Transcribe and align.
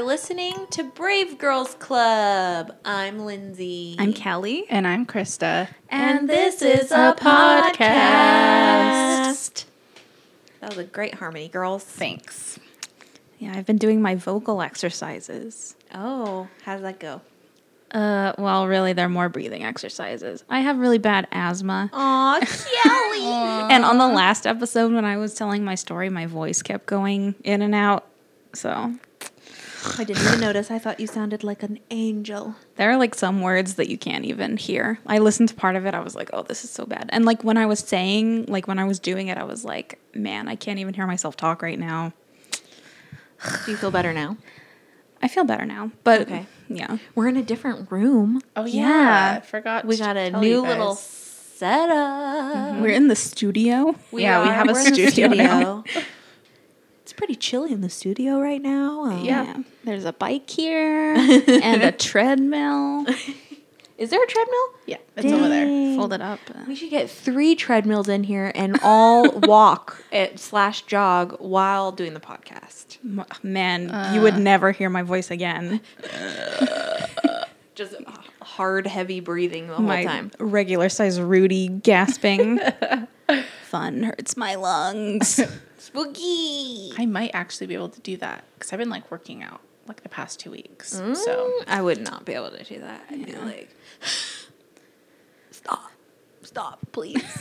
are 0.00 0.04
listening 0.04 0.66
to 0.70 0.82
Brave 0.82 1.36
Girls 1.36 1.74
Club. 1.74 2.74
I'm 2.86 3.18
Lindsay. 3.26 3.96
I'm 3.98 4.14
Kelly. 4.14 4.64
And 4.70 4.86
I'm 4.86 5.04
Krista. 5.04 5.68
And 5.90 6.26
this 6.26 6.62
is 6.62 6.90
a 6.90 7.14
podcast. 7.18 7.76
That 10.60 10.70
was 10.70 10.78
a 10.78 10.84
great 10.84 11.16
harmony, 11.16 11.48
girls. 11.48 11.84
Thanks. 11.84 12.58
Yeah, 13.38 13.52
I've 13.54 13.66
been 13.66 13.76
doing 13.76 14.00
my 14.00 14.14
vocal 14.14 14.62
exercises. 14.62 15.76
Oh, 15.94 16.48
how 16.62 16.74
does 16.74 16.82
that 16.82 16.98
go? 16.98 17.20
Uh, 17.90 18.32
well, 18.38 18.66
really, 18.66 18.94
they're 18.94 19.10
more 19.10 19.28
breathing 19.28 19.64
exercises. 19.64 20.44
I 20.48 20.60
have 20.60 20.78
really 20.78 20.96
bad 20.98 21.28
asthma. 21.30 21.90
Aw, 21.92 22.40
Kelly. 22.82 23.20
And 23.70 23.84
on 23.84 23.98
the 23.98 24.08
last 24.08 24.46
episode, 24.46 24.92
when 24.94 25.04
I 25.04 25.18
was 25.18 25.34
telling 25.34 25.62
my 25.62 25.74
story, 25.74 26.08
my 26.08 26.24
voice 26.24 26.62
kept 26.62 26.86
going 26.86 27.34
in 27.44 27.60
and 27.60 27.74
out. 27.74 28.06
So 28.54 28.94
I 29.98 30.04
didn't 30.04 30.22
even 30.26 30.40
notice. 30.40 30.70
I 30.70 30.78
thought 30.78 31.00
you 31.00 31.06
sounded 31.06 31.42
like 31.42 31.62
an 31.62 31.78
angel. 31.90 32.54
there 32.76 32.90
are 32.90 32.96
like 32.96 33.14
some 33.14 33.40
words 33.40 33.74
that 33.74 33.88
you 33.88 33.96
can't 33.96 34.24
even 34.24 34.56
hear. 34.56 34.98
I 35.06 35.18
listened 35.18 35.48
to 35.50 35.54
part 35.54 35.76
of 35.76 35.86
it. 35.86 35.94
I 35.94 36.00
was 36.00 36.14
like, 36.14 36.30
oh, 36.32 36.42
this 36.42 36.64
is 36.64 36.70
so 36.70 36.84
bad. 36.86 37.08
And 37.12 37.24
like 37.24 37.42
when 37.44 37.56
I 37.56 37.66
was 37.66 37.78
saying, 37.80 38.46
like 38.46 38.68
when 38.68 38.78
I 38.78 38.84
was 38.84 38.98
doing 38.98 39.28
it, 39.28 39.38
I 39.38 39.44
was 39.44 39.64
like, 39.64 39.98
man, 40.14 40.48
I 40.48 40.54
can't 40.56 40.78
even 40.78 40.92
hear 40.94 41.06
myself 41.06 41.36
talk 41.36 41.62
right 41.62 41.78
now. 41.78 42.12
Do 43.64 43.70
you 43.70 43.76
feel 43.76 43.90
better 43.90 44.12
now? 44.12 44.36
I 45.22 45.28
feel 45.28 45.44
better 45.44 45.64
now. 45.66 45.92
But 46.04 46.22
Okay. 46.22 46.46
yeah. 46.68 46.98
We're 47.14 47.28
in 47.28 47.36
a 47.36 47.42
different 47.42 47.90
room. 47.90 48.40
Oh 48.56 48.66
Yeah. 48.66 48.88
yeah, 48.88 49.38
I 49.38 49.40
forgot. 49.46 49.84
We 49.86 49.96
got 49.96 50.16
a 50.16 50.30
tell 50.30 50.40
new 50.40 50.48
you 50.48 50.60
little 50.62 50.94
guys. 50.94 51.00
setup. 51.00 51.90
Mm-hmm. 51.90 52.82
We're 52.82 52.92
in 52.92 53.08
the 53.08 53.16
studio. 53.16 53.94
Yeah, 54.12 54.42
we 54.42 54.48
have 54.48 54.68
a 54.68 54.72
We're 54.72 54.86
in 54.86 54.92
the 54.94 55.10
studio 55.10 55.28
now. 55.28 55.84
It's 57.10 57.16
pretty 57.18 57.34
chilly 57.34 57.72
in 57.72 57.80
the 57.80 57.90
studio 57.90 58.38
right 58.38 58.62
now. 58.62 59.06
Um, 59.06 59.24
Yeah. 59.24 59.64
There's 59.82 60.04
a 60.04 60.12
bike 60.12 60.48
here 60.48 61.14
and 61.16 61.82
a 61.82 61.90
treadmill. 61.90 63.04
Is 63.98 64.10
there 64.10 64.22
a 64.22 64.26
treadmill? 64.28 64.66
Yeah, 64.86 64.98
it's 65.16 65.32
over 65.32 65.48
there. 65.48 65.64
Dang. 65.66 65.96
Fold 65.98 66.12
it 66.12 66.20
up. 66.20 66.38
We 66.68 66.76
should 66.76 66.90
get 66.90 67.10
three 67.10 67.56
treadmills 67.56 68.08
in 68.08 68.22
here 68.22 68.52
and 68.54 68.78
all 68.84 69.28
walk 69.40 70.04
at 70.12 70.38
slash 70.38 70.82
jog 70.82 71.34
while 71.40 71.90
doing 71.90 72.14
the 72.14 72.20
podcast. 72.20 72.98
M- 73.04 73.24
Man, 73.42 74.14
you 74.14 74.20
would 74.20 74.38
never 74.38 74.70
hear 74.70 74.88
my 74.88 75.02
voice 75.02 75.32
again. 75.32 75.80
Just 77.74 77.96
hard, 78.40 78.86
heavy 78.86 79.18
breathing 79.18 79.66
the 79.66 79.74
whole 79.74 79.84
my 79.84 80.04
time. 80.04 80.30
regular 80.38 80.88
size 80.88 81.20
Rudy 81.20 81.66
gasping. 81.66 82.60
Fun 83.64 84.04
hurts 84.04 84.36
my 84.36 84.54
lungs. 84.54 85.40
Spooky. 85.90 86.92
I 86.98 87.06
might 87.06 87.30
actually 87.34 87.66
be 87.66 87.74
able 87.74 87.88
to 87.90 88.00
do 88.00 88.16
that 88.18 88.44
because 88.54 88.72
I've 88.72 88.78
been 88.78 88.90
like 88.90 89.10
working 89.10 89.42
out 89.42 89.60
like 89.86 90.02
the 90.02 90.08
past 90.08 90.38
two 90.40 90.50
weeks. 90.50 90.90
So 91.14 91.52
I 91.66 91.82
would 91.82 92.00
not 92.00 92.24
be 92.24 92.32
able 92.34 92.50
to 92.50 92.62
do 92.64 92.78
that. 92.80 93.02
I'd 93.10 93.26
be 93.26 93.32
like, 93.32 93.70
stop, 95.50 95.90
stop, 96.42 96.78
please. 96.92 97.22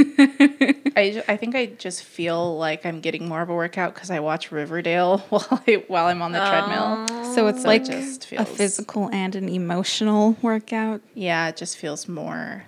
I, 0.95 1.23
I 1.27 1.37
think 1.37 1.55
I 1.55 1.67
just 1.67 2.03
feel 2.03 2.57
like 2.57 2.85
I'm 2.85 3.01
getting 3.01 3.27
more 3.27 3.41
of 3.41 3.49
a 3.49 3.53
workout 3.55 3.93
because 3.93 4.09
I 4.11 4.19
watch 4.19 4.51
Riverdale 4.51 5.19
while 5.29 5.63
I, 5.67 5.83
while 5.87 6.07
I'm 6.07 6.21
on 6.21 6.31
the 6.31 6.39
treadmill. 6.39 7.33
so 7.35 7.47
it's 7.47 7.61
So 7.61 7.67
like 7.67 7.83
it 7.83 7.91
just 7.91 8.31
a 8.33 8.45
physical 8.45 9.09
and 9.13 9.35
an 9.35 9.47
emotional 9.47 10.35
workout. 10.41 11.01
Yeah, 11.13 11.49
it 11.49 11.57
just 11.57 11.77
feels 11.77 12.07
more 12.07 12.65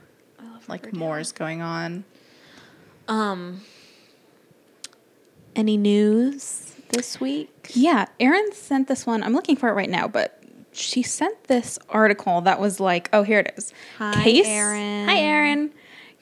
like 0.67 0.93
more 0.93 1.19
is 1.19 1.31
going 1.31 1.61
on. 1.61 2.05
Um, 3.07 3.61
any 5.55 5.77
news 5.77 6.73
this 6.89 7.19
week? 7.19 7.71
Yeah, 7.73 8.05
Erin 8.19 8.51
sent 8.53 8.87
this 8.87 9.05
one. 9.05 9.23
I'm 9.23 9.33
looking 9.33 9.55
for 9.55 9.69
it 9.69 9.73
right 9.73 9.89
now, 9.89 10.07
but 10.07 10.41
she 10.71 11.03
sent 11.03 11.45
this 11.45 11.77
article 11.89 12.41
that 12.41 12.59
was 12.59 12.79
like, 12.79 13.09
oh, 13.13 13.23
here 13.23 13.39
it 13.39 13.53
is. 13.57 13.73
Hi, 13.97 14.23
Case, 14.23 14.47
Erin. 14.47 15.07
Hi, 15.07 15.19
Erin. 15.19 15.71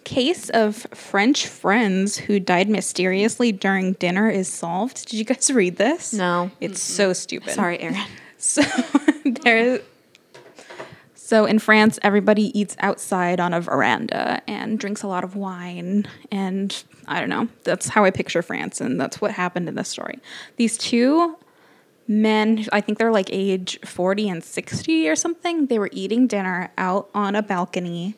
Case 0.03 0.49
of 0.49 0.87
French 0.93 1.47
friends 1.47 2.17
who 2.17 2.39
died 2.39 2.69
mysteriously 2.69 3.51
during 3.51 3.93
dinner 3.93 4.29
is 4.29 4.47
solved. 4.47 5.07
Did 5.07 5.17
you 5.17 5.25
guys 5.25 5.51
read 5.51 5.75
this? 5.75 6.13
No. 6.13 6.51
It's 6.59 6.81
so 6.81 7.13
stupid. 7.13 7.53
Sorry, 7.53 7.79
Erin. 7.79 7.97
So 8.41 8.61
there 9.43 9.81
So 11.29 11.45
in 11.45 11.59
France 11.59 11.99
everybody 12.01 12.59
eats 12.59 12.75
outside 12.79 13.39
on 13.39 13.53
a 13.53 13.61
veranda 13.61 14.41
and 14.47 14.79
drinks 14.79 15.03
a 15.03 15.07
lot 15.07 15.23
of 15.23 15.35
wine 15.35 16.07
and 16.31 16.83
I 17.05 17.19
don't 17.19 17.29
know. 17.29 17.47
That's 17.65 17.89
how 17.89 18.03
I 18.03 18.09
picture 18.09 18.41
France 18.41 18.81
and 18.81 18.99
that's 18.99 19.21
what 19.21 19.29
happened 19.29 19.69
in 19.69 19.75
this 19.75 19.89
story. 19.89 20.17
These 20.55 20.75
two 20.79 21.37
men, 22.07 22.65
I 22.71 22.81
think 22.81 22.97
they're 22.97 23.11
like 23.11 23.29
age 23.31 23.79
40 23.85 24.27
and 24.27 24.43
60 24.43 25.07
or 25.07 25.15
something, 25.15 25.67
they 25.67 25.77
were 25.77 25.91
eating 25.93 26.25
dinner 26.25 26.71
out 26.79 27.11
on 27.13 27.35
a 27.35 27.43
balcony 27.43 28.15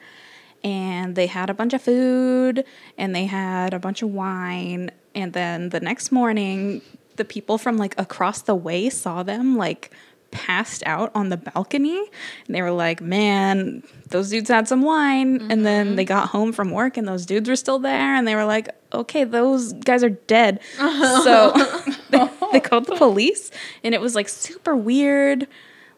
and 0.64 1.18
they 1.18 1.28
had 1.28 1.50
a 1.50 1.54
bunch 1.54 1.74
of 1.74 1.82
food 1.82 2.64
and 2.98 3.14
they 3.14 3.26
had 3.26 3.74
a 3.74 3.80
bunch 3.80 4.02
of 4.02 4.10
wine 4.14 4.90
and 5.14 5.34
then 5.34 5.68
the 5.68 5.82
next 5.82 6.14
morning 6.14 6.82
the 7.18 7.26
people 7.26 7.58
from 7.58 7.76
like 7.76 7.94
across 8.00 8.42
the 8.44 8.56
way 8.56 8.90
saw 8.90 9.22
them 9.22 9.58
like 9.58 9.92
passed 10.32 10.84
out 10.86 11.12
on 11.14 11.30
the 11.30 11.38
balcony. 11.38 12.00
And 12.48 12.56
they 12.56 12.62
were 12.62 12.72
like 12.72 13.02
man 13.02 13.84
those 14.10 14.30
dudes 14.30 14.50
had 14.50 14.68
some 14.68 14.82
wine. 14.82 15.52
And 15.52 15.66
then 15.66 15.88
mm-hmm. 15.88 15.96
they 15.96 16.06
got 16.06 16.30
home 16.30 16.52
from 16.54 16.72
work 16.72 16.98
and 16.98 17.08
those 17.08 17.26
dudes 17.26 17.48
were 17.48 17.56
still 17.56 17.80
there 17.80 18.16
and 18.16 18.28
they 18.28 18.36
were 18.36 18.46
like 18.46 18.70
okay 18.94 19.24
those 19.24 19.74
guys 19.74 20.04
are 20.04 20.10
dead. 20.10 20.60
So 20.78 21.54
they, 22.10 22.30
they 22.52 22.60
called 22.60 22.86
the 22.86 22.96
police 22.96 23.52
and 23.84 23.94
it 23.94 24.02
was 24.02 24.16
like 24.16 24.30
super 24.30 24.76
weird. 24.76 25.48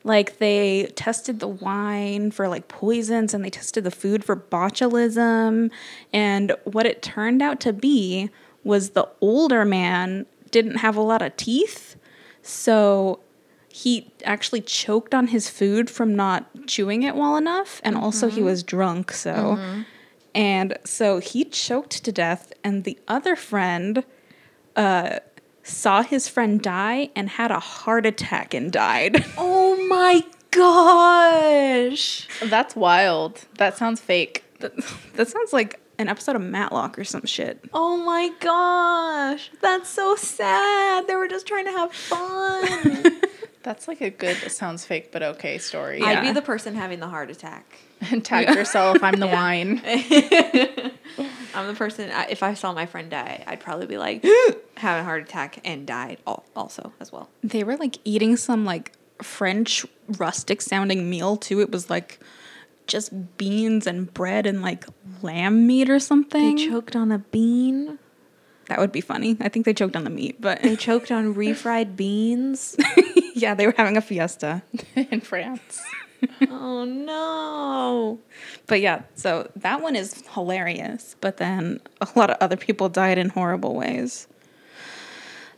Like 0.03 0.39
they 0.39 0.91
tested 0.95 1.39
the 1.39 1.47
wine 1.47 2.31
for 2.31 2.47
like 2.49 2.67
poisons 2.67 3.33
and 3.33 3.43
they 3.43 3.49
tested 3.49 3.83
the 3.83 3.91
food 3.91 4.23
for 4.23 4.35
botulism. 4.35 5.71
And 6.11 6.55
what 6.65 6.85
it 6.85 7.01
turned 7.01 7.41
out 7.41 7.59
to 7.61 7.73
be 7.73 8.29
was 8.63 8.91
the 8.91 9.07
older 9.21 9.65
man 9.65 10.25
didn't 10.51 10.77
have 10.77 10.95
a 10.95 11.01
lot 11.01 11.21
of 11.21 11.35
teeth. 11.37 11.95
So 12.41 13.19
he 13.75 14.11
actually 14.23 14.61
choked 14.61 15.15
on 15.15 15.25
his 15.27 15.49
food 15.49 15.89
from 15.89 16.15
not 16.15 16.45
chewing 16.67 17.01
it 17.01 17.15
well 17.15 17.35
enough 17.37 17.81
and 17.83 17.97
also 17.97 18.29
he 18.29 18.39
was 18.39 18.61
drunk 18.61 19.11
so 19.11 19.57
and 20.35 20.77
so 20.85 21.17
he 21.17 21.43
choked 21.43 22.03
to 22.03 22.11
death 22.11 22.53
and 22.63 22.83
the 22.83 22.95
other 23.07 23.35
friend 23.35 24.03
uh 24.75 25.17
saw 25.63 26.03
his 26.03 26.27
friend 26.27 26.61
die 26.61 27.09
and 27.15 27.29
had 27.29 27.49
a 27.49 27.59
heart 27.59 28.05
attack 28.05 28.53
and 28.53 28.71
died 28.71 29.25
Oh 29.39 29.75
my 29.87 30.21
gosh. 30.51 32.27
That's 32.43 32.75
wild. 32.75 33.41
That 33.57 33.75
sounds 33.75 33.99
fake. 33.99 34.43
that, 34.59 34.73
that 35.15 35.27
sounds 35.29 35.51
like 35.51 35.79
an 35.97 36.09
episode 36.09 36.35
of 36.35 36.41
matlock 36.43 36.99
or 36.99 37.03
some 37.03 37.25
shit 37.25 37.59
Oh 37.73 37.97
my 37.97 38.29
gosh. 38.39 39.49
That's 39.61 39.89
so 39.89 40.15
sad. 40.15 41.07
They 41.07 41.15
were 41.15 41.27
just 41.27 41.47
trying 41.47 41.65
to 41.65 41.71
have 41.71 41.91
fun. 41.91 43.21
That's 43.63 43.87
like 43.87 44.01
a 44.01 44.09
good 44.09 44.35
sounds 44.51 44.85
fake 44.85 45.11
but 45.11 45.23
okay 45.23 45.57
story. 45.57 46.01
I'd 46.01 46.21
be 46.21 46.31
the 46.31 46.41
person 46.41 46.75
having 46.75 46.99
the 46.99 47.07
heart 47.07 47.29
attack. 47.31 47.79
And 48.11 48.23
tag 48.31 48.53
yourself. 48.55 48.97
I'm 49.01 49.19
the 49.19 49.27
wine. 49.39 49.81
I'm 51.55 51.67
the 51.67 51.73
person, 51.75 52.09
I- 52.11 52.27
if 52.29 52.43
I 52.43 52.53
saw 52.55 52.73
my 52.73 52.85
friend 52.85 53.09
die, 53.09 53.43
I'd 53.47 53.59
probably 53.59 53.85
be 53.85 53.97
like, 53.97 54.25
having 54.77 55.01
a 55.01 55.03
heart 55.03 55.21
attack 55.23 55.59
and 55.63 55.85
died 55.85 56.17
al- 56.27 56.43
also 56.55 56.91
as 56.99 57.11
well. 57.11 57.29
they 57.43 57.63
were 57.63 57.77
like 57.77 57.97
eating 58.03 58.35
some 58.37 58.65
like 58.65 58.91
french 59.21 59.85
rustic 60.17 60.61
sounding 60.61 61.09
meal 61.09 61.37
too 61.37 61.61
it 61.61 61.71
was 61.71 61.89
like 61.89 62.19
just 62.87 63.37
beans 63.37 63.87
and 63.87 64.13
bread 64.13 64.45
and 64.45 64.61
like 64.61 64.85
lamb 65.21 65.65
meat 65.65 65.89
or 65.89 65.99
something. 65.99 66.41
They 66.57 66.61
something 66.63 66.69
choked 66.71 66.95
on 66.97 67.11
a 67.11 67.19
bean. 67.19 67.99
That 68.67 68.79
would 68.79 68.91
be 68.91 69.01
funny 69.01 69.37
i 69.41 69.49
think 69.49 69.65
they 69.65 69.73
choked 69.73 69.95
on 69.95 70.03
the 70.03 70.09
meat 70.09 70.39
but 70.41 70.61
They 70.61 70.75
choked 70.75 71.11
on 71.11 71.33
refried 71.35 71.95
beans. 72.01 72.75
yeah 73.35 73.53
they 73.55 73.65
were 73.67 73.73
having 73.77 73.97
a 73.97 74.01
fiesta 74.01 74.61
in 74.95 75.21
France. 75.21 75.81
Oh 76.49 76.85
no. 76.85 78.17
But 78.67 78.79
yeah, 78.79 79.01
so 79.15 79.51
that 79.57 79.81
one 79.81 79.97
is 79.97 80.23
hilarious. 80.33 81.17
But 81.19 81.35
then 81.35 81.81
a 81.99 82.07
lot 82.15 82.29
of 82.29 82.37
other 82.39 82.55
people 82.55 82.87
died 82.87 83.17
in 83.17 83.27
horrible 83.27 83.75
ways. 83.75 84.27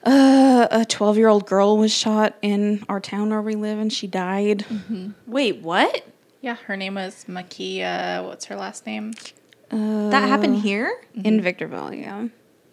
Uh, 0.03 0.67
a 0.71 0.83
12 0.85 1.17
year 1.17 1.27
old 1.27 1.45
girl 1.45 1.77
was 1.77 1.91
shot 1.93 2.35
in 2.41 2.83
our 2.89 2.99
town 2.99 3.29
where 3.29 3.43
we 3.43 3.53
live 3.53 3.77
and 3.77 3.93
she 3.93 4.07
died. 4.07 4.65
Wait, 5.27 5.61
what? 5.61 6.03
Yeah, 6.41 6.55
her 6.65 6.75
name 6.75 6.95
was 6.95 7.25
Makia. 7.29 8.25
What's 8.25 8.45
her 8.45 8.55
last 8.55 8.87
name? 8.87 9.13
That 9.69 10.27
happened 10.27 10.57
here? 10.59 10.91
In 11.23 11.41
Victorville, 11.41 11.93
yeah. 11.93 12.27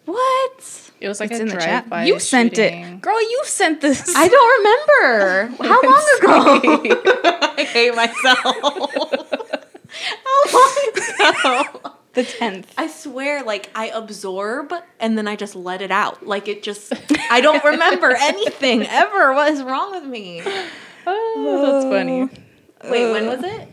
What? 0.05 0.91
It 0.99 1.07
was 1.07 1.19
like 1.19 1.31
It's 1.31 1.39
a 1.39 1.43
in 1.43 1.47
the 1.49 1.55
chat. 1.55 1.63
drive-by 1.89 2.05
You 2.05 2.19
sent 2.19 2.57
it. 2.57 3.01
Girl, 3.01 3.19
you 3.21 3.41
sent 3.45 3.81
this. 3.81 4.13
I 4.15 4.27
don't 4.27 4.59
remember. 4.59 5.63
How 5.67 5.81
long 5.81 6.59
ago? 6.61 7.21
I 7.57 7.63
hate 7.63 7.95
myself. 7.95 8.37
How 10.25 10.39
long 10.53 11.71
ago? 11.83 11.91
the 12.13 12.23
10th. 12.23 12.65
I 12.77 12.87
swear, 12.87 13.43
like 13.43 13.69
I 13.75 13.87
absorb 13.87 14.71
and 14.99 15.17
then 15.17 15.27
I 15.27 15.35
just 15.35 15.55
let 15.55 15.81
it 15.81 15.91
out. 15.91 16.25
Like 16.25 16.47
it 16.47 16.61
just, 16.63 16.93
I 17.31 17.41
don't 17.41 17.63
remember 17.63 18.15
anything 18.19 18.83
ever. 18.85 19.33
What 19.33 19.51
is 19.51 19.63
wrong 19.63 19.91
with 19.91 20.03
me? 20.05 20.41
Oh, 21.07 21.61
that's 21.81 21.85
funny. 21.85 22.21
Uh, 22.23 22.89
Wait, 22.91 23.11
when 23.11 23.25
was 23.27 23.43
it? 23.43 23.67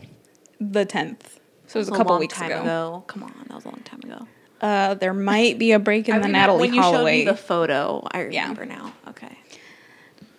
The 0.59 0.85
10th. 0.85 1.21
So 1.67 1.77
it 1.77 1.81
was 1.81 1.87
a 1.87 1.91
That 1.91 1.97
couple 1.97 2.13
long 2.13 2.19
weeks 2.19 2.33
time 2.33 2.51
ago. 2.51 3.03
Come 3.07 3.23
on, 3.23 3.33
that 3.47 3.53
was 3.55 3.65
a 3.65 3.69
long 3.69 3.81
time 3.85 3.99
ago. 4.03 4.27
Uh, 4.61 4.93
there 4.93 5.13
might 5.13 5.57
be 5.57 5.71
a 5.71 5.79
break 5.79 6.07
in 6.07 6.13
I 6.15 6.19
the 6.19 6.25
remember 6.27 6.37
Natalie 6.39 6.61
when 6.69 6.73
you 6.75 6.81
showed 6.83 7.05
me 7.05 7.25
the 7.25 7.35
photo. 7.35 8.07
I 8.11 8.27
Yeah. 8.27 8.41
remember 8.43 8.65
now. 8.65 8.93
Okay. 9.09 9.35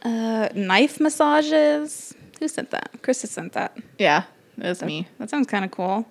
uh, 0.04 0.48
knife 0.54 1.00
massages. 1.00 2.14
Who 2.38 2.48
sent 2.48 2.70
that? 2.70 2.90
Chris 3.02 3.22
has 3.22 3.30
sent 3.32 3.52
that. 3.54 3.76
Yeah, 3.98 4.24
it 4.58 4.64
was 4.66 4.82
me. 4.82 5.06
That 5.18 5.28
sounds 5.30 5.46
kind 5.46 5.64
of 5.64 5.70
cool. 5.70 6.06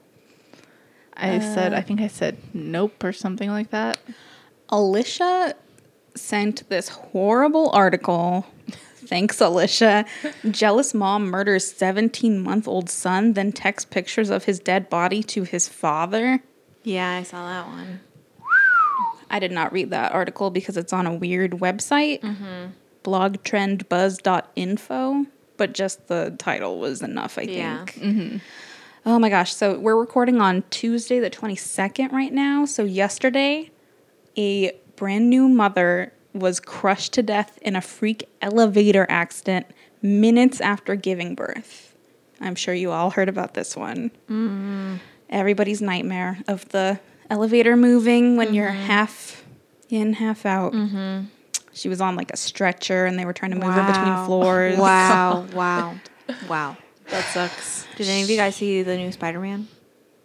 I 1.16 1.40
said, 1.40 1.74
I 1.74 1.82
think 1.82 2.02
I 2.02 2.08
said 2.08 2.38
nope 2.54 3.04
or 3.04 3.12
something 3.14 3.50
like 3.50 3.70
that. 3.72 3.98
Alicia 4.70 5.56
sent 6.16 6.68
this 6.70 6.90
horrible 6.90 7.70
article. 7.72 8.46
Thanks, 9.06 9.42
Alicia. 9.42 10.06
Jealous 10.50 10.94
mom 10.94 11.26
murders 11.26 11.70
17 11.72 12.40
month 12.42 12.68
old 12.68 12.90
son, 12.90 13.34
then 13.34 13.52
texts 13.52 13.90
pictures 13.92 14.30
of 14.30 14.46
his 14.46 14.60
dead 14.60 14.90
body 14.90 15.22
to 15.24 15.44
his 15.44 15.68
father. 15.68 16.42
Yeah, 16.84 17.10
I 17.12 17.24
saw 17.24 17.48
that 17.48 17.68
one. 17.68 18.00
I 19.30 19.40
did 19.40 19.52
not 19.52 19.72
read 19.72 19.92
that 19.92 20.12
article 20.12 20.50
because 20.50 20.76
it's 20.78 20.92
on 20.92 21.08
a 21.08 21.14
weird 21.14 21.52
website, 21.54 22.22
mm-hmm. 22.22 22.72
blogtrendbuzz.info, 23.04 25.26
but 25.58 25.74
just 25.74 26.08
the 26.08 26.36
title 26.38 26.80
was 26.80 27.02
enough, 27.02 27.38
I 27.38 27.44
Yeah. 27.44 27.86
think. 27.86 28.04
Mm-hmm. 28.04 28.38
Oh 29.06 29.20
my 29.20 29.30
gosh. 29.30 29.54
So 29.56 29.80
we're 29.80 29.98
recording 29.98 30.42
on 30.42 30.64
Tuesday, 30.70 31.20
the 31.20 31.30
22nd, 31.30 32.12
right 32.12 32.34
now. 32.34 32.66
So 32.66 32.84
yesterday, 32.84 33.72
a 34.38 34.74
brand 34.96 35.30
new 35.30 35.48
mother 35.48 36.14
was 36.34 36.60
crushed 36.60 37.14
to 37.14 37.24
death 37.24 37.58
in 37.62 37.76
a 37.76 37.82
freak 37.82 38.28
elevator 38.42 39.06
accident 39.10 39.66
minutes 40.02 40.62
after 40.62 40.96
giving 40.96 41.36
birth. 41.36 41.96
I'm 42.40 42.56
sure 42.56 42.74
you 42.74 42.92
all 42.92 43.12
heard 43.12 43.30
about 43.30 43.54
this 43.54 43.76
one. 43.76 44.12
Mm-hmm. 44.30 44.96
Everybody's 45.32 45.82
nightmare 45.82 46.40
of 46.48 46.68
the 46.70 47.00
elevator 47.30 47.78
moving 47.78 48.36
when 48.38 48.54
you're 48.54 48.68
mm-hmm. 48.68 48.86
half 48.86 49.44
in, 49.90 50.14
half 50.14 50.46
out. 50.46 50.74
Mm-hmm. 50.74 51.26
She 51.74 51.90
was 51.90 52.02
on 52.02 52.16
like 52.16 52.32
a 52.32 52.38
stretcher 52.38 53.06
and 53.06 53.18
they 53.18 53.26
were 53.26 53.34
trying 53.34 53.52
to 53.52 53.58
move 53.58 53.74
her 53.74 53.88
between 53.88 54.26
floors. 54.26 54.78
Wow, 54.78 55.46
wow, 55.54 55.96
wow. 56.50 56.78
That 57.10 57.24
sucks. 57.26 57.86
Did 57.96 58.08
any 58.08 58.24
of 58.24 58.30
you 58.30 58.38
guys 58.38 58.56
see 58.56 58.84
the 58.84 58.98
new 58.98 59.12
Spider 59.12 59.40
Man? 59.40 59.68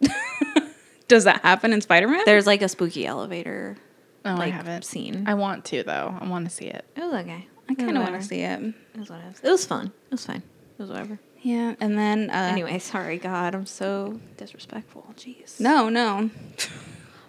Does 1.07 1.23
that 1.23 1.41
happen 1.41 1.73
in 1.73 1.81
Spider 1.81 2.07
Man? 2.07 2.23
There's 2.25 2.45
like 2.47 2.61
a 2.61 2.69
spooky 2.69 3.05
elevator 3.05 3.77
oh, 4.25 4.31
No, 4.33 4.37
like 4.37 4.53
I 4.53 4.57
haven't 4.57 4.85
seen. 4.85 5.23
I 5.27 5.35
want 5.35 5.65
to 5.65 5.83
though. 5.83 6.17
I 6.19 6.27
want 6.27 6.45
to 6.49 6.53
see 6.53 6.65
it. 6.65 6.85
it 6.95 7.01
was 7.01 7.13
okay. 7.13 7.47
I 7.69 7.75
kind 7.75 7.97
of 7.97 8.03
want 8.03 8.21
to 8.21 8.27
see 8.27 8.41
it. 8.41 8.61
It 8.93 8.99
was 8.99 9.09
whatever. 9.09 9.35
It 9.43 9.49
was 9.49 9.65
fun. 9.65 9.87
It 9.87 10.11
was 10.11 10.25
fine. 10.25 10.43
It 10.77 10.81
was 10.81 10.89
whatever. 10.89 11.19
Yeah, 11.41 11.75
and 11.79 11.97
then 11.97 12.29
uh, 12.29 12.49
Anyway, 12.51 12.79
sorry, 12.79 13.17
God, 13.17 13.55
I'm 13.55 13.65
so 13.65 14.19
disrespectful. 14.37 15.05
Jeez. 15.15 15.59
No, 15.59 15.89
no. 15.89 16.29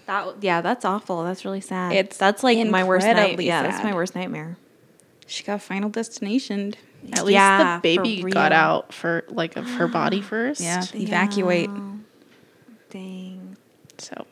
That 0.06 0.42
yeah, 0.42 0.62
that's 0.62 0.84
awful. 0.84 1.22
That's 1.24 1.44
really 1.44 1.60
sad. 1.60 1.92
It's 1.92 2.16
that's 2.16 2.42
like 2.42 2.58
my 2.66 2.84
worst 2.84 3.04
night. 3.04 3.10
incredibly 3.10 3.46
Yeah, 3.46 3.62
that's 3.62 3.84
my 3.84 3.92
worst 3.94 4.14
nightmare. 4.14 4.56
She 5.26 5.44
got 5.44 5.60
Final 5.60 5.90
Destination. 5.90 6.74
At 7.12 7.24
least 7.26 7.34
Yeah, 7.34 7.76
the 7.76 7.82
baby 7.82 8.22
got 8.22 8.52
out 8.52 8.92
for 8.92 9.24
like 9.28 9.56
of 9.56 9.66
her 9.66 9.86
body 9.86 10.22
first. 10.22 10.62
Yeah, 10.62 10.82
evacuate. 10.94 11.68
Yeah. 11.68 11.90
Dang. 12.90 13.56
So 13.98 14.26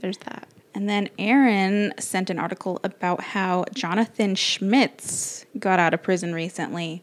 there's 0.00 0.18
that. 0.18 0.48
And 0.74 0.88
then 0.88 1.08
Aaron 1.18 1.92
sent 1.98 2.30
an 2.30 2.38
article 2.38 2.80
about 2.82 3.20
how 3.20 3.64
Jonathan 3.74 4.34
Schmitz 4.34 5.44
got 5.58 5.78
out 5.78 5.94
of 5.94 6.02
prison 6.02 6.34
recently. 6.34 7.02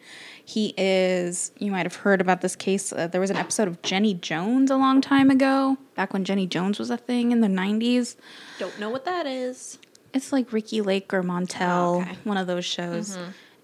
He 0.50 0.74
is, 0.78 1.52
you 1.60 1.72
might 1.72 1.86
have 1.86 1.98
heard 1.98 2.22
about 2.22 2.42
this 2.42 2.56
case. 2.56 2.92
Uh, 2.92 3.06
there 3.06 3.22
was 3.22 3.30
an 3.30 3.36
episode 3.38 3.68
of 3.68 3.80
Jenny 3.84 4.16
Jones 4.16 4.72
a 4.72 4.78
long 4.78 5.00
time 5.00 5.30
ago, 5.30 5.78
back 5.94 6.12
when 6.12 6.26
Jenny 6.26 6.48
Jones 6.48 6.80
was 6.80 6.90
a 6.90 6.98
thing 6.98 7.32
in 7.32 7.42
the 7.42 7.48
90s. 7.48 8.16
Don't 8.58 8.80
know 8.80 8.90
what 8.90 9.06
that 9.06 9.28
is. 9.28 9.78
It's 10.12 10.32
like 10.34 10.52
Ricki 10.52 10.82
Lake 10.82 11.14
or 11.14 11.22
Montel, 11.22 11.98
Oh, 11.98 12.02
okay. 12.02 12.18
one 12.24 12.38
of 12.38 12.48
those 12.48 12.66
shows. 12.66 13.16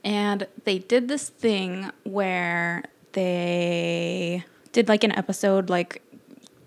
And 0.04 0.46
they 0.66 0.78
did 0.78 1.08
this 1.08 1.28
thing 1.30 1.90
where 2.04 2.84
they 3.14 4.46
did 4.72 4.88
like 4.88 5.04
an 5.04 5.12
episode 5.14 5.72
like 5.72 6.04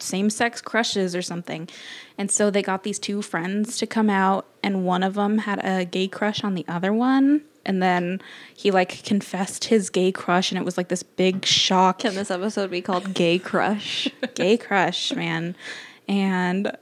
same 0.01 0.31
sex 0.31 0.61
crushes 0.61 1.15
or 1.15 1.23
something. 1.23 1.69
And 2.19 2.29
so 2.29 2.51
they 2.51 2.63
got 2.63 2.83
these 2.83 2.99
two 2.99 3.23
friends 3.23 3.77
to 3.79 3.87
come 3.87 4.11
out, 4.11 4.47
and 4.65 4.85
one 4.85 5.05
of 5.05 5.15
them 5.15 5.39
had 5.39 5.65
a 5.65 5.85
gay 5.85 6.09
crush 6.09 6.43
on 6.43 6.55
the 6.57 6.65
other 6.67 6.93
one. 6.93 7.43
And 7.69 7.83
then 7.83 8.21
he 8.57 8.71
like 8.73 9.05
confessed 9.05 9.65
his 9.65 9.91
gay 9.91 10.11
crush, 10.11 10.51
and 10.51 10.59
it 10.59 10.65
was 10.65 10.77
like 10.77 10.89
this 10.89 11.03
big 11.05 11.45
shock. 11.45 12.01
Can 12.01 12.15
this 12.15 12.31
episode 12.31 12.71
be 12.71 12.81
called 12.81 13.13
Gay 13.15 13.39
Crush? 13.39 14.09
gay 14.35 14.57
crush, 14.57 15.15
man. 15.15 15.55
And 16.09 16.73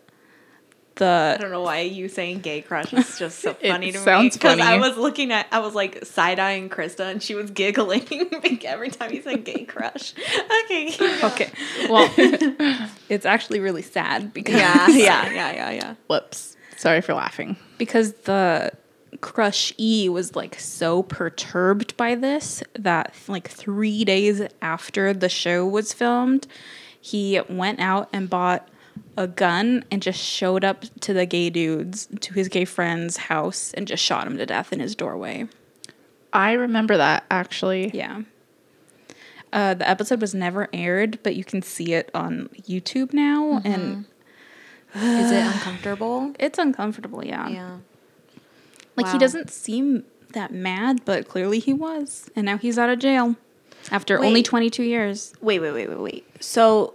the 0.94 1.34
I 1.36 1.42
don't 1.42 1.50
know 1.50 1.60
why 1.60 1.80
you 1.80 2.08
saying 2.08 2.38
gay 2.40 2.62
crush 2.62 2.92
is 2.94 3.18
just 3.18 3.40
so 3.40 3.52
funny 3.68 3.92
to 3.92 3.98
me. 3.98 4.04
sounds 4.04 4.36
Because 4.38 4.60
I 4.60 4.78
was 4.78 4.96
looking 4.96 5.32
at, 5.32 5.46
I 5.52 5.58
was 5.58 5.74
like 5.74 6.06
side 6.06 6.38
eyeing 6.38 6.70
Krista, 6.70 7.10
and 7.10 7.22
she 7.22 7.34
was 7.34 7.50
giggling 7.50 8.06
every 8.64 8.88
time 8.90 9.12
you 9.12 9.20
said 9.22 9.44
gay 9.44 9.64
crush. 9.64 10.14
Okay. 10.64 10.94
okay, 11.24 11.50
well, 11.90 12.08
it's 13.08 13.26
actually 13.26 13.60
really 13.60 13.82
sad 13.82 14.32
because 14.32 14.54
Yeah, 14.54 14.88
yeah, 14.88 15.30
yeah, 15.32 15.52
yeah, 15.52 15.70
yeah. 15.70 15.94
Whoops. 16.06 16.56
Sorry 16.76 17.00
for 17.00 17.12
laughing. 17.14 17.56
because 17.78 18.12
the 18.24 18.70
crush 19.20 19.72
E 19.78 20.08
was 20.08 20.34
like 20.36 20.58
so 20.58 21.02
perturbed 21.02 21.96
by 21.96 22.14
this 22.14 22.62
that 22.74 23.14
like 23.28 23.48
three 23.48 24.04
days 24.04 24.42
after 24.62 25.12
the 25.12 25.28
show 25.28 25.66
was 25.66 25.92
filmed, 25.92 26.46
he 27.00 27.40
went 27.48 27.80
out 27.80 28.08
and 28.12 28.28
bought 28.30 28.68
a 29.16 29.26
gun 29.26 29.84
and 29.90 30.02
just 30.02 30.20
showed 30.20 30.64
up 30.64 30.84
to 31.00 31.12
the 31.12 31.26
gay 31.26 31.50
dudes 31.50 32.08
to 32.20 32.34
his 32.34 32.48
gay 32.48 32.64
friend's 32.64 33.16
house 33.16 33.72
and 33.74 33.86
just 33.88 34.02
shot 34.02 34.26
him 34.26 34.36
to 34.38 34.46
death 34.46 34.72
in 34.72 34.80
his 34.80 34.94
doorway. 34.94 35.46
I 36.32 36.52
remember 36.52 36.96
that 36.96 37.24
actually. 37.30 37.90
Yeah. 37.94 38.22
Uh, 39.52 39.74
the 39.74 39.88
episode 39.88 40.20
was 40.20 40.34
never 40.34 40.68
aired, 40.72 41.18
but 41.22 41.34
you 41.36 41.44
can 41.44 41.62
see 41.62 41.94
it 41.94 42.10
on 42.14 42.48
YouTube 42.68 43.12
now, 43.14 43.62
and 43.64 44.04
Is 44.94 45.30
it 45.30 45.46
uncomfortable? 45.54 46.34
it's 46.38 46.58
uncomfortable. 46.58 47.24
Yeah, 47.24 47.48
Yeah. 47.48 47.76
Like 48.96 49.12
he 49.12 49.18
doesn't 49.18 49.50
seem 49.50 50.04
that 50.32 50.52
mad, 50.52 51.04
but 51.04 51.28
clearly 51.28 51.58
he 51.58 51.72
was, 51.72 52.30
and 52.34 52.46
now 52.46 52.56
he's 52.56 52.78
out 52.78 52.90
of 52.90 52.98
jail 52.98 53.36
after 53.90 54.22
only 54.22 54.42
22 54.42 54.82
years. 54.82 55.32
Wait, 55.40 55.60
wait, 55.60 55.72
wait, 55.72 55.88
wait, 55.88 55.98
wait. 55.98 56.26
So 56.40 56.94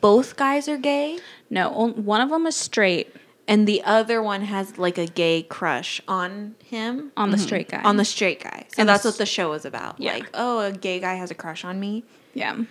both 0.00 0.36
guys 0.36 0.68
are 0.68 0.78
gay, 0.78 1.18
No, 1.50 1.88
one 1.88 2.20
of 2.20 2.30
them 2.30 2.46
is 2.46 2.56
straight 2.56 3.14
and 3.46 3.66
the 3.66 3.82
other 3.84 4.22
one 4.22 4.42
has 4.42 4.78
like 4.78 4.98
a 4.98 5.06
gay 5.06 5.42
crush 5.42 6.00
on 6.08 6.54
him. 6.64 7.12
on 7.16 7.30
the 7.30 7.36
mm-hmm. 7.36 7.46
straight 7.46 7.68
guy. 7.68 7.82
On 7.82 7.96
the 7.96 8.04
straight 8.04 8.42
guy. 8.42 8.66
So 8.68 8.80
And 8.80 8.88
that's 8.88 9.04
what 9.04 9.18
the 9.18 9.26
show 9.26 9.50
was 9.50 9.64
about. 9.64 10.00
Yeah. 10.00 10.14
Like, 10.14 10.30
oh, 10.34 10.60
a 10.60 10.72
gay 10.72 11.00
guy 11.00 11.14
has 11.14 11.30
a 11.30 11.34
crush 11.34 11.64
on 11.64 11.80
me. 11.80 12.04
yeah, 12.32 12.64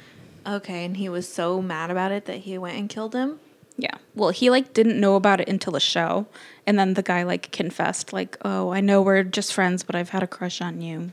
Okay, 0.45 0.83
and 0.83 0.97
he 0.97 1.07
was 1.07 1.27
so 1.31 1.61
mad 1.61 1.89
about 1.89 2.11
it 2.11 2.25
that 2.25 2.39
he 2.39 2.57
went 2.57 2.77
and 2.77 2.89
killed 2.89 3.13
him. 3.13 3.39
yeah. 3.77 3.95
Well, 4.13 4.31
he 4.31 4.49
like 4.49 4.73
didn't 4.73 4.99
know 4.99 5.15
about 5.15 5.39
it 5.39 5.47
until 5.47 5.73
the 5.73 5.79
show, 5.79 6.27
and 6.65 6.77
then 6.79 6.93
the 6.93 7.03
guy 7.03 7.23
like 7.23 7.51
confessed, 7.51 8.13
like, 8.13 8.37
"Oh, 8.43 8.71
I 8.71 8.79
know 8.81 9.01
we're 9.01 9.23
just 9.23 9.53
friends, 9.53 9.83
but 9.83 9.95
I've 9.95 10.09
had 10.09 10.23
a 10.23 10.27
crush 10.27 10.61
on 10.61 10.81
you." 10.81 11.11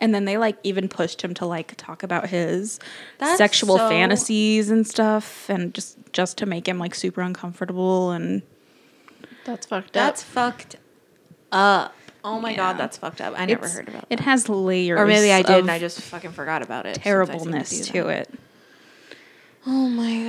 And 0.00 0.14
then 0.14 0.26
they 0.26 0.38
like 0.38 0.56
even 0.62 0.88
pushed 0.88 1.22
him 1.22 1.34
to 1.34 1.46
like 1.46 1.74
talk 1.76 2.02
about 2.04 2.28
his 2.28 2.78
That's 3.18 3.36
sexual 3.36 3.78
so- 3.78 3.88
fantasies 3.88 4.70
and 4.70 4.86
stuff, 4.86 5.48
and 5.48 5.74
just 5.74 5.98
just 6.12 6.38
to 6.38 6.46
make 6.46 6.68
him 6.68 6.78
like 6.78 6.94
super 6.94 7.20
uncomfortable 7.20 8.12
and 8.12 8.42
That's 9.44 9.66
fucked 9.66 9.88
up. 9.88 9.92
That's 9.92 10.22
up. 10.22 10.28
fucked 10.28 10.76
up. 11.52 11.94
Oh 12.24 12.40
my 12.40 12.50
Yeah. 12.50 12.56
god, 12.56 12.78
that's 12.78 12.96
fucked 12.96 13.20
up. 13.20 13.34
I 13.36 13.46
never 13.46 13.60
It's- 13.64 13.74
heard 13.74 13.88
about 13.88 14.04
It 14.10 14.20
It 14.20 14.20
has 14.20 14.48
layers, 14.48 15.00
Or 15.00 15.06
maybe 15.06 15.32
I 15.32 15.42
did 15.42 15.50
of 15.56 15.60
and 15.62 15.70
I 15.70 15.78
just 15.78 16.00
fucking 16.00 16.32
forgot 16.32 16.62
about 16.62 16.86
it. 16.86 16.96
since 16.96 16.98
I 16.98 17.02
seem 17.02 17.12
terribleness 17.12 17.70
do 17.70 17.84
to 17.84 18.02
that. 18.04 18.20
it. 18.28 18.38
Oh 19.66 19.88
my 19.88 20.24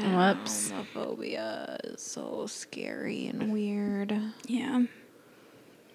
god. 0.00 0.36
Whoops. 0.38 0.72
Homophobia 0.72 1.78
is 1.94 2.00
so 2.00 2.46
scary 2.46 3.26
and 3.26 3.52
weird. 3.52 4.16
Yeah, 4.46 4.84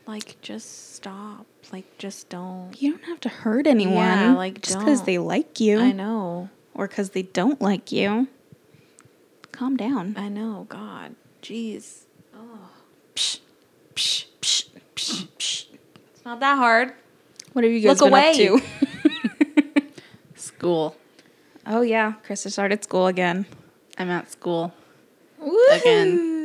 Like, 0.07 0.39
just 0.41 0.95
stop. 0.95 1.45
Like, 1.71 1.97
just 1.97 2.29
don't. 2.29 2.71
you 2.81 2.91
don't 2.91 3.03
have 3.05 3.19
to 3.21 3.29
hurt 3.29 3.67
anyone, 3.67 3.95
Yeah, 3.95 4.33
like, 4.35 4.61
just 4.61 4.79
because 4.79 5.03
they 5.03 5.17
like 5.17 5.59
you. 5.59 5.79
I 5.79 5.91
know. 5.91 6.49
or 6.73 6.87
because 6.87 7.11
they 7.11 7.23
don't 7.23 7.61
like 7.61 7.91
you. 7.91 8.27
Calm 9.51 9.75
down. 9.77 10.15
I 10.17 10.29
know. 10.29 10.65
God. 10.69 11.15
Jeez. 11.41 12.03
Oh. 12.35 12.69
Psh, 13.15 13.39
psh, 13.95 14.25
psh, 14.41 14.65
psh, 14.95 15.27
psh. 15.37 15.65
It's 16.13 16.25
not 16.25 16.39
that 16.39 16.55
hard. 16.57 16.93
What 17.53 17.63
have 17.65 17.73
you 17.73 17.81
guys 17.81 17.99
Look 17.99 18.11
been 18.11 18.13
away. 18.13 18.29
up 18.29 18.61
to? 19.75 19.81
School. 20.35 20.95
Oh 21.69 21.81
yeah, 21.81 22.13
Chris 22.23 22.43
has 22.43 22.53
started 22.53 22.83
school 22.83 23.07
again. 23.07 23.45
I'm 23.97 24.09
at 24.09 24.31
school. 24.31 24.73
Again. 25.39 26.07
Again. 26.07 26.39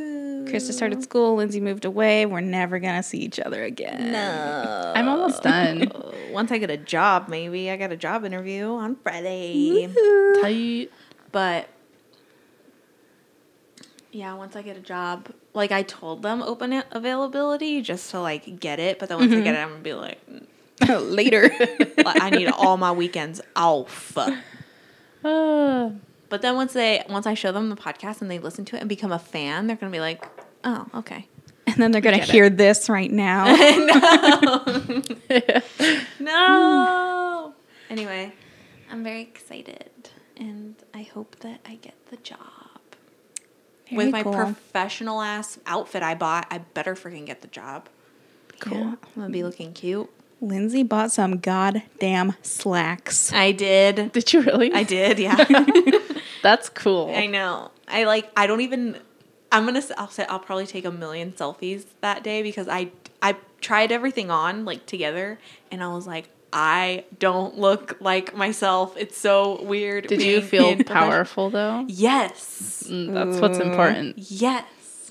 Krista 0.45 0.71
started 0.71 1.01
school. 1.03 1.35
Lindsay 1.35 1.59
moved 1.59 1.85
away. 1.85 2.25
We're 2.25 2.39
never 2.39 2.79
gonna 2.79 3.03
see 3.03 3.17
each 3.17 3.39
other 3.39 3.63
again. 3.63 4.11
No. 4.11 4.93
I'm 4.95 5.09
almost 5.09 5.43
done. 5.43 5.91
Once 6.31 6.51
I 6.51 6.59
get 6.59 6.69
a 6.69 6.77
job, 6.77 7.27
maybe 7.27 7.69
I 7.71 7.77
got 7.77 7.91
a 7.91 7.97
job 7.97 8.23
interview 8.25 8.67
on 8.67 8.95
Friday. 8.97 9.87
Tight. 10.41 10.91
But 11.31 11.67
yeah, 14.11 14.33
once 14.35 14.55
I 14.55 14.61
get 14.61 14.77
a 14.77 14.81
job, 14.81 15.29
like 15.53 15.73
I 15.73 15.83
told 15.83 16.21
them 16.21 16.41
open 16.41 16.83
availability 16.91 17.81
just 17.81 18.11
to 18.11 18.21
like 18.21 18.59
get 18.59 18.79
it, 18.79 18.99
but 18.99 19.09
then 19.09 19.17
once 19.17 19.31
I 19.31 19.35
mm-hmm. 19.35 19.43
get 19.43 19.55
it, 19.55 19.59
I'm 19.59 19.69
gonna 19.69 19.81
be 19.81 19.93
like, 19.93 20.19
Later. 20.89 21.51
I 22.05 22.29
need 22.29 22.47
all 22.47 22.77
my 22.77 22.91
weekends 22.91 23.41
off. 23.55 24.17
Uh, 25.25 25.91
But 26.29 26.41
then 26.41 26.55
once 26.55 26.73
they 26.73 27.03
once 27.09 27.25
I 27.27 27.33
show 27.33 27.51
them 27.51 27.69
the 27.69 27.75
podcast 27.75 28.21
and 28.21 28.29
they 28.29 28.39
listen 28.39 28.65
to 28.65 28.75
it 28.75 28.79
and 28.79 28.89
become 28.89 29.11
a 29.11 29.19
fan, 29.19 29.67
they're 29.67 29.75
gonna 29.75 29.91
be 29.91 29.99
like, 29.99 30.25
oh, 30.63 30.85
okay. 30.95 31.27
and 31.67 31.75
then 31.77 31.91
they're 31.91 32.01
gonna 32.01 32.17
hear 32.17 32.49
this 32.49 32.89
right 32.89 33.11
now. 33.11 33.45
No. 36.19 37.53
anyway, 37.89 38.33
I'm 38.91 39.03
very 39.03 39.21
excited, 39.21 39.89
and 40.37 40.75
I 40.93 41.03
hope 41.03 41.37
that 41.39 41.59
I 41.65 41.75
get 41.75 41.93
the 42.09 42.17
job. 42.17 42.39
Very 43.89 43.97
With 43.97 44.11
my 44.11 44.23
cool. 44.23 44.33
professional 44.33 45.21
ass 45.21 45.59
outfit 45.67 46.01
I 46.01 46.15
bought, 46.15 46.47
I 46.49 46.57
better 46.59 46.95
freaking 46.95 47.25
get 47.27 47.41
the 47.41 47.47
job. 47.47 47.87
Cool. 48.59 48.77
Yeah, 48.77 48.83
I'm 49.03 49.09
gonna 49.15 49.29
be 49.29 49.43
looking 49.43 49.73
cute. 49.73 50.09
Lindsay 50.41 50.83
bought 50.83 51.11
some 51.11 51.37
goddamn 51.39 52.33
slacks. 52.41 53.31
I 53.33 53.51
did. 53.51 54.11
did 54.11 54.33
you 54.33 54.41
really? 54.41 54.71
I 54.73 54.83
did. 54.83 55.17
Yeah. 55.19 55.43
That's 56.43 56.69
cool. 56.69 57.11
I 57.15 57.25
know. 57.27 57.71
I 57.87 58.03
like. 58.03 58.29
I 58.37 58.45
don't 58.47 58.61
even. 58.61 58.97
I'm 59.51 59.65
gonna. 59.65 59.79
s- 59.79 59.91
I'll 59.97 60.09
say. 60.09 60.25
I'll 60.29 60.39
probably 60.39 60.67
take 60.67 60.85
a 60.85 60.91
million 60.91 61.31
selfies 61.31 61.85
that 62.01 62.23
day 62.23 62.41
because 62.43 62.67
I. 62.67 62.91
I 63.21 63.35
tried 63.61 63.91
everything 63.91 64.29
on 64.29 64.65
like 64.65 64.85
together, 64.85 65.39
and 65.71 65.81
I 65.83 65.87
was 65.87 66.05
like, 66.05 66.29
I 66.53 67.05
don't 67.17 67.57
look 67.57 67.97
like 67.99 68.35
myself. 68.35 68.95
It's 68.97 69.17
so 69.17 69.63
weird. 69.63 70.07
Did 70.07 70.21
you 70.21 70.41
feel 70.41 70.75
powerful 70.83 71.49
though? 71.49 71.85
Yes. 71.87 72.83
Mm, 72.87 73.13
That's 73.13 73.39
what's 73.41 73.57
important. 73.57 74.17
Yes. 74.17 74.65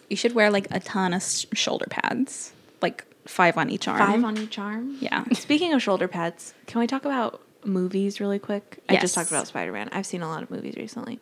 You 0.09 0.16
should 0.16 0.35
wear 0.35 0.50
like 0.50 0.69
a 0.71 0.78
ton 0.81 1.12
of 1.14 1.23
sh- 1.23 1.47
shoulder 1.54 1.87
pads, 1.90 2.52
like 2.81 3.04
five 3.26 3.57
on 3.57 3.71
each 3.71 3.88
arm. 3.88 3.99
Five 3.99 4.25
on 4.25 4.38
each 4.38 4.59
arm. 4.59 4.97
Yeah. 5.00 5.25
Speaking 5.33 5.73
of 5.73 5.83
shoulder 5.83 6.09
pads, 6.09 6.54
can 6.66 6.81
we 6.81 6.87
talk 6.87 7.04
about 7.04 7.43
movies 7.64 8.21
really 8.21 8.38
quick? 8.38 8.81
I 8.88 8.97
just 8.97 9.14
talked 9.14 9.31
about 9.31 9.47
Spider 9.47 9.73
Man. 9.73 9.88
I've 9.93 10.07
seen 10.07 10.23
a 10.23 10.28
lot 10.28 10.43
of 10.43 10.50
movies 10.50 10.75
recently. 10.76 11.21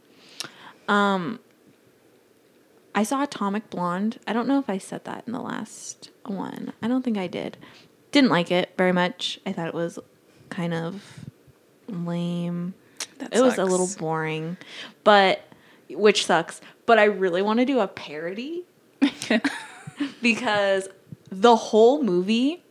Um, 0.89 1.39
I 2.95 3.05
saw 3.05 3.23
Atomic 3.23 3.71
Blonde. 3.71 4.19
I 4.27 4.33
don't 4.33 4.47
know 4.47 4.59
if 4.59 4.69
I 4.69 4.79
said 4.79 5.05
that 5.05 5.25
in 5.27 5.33
the 5.33 5.41
last 5.41 6.11
one. 6.27 6.73
I 6.83 6.89
don't 6.89 7.03
think 7.03 7.17
I 7.17 7.27
did. 7.27 7.57
Didn't 8.11 8.31
like 8.31 8.51
it 8.51 8.73
very 8.77 8.93
much. 8.93 9.41
I 9.47 9.53
thought 9.53 9.69
it 9.69 9.75
was 9.75 9.99
kind 10.51 10.75
of 10.75 11.03
lame. 11.89 12.75
That 13.19 13.35
it 13.35 13.41
was 13.41 13.57
a 13.57 13.65
little 13.65 13.89
boring, 13.99 14.57
but 15.05 15.43
which 15.89 16.27
sucks. 16.27 16.61
But 16.87 16.99
I 16.99 17.05
really 17.05 17.41
want 17.41 17.61
to 17.61 17.65
do 17.65 17.81
a 17.81 17.87
parody 17.87 18.65
because 20.23 20.89
the 21.33 21.57
whole 21.57 22.03
movie, 22.03 22.63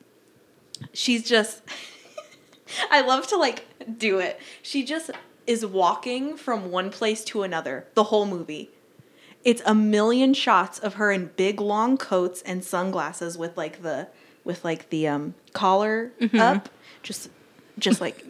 she's 0.94 1.27
just. 1.27 1.62
I 2.89 3.01
love 3.01 3.27
to 3.27 3.38
like 3.38 3.65
do 3.98 4.20
it. 4.20 4.39
She 4.62 4.86
just 4.86 5.12
is 5.48 5.65
walking 5.65 6.38
from 6.38 6.72
one 6.72 6.89
place 6.89 7.24
to 7.25 7.44
another 7.44 7.88
the 7.96 8.06
whole 8.06 8.25
movie. 8.25 8.70
It's 9.44 9.62
a 9.65 9.74
million 9.74 10.34
shots 10.34 10.77
of 10.80 10.94
her 10.94 11.12
in 11.12 11.32
big 11.36 11.60
long 11.60 11.98
coats 11.98 12.41
and 12.44 12.63
sunglasses 12.63 13.38
with 13.38 13.58
like 13.58 13.82
the 13.82 14.08
with 14.44 14.63
like 14.63 14.89
the 14.89 15.08
um 15.08 15.34
collar 15.53 16.12
up, 16.36 16.70
just 17.01 17.30
just 17.80 18.00
like 18.00 18.24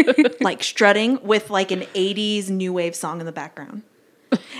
like 0.40 0.62
strutting 0.62 1.20
with 1.22 1.48
like 1.50 1.70
an 1.70 1.80
80s 1.94 2.50
new 2.50 2.72
wave 2.72 2.94
song 2.94 3.20
in 3.20 3.26
the 3.26 3.32
background. 3.32 3.82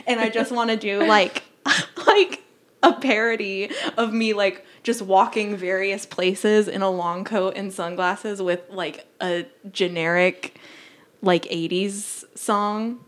And 0.07 0.19
I 0.19 0.31
just 0.31 0.51
want 0.51 0.71
to 0.71 0.77
do 0.77 1.05
like 1.05 1.45
like 2.07 2.43
a 2.83 2.93
parody 2.93 3.71
of 3.97 4.13
me 4.13 4.33
like 4.35 4.65
just 4.83 5.03
walking 5.03 5.57
various 5.57 6.07
places 6.07 6.69
in 6.69 6.81
a 6.83 6.91
long 6.91 7.25
coat 7.25 7.55
and 7.57 7.73
sunglasses 7.73 8.41
with 8.41 8.61
like 8.71 9.07
a 9.21 9.47
generic 9.73 10.57
like 11.21 11.43
80s 11.47 12.25
song 12.37 13.01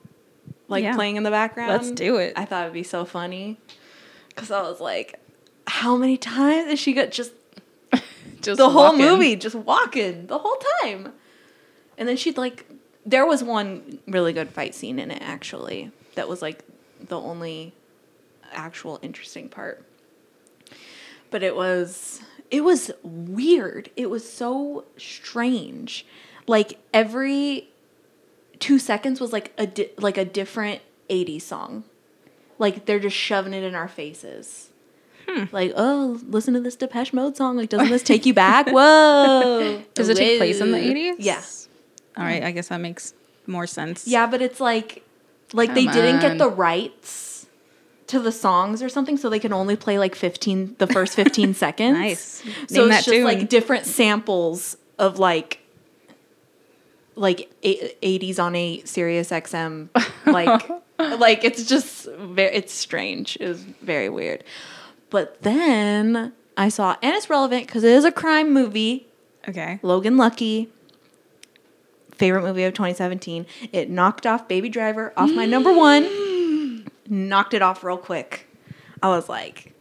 like 0.68 0.82
Yeah. 0.82 0.94
playing 0.94 1.16
in 1.16 1.22
the 1.22 1.30
background. 1.30 1.70
Let's 1.70 1.90
do 1.92 2.16
it. 2.16 2.32
I 2.36 2.44
thought 2.44 2.62
it'd 2.62 2.72
be 2.74 2.82
so 2.82 3.04
funny 3.04 3.58
cuz 4.36 4.50
I 4.50 4.62
was 4.62 4.80
like 4.80 5.18
how 5.66 5.96
many 5.96 6.16
times 6.16 6.72
is 6.72 6.78
she 6.80 6.92
got 6.92 7.10
just 7.10 7.32
Just 8.42 8.58
the 8.58 8.70
whole 8.70 8.84
walking. 8.92 9.00
movie 9.00 9.36
just 9.36 9.54
walking 9.54 10.26
the 10.26 10.38
whole 10.38 10.56
time. 10.82 11.12
And 11.98 12.08
then 12.08 12.16
she'd 12.16 12.36
like 12.38 12.66
there 13.06 13.24
was 13.26 13.44
one 13.44 13.98
really 14.08 14.32
good 14.32 14.48
fight 14.50 14.74
scene 14.74 14.98
in 14.98 15.10
it 15.10 15.22
actually. 15.22 15.90
That 16.16 16.28
was 16.28 16.42
like 16.42 16.64
the 17.00 17.20
only 17.20 17.72
actual 18.52 18.99
interesting 19.02 19.49
part. 19.49 19.85
But 21.30 21.42
it 21.42 21.54
was 21.54 22.21
it 22.50 22.64
was 22.64 22.90
weird. 23.02 23.90
It 23.97 24.11
was 24.11 24.30
so 24.30 24.85
strange. 24.97 26.04
Like 26.47 26.78
every 26.92 27.69
2 28.59 28.78
seconds 28.78 29.21
was 29.21 29.33
like 29.33 29.52
a 29.57 29.66
di- 29.66 29.90
like 29.99 30.19
a 30.19 30.25
different 30.25 30.80
80s 31.09 31.42
song. 31.42 31.85
Like 32.59 32.87
they're 32.87 33.00
just 33.00 33.16
shoving 33.16 33.54
it 33.54 33.62
in 33.62 33.75
our 33.75 33.88
faces. 33.88 34.71
Hmm. 35.28 35.45
Like, 35.52 35.73
oh, 35.76 36.19
listen 36.26 36.54
to 36.54 36.61
this 36.61 36.76
Depeche 36.76 37.12
Mode 37.12 37.37
song. 37.37 37.57
Like, 37.57 37.69
doesn't 37.69 37.90
this 37.90 38.02
take 38.02 38.26
you 38.26 38.35
back? 38.35 38.66
Whoa. 38.71 39.83
Does 39.95 40.09
it 40.09 40.16
take 40.16 40.38
place 40.38 40.61
in 40.61 40.73
the 40.73 40.78
Whoa. 40.78 40.92
80s? 40.92 41.14
Yeah. 41.19 41.42
All 42.16 42.25
right, 42.25 42.42
I 42.42 42.50
guess 42.50 42.69
that 42.69 42.80
makes 42.80 43.14
more 43.47 43.66
sense. 43.66 44.07
Yeah, 44.07 44.26
but 44.26 44.42
it's 44.42 44.61
like, 44.61 45.04
like 45.52 45.75
they 45.75 45.85
Come 45.85 45.95
didn't 45.95 46.21
get 46.21 46.38
the 46.38 46.49
rights 46.49 47.29
to 48.10 48.20
the 48.20 48.32
songs 48.32 48.82
or 48.82 48.88
something, 48.88 49.16
so 49.16 49.28
they 49.28 49.38
can 49.38 49.52
only 49.52 49.76
play 49.76 49.98
like 49.98 50.14
15, 50.14 50.76
the 50.78 50.86
first 50.86 51.14
15 51.14 51.54
seconds. 51.54 51.98
Nice. 51.98 52.42
So 52.68 52.82
Name 52.82 52.92
it's 52.92 53.06
just 53.06 53.24
like 53.24 53.48
different 53.48 53.86
samples 53.86 54.76
of 54.98 55.18
like, 55.18 55.60
like 57.16 57.50
80s 57.62 58.38
on 58.38 58.54
a 58.54 58.82
Sirius 58.84 59.30
XM, 59.30 59.88
like, 60.26 60.68
like 60.98 61.44
it's 61.44 61.64
just 61.64 62.06
very, 62.06 62.54
it's 62.54 62.72
strange. 62.72 63.36
It 63.40 63.48
was 63.48 63.62
very 63.62 64.08
weird. 64.08 64.44
But 65.10 65.42
then 65.42 66.32
I 66.56 66.68
saw, 66.68 66.96
and 67.02 67.14
it's 67.14 67.30
relevant 67.30 67.66
because 67.66 67.84
it 67.84 67.92
is 67.92 68.04
a 68.04 68.12
crime 68.12 68.52
movie. 68.52 69.06
Okay. 69.48 69.80
Logan 69.82 70.16
Lucky, 70.16 70.68
favorite 72.14 72.42
movie 72.42 72.64
of 72.64 72.74
2017. 72.74 73.46
It 73.72 73.88
knocked 73.88 74.26
off 74.26 74.46
Baby 74.46 74.68
Driver 74.68 75.12
off 75.16 75.30
my 75.30 75.46
number 75.46 75.72
one. 75.72 76.08
knocked 77.10 77.54
it 77.54 77.62
off 77.62 77.82
real 77.84 77.98
quick. 77.98 78.46
I 79.02 79.08
was 79.08 79.28
like, 79.28 79.74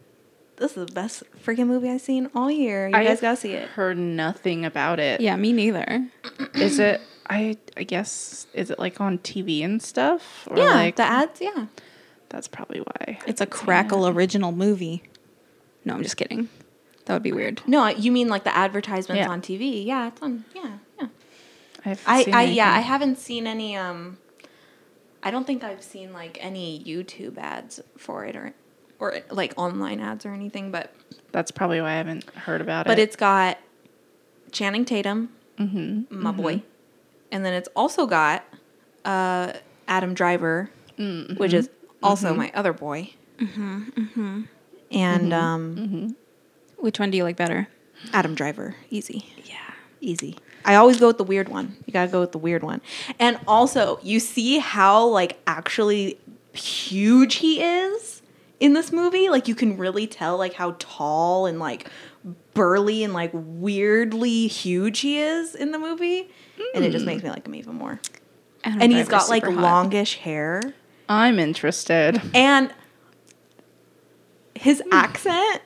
this 0.56 0.76
is 0.76 0.86
the 0.86 0.92
best 0.92 1.22
freaking 1.44 1.66
movie 1.66 1.88
I've 1.90 2.00
seen 2.00 2.30
all 2.34 2.50
year. 2.50 2.88
You 2.88 2.94
I 2.96 3.04
guys 3.04 3.20
gotta 3.20 3.36
see 3.36 3.52
it. 3.52 3.68
Heard 3.70 3.96
nothing 3.98 4.64
about 4.64 4.98
it. 5.00 5.20
Yeah, 5.20 5.36
me 5.36 5.52
neither. 5.52 6.06
Is 6.54 6.78
it? 6.78 7.00
I 7.28 7.56
I 7.76 7.84
guess 7.84 8.48
is 8.54 8.70
it 8.70 8.78
like 8.80 9.00
on 9.00 9.18
TV 9.18 9.64
and 9.64 9.80
stuff? 9.80 10.48
Or 10.50 10.58
Yeah, 10.58 10.64
like 10.74 10.96
the 10.96 11.04
ads, 11.04 11.40
yeah. 11.40 11.66
that's 12.28 12.48
probably 12.48 12.80
why. 12.80 13.20
It's 13.26 13.40
a 13.40 13.46
Crackle 13.46 14.08
original 14.08 14.50
movie. 14.50 15.04
No, 15.84 15.94
I'm 15.94 16.02
just 16.02 16.16
kidding. 16.16 16.48
That 17.04 17.14
would 17.14 17.22
be 17.22 17.30
weird. 17.32 17.62
No, 17.68 17.86
you 17.86 18.10
mean 18.10 18.26
like 18.28 18.42
the 18.42 18.54
advertisements 18.56 19.20
Yeah. 19.20 19.28
on 19.30 19.42
TV? 19.42 19.84
Yeah, 19.86 20.08
it's 20.08 20.20
on. 20.20 20.44
Yeah, 20.56 20.78
yeah. 21.00 21.06
I've 21.86 22.02
I, 22.04 22.24
seen 22.24 22.34
I 22.34 22.42
yeah, 22.42 22.72
I 22.74 22.80
haven't 22.80 23.18
seen 23.18 23.46
any. 23.46 23.76
Um, 23.76 24.18
I 25.22 25.30
don't 25.30 25.46
think 25.46 25.62
I've 25.64 25.82
seen 25.82 26.12
like 26.12 26.38
any 26.40 26.82
YouTube 26.84 27.36
ads 27.38 27.80
for 27.98 28.24
it 28.24 28.36
or, 28.36 28.54
or 28.98 29.18
like 29.30 29.52
online 29.56 30.00
ads 30.00 30.24
or 30.24 30.32
anything. 30.32 30.70
But 30.70 30.92
That's 31.32 31.50
probably 31.50 31.80
why 31.80 31.90
I 31.92 31.96
haven't 31.96 32.24
heard 32.30 32.60
about 32.60 32.86
but 32.86 32.92
it. 32.92 32.96
But 32.96 32.98
it's 33.02 33.16
got 33.16 33.58
Channing 34.52 34.84
Tatum, 34.84 35.30
Mm-hmm. 35.58 36.22
my 36.22 36.32
boy, 36.32 36.62
and 37.30 37.44
then 37.44 37.52
it's 37.52 37.68
also 37.76 38.06
got 38.06 38.44
uh, 39.04 39.52
Adam 39.86 40.14
Driver, 40.14 40.70
Mm-hmm. 40.98 41.34
which 41.36 41.52
is 41.52 41.68
also 42.02 42.34
my 42.34 42.50
other 42.54 42.72
boy. 42.72 43.10
Mm-hmm. 43.38 44.42
And 44.90 45.32
um, 45.32 46.16
Which 46.78 46.98
one 46.98 47.10
do 47.10 47.16
you 47.18 47.24
like 47.24 47.36
better? 47.36 47.68
Adam 48.14 48.34
Driver, 48.34 48.74
easy. 48.90 49.26
Yeah. 49.44 49.56
Easy. 50.00 50.36
I 50.64 50.74
always 50.76 50.98
go 50.98 51.06
with 51.06 51.18
the 51.18 51.24
weird 51.24 51.48
one. 51.48 51.76
You 51.86 51.92
gotta 51.92 52.10
go 52.10 52.20
with 52.20 52.32
the 52.32 52.38
weird 52.38 52.62
one. 52.62 52.80
And 53.18 53.38
also, 53.46 53.98
you 54.02 54.20
see 54.20 54.58
how 54.58 55.06
like 55.06 55.38
actually 55.46 56.18
huge 56.52 57.36
he 57.36 57.62
is 57.62 58.22
in 58.58 58.74
this 58.74 58.92
movie. 58.92 59.28
Like 59.28 59.48
you 59.48 59.54
can 59.54 59.76
really 59.76 60.06
tell 60.06 60.36
like 60.36 60.54
how 60.54 60.76
tall 60.78 61.46
and 61.46 61.58
like 61.58 61.88
burly 62.54 63.02
and 63.02 63.12
like 63.12 63.30
weirdly 63.32 64.46
huge 64.46 65.00
he 65.00 65.18
is 65.18 65.54
in 65.54 65.72
the 65.72 65.78
movie. 65.78 66.28
And 66.74 66.84
it 66.84 66.92
just 66.92 67.06
makes 67.06 67.22
me 67.22 67.30
like 67.30 67.46
him 67.46 67.54
even 67.54 67.74
more. 67.74 68.00
And 68.62 68.92
he's 68.92 69.08
got 69.08 69.28
like 69.28 69.44
hot. 69.44 69.54
longish 69.54 70.16
hair. 70.16 70.60
I'm 71.08 71.38
interested. 71.38 72.20
And 72.34 72.72
his 74.54 74.82
accent. 74.92 75.62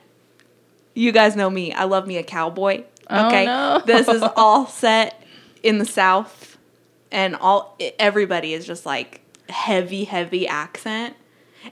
You 0.95 1.11
guys 1.11 1.35
know 1.35 1.51
me. 1.51 1.73
I 1.73 1.85
love 1.85 2.07
me 2.07 2.17
a 2.19 2.23
cowboy. 2.23 2.85
Oh, 3.11 3.27
Okay, 3.29 3.45
no. 3.47 3.83
this 3.85 4.09
is 4.09 4.23
all 4.37 4.67
set 4.67 5.23
in 5.63 5.79
the 5.79 5.85
South, 5.85 6.57
and 7.13 7.37
all 7.37 7.77
everybody 7.99 8.53
is 8.55 8.67
just 8.67 8.85
like 8.87 9.21
heavy, 9.49 10.05
heavy 10.05 10.47
accent. 10.49 11.15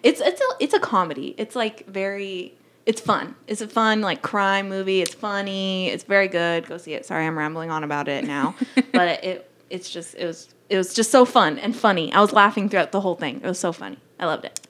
It's 0.02 0.20
it's 0.20 0.40
a 0.40 0.44
it's 0.60 0.74
a 0.74 0.80
comedy. 0.80 1.34
It's 1.38 1.54
like 1.56 1.86
very. 1.86 2.54
It's 2.84 3.00
fun. 3.00 3.36
It's 3.46 3.60
a 3.60 3.68
fun 3.68 4.00
like 4.00 4.22
crime 4.22 4.68
movie. 4.68 5.02
It's 5.02 5.14
funny. 5.14 5.88
It's 5.88 6.02
very 6.02 6.26
good. 6.26 6.66
Go 6.66 6.78
see 6.78 6.94
it. 6.94 7.06
Sorry, 7.06 7.24
I'm 7.24 7.38
rambling 7.38 7.70
on 7.70 7.84
about 7.84 8.08
it 8.08 8.24
now, 8.24 8.56
but 8.92 9.08
it, 9.08 9.24
it 9.24 9.50
it's 9.70 9.88
just 9.90 10.16
it 10.16 10.26
was 10.26 10.48
it 10.68 10.76
was 10.76 10.92
just 10.92 11.10
so 11.12 11.24
fun 11.24 11.58
and 11.60 11.76
funny. 11.76 12.12
I 12.12 12.20
was 12.20 12.32
laughing 12.32 12.68
throughout 12.68 12.90
the 12.90 13.00
whole 13.00 13.14
thing. 13.14 13.36
It 13.36 13.46
was 13.46 13.58
so 13.60 13.72
funny. 13.72 13.98
I 14.18 14.26
loved 14.26 14.44
it. 14.46 14.60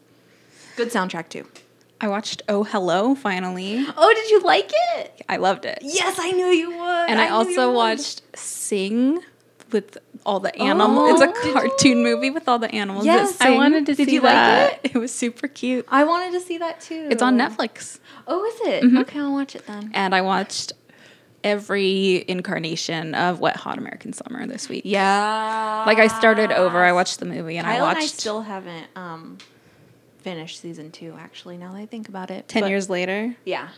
Good 0.77 0.91
soundtrack 0.91 1.29
too. 1.31 1.47
I 2.03 2.09
watched 2.09 2.43
Oh 2.49 2.65
Hello 2.65 3.15
finally. 3.15 3.87
Oh, 3.97 4.13
did 4.15 4.29
you 4.31 4.41
like 4.41 4.71
it? 4.97 5.23
I 5.29 5.37
loved 5.37 5.65
it. 5.65 5.79
Yes, 5.83 6.19
I 6.21 6.33
knew 6.33 6.47
you 6.47 6.71
would. 6.71 6.79
And 7.09 7.21
I, 7.21 7.29
you 7.29 7.33
also 7.33 7.73
watched 7.73 8.23
Sing 8.37 9.21
with 9.71 9.99
all 10.27 10.41
the 10.41 10.55
animals. 10.61 11.23
Oh, 11.23 11.31
it's 11.31 11.49
a 11.49 11.53
cartoon 11.53 12.03
movie 12.03 12.31
with 12.31 12.49
all 12.49 12.59
the 12.59 12.71
animals. 12.75 13.05
Yes, 13.07 13.41
I 13.41 13.53
wanted 13.53 13.87
to 13.87 13.95
Did 13.95 14.09
see 14.09 14.15
you 14.15 14.21
like 14.21 14.33
that. 14.33 14.81
it? 14.85 14.97
It 14.97 14.99
was 14.99 15.15
super 15.15 15.47
cute. 15.47 15.87
I 15.89 16.03
wanted 16.03 16.33
to 16.33 16.41
see 16.41 16.59
that 16.59 16.81
too. 16.81 17.07
It's 17.09 17.23
on 17.23 17.39
Netflix. 17.39 18.01
Oh, 18.27 18.45
is 18.45 18.61
it? 18.69 18.83
Mm-hmm. 18.83 18.99
Okay, 18.99 19.21
I'll 19.21 19.33
watch 19.33 19.55
it 19.55 19.65
then. 19.67 19.93
And 19.95 20.13
I 20.13 20.23
watched 20.23 20.73
every 21.45 22.25
incarnation 22.29 23.15
of 23.15 23.39
Wet 23.41 23.57
Hot 23.57 23.79
American 23.79 24.13
Summer 24.13 24.47
this 24.47 24.69
week. 24.69 24.83
Yeah. 24.85 25.85
Like 25.87 25.99
I 25.99 26.09
started 26.09 26.51
over. 26.51 26.83
I 26.83 26.93
watched 26.93 27.21
the 27.21 27.27
movie 27.27 27.57
and 27.59 27.67
I 27.67 27.77
Kyle 27.77 27.87
and 27.87 27.97
I 27.99 28.01
watched 28.01 28.21
still 28.21 28.43
haven't 28.43 28.87
um 28.97 29.39
finished 30.23 30.61
season 30.61 30.91
two. 30.91 31.15
Actually, 31.19 31.57
now 31.59 31.73
that 31.73 31.79
I 31.79 31.87
think 31.87 32.09
about 32.09 32.31
it, 32.31 32.49
10 32.49 32.63
But- 32.63 32.71
years 32.71 32.89
later. 32.91 33.37
Yeah. 33.45 33.69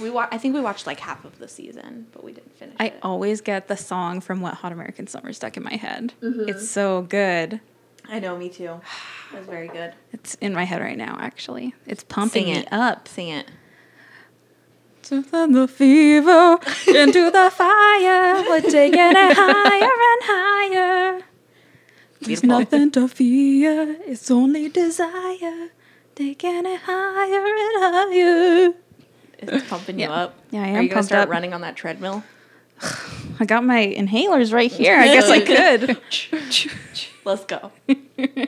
We 0.00 0.10
wa- 0.10 0.28
I 0.30 0.36
think 0.38 0.54
we 0.54 0.60
watched 0.60 0.86
like 0.86 1.00
half 1.00 1.24
of 1.24 1.38
the 1.38 1.48
season, 1.48 2.06
but 2.12 2.22
we 2.24 2.32
didn't 2.32 2.54
finish 2.56 2.76
I 2.78 2.86
it. 2.88 2.98
always 3.02 3.40
get 3.40 3.68
the 3.68 3.76
song 3.76 4.20
from 4.20 4.40
Wet 4.40 4.54
Hot 4.54 4.72
American 4.72 5.06
Summer 5.06 5.32
stuck 5.32 5.56
in 5.56 5.62
my 5.62 5.76
head. 5.76 6.12
Mm-hmm. 6.22 6.48
It's 6.48 6.68
so 6.68 7.02
good. 7.02 7.60
I 8.08 8.18
know, 8.18 8.36
me 8.36 8.48
too. 8.48 8.80
It 9.32 9.38
was 9.38 9.46
very 9.46 9.68
good. 9.68 9.94
It's 10.12 10.34
in 10.42 10.52
my 10.52 10.64
head 10.64 10.82
right 10.82 10.98
now, 10.98 11.16
actually. 11.18 11.74
It's 11.86 12.04
pumping 12.04 12.44
Sing 12.44 12.52
me 12.54 12.60
it. 12.60 12.68
up. 12.70 13.08
Sing 13.08 13.28
it. 13.28 13.46
To 15.04 15.22
the 15.22 15.66
fever, 15.66 16.58
into 16.86 17.30
the 17.30 17.50
fire, 17.50 18.42
we're 18.48 18.60
taking 18.60 18.98
it 19.00 19.16
higher 19.36 19.82
and 20.10 20.22
higher. 20.22 21.22
There's 22.24 22.40
Beautiful. 22.40 22.48
nothing 22.60 22.90
to 22.92 23.08
fear, 23.08 23.96
it's 24.06 24.30
only 24.30 24.68
desire. 24.68 25.70
Taking 26.14 26.66
it 26.66 26.80
higher 26.84 27.44
and 27.46 27.82
higher. 27.82 28.74
It's 29.38 29.68
pumping 29.68 29.98
you 29.98 30.06
up. 30.06 30.34
Yeah, 30.50 30.62
I 30.62 30.66
am 30.68 30.76
Are 30.76 30.82
you 30.82 30.88
gonna 30.88 30.94
pumped 30.98 31.06
start 31.08 31.22
up. 31.24 31.28
running 31.30 31.52
on 31.52 31.62
that 31.62 31.74
treadmill? 31.74 32.22
I 33.40 33.44
got 33.44 33.64
my 33.64 33.84
inhalers 33.98 34.52
right 34.52 34.70
here. 34.70 34.96
I 34.96 35.06
guess 35.06 35.28
I 35.28 35.40
could. 35.80 36.00
Let's 37.24 37.44
go. 37.46 37.72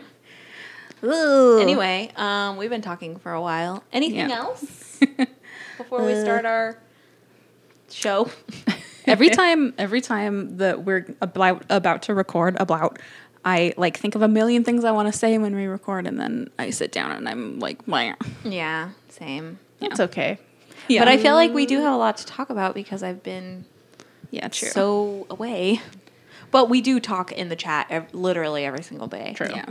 Ooh. 1.05 1.59
Anyway, 1.61 2.11
um, 2.17 2.57
we've 2.57 2.71
been 2.71 2.81
talking 2.83 3.17
for 3.17 3.33
a 3.33 3.41
while. 3.41 3.83
Anything 3.93 4.31
Yeah. 4.31 4.37
else 4.39 4.99
before 5.79 6.03
we 6.05 6.13
Uh, 6.15 6.23
start 6.23 6.45
our 6.47 6.79
show? 7.91 8.29
every 9.07 9.29
time 9.31 9.75
every 9.79 10.01
time 10.01 10.57
that 10.59 10.85
we're 10.85 11.07
about 11.21 11.65
about 11.69 12.03
to 12.03 12.15
record 12.15 12.57
about 12.59 12.99
I 13.45 13.75
like 13.77 13.99
think 13.99 14.15
of 14.15 14.23
a 14.23 14.29
million 14.29 14.65
things 14.65 14.85
I 14.85 14.91
want 14.93 15.13
to 15.13 15.19
say 15.19 15.37
when 15.39 15.55
we 15.55 15.67
record 15.67 16.07
and 16.07 16.19
then 16.19 16.51
I 16.59 16.71
sit 16.71 16.93
down 16.93 17.13
and 17.13 17.29
I'm 17.29 17.59
like, 17.61 17.87
Meh. 17.87 18.15
Yeah, 18.45 18.91
same. 19.09 19.59
It's 19.81 20.01
okay. 20.01 20.39
yeah. 20.89 21.01
But 21.01 21.09
I 21.09 21.19
feel 21.19 21.35
like 21.35 21.53
we 21.53 21.67
do 21.67 21.81
have 21.81 21.93
a 21.93 21.97
lot 21.97 22.17
to 22.19 22.27
talk 22.27 22.49
about 22.51 22.75
because 22.75 23.03
I've 23.03 23.23
been 23.23 23.67
yeah, 24.31 24.49
true. 24.49 24.71
so 24.71 25.27
away. 25.29 25.81
But 26.51 26.71
we 26.71 26.81
do 26.81 27.01
talk 27.01 27.33
in 27.33 27.49
the 27.49 27.57
chat 27.57 27.87
ev- 27.91 28.15
literally 28.15 28.65
every 28.65 28.83
single 28.83 29.09
day. 29.09 29.35
True. 29.37 29.49
yeah. 29.51 29.67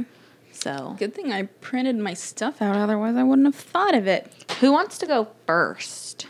So, 0.51 0.95
Good 0.99 1.15
thing 1.15 1.31
I 1.33 1.43
printed 1.43 1.97
my 1.97 2.13
stuff 2.13 2.61
out, 2.61 2.75
otherwise 2.75 3.15
I 3.15 3.23
wouldn't 3.23 3.47
have 3.47 3.55
thought 3.55 3.95
of 3.95 4.05
it. 4.05 4.31
who 4.59 4.71
wants 4.71 4.97
to 4.99 5.07
go 5.07 5.29
first? 5.47 6.27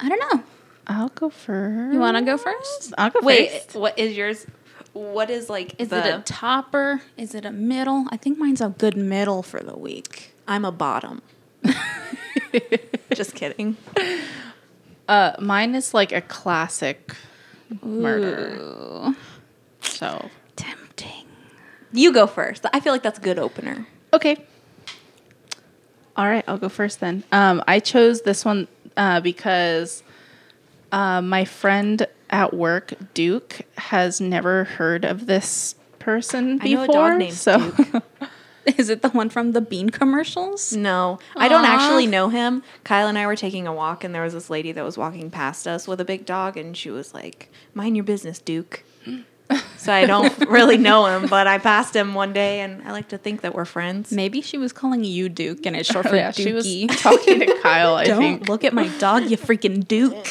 I 0.00 0.08
don't 0.08 0.20
know. 0.32 0.42
I'll 0.86 1.08
go 1.10 1.28
first. 1.30 1.92
You 1.92 1.98
want 2.00 2.16
to 2.16 2.22
go 2.22 2.38
first? 2.38 2.94
I'll 2.96 3.10
go 3.10 3.20
Wait, 3.22 3.50
first. 3.50 3.74
what 3.74 3.98
is 3.98 4.16
yours? 4.16 4.46
What 4.96 5.28
is 5.28 5.50
like 5.50 5.74
Is 5.78 5.88
the, 5.88 5.98
it 5.98 6.14
a 6.14 6.22
topper? 6.22 7.02
Is 7.18 7.34
it 7.34 7.44
a 7.44 7.52
middle? 7.52 8.06
I 8.10 8.16
think 8.16 8.38
mine's 8.38 8.62
a 8.62 8.70
good 8.70 8.96
middle 8.96 9.42
for 9.42 9.60
the 9.60 9.76
week. 9.76 10.32
I'm 10.48 10.64
a 10.64 10.72
bottom. 10.72 11.20
Just 13.14 13.34
kidding. 13.34 13.76
Uh, 15.06 15.32
mine 15.38 15.74
is 15.74 15.92
like 15.92 16.12
a 16.12 16.22
classic 16.22 17.14
murder. 17.82 19.14
So 19.82 20.30
tempting. 20.56 21.26
You 21.92 22.10
go 22.12 22.26
first. 22.26 22.64
I 22.72 22.80
feel 22.80 22.94
like 22.94 23.02
that's 23.02 23.18
a 23.18 23.22
good 23.22 23.38
opener. 23.38 23.86
Okay. 24.14 24.38
All 26.16 26.26
right, 26.26 26.44
I'll 26.48 26.56
go 26.56 26.70
first 26.70 27.00
then. 27.00 27.22
Um, 27.32 27.62
I 27.68 27.80
chose 27.80 28.22
this 28.22 28.46
one 28.46 28.66
uh, 28.96 29.20
because 29.20 30.02
uh, 30.90 31.20
my 31.20 31.44
friend 31.44 32.06
at 32.30 32.54
work, 32.54 32.94
Duke, 33.14 33.60
has 33.78 34.20
never 34.20 34.64
heard 34.64 35.04
of 35.04 35.26
this 35.26 35.74
person 35.98 36.60
I 36.62 36.68
know 36.68 36.84
a 36.84 36.86
before. 36.86 37.08
dog 37.10 37.18
named 37.18 37.34
so 37.34 37.70
Duke. 37.70 38.02
Is 38.76 38.90
it 38.90 39.00
the 39.02 39.10
one 39.10 39.28
from 39.28 39.52
the 39.52 39.60
bean 39.60 39.90
commercials? 39.90 40.74
No, 40.74 41.20
I 41.36 41.46
don't 41.46 41.64
Aw. 41.64 41.68
actually 41.74 42.06
know 42.08 42.30
him. 42.30 42.64
Kyle 42.82 43.06
and 43.06 43.16
I 43.16 43.26
were 43.26 43.36
taking 43.36 43.66
a 43.68 43.72
walk, 43.72 44.02
and 44.02 44.12
there 44.12 44.22
was 44.22 44.32
this 44.32 44.50
lady 44.50 44.72
that 44.72 44.84
was 44.84 44.98
walking 44.98 45.30
past 45.30 45.68
us 45.68 45.86
with 45.86 46.00
a 46.00 46.04
big 46.04 46.26
dog, 46.26 46.56
and 46.56 46.76
she 46.76 46.90
was 46.90 47.14
like, 47.14 47.48
"Mind 47.74 47.96
your 47.96 48.04
business, 48.04 48.40
Duke." 48.40 48.82
so 49.76 49.92
I 49.92 50.06
don't 50.06 50.36
really 50.48 50.76
know 50.76 51.06
him, 51.06 51.28
but 51.28 51.46
I 51.46 51.58
passed 51.58 51.94
him 51.94 52.14
one 52.14 52.32
day, 52.32 52.60
and 52.60 52.82
I 52.82 52.90
like 52.90 53.08
to 53.10 53.18
think 53.18 53.42
that 53.42 53.54
we're 53.54 53.64
friends. 53.64 54.10
Maybe 54.10 54.40
she 54.40 54.58
was 54.58 54.72
calling 54.72 55.04
you 55.04 55.28
Duke, 55.28 55.64
and 55.64 55.76
it's 55.76 55.88
short 55.88 56.06
for 56.08 56.16
yeah, 56.16 56.32
she 56.32 56.52
was 56.52 56.66
talking 56.96 57.38
to 57.38 57.58
Kyle. 57.62 57.94
I 57.94 58.04
Don't 58.04 58.18
think. 58.18 58.48
look 58.48 58.64
at 58.64 58.72
my 58.72 58.88
dog, 58.98 59.30
you 59.30 59.36
freaking 59.36 59.86
Duke. 59.86 60.26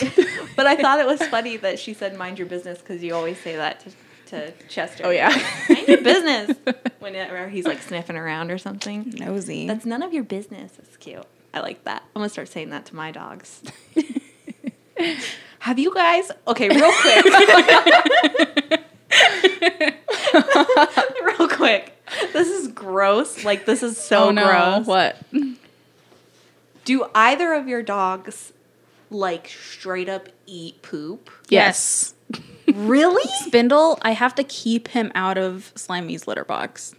But 0.56 0.68
I 0.68 0.76
thought 0.76 1.00
it 1.00 1.06
was 1.06 1.22
funny 1.24 1.58
that 1.58 1.80
she 1.80 1.94
said, 1.94 2.18
"Mind 2.18 2.40
your 2.40 2.48
business," 2.48 2.80
because 2.80 3.04
you 3.04 3.14
always 3.14 3.40
say 3.40 3.56
that 3.56 3.82
to, 3.82 3.92
to 4.28 4.52
Chester. 4.68 5.06
Oh 5.06 5.10
yeah. 5.10 5.30
mind 5.70 5.88
your 5.88 6.02
business. 6.02 6.58
Whenever 7.00 7.50
he's 7.50 7.66
like 7.66 7.82
sniffing 7.82 8.16
around 8.16 8.52
or 8.52 8.58
something. 8.58 9.14
Nosy. 9.18 9.68
That's 9.68 9.86
none 9.86 10.04
of 10.04 10.14
your 10.14 10.24
business. 10.24 10.74
It's 10.80 10.98
cute. 10.98 11.26
I 11.54 11.60
like 11.60 11.84
that. 11.86 12.04
I'm 12.16 12.22
gonna 12.22 12.30
start 12.30 12.50
saying 12.50 12.70
that 12.72 12.86
to 12.88 12.96
my 12.96 13.12
dogs. 13.12 13.62
Have 15.60 15.80
you 15.80 15.94
guys? 15.94 16.32
Okay, 16.48 16.70
real 16.70 16.92
quick. 17.02 17.26
real 21.24 21.50
quick. 21.50 21.92
This 22.34 22.48
is 22.48 22.68
gross. 22.70 23.44
Like 23.44 23.66
this 23.66 23.84
is 23.84 23.98
so 23.98 24.26
oh 24.26 24.32
no! 24.32 24.46
gross. 24.46 24.86
What? 24.86 25.18
Do 26.86 27.06
either 27.16 27.54
of 27.54 27.68
your 27.68 27.82
dogs 27.82 28.54
like 29.10 29.48
straight 29.48 30.10
up 30.10 30.30
eat 30.46 30.82
poop? 30.82 31.30
Yes. 31.50 32.14
Really? 32.74 33.24
Spindle, 33.44 34.00
I 34.02 34.12
have 34.12 34.34
to 34.36 34.44
keep 34.44 34.88
him 34.90 35.12
out 35.14 35.38
of 35.38 35.72
Slimy's 35.76 36.28
litter 36.28 36.44
box. 36.44 36.96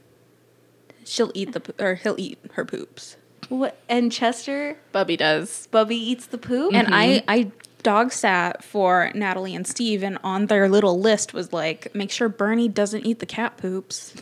She'll 1.04 1.32
eat 1.34 1.52
the 1.52 1.60
po- 1.60 1.84
or 1.84 1.94
he'll 1.96 2.14
eat 2.18 2.38
her 2.52 2.64
poops. 2.64 3.16
What? 3.48 3.78
And 3.88 4.10
Chester, 4.10 4.78
Bubby 4.92 5.16
does. 5.16 5.66
Bubby 5.72 5.96
eats 5.96 6.26
the 6.26 6.38
poop. 6.38 6.74
And 6.74 6.94
I 6.94 7.06
mm-hmm. 7.06 7.24
I 7.30 7.50
dog 7.82 8.12
sat 8.12 8.64
for 8.64 9.10
Natalie 9.14 9.54
and 9.54 9.66
Steve 9.66 10.02
and 10.02 10.18
on 10.24 10.46
their 10.46 10.68
little 10.68 10.98
list 10.98 11.34
was 11.34 11.52
like 11.52 11.94
make 11.94 12.10
sure 12.10 12.28
Bernie 12.28 12.68
doesn't 12.68 13.04
eat 13.04 13.18
the 13.18 13.26
cat 13.26 13.56
poops. 13.56 14.14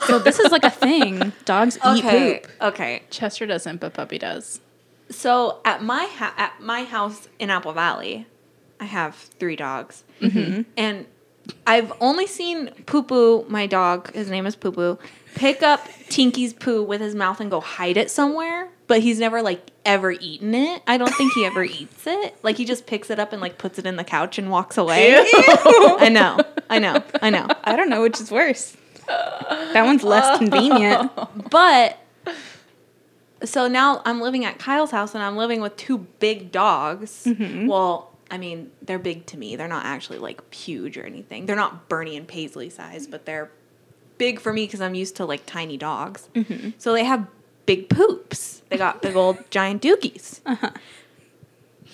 So 0.00 0.18
this 0.18 0.38
is 0.38 0.52
like 0.52 0.64
a 0.64 0.70
thing. 0.70 1.32
Dogs 1.44 1.76
eat 1.76 2.04
okay. 2.04 2.40
poop. 2.40 2.50
Okay. 2.60 3.02
Chester 3.10 3.46
doesn't, 3.46 3.80
but 3.80 3.94
Bubby 3.94 4.18
does. 4.18 4.60
So 5.10 5.60
at 5.64 5.82
my 5.82 6.04
ha- 6.04 6.34
at 6.36 6.60
my 6.60 6.84
house 6.84 7.28
in 7.38 7.50
Apple 7.50 7.72
Valley, 7.72 8.26
I 8.80 8.84
have 8.84 9.14
three 9.14 9.56
dogs, 9.56 10.04
mm-hmm. 10.20 10.62
and 10.76 11.06
I've 11.66 11.92
only 12.00 12.26
seen 12.26 12.70
Poo 12.86 13.02
Poo, 13.02 13.44
my 13.48 13.66
dog. 13.66 14.12
His 14.12 14.30
name 14.30 14.46
is 14.46 14.56
Poo 14.56 14.72
Poo. 14.72 14.98
Pick 15.34 15.62
up 15.62 15.86
Tinky's 16.08 16.52
poo 16.52 16.82
with 16.82 17.00
his 17.00 17.14
mouth 17.14 17.40
and 17.40 17.50
go 17.50 17.60
hide 17.60 17.96
it 17.96 18.10
somewhere, 18.10 18.68
but 18.86 19.00
he's 19.00 19.18
never 19.18 19.42
like 19.42 19.70
ever 19.84 20.12
eaten 20.12 20.54
it. 20.54 20.82
I 20.86 20.96
don't 20.96 21.12
think 21.14 21.32
he 21.32 21.44
ever 21.44 21.64
eats 21.64 22.06
it. 22.06 22.36
Like 22.42 22.56
he 22.56 22.64
just 22.64 22.86
picks 22.86 23.10
it 23.10 23.18
up 23.18 23.32
and 23.32 23.42
like 23.42 23.58
puts 23.58 23.78
it 23.78 23.86
in 23.86 23.96
the 23.96 24.04
couch 24.04 24.38
and 24.38 24.50
walks 24.50 24.78
away. 24.78 25.14
I 25.16 26.08
know, 26.10 26.40
I 26.70 26.78
know, 26.78 27.02
I 27.20 27.30
know. 27.30 27.48
I 27.64 27.76
don't 27.76 27.90
know 27.90 28.02
which 28.02 28.20
is 28.20 28.30
worse. 28.30 28.76
That 29.06 29.84
one's 29.84 30.04
less 30.04 30.38
convenient. 30.38 31.10
But 31.50 31.98
so 33.44 33.68
now 33.68 34.02
I'm 34.04 34.20
living 34.20 34.44
at 34.44 34.58
Kyle's 34.58 34.90
house 34.90 35.14
and 35.14 35.22
I'm 35.22 35.36
living 35.36 35.60
with 35.60 35.76
two 35.76 35.98
big 36.18 36.52
dogs. 36.52 37.24
Mm-hmm. 37.26 37.66
Well, 37.66 38.10
I 38.30 38.38
mean, 38.38 38.70
they're 38.82 38.98
big 38.98 39.26
to 39.26 39.36
me. 39.36 39.56
They're 39.56 39.68
not 39.68 39.84
actually 39.84 40.18
like 40.18 40.52
huge 40.52 40.96
or 40.96 41.04
anything. 41.04 41.46
They're 41.46 41.56
not 41.56 41.88
Bernie 41.88 42.16
and 42.16 42.26
Paisley 42.26 42.70
size, 42.70 43.06
but 43.06 43.26
they're 43.26 43.50
big 44.18 44.40
for 44.40 44.52
me 44.52 44.66
because 44.66 44.80
I'm 44.80 44.94
used 44.94 45.16
to 45.16 45.24
like 45.24 45.46
tiny 45.46 45.76
dogs. 45.76 46.28
Mm-hmm. 46.34 46.70
So 46.78 46.92
they 46.92 47.04
have 47.04 47.26
big 47.66 47.88
poops. 47.88 48.62
They 48.68 48.76
got 48.76 49.02
big 49.02 49.16
old 49.16 49.38
giant 49.50 49.82
dookies. 49.82 50.40
Uh-huh. 50.46 50.70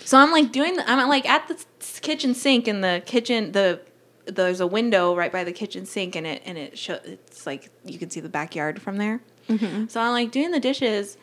So 0.04 0.18
I'm 0.18 0.32
like 0.32 0.52
doing 0.52 0.76
the, 0.76 0.90
I'm 0.90 1.08
like 1.08 1.28
at 1.28 1.48
the 1.48 1.64
kitchen 2.00 2.34
sink 2.34 2.66
in 2.66 2.80
the 2.80 3.02
kitchen 3.04 3.52
the 3.52 3.80
there's 4.26 4.60
a 4.60 4.66
window 4.66 5.14
right 5.14 5.32
by 5.32 5.44
the 5.44 5.52
kitchen 5.52 5.84
sink 5.84 6.14
and 6.16 6.26
it 6.26 6.42
and 6.44 6.56
it 6.56 6.78
show 6.78 6.98
it's 7.04 7.46
like 7.46 7.70
you 7.84 7.98
can 7.98 8.10
see 8.10 8.20
the 8.20 8.28
backyard 8.28 8.80
from 8.80 8.96
there. 8.96 9.20
Mm-hmm. 9.48 9.86
So 9.88 10.00
I'm 10.00 10.12
like 10.12 10.30
doing 10.30 10.52
the 10.52 10.60
dishes 10.60 11.16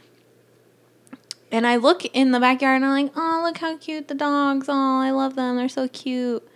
and 1.51 1.65
I 1.65 1.77
look 1.77 2.05
in 2.05 2.31
the 2.31 2.39
backyard 2.39 2.77
and 2.77 2.85
I'm 2.85 3.03
like, 3.05 3.13
oh, 3.15 3.41
look 3.43 3.57
how 3.57 3.77
cute 3.77 4.07
the 4.07 4.15
dogs. 4.15 4.67
Oh, 4.69 4.73
I 4.99 5.11
love 5.11 5.35
them. 5.35 5.55
They're 5.55 5.69
so 5.69 5.87
cute. 5.87 6.47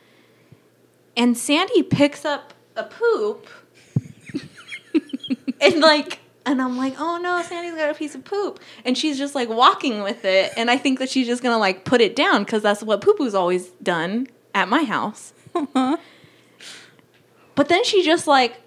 And 1.16 1.38
Sandy 1.38 1.84
picks 1.84 2.26
up 2.26 2.54
a 2.76 2.84
poop 2.84 3.48
and 5.62 5.80
like, 5.80 6.20
and 6.46 6.62
I'm 6.62 6.78
like, 6.78 6.96
oh 7.00 7.20
no, 7.22 7.42
Sandy's 7.42 7.76
got 7.76 7.90
a 7.90 7.94
piece 7.94 8.16
of 8.16 8.26
poop. 8.26 8.60
And 8.84 8.98
she's 8.98 9.18
just 9.18 9.36
like 9.36 9.48
walking 9.50 10.04
with 10.04 10.26
it. 10.26 10.52
And 10.58 10.70
I 10.70 10.78
think 10.78 11.00
that 11.00 11.10
she's 11.10 11.28
just 11.28 11.42
gonna 11.44 11.58
like 11.58 11.86
put 11.86 12.02
it 12.02 12.16
down 12.16 12.44
because 12.44 12.62
that's 12.62 12.84
what 12.84 13.02
Poo 13.02 13.14
Poo's 13.14 13.36
always 13.36 13.70
done 13.84 14.28
at 14.54 14.68
my 14.68 14.84
house. 14.84 15.34
but 15.74 16.00
then 17.68 17.84
she 17.84 18.04
just 18.04 18.28
like 18.28 18.60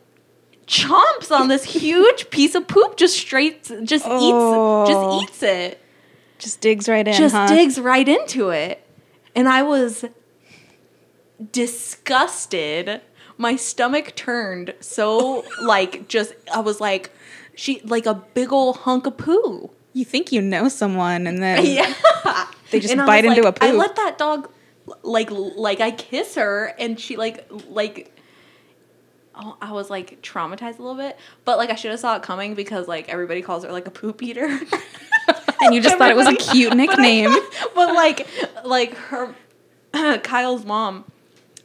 chomps 0.67 1.31
on 1.31 1.49
this 1.49 1.65
huge 1.65 2.31
piece 2.31 2.55
of 2.55 2.67
poop, 2.67 2.97
just 2.97 3.17
straight, 3.17 3.65
just 3.85 4.07
Oh. 4.09 4.85
eats, 4.85 4.91
just 4.91 5.33
eats 5.35 5.43
it 5.43 5.81
Just 6.45 6.61
digs 6.61 6.89
right 6.89 7.09
in, 7.09 7.15
just 7.15 7.35
huh? 7.35 7.47
digs 7.49 7.81
right 7.81 8.07
into 8.09 8.51
it. 8.51 8.87
And 9.35 9.49
I 9.49 9.63
was 9.63 10.05
disgusted. 11.53 13.01
My 13.39 13.57
stomach 13.57 14.15
turned 14.15 14.75
so 14.81 15.45
like 15.63 16.07
just 16.09 16.35
I 16.55 16.61
was 16.61 16.81
like 16.81 17.11
she 17.57 17.81
like 17.81 18.07
a 18.07 18.15
big 18.15 18.53
old 18.53 18.77
hunk 18.79 19.07
of 19.07 19.17
poo. 19.17 19.71
You 19.93 20.05
think 20.05 20.33
you 20.33 20.43
know 20.43 20.69
someone, 20.69 21.27
and 21.27 21.43
then 21.43 21.65
Yeah. 21.67 21.95
they 22.71 22.81
just 22.81 22.93
And 22.93 23.07
bite 23.07 23.25
into 23.25 23.43
like- 23.43 23.59
poo. 23.59 23.67
poop. 23.69 23.79
let 23.79 23.97
that 23.97 24.19
dog 24.19 24.51
like 25.03 25.31
like 25.31 25.81
I 25.81 25.91
kiss 25.93 26.35
her 26.35 26.75
and 26.79 27.01
she 27.01 27.17
like 27.17 27.47
like 27.69 28.11
Oh, 29.37 29.57
I 29.61 29.73
was 29.73 29.91
like 29.91 30.23
traumatized 30.23 30.79
a 30.79 30.83
little 30.83 30.95
bit, 30.95 31.19
but 31.45 31.59
like 31.59 31.69
I 31.71 31.75
should 31.75 31.91
have 31.91 31.99
saw 31.99 32.15
it 32.17 32.23
coming 32.23 32.55
because 32.55 32.87
like 32.87 33.09
everybody 33.09 33.43
calls 33.43 33.65
her 33.65 33.73
like 33.73 33.89
a 33.89 33.91
poop 33.91 34.23
eater. 34.23 34.47
and 35.61 35.75
you 35.75 35.81
just 35.81 35.97
thought 35.99 36.11
it 36.11 36.17
was 36.17 36.27
a 36.29 36.35
cute 36.35 36.71
but 36.71 36.77
nickname. 36.77 37.31
thought- 37.31 37.71
But, 37.75 37.95
like, 37.95 38.27
like 38.65 38.95
her, 38.97 39.35
Kyle's 40.23 40.65
mom 40.65 41.05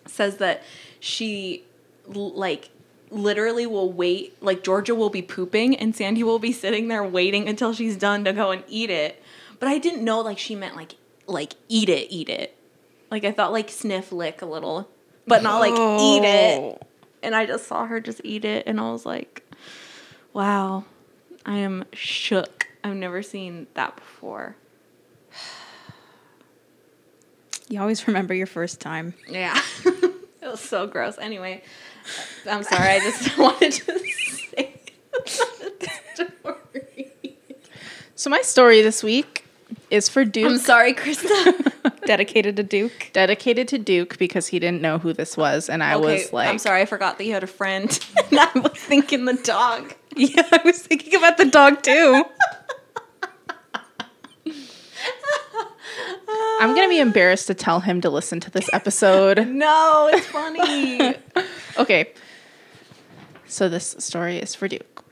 says 0.08 0.38
that 0.38 0.64
she, 1.00 1.64
like, 2.08 2.70
literally 3.12 3.66
will 3.66 3.92
wait. 3.92 4.36
Like 4.42 4.64
Georgia 4.64 4.94
will 4.94 5.10
be 5.10 5.22
pooping, 5.22 5.76
and 5.76 5.96
Sandy 5.96 6.24
will 6.24 6.40
be 6.40 6.52
sitting 6.52 6.88
there 6.90 7.04
waiting 7.04 7.48
until 7.50 7.74
she's 7.74 7.96
done 7.98 8.24
to 8.26 8.34
go 8.34 8.52
and 8.52 8.64
eat 8.68 8.90
it. 8.90 9.22
But 9.60 9.68
I 9.70 9.78
didn't 9.80 10.04
know 10.04 10.22
like 10.22 10.38
she 10.38 10.56
meant 10.56 10.76
like 10.76 10.96
like 11.26 11.54
eat 11.68 11.90
it, 11.90 12.08
eat 12.12 12.30
it. 12.30 12.56
Like 13.12 13.24
I 13.26 13.32
thought 13.32 13.52
like 13.52 13.70
sniff, 13.72 14.12
lick 14.12 14.42
a 14.42 14.46
little, 14.46 14.88
but 15.26 15.42
not 15.44 15.60
like 15.60 15.74
eat 15.74 16.24
it. 16.24 16.84
And 17.24 17.34
I 17.36 17.46
just 17.48 17.66
saw 17.68 17.86
her 17.88 18.00
just 18.00 18.22
eat 18.24 18.46
it, 18.46 18.64
and 18.68 18.80
I 18.80 18.92
was 18.92 19.06
like, 19.06 19.44
wow, 20.34 20.86
I 21.46 21.58
am 21.58 21.86
shook. 21.94 22.68
I've 22.84 22.96
never 22.96 23.22
seen 23.22 23.68
that 23.74 23.96
before. 23.96 24.56
You 27.70 27.80
always 27.80 28.08
remember 28.08 28.34
your 28.34 28.48
first 28.48 28.82
time. 28.82 29.14
Yeah. 29.30 29.60
it 29.86 30.14
was 30.42 30.60
so 30.60 30.88
gross. 30.88 31.18
Anyway, 31.20 31.62
I'm 32.50 32.64
sorry. 32.64 32.90
I 32.90 33.00
just 33.00 33.38
wanted 33.38 33.74
to 33.74 34.00
say 34.00 34.82
that 35.14 35.30
story. 36.16 37.14
So 38.16 38.30
my 38.30 38.42
story 38.42 38.82
this 38.82 39.04
week 39.04 39.46
is 39.92 40.10
for 40.10 40.26
Duke. 40.26 40.50
I'm 40.50 40.58
sorry, 40.58 40.94
Krista. 40.94 42.02
Dedicated 42.06 42.56
to 42.58 42.64
Duke. 42.64 43.12
Dedicated 43.14 43.68
to 43.70 43.78
Duke 43.78 44.18
because 44.18 44.48
he 44.48 44.60
didn't 44.60 44.82
know 44.82 44.98
who 44.98 45.14
this 45.14 45.38
was, 45.38 45.70
and 45.70 45.84
I 45.84 45.94
okay, 45.94 46.16
was 46.16 46.34
like, 46.34 46.50
I'm 46.50 46.58
sorry. 46.58 46.82
I 46.82 46.86
forgot 46.86 47.18
that 47.18 47.26
you 47.26 47.34
had 47.34 47.44
a 47.44 47.48
friend. 47.48 47.88
and 48.32 48.40
I 48.40 48.50
was 48.60 48.74
thinking 48.74 49.26
the 49.26 49.36
dog. 49.36 49.94
Yeah, 50.16 50.42
I 50.52 50.62
was 50.66 50.80
thinking 50.82 51.16
about 51.16 51.38
the 51.38 51.46
dog 51.46 51.84
too. 51.84 52.26
I'm 56.60 56.76
gonna 56.76 56.90
be 56.90 57.00
embarrassed 57.00 57.48
to 57.48 57.54
tell 57.54 57.80
him 57.80 58.02
to 58.02 58.10
listen 58.10 58.40
to 58.42 58.52
this 58.52 58.70
episode. 58.74 59.48
No, 59.60 60.10
it's 60.12 60.28
funny. 60.28 61.16
Okay. 61.78 62.12
So 63.48 63.70
this 63.70 63.96
story 64.00 64.38
is 64.38 64.54
for 64.54 64.68
Duke. 64.68 65.06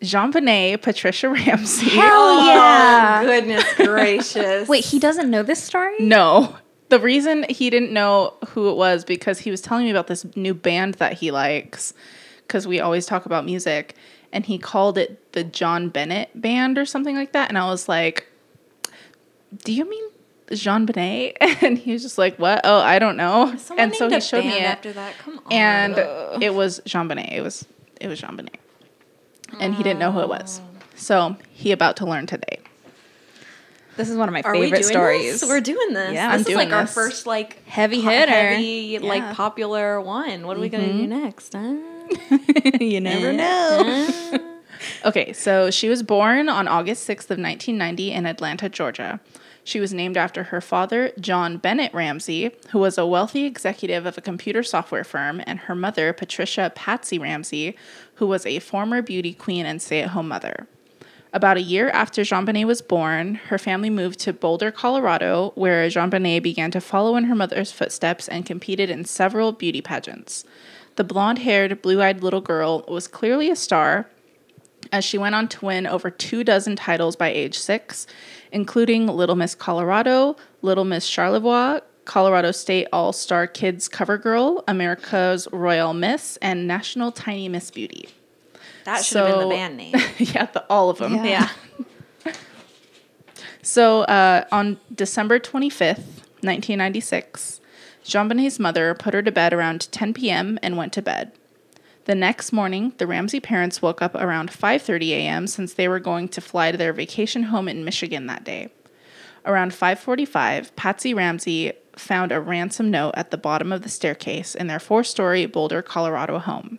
JonBenét, 0.00 0.82
Patricia 0.82 1.28
Ramsey. 1.28 1.90
Hell 1.90 2.10
oh, 2.12 2.46
yeah. 2.46 3.20
Oh, 3.22 3.26
goodness 3.26 3.74
gracious. 3.76 4.68
Wait, 4.68 4.84
he 4.84 4.98
doesn't 4.98 5.30
know 5.30 5.42
this 5.42 5.62
story? 5.62 5.94
No. 6.00 6.56
The 6.88 6.98
reason 6.98 7.46
he 7.48 7.70
didn't 7.70 7.92
know 7.92 8.34
who 8.48 8.70
it 8.70 8.76
was 8.76 9.04
because 9.04 9.38
he 9.38 9.50
was 9.50 9.60
telling 9.60 9.84
me 9.84 9.90
about 9.90 10.08
this 10.08 10.24
new 10.36 10.52
band 10.52 10.94
that 10.94 11.14
he 11.14 11.30
likes 11.30 11.94
because 12.46 12.66
we 12.66 12.80
always 12.80 13.06
talk 13.06 13.24
about 13.26 13.44
music 13.44 13.94
and 14.32 14.44
he 14.44 14.58
called 14.58 14.98
it 14.98 15.32
the 15.32 15.44
John 15.44 15.88
Bennett 15.88 16.30
band 16.40 16.76
or 16.76 16.84
something 16.84 17.14
like 17.14 17.32
that 17.32 17.48
and 17.48 17.56
I 17.56 17.66
was 17.66 17.88
like 17.88 18.26
do 19.64 19.72
you 19.72 19.88
mean 19.88 20.04
JonBenét? 20.50 21.36
And 21.62 21.78
he 21.78 21.92
was 21.92 22.02
just 22.02 22.18
like, 22.18 22.38
"What? 22.38 22.60
Oh, 22.64 22.78
I 22.78 22.98
don't 22.98 23.16
know." 23.16 23.54
Someone 23.56 23.84
and 23.84 23.94
so 23.94 24.08
he 24.10 24.20
showed 24.20 24.44
me 24.44 24.58
it. 24.58 24.62
after 24.62 24.92
that. 24.92 25.16
Come 25.18 25.38
on. 25.46 25.52
and 25.52 26.42
it 26.42 26.54
was 26.54 26.80
JonBenét. 26.86 27.32
It 27.32 27.40
was 27.42 27.66
it 28.00 28.08
was 28.08 28.20
JonBenét, 28.20 28.56
and 29.60 29.74
he 29.74 29.82
didn't 29.82 29.98
know 30.00 30.12
who 30.12 30.20
it 30.20 30.28
was. 30.28 30.60
So 30.96 31.36
he 31.52 31.72
about 31.72 31.96
to 31.98 32.06
learn 32.06 32.26
today. 32.26 32.58
This 33.96 34.10
is 34.10 34.16
one 34.16 34.28
of 34.28 34.32
my 34.32 34.42
Are 34.42 34.52
we 34.52 34.62
favorite 34.62 34.78
doing 34.82 34.90
stories. 34.92 35.40
This? 35.40 35.48
We're 35.48 35.60
doing 35.60 35.92
this. 35.94 36.12
Yeah, 36.14 36.26
this 36.28 36.34
I'm 36.34 36.40
is 36.40 36.46
doing 36.46 36.68
like 36.68 36.72
our 36.72 36.84
this. 36.84 36.94
first 36.94 37.26
like 37.26 37.64
Heavy 37.66 38.00
hitter. 38.00 38.30
heavy 38.32 38.64
Yeah. 38.64 38.98
Mm-hmm. 38.98 39.06
like 39.08 39.34
popular 39.34 40.00
one. 40.00 40.46
What 40.46 40.56
are 40.56 40.60
we 40.60 40.68
gonna 40.68 40.92
do 40.92 41.06
next? 41.06 41.54
Huh? 41.54 41.76
you 42.80 43.00
never 43.00 43.32
know. 43.32 44.38
Okay, 45.06 45.32
so 45.32 45.70
she 45.70 45.88
was 45.88 46.02
born 46.02 46.48
on 46.50 46.68
August 46.68 47.08
6th 47.08 47.30
of 47.30 47.38
1990 47.38 48.12
in 48.12 48.26
Atlanta, 48.26 48.68
Georgia. 48.68 49.18
She 49.64 49.80
was 49.80 49.94
named 49.94 50.18
after 50.18 50.44
her 50.44 50.60
father, 50.60 51.10
John 51.18 51.56
Bennett 51.56 51.94
Ramsey, 51.94 52.52
who 52.70 52.78
was 52.78 52.98
a 52.98 53.06
wealthy 53.06 53.44
executive 53.44 54.04
of 54.04 54.18
a 54.18 54.20
computer 54.20 54.62
software 54.62 55.04
firm, 55.04 55.42
and 55.46 55.60
her 55.60 55.74
mother, 55.74 56.12
Patricia 56.12 56.70
Patsy 56.74 57.18
Ramsey, 57.18 57.74
who 58.16 58.26
was 58.26 58.44
a 58.44 58.58
former 58.58 59.00
beauty 59.00 59.32
queen 59.32 59.64
and 59.64 59.80
stay-at-home 59.80 60.28
mother. 60.28 60.66
About 61.32 61.56
a 61.56 61.62
year 61.62 61.88
after 61.90 62.22
JonBenét 62.22 62.66
was 62.66 62.80
born, 62.82 63.36
her 63.46 63.58
family 63.58 63.90
moved 63.90 64.20
to 64.20 64.32
Boulder, 64.32 64.70
Colorado, 64.70 65.50
where 65.56 65.88
JonBenét 65.88 66.42
began 66.42 66.70
to 66.70 66.80
follow 66.80 67.16
in 67.16 67.24
her 67.24 67.34
mother's 67.34 67.72
footsteps 67.72 68.28
and 68.28 68.46
competed 68.46 68.88
in 68.88 69.04
several 69.04 69.50
beauty 69.50 69.80
pageants. 69.80 70.44
The 70.96 71.02
blonde 71.02 71.40
haired, 71.40 71.82
blue 71.82 72.00
eyed 72.00 72.22
little 72.22 72.40
girl 72.40 72.84
was 72.86 73.08
clearly 73.08 73.50
a 73.50 73.56
star, 73.56 74.08
as 74.94 75.04
she 75.04 75.18
went 75.18 75.34
on 75.34 75.48
to 75.48 75.64
win 75.66 75.88
over 75.88 76.08
two 76.08 76.44
dozen 76.44 76.76
titles 76.76 77.16
by 77.16 77.28
age 77.28 77.58
six, 77.58 78.06
including 78.52 79.08
Little 79.08 79.34
Miss 79.34 79.56
Colorado, 79.56 80.36
Little 80.62 80.84
Miss 80.84 81.04
Charlevoix, 81.04 81.80
Colorado 82.04 82.52
State 82.52 82.86
All 82.92 83.12
Star 83.12 83.48
Kids 83.48 83.88
Cover 83.88 84.16
Girl, 84.16 84.62
America's 84.68 85.48
Royal 85.50 85.94
Miss, 85.94 86.36
and 86.36 86.68
National 86.68 87.10
Tiny 87.10 87.48
Miss 87.48 87.72
Beauty. 87.72 88.08
That 88.84 89.04
should 89.04 89.26
have 89.26 89.40
been 89.40 89.48
the 89.48 89.54
band 89.54 89.76
name. 89.76 89.94
yeah, 90.18 90.46
the, 90.46 90.64
all 90.70 90.90
of 90.90 90.98
them. 90.98 91.16
Yeah. 91.16 91.24
Yeah. 91.24 91.48
So 93.62 94.02
uh, 94.02 94.44
on 94.52 94.78
December 94.94 95.40
25th, 95.40 96.04
1996, 96.44 97.62
JonBenét's 98.04 98.60
mother 98.60 98.94
put 98.94 99.14
her 99.14 99.22
to 99.22 99.32
bed 99.32 99.54
around 99.54 99.90
10 99.90 100.12
p.m. 100.12 100.58
and 100.62 100.76
went 100.76 100.92
to 100.92 101.00
bed. 101.00 101.32
The 102.04 102.14
next 102.14 102.52
morning, 102.52 102.92
the 102.98 103.06
Ramsey 103.06 103.40
parents 103.40 103.80
woke 103.80 104.02
up 104.02 104.14
around 104.14 104.50
5:30 104.50 105.10
a.m. 105.10 105.46
since 105.46 105.72
they 105.72 105.88
were 105.88 106.00
going 106.00 106.28
to 106.28 106.40
fly 106.42 106.70
to 106.70 106.76
their 106.76 106.92
vacation 106.92 107.44
home 107.44 107.66
in 107.66 107.84
Michigan 107.84 108.26
that 108.26 108.44
day. 108.44 108.68
Around 109.46 109.72
5:45, 109.72 110.76
Patsy 110.76 111.14
Ramsey 111.14 111.72
found 111.96 112.30
a 112.30 112.40
ransom 112.40 112.90
note 112.90 113.14
at 113.16 113.30
the 113.30 113.38
bottom 113.38 113.72
of 113.72 113.82
the 113.82 113.88
staircase 113.88 114.54
in 114.54 114.66
their 114.66 114.78
four-story 114.78 115.46
Boulder, 115.46 115.80
Colorado 115.80 116.38
home. 116.38 116.78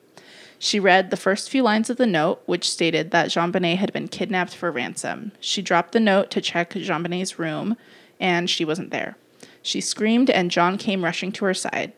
She 0.59 0.79
read 0.79 1.09
the 1.09 1.17
first 1.17 1.49
few 1.49 1.63
lines 1.63 1.89
of 1.89 1.97
the 1.97 2.05
note, 2.05 2.41
which 2.45 2.69
stated 2.69 3.09
that 3.11 3.29
JonBenét 3.29 3.77
had 3.77 3.93
been 3.93 4.07
kidnapped 4.07 4.55
for 4.55 4.71
ransom. 4.71 5.31
She 5.39 5.61
dropped 5.61 5.91
the 5.91 5.99
note 5.99 6.29
to 6.31 6.41
check 6.41 6.73
JonBenét's 6.73 7.39
room, 7.39 7.77
and 8.19 8.47
she 8.49 8.63
wasn't 8.63 8.91
there. 8.91 9.17
She 9.63 9.81
screamed, 9.81 10.29
and 10.29 10.51
John 10.51 10.77
came 10.77 11.03
rushing 11.03 11.31
to 11.33 11.45
her 11.45 11.53
side. 11.53 11.93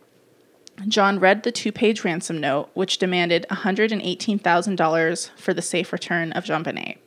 John 0.88 1.20
read 1.20 1.44
the 1.44 1.52
two 1.52 1.72
page 1.72 2.04
ransom 2.04 2.40
note, 2.40 2.70
which 2.74 2.98
demanded 2.98 3.46
$118,000 3.50 5.30
for 5.36 5.54
the 5.54 5.62
safe 5.62 5.92
return 5.92 6.32
of 6.34 6.44
JonBenét. 6.44 6.98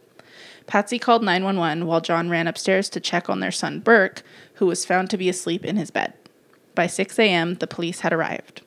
Patsy 0.66 0.98
called 0.98 1.22
911 1.22 1.86
while 1.86 2.00
John 2.00 2.28
ran 2.28 2.46
upstairs 2.46 2.88
to 2.90 3.00
check 3.00 3.28
on 3.28 3.40
their 3.40 3.50
son 3.50 3.80
Burke, 3.80 4.22
who 4.54 4.66
was 4.66 4.84
found 4.84 5.10
to 5.10 5.16
be 5.16 5.28
asleep 5.28 5.64
in 5.64 5.76
his 5.76 5.90
bed. 5.90 6.12
By 6.74 6.86
6 6.86 7.18
a.m., 7.18 7.54
the 7.54 7.66
police 7.66 8.00
had 8.00 8.12
arrived. 8.12 8.62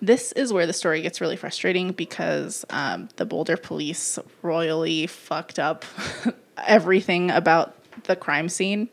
This 0.00 0.32
is 0.32 0.52
where 0.52 0.66
the 0.66 0.72
story 0.72 1.02
gets 1.02 1.20
really 1.20 1.36
frustrating 1.36 1.92
because 1.92 2.64
um, 2.70 3.08
the 3.16 3.24
Boulder 3.24 3.56
police 3.56 4.18
royally 4.42 5.06
fucked 5.06 5.58
up 5.58 5.84
everything 6.66 7.30
about 7.30 7.76
the 8.04 8.16
crime 8.16 8.48
scene. 8.48 8.88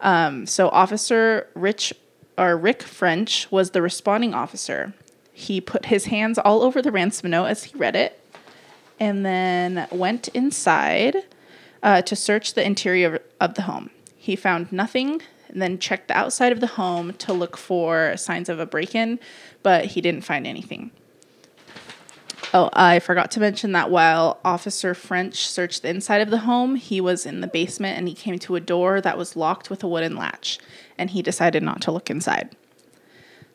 Um, 0.00 0.46
so, 0.46 0.68
Officer 0.68 1.48
Rich 1.54 1.92
or 2.40 2.56
Rick 2.56 2.82
French 2.82 3.46
was 3.52 3.70
the 3.70 3.82
responding 3.82 4.32
officer. 4.32 4.94
He 5.30 5.60
put 5.60 5.86
his 5.86 6.06
hands 6.06 6.38
all 6.38 6.62
over 6.62 6.80
the 6.80 6.90
ransom 6.90 7.30
note 7.30 7.44
as 7.44 7.64
he 7.64 7.76
read 7.76 7.94
it, 7.94 8.18
and 8.98 9.26
then 9.26 9.86
went 9.92 10.28
inside 10.28 11.16
uh, 11.82 12.00
to 12.00 12.16
search 12.16 12.54
the 12.54 12.64
interior 12.64 13.20
of 13.40 13.54
the 13.54 13.62
home. 13.62 13.90
He 14.16 14.36
found 14.36 14.72
nothing, 14.72 15.20
and 15.48 15.60
then 15.60 15.78
checked 15.78 16.08
the 16.08 16.16
outside 16.16 16.50
of 16.50 16.60
the 16.60 16.66
home 16.66 17.12
to 17.14 17.34
look 17.34 17.58
for 17.58 18.16
signs 18.16 18.48
of 18.48 18.58
a 18.58 18.66
break 18.66 18.94
in, 18.94 19.20
but 19.62 19.84
he 19.84 20.00
didn't 20.00 20.22
find 20.22 20.46
anything. 20.46 20.92
Oh, 22.52 22.68
I 22.72 22.98
forgot 22.98 23.30
to 23.32 23.40
mention 23.40 23.72
that 23.72 23.92
while 23.92 24.40
Officer 24.44 24.92
French 24.92 25.46
searched 25.46 25.82
the 25.82 25.88
inside 25.88 26.20
of 26.20 26.30
the 26.30 26.38
home, 26.38 26.74
he 26.74 27.00
was 27.00 27.24
in 27.24 27.42
the 27.42 27.46
basement 27.46 27.96
and 27.96 28.08
he 28.08 28.14
came 28.14 28.40
to 28.40 28.56
a 28.56 28.60
door 28.60 29.00
that 29.00 29.16
was 29.16 29.36
locked 29.36 29.70
with 29.70 29.84
a 29.84 29.88
wooden 29.88 30.16
latch, 30.16 30.58
and 30.98 31.10
he 31.10 31.22
decided 31.22 31.62
not 31.62 31.80
to 31.82 31.92
look 31.92 32.10
inside. 32.10 32.56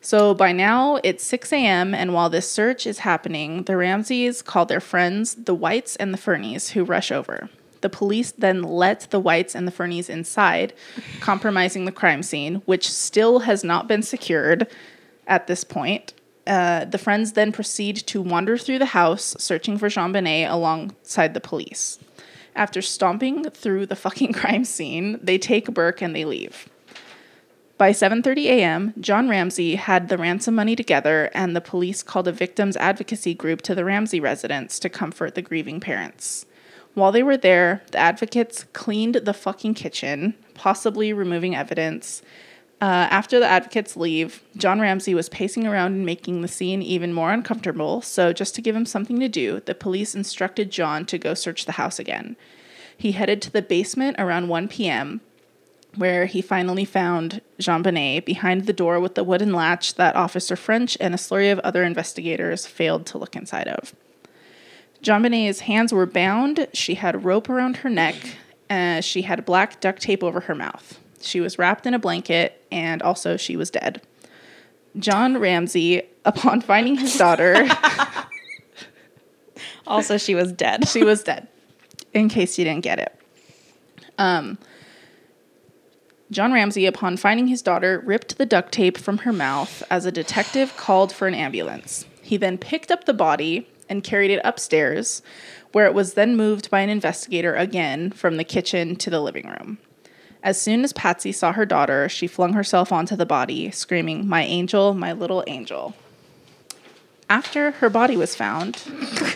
So 0.00 0.32
by 0.32 0.52
now 0.52 0.98
it's 1.04 1.24
6 1.24 1.52
a.m., 1.52 1.94
and 1.94 2.14
while 2.14 2.30
this 2.30 2.50
search 2.50 2.86
is 2.86 3.00
happening, 3.00 3.64
the 3.64 3.76
Ramseys 3.76 4.40
call 4.40 4.64
their 4.64 4.80
friends, 4.80 5.34
the 5.34 5.54
Whites 5.54 5.96
and 5.96 6.14
the 6.14 6.18
Fernies, 6.18 6.70
who 6.70 6.84
rush 6.84 7.12
over. 7.12 7.50
The 7.82 7.90
police 7.90 8.30
then 8.30 8.62
let 8.62 9.08
the 9.10 9.20
Whites 9.20 9.54
and 9.54 9.68
the 9.68 9.72
Fernies 9.72 10.08
inside, 10.08 10.72
compromising 11.20 11.84
the 11.84 11.92
crime 11.92 12.22
scene, 12.22 12.56
which 12.64 12.90
still 12.90 13.40
has 13.40 13.62
not 13.62 13.88
been 13.88 14.02
secured 14.02 14.66
at 15.26 15.48
this 15.48 15.64
point. 15.64 16.14
Uh, 16.46 16.84
the 16.84 16.98
friends 16.98 17.32
then 17.32 17.50
proceed 17.50 17.96
to 17.96 18.22
wander 18.22 18.56
through 18.56 18.78
the 18.78 18.86
house, 18.86 19.34
searching 19.38 19.78
for 19.78 19.88
JonBenét 19.88 20.50
alongside 20.50 21.34
the 21.34 21.40
police. 21.40 21.98
After 22.54 22.80
stomping 22.80 23.50
through 23.50 23.86
the 23.86 23.96
fucking 23.96 24.32
crime 24.40 24.64
scene, 24.64 25.18
they 25.22 25.38
take 25.38 25.74
Burke 25.74 26.02
and 26.02 26.14
they 26.14 26.24
leave. 26.24 26.68
By 27.78 27.90
7:30 27.90 28.44
a.m., 28.46 28.94
John 28.98 29.28
Ramsey 29.28 29.74
had 29.74 30.08
the 30.08 30.16
ransom 30.16 30.54
money 30.54 30.74
together 30.74 31.30
and 31.34 31.54
the 31.54 31.60
police 31.60 32.02
called 32.02 32.26
a 32.26 32.32
victims 32.32 32.76
advocacy 32.78 33.34
group 33.34 33.60
to 33.62 33.74
the 33.74 33.84
Ramsey 33.84 34.18
residence 34.18 34.78
to 34.78 34.88
comfort 34.88 35.34
the 35.34 35.42
grieving 35.42 35.78
parents. 35.78 36.46
While 36.94 37.12
they 37.12 37.22
were 37.22 37.36
there, 37.36 37.82
the 37.90 37.98
advocates 37.98 38.64
cleaned 38.72 39.16
the 39.16 39.34
fucking 39.34 39.74
kitchen, 39.74 40.34
possibly 40.54 41.12
removing 41.12 41.54
evidence. 41.54 42.22
Uh, 42.78 43.08
after 43.10 43.40
the 43.40 43.46
advocates 43.46 43.96
leave, 43.96 44.42
John 44.56 44.80
Ramsey 44.80 45.14
was 45.14 45.30
pacing 45.30 45.66
around 45.66 45.92
and 45.92 46.04
making 46.04 46.42
the 46.42 46.48
scene 46.48 46.82
even 46.82 47.12
more 47.12 47.32
uncomfortable, 47.32 48.02
so 48.02 48.34
just 48.34 48.54
to 48.54 48.60
give 48.60 48.76
him 48.76 48.84
something 48.84 49.18
to 49.18 49.28
do, 49.28 49.60
the 49.60 49.74
police 49.74 50.14
instructed 50.14 50.70
John 50.70 51.06
to 51.06 51.16
go 51.16 51.32
search 51.32 51.64
the 51.64 51.72
house 51.72 51.98
again. 51.98 52.36
He 52.96 53.12
headed 53.12 53.40
to 53.42 53.50
the 53.50 53.62
basement 53.62 54.16
around 54.18 54.48
1 54.48 54.68
p.m., 54.68 55.22
where 55.94 56.26
he 56.26 56.42
finally 56.42 56.84
found 56.84 57.40
JonBenét 57.58 58.26
behind 58.26 58.66
the 58.66 58.74
door 58.74 59.00
with 59.00 59.14
the 59.14 59.24
wooden 59.24 59.54
latch 59.54 59.94
that 59.94 60.14
Officer 60.14 60.54
French 60.54 60.98
and 61.00 61.14
a 61.14 61.18
slurry 61.18 61.50
of 61.50 61.58
other 61.60 61.82
investigators 61.82 62.66
failed 62.66 63.06
to 63.06 63.16
look 63.16 63.34
inside 63.34 63.68
of. 63.68 63.94
JonBenét's 65.02 65.60
hands 65.60 65.94
were 65.94 66.04
bound, 66.04 66.68
she 66.74 66.96
had 66.96 67.24
rope 67.24 67.48
around 67.48 67.78
her 67.78 67.88
neck, 67.88 68.16
and 68.68 69.02
she 69.02 69.22
had 69.22 69.46
black 69.46 69.80
duct 69.80 70.02
tape 70.02 70.22
over 70.22 70.40
her 70.40 70.54
mouth. 70.54 71.00
She 71.20 71.40
was 71.40 71.58
wrapped 71.58 71.86
in 71.86 71.94
a 71.94 71.98
blanket, 71.98 72.64
and 72.70 73.02
also 73.02 73.36
she 73.36 73.56
was 73.56 73.70
dead. 73.70 74.02
John 74.98 75.38
Ramsey, 75.38 76.02
upon 76.24 76.60
finding 76.62 76.96
his 76.96 77.16
daughter, 77.16 77.68
Also, 79.86 80.18
she 80.18 80.34
was 80.34 80.52
dead. 80.52 80.88
she 80.88 81.04
was 81.04 81.22
dead, 81.22 81.46
in 82.12 82.28
case 82.28 82.58
you 82.58 82.64
didn't 82.64 82.82
get 82.82 82.98
it. 82.98 83.20
Um, 84.18 84.58
John 86.30 86.52
Ramsey, 86.52 86.86
upon 86.86 87.16
finding 87.16 87.46
his 87.46 87.62
daughter, 87.62 88.02
ripped 88.04 88.36
the 88.36 88.46
duct 88.46 88.72
tape 88.72 88.98
from 88.98 89.18
her 89.18 89.32
mouth 89.32 89.84
as 89.88 90.04
a 90.04 90.10
detective 90.12 90.76
called 90.76 91.12
for 91.12 91.28
an 91.28 91.34
ambulance. 91.34 92.04
He 92.20 92.36
then 92.36 92.58
picked 92.58 92.90
up 92.90 93.04
the 93.04 93.14
body 93.14 93.68
and 93.88 94.02
carried 94.02 94.32
it 94.32 94.40
upstairs, 94.44 95.22
where 95.70 95.86
it 95.86 95.94
was 95.94 96.14
then 96.14 96.36
moved 96.36 96.68
by 96.68 96.80
an 96.80 96.90
investigator 96.90 97.54
again 97.54 98.10
from 98.10 98.38
the 98.38 98.44
kitchen 98.44 98.96
to 98.96 99.10
the 99.10 99.20
living 99.20 99.46
room. 99.46 99.78
As 100.42 100.60
soon 100.60 100.84
as 100.84 100.92
Patsy 100.92 101.32
saw 101.32 101.52
her 101.52 101.66
daughter, 101.66 102.08
she 102.08 102.26
flung 102.26 102.52
herself 102.52 102.92
onto 102.92 103.16
the 103.16 103.26
body, 103.26 103.70
screaming, 103.70 104.28
My 104.28 104.42
angel, 104.42 104.94
my 104.94 105.12
little 105.12 105.42
angel. 105.46 105.94
After 107.28 107.72
her 107.72 107.90
body 107.90 108.16
was 108.16 108.36
found, 108.36 108.82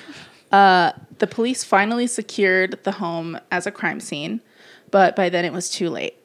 uh, 0.52 0.92
the 1.18 1.26
police 1.26 1.64
finally 1.64 2.06
secured 2.06 2.78
the 2.84 2.92
home 2.92 3.38
as 3.50 3.66
a 3.66 3.72
crime 3.72 4.00
scene, 4.00 4.40
but 4.90 5.16
by 5.16 5.28
then 5.28 5.44
it 5.44 5.52
was 5.52 5.68
too 5.68 5.90
late. 5.90 6.16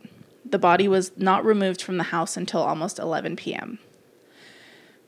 The 0.48 0.60
body 0.60 0.88
was 0.88 1.12
not 1.18 1.44
removed 1.44 1.82
from 1.82 1.98
the 1.98 2.04
house 2.04 2.38
until 2.38 2.62
almost 2.62 3.00
11 3.00 3.36
p.m. 3.36 3.80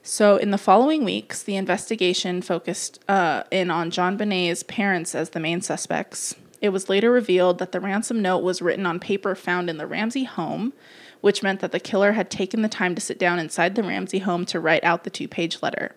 So, 0.02 0.38
in 0.38 0.52
the 0.52 0.58
following 0.58 1.04
weeks, 1.04 1.44
the 1.44 1.58
investigation 1.58 2.42
focused 2.42 3.04
uh, 3.10 3.44
in 3.52 3.70
on 3.70 3.92
JonBenét's 3.92 4.64
parents 4.64 5.14
as 5.14 5.32
the 5.32 5.40
main 5.40 5.62
suspects. 5.62 6.34
It 6.62 6.70
was 6.70 6.90
later 6.90 7.12
revealed 7.12 7.60
that 7.60 7.72
the 7.72 7.80
ransom 7.80 8.22
note 8.22 8.44
was 8.44 8.62
written 8.62 8.86
on 8.86 9.00
paper 9.00 9.36
found 9.36 9.70
in 9.70 9.78
the 9.78 9.88
Ramsey 9.88 10.24
home, 10.24 10.74
which 11.22 11.44
meant 11.44 11.60
that 11.60 11.72
the 11.72 11.80
killer 11.80 12.14
had 12.14 12.32
taken 12.32 12.62
the 12.62 12.70
time 12.70 12.96
to 12.96 13.02
sit 13.02 13.20
down 13.20 13.40
inside 13.40 13.76
the 13.76 13.84
Ramsey 13.84 14.20
home 14.20 14.46
to 14.48 14.60
write 14.60 14.84
out 14.84 15.04
the 15.04 15.10
two 15.10 15.28
page 15.28 15.62
letter. 15.62 15.96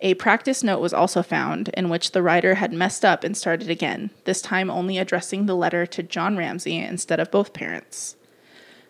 A 0.00 0.14
practice 0.14 0.64
note 0.64 0.80
was 0.80 0.92
also 0.92 1.22
found 1.22 1.68
in 1.70 1.88
which 1.88 2.10
the 2.10 2.22
writer 2.22 2.56
had 2.56 2.72
messed 2.72 3.04
up 3.04 3.22
and 3.22 3.36
started 3.36 3.70
again, 3.70 4.10
this 4.24 4.42
time 4.42 4.68
only 4.68 4.98
addressing 4.98 5.46
the 5.46 5.54
letter 5.54 5.86
to 5.86 6.02
John 6.02 6.36
Ramsey 6.36 6.78
instead 6.78 7.20
of 7.20 7.30
both 7.30 7.52
parents. 7.52 8.16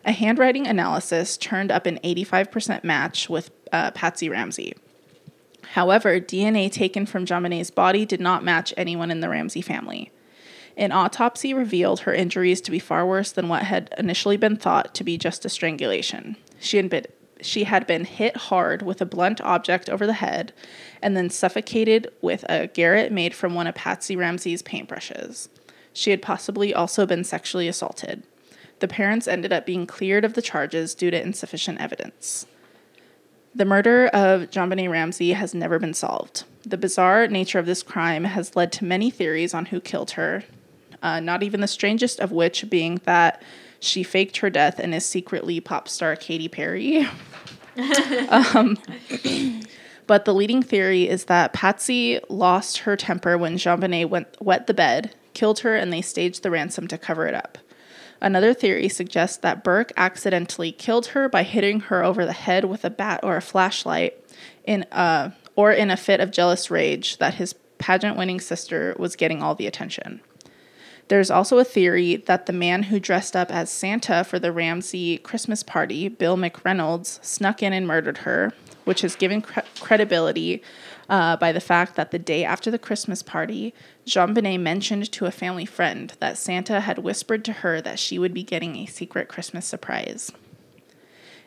A 0.04 0.12
handwriting 0.12 0.66
analysis 0.66 1.36
turned 1.36 1.70
up 1.70 1.84
an 1.84 2.00
85% 2.02 2.82
match 2.82 3.28
with 3.28 3.50
uh, 3.72 3.90
Patsy 3.90 4.28
Ramsey. 4.28 4.74
However, 5.72 6.18
DNA 6.18 6.72
taken 6.72 7.06
from 7.06 7.26
JonBenét's 7.26 7.70
body 7.70 8.06
did 8.06 8.20
not 8.20 8.42
match 8.42 8.72
anyone 8.76 9.10
in 9.10 9.20
the 9.20 9.28
Ramsey 9.28 9.60
family. 9.60 10.10
An 10.76 10.92
autopsy 10.92 11.52
revealed 11.52 12.00
her 12.00 12.14
injuries 12.14 12.60
to 12.62 12.70
be 12.70 12.78
far 12.78 13.06
worse 13.06 13.32
than 13.32 13.48
what 13.48 13.64
had 13.64 13.94
initially 13.98 14.36
been 14.36 14.56
thought 14.56 14.94
to 14.94 15.04
be 15.04 15.18
just 15.18 15.44
a 15.44 15.48
strangulation. 15.48 16.36
She 16.60 16.78
had 16.78 16.88
been, 16.88 17.06
she 17.40 17.64
had 17.64 17.86
been 17.86 18.04
hit 18.04 18.36
hard 18.36 18.82
with 18.82 19.00
a 19.00 19.06
blunt 19.06 19.40
object 19.42 19.90
over 19.90 20.06
the 20.06 20.14
head 20.14 20.52
and 21.02 21.16
then 21.16 21.28
suffocated 21.28 22.10
with 22.22 22.44
a 22.48 22.68
garrote 22.68 23.12
made 23.12 23.34
from 23.34 23.54
one 23.54 23.66
of 23.66 23.74
Patsy 23.74 24.16
Ramsey's 24.16 24.62
paintbrushes. 24.62 25.48
She 25.92 26.10
had 26.10 26.22
possibly 26.22 26.72
also 26.72 27.04
been 27.04 27.24
sexually 27.24 27.68
assaulted. 27.68 28.22
The 28.78 28.88
parents 28.88 29.28
ended 29.28 29.52
up 29.52 29.66
being 29.66 29.86
cleared 29.86 30.24
of 30.24 30.34
the 30.34 30.42
charges 30.42 30.94
due 30.94 31.10
to 31.10 31.22
insufficient 31.22 31.80
evidence. 31.80 32.46
The 33.54 33.66
murder 33.66 34.06
of 34.06 34.50
JonBenét 34.50 34.90
Ramsey 34.90 35.34
has 35.34 35.54
never 35.54 35.78
been 35.78 35.92
solved. 35.92 36.44
The 36.64 36.78
bizarre 36.78 37.26
nature 37.26 37.58
of 37.58 37.66
this 37.66 37.82
crime 37.82 38.24
has 38.24 38.56
led 38.56 38.72
to 38.72 38.84
many 38.84 39.10
theories 39.10 39.52
on 39.52 39.66
who 39.66 39.80
killed 39.80 40.12
her, 40.12 40.44
uh, 41.02 41.20
not 41.20 41.42
even 41.42 41.60
the 41.60 41.66
strangest 41.66 42.20
of 42.20 42.32
which 42.32 42.68
being 42.70 43.00
that 43.04 43.42
she 43.80 44.02
faked 44.02 44.38
her 44.38 44.50
death 44.50 44.78
and 44.78 44.94
is 44.94 45.04
secretly 45.04 45.60
pop 45.60 45.88
star 45.88 46.14
Katy 46.16 46.48
Perry. 46.48 47.06
um, 48.28 48.78
but 50.06 50.24
the 50.24 50.34
leading 50.34 50.62
theory 50.62 51.08
is 51.08 51.24
that 51.24 51.52
Patsy 51.52 52.20
lost 52.28 52.78
her 52.78 52.96
temper 52.96 53.36
when 53.36 53.56
JonBenét 53.56 54.08
went, 54.08 54.28
wet 54.40 54.66
the 54.66 54.74
bed, 54.74 55.14
killed 55.34 55.60
her, 55.60 55.74
and 55.74 55.92
they 55.92 56.02
staged 56.02 56.42
the 56.42 56.50
ransom 56.50 56.86
to 56.88 56.98
cover 56.98 57.26
it 57.26 57.34
up. 57.34 57.58
Another 58.20 58.54
theory 58.54 58.88
suggests 58.88 59.36
that 59.38 59.64
Burke 59.64 59.92
accidentally 59.96 60.70
killed 60.70 61.06
her 61.06 61.28
by 61.28 61.42
hitting 61.42 61.80
her 61.80 62.04
over 62.04 62.24
the 62.24 62.32
head 62.32 62.66
with 62.66 62.84
a 62.84 62.90
bat 62.90 63.18
or 63.24 63.36
a 63.36 63.42
flashlight 63.42 64.14
in 64.64 64.86
a, 64.92 65.32
or 65.56 65.72
in 65.72 65.90
a 65.90 65.96
fit 65.96 66.20
of 66.20 66.30
jealous 66.30 66.70
rage 66.70 67.18
that 67.18 67.34
his 67.34 67.54
pageant 67.78 68.16
winning 68.16 68.38
sister 68.38 68.94
was 68.96 69.16
getting 69.16 69.42
all 69.42 69.56
the 69.56 69.66
attention. 69.66 70.20
There's 71.08 71.30
also 71.30 71.58
a 71.58 71.64
theory 71.64 72.16
that 72.16 72.46
the 72.46 72.52
man 72.52 72.84
who 72.84 73.00
dressed 73.00 73.36
up 73.36 73.50
as 73.50 73.70
Santa 73.70 74.24
for 74.24 74.38
the 74.38 74.52
Ramsey 74.52 75.18
Christmas 75.18 75.62
party, 75.62 76.08
Bill 76.08 76.36
McReynolds, 76.36 77.22
snuck 77.24 77.62
in 77.62 77.72
and 77.72 77.86
murdered 77.86 78.18
her, 78.18 78.52
which 78.84 79.04
is 79.04 79.16
given 79.16 79.42
cre- 79.42 79.60
credibility 79.80 80.62
uh, 81.08 81.36
by 81.36 81.52
the 81.52 81.60
fact 81.60 81.96
that 81.96 82.10
the 82.10 82.18
day 82.18 82.44
after 82.44 82.70
the 82.70 82.78
Christmas 82.78 83.22
party, 83.22 83.74
JonBenét 84.06 84.60
mentioned 84.60 85.12
to 85.12 85.26
a 85.26 85.30
family 85.30 85.66
friend 85.66 86.14
that 86.20 86.38
Santa 86.38 86.80
had 86.80 86.98
whispered 86.98 87.44
to 87.44 87.52
her 87.52 87.80
that 87.80 87.98
she 87.98 88.18
would 88.18 88.32
be 88.32 88.42
getting 88.42 88.76
a 88.76 88.86
secret 88.86 89.28
Christmas 89.28 89.66
surprise. 89.66 90.32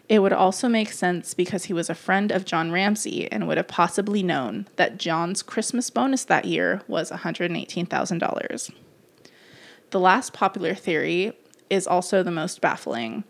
It 0.08 0.20
would 0.20 0.34
also 0.34 0.70
make 0.70 0.92
sense 0.92 1.34
because 1.34 1.66
he 1.66 1.74
was 1.74 1.90
a 1.90 1.96
friend 1.96 2.32
of 2.32 2.46
John 2.46 2.72
Ramsey 2.72 3.32
and 3.32 3.48
would 3.48 3.58
have 3.58 3.68
possibly 3.68 4.22
known 4.22 4.68
that 4.76 5.00
John's 5.00 5.42
Christmas 5.42 5.90
bonus 5.90 6.24
that 6.26 6.46
year 6.46 6.84
was 6.88 7.10
$118,000. 7.10 8.72
The 9.92 10.00
last 10.00 10.34
popular 10.34 10.74
theory 10.76 11.38
is 11.70 11.88
also 11.88 12.24
the 12.24 12.32
most 12.32 12.62
baffling. 12.62 13.24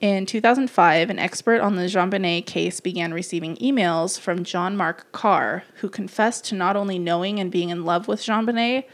In 0.00 0.24
2005, 0.24 1.10
an 1.10 1.18
expert 1.18 1.60
on 1.60 1.76
the 1.76 1.82
JonBenét 1.82 2.46
case 2.46 2.80
began 2.80 3.12
receiving 3.12 3.56
emails 3.56 4.18
from 4.18 4.44
John 4.44 4.74
Mark 4.74 5.12
Karr, 5.12 5.64
who 5.76 5.90
confessed 5.90 6.46
to 6.46 6.54
not 6.54 6.74
only 6.74 6.98
knowing 6.98 7.38
and 7.38 7.50
being 7.50 7.68
in 7.68 7.84
love 7.84 8.08
with 8.08 8.22
JonBenét, 8.22 8.84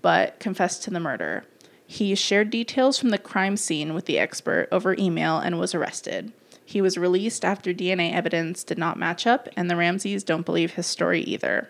but 0.00 0.38
confessed 0.38 0.84
to 0.84 0.90
the 0.90 1.00
murder. 1.00 1.44
He 1.84 2.14
shared 2.14 2.50
details 2.50 2.96
from 2.96 3.10
the 3.10 3.18
crime 3.18 3.56
scene 3.56 3.92
with 3.92 4.06
the 4.06 4.20
expert 4.20 4.68
over 4.70 4.94
email 4.98 5.38
and 5.38 5.58
was 5.58 5.74
arrested. 5.74 6.32
He 6.64 6.80
was 6.80 6.96
released 6.96 7.44
after 7.44 7.74
DNA 7.74 8.14
evidence 8.14 8.62
did 8.62 8.78
not 8.78 8.96
match 8.96 9.26
up, 9.26 9.48
and 9.56 9.68
the 9.68 9.76
Ramseys 9.76 10.22
don't 10.22 10.46
believe 10.46 10.74
his 10.74 10.86
story 10.86 11.22
either. 11.22 11.68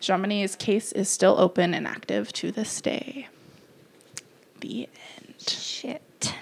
JonBenét's 0.00 0.56
case 0.56 0.92
is 0.92 1.10
still 1.10 1.38
open 1.38 1.74
and 1.74 1.86
active 1.86 2.32
to 2.32 2.50
this 2.50 2.80
day. 2.80 3.28
The 4.60 4.88
end. 5.18 5.34
Shit. 5.40 6.34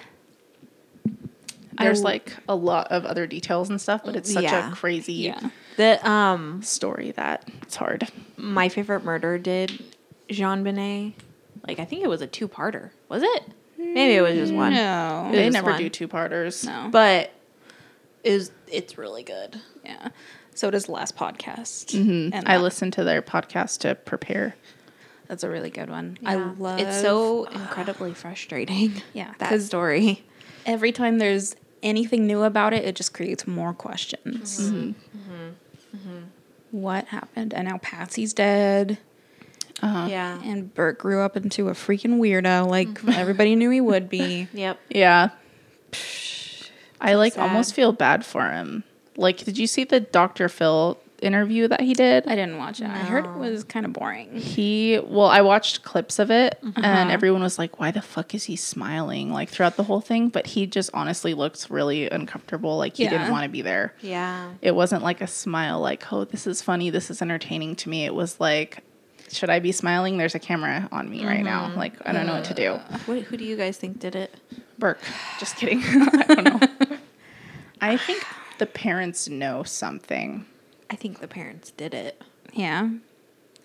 There's 1.79 2.01
I- 2.01 2.03
like 2.03 2.37
a 2.47 2.55
lot 2.55 2.91
of 2.91 3.05
other 3.05 3.25
details 3.27 3.69
and 3.69 3.81
stuff, 3.81 4.01
but 4.05 4.15
it's 4.15 4.31
such 4.31 4.43
Yeah. 4.43 4.71
a 4.71 4.75
crazy 4.75 5.13
Yeah. 5.13 5.49
The 5.77 6.07
um 6.07 6.61
story 6.61 7.11
that 7.11 7.49
it's 7.63 7.75
hard. 7.75 8.07
my 8.37 8.69
favorite 8.69 9.03
murder 9.03 9.37
did 9.37 9.83
JonBenét. 10.29 11.13
Like 11.67 11.79
I 11.79 11.85
think 11.85 12.03
it 12.03 12.07
was 12.07 12.21
a 12.21 12.27
two 12.27 12.47
parter. 12.47 12.91
Was 13.09 13.23
it? 13.23 13.43
Maybe 13.77 14.13
it 14.15 14.21
was 14.21 14.35
just 14.35 14.53
one. 14.53 14.73
No. 14.73 15.29
It 15.31 15.35
They 15.35 15.49
never 15.49 15.71
fun. 15.71 15.79
do 15.81 15.89
two 15.89 16.07
parters. 16.07 16.63
No. 16.63 16.89
But 16.91 17.31
is 18.23 18.51
it's 18.67 18.97
really 18.97 19.23
good. 19.23 19.59
yeah. 19.83 20.09
So 20.55 20.69
does 20.69 20.87
last 20.87 21.17
podcast. 21.17 21.87
Mhm. 21.95 22.29
And 22.33 22.47
I 22.47 22.57
that- 22.57 22.63
listened 22.63 22.93
to 22.93 23.03
their 23.03 23.21
podcast 23.23 23.79
to 23.79 23.95
prepare. 23.95 24.55
That's 25.33 25.43
a 25.43 25.49
really 25.49 25.71
good 25.71 25.89
one. 25.89 26.19
I 26.23 26.35
Yeah. 26.35 26.51
love 26.59 26.79
it's 26.79 27.01
so 27.01 27.45
incredibly 27.45 28.13
frustrating. 28.13 29.01
Yeah, 29.13 29.33
That 29.39 29.49
'cause- 29.49 29.65
story. 29.65 30.23
every 30.63 30.91
time 30.91 31.17
there's 31.17 31.55
anything 31.81 32.27
new 32.27 32.43
about 32.43 32.71
it, 32.71 32.85
it 32.85 32.95
just 32.95 33.15
creates 33.15 33.47
more 33.47 33.73
questions. 33.73 34.59
Mm-hmm. 34.61 34.77
Mm-hmm. 35.17 35.97
Mm-hmm. 35.97 36.19
What 36.69 37.07
happened? 37.07 37.51
And 37.55 37.67
now 37.67 37.79
Patsy's 37.79 38.31
dead, 38.31 38.99
Uh-huh. 39.81 40.05
Yeah. 40.07 40.39
and 40.43 40.71
Burke 40.75 40.99
grew 40.99 41.21
up 41.21 41.35
into 41.35 41.67
a 41.69 41.73
freaking 41.73 42.19
weirdo, 42.19 42.67
like 42.69 42.89
everybody 43.17 43.55
knew 43.55 43.71
he 43.71 43.81
would 43.81 44.09
be. 44.09 44.47
Yep. 44.53 44.79
Yeah. 44.89 45.29
I 47.01 47.15
like 47.15 47.33
sad. 47.33 47.41
almost 47.41 47.73
feel 47.73 47.91
bad 47.91 48.23
for 48.23 48.51
him. 48.51 48.83
Like, 49.17 49.37
did 49.37 49.57
you 49.57 49.65
see 49.65 49.83
the 49.83 49.99
Dr. 49.99 50.47
Phil 50.47 50.99
interview 51.23 51.67
that 51.69 51.81
he 51.81 51.93
did? 51.93 52.27
I 52.27 52.35
didn't 52.35 52.57
watch 52.57 52.79
it. 52.81 52.85
I 52.85 52.99
heard 52.99 53.25
it 53.25 53.33
was 53.37 53.63
kind 53.63 53.85
of 53.85 53.93
boring. 53.93 54.35
He, 54.35 54.99
well, 55.03 55.27
I 55.27 55.41
watched 55.41 55.83
clips 55.83 56.19
of 56.19 56.29
it 56.31 56.59
Uh-huh. 56.63 56.81
and 56.83 57.09
everyone 57.11 57.41
was 57.41 57.57
like, 57.57 57.79
why 57.79 57.91
the 57.91 58.01
fuck 58.01 58.35
is 58.35 58.43
he 58.43 58.55
smiling? 58.55 59.31
Like, 59.31 59.49
throughout 59.49 59.75
the 59.77 59.83
whole 59.83 60.01
thing. 60.01 60.29
But 60.29 60.45
he 60.47 60.67
just 60.67 60.89
honestly 60.93 61.33
looked 61.33 61.67
really 61.69 62.09
uncomfortable. 62.09 62.77
Like, 62.77 62.97
he 62.97 63.03
Yeah. 63.03 63.09
didn't 63.11 63.31
want 63.31 63.43
to 63.43 63.49
be 63.49 63.61
there. 63.61 63.93
Yeah. 64.01 64.51
It 64.61 64.75
wasn't 64.75 65.03
like 65.03 65.21
a 65.21 65.27
smile, 65.27 65.79
like, 65.79 66.11
oh, 66.11 66.25
this 66.25 66.45
is 66.45 66.61
funny. 66.61 66.89
This 66.89 67.09
is 67.09 67.21
entertaining 67.21 67.75
to 67.77 67.89
me. 67.89 68.05
It 68.05 68.13
was 68.13 68.39
like, 68.39 68.79
should 69.31 69.49
I 69.49 69.59
be 69.59 69.71
smiling? 69.71 70.17
There's 70.17 70.35
a 70.35 70.39
camera 70.39 70.87
on 70.91 71.09
me 71.09 71.25
right 71.25 71.43
now. 71.43 71.67
Mm-hmm. 71.69 71.77
Like, 71.79 71.93
I 72.07 72.11
don't 72.11 72.27
know 72.27 72.33
what 72.35 72.45
to 72.45 72.53
do. 72.53 72.73
What, 73.05 73.21
who 73.23 73.37
do 73.37 73.43
you 73.45 73.55
guys 73.55 73.77
think 73.77 73.99
did 73.99 74.15
it? 74.15 74.35
Burke. 74.77 74.99
Just 75.39 75.55
kidding. 75.55 75.81
I 75.85 76.25
don't 76.35 76.43
know. 76.43 76.97
I 77.81 77.97
think 77.97 78.23
the 78.59 78.65
parents 78.65 79.27
know 79.27 79.63
something. 79.63 80.45
I 80.93 80.95
think 80.95 81.19
the 81.21 81.27
parents 81.27 81.71
did 81.71 81.93
it. 81.95 82.21
Yeah. 82.53 82.89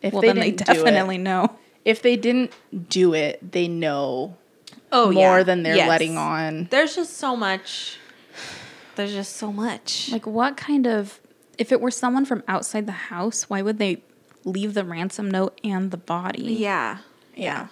If 0.01 0.15
well, 0.15 0.23
they 0.23 0.29
then 0.29 0.41
they 0.41 0.51
definitely 0.53 1.17
it, 1.17 1.19
know. 1.19 1.59
if 1.85 2.01
they 2.01 2.17
didn't 2.17 2.53
do 2.89 3.13
it, 3.13 3.53
they 3.53 3.69
know 3.69 4.37
Oh 4.91 5.13
more 5.13 5.45
than 5.45 5.63
they're 5.63 5.77
Yes. 5.77 5.89
letting 5.89 6.17
on. 6.17 6.69
There's 6.71 6.95
just 6.97 7.19
so 7.19 7.37
much. 7.37 7.99
There's 8.97 9.13
just 9.13 9.37
so 9.37 9.53
much. 9.53 10.11
Like, 10.11 10.27
what 10.27 10.57
kind 10.57 10.87
of. 10.87 11.21
If 11.59 11.71
it 11.71 11.81
were 11.83 11.91
someone 11.91 12.25
from 12.25 12.43
outside 12.49 12.87
the 12.87 12.93
house, 12.93 13.51
why 13.51 13.61
would 13.61 13.79
they 13.79 14.03
leave 14.45 14.73
the 14.73 14.85
ransom 14.85 15.31
note 15.31 15.61
and 15.63 15.91
the 15.91 15.97
body? 15.99 16.55
yeah. 16.55 16.99
Yeah. 17.37 17.67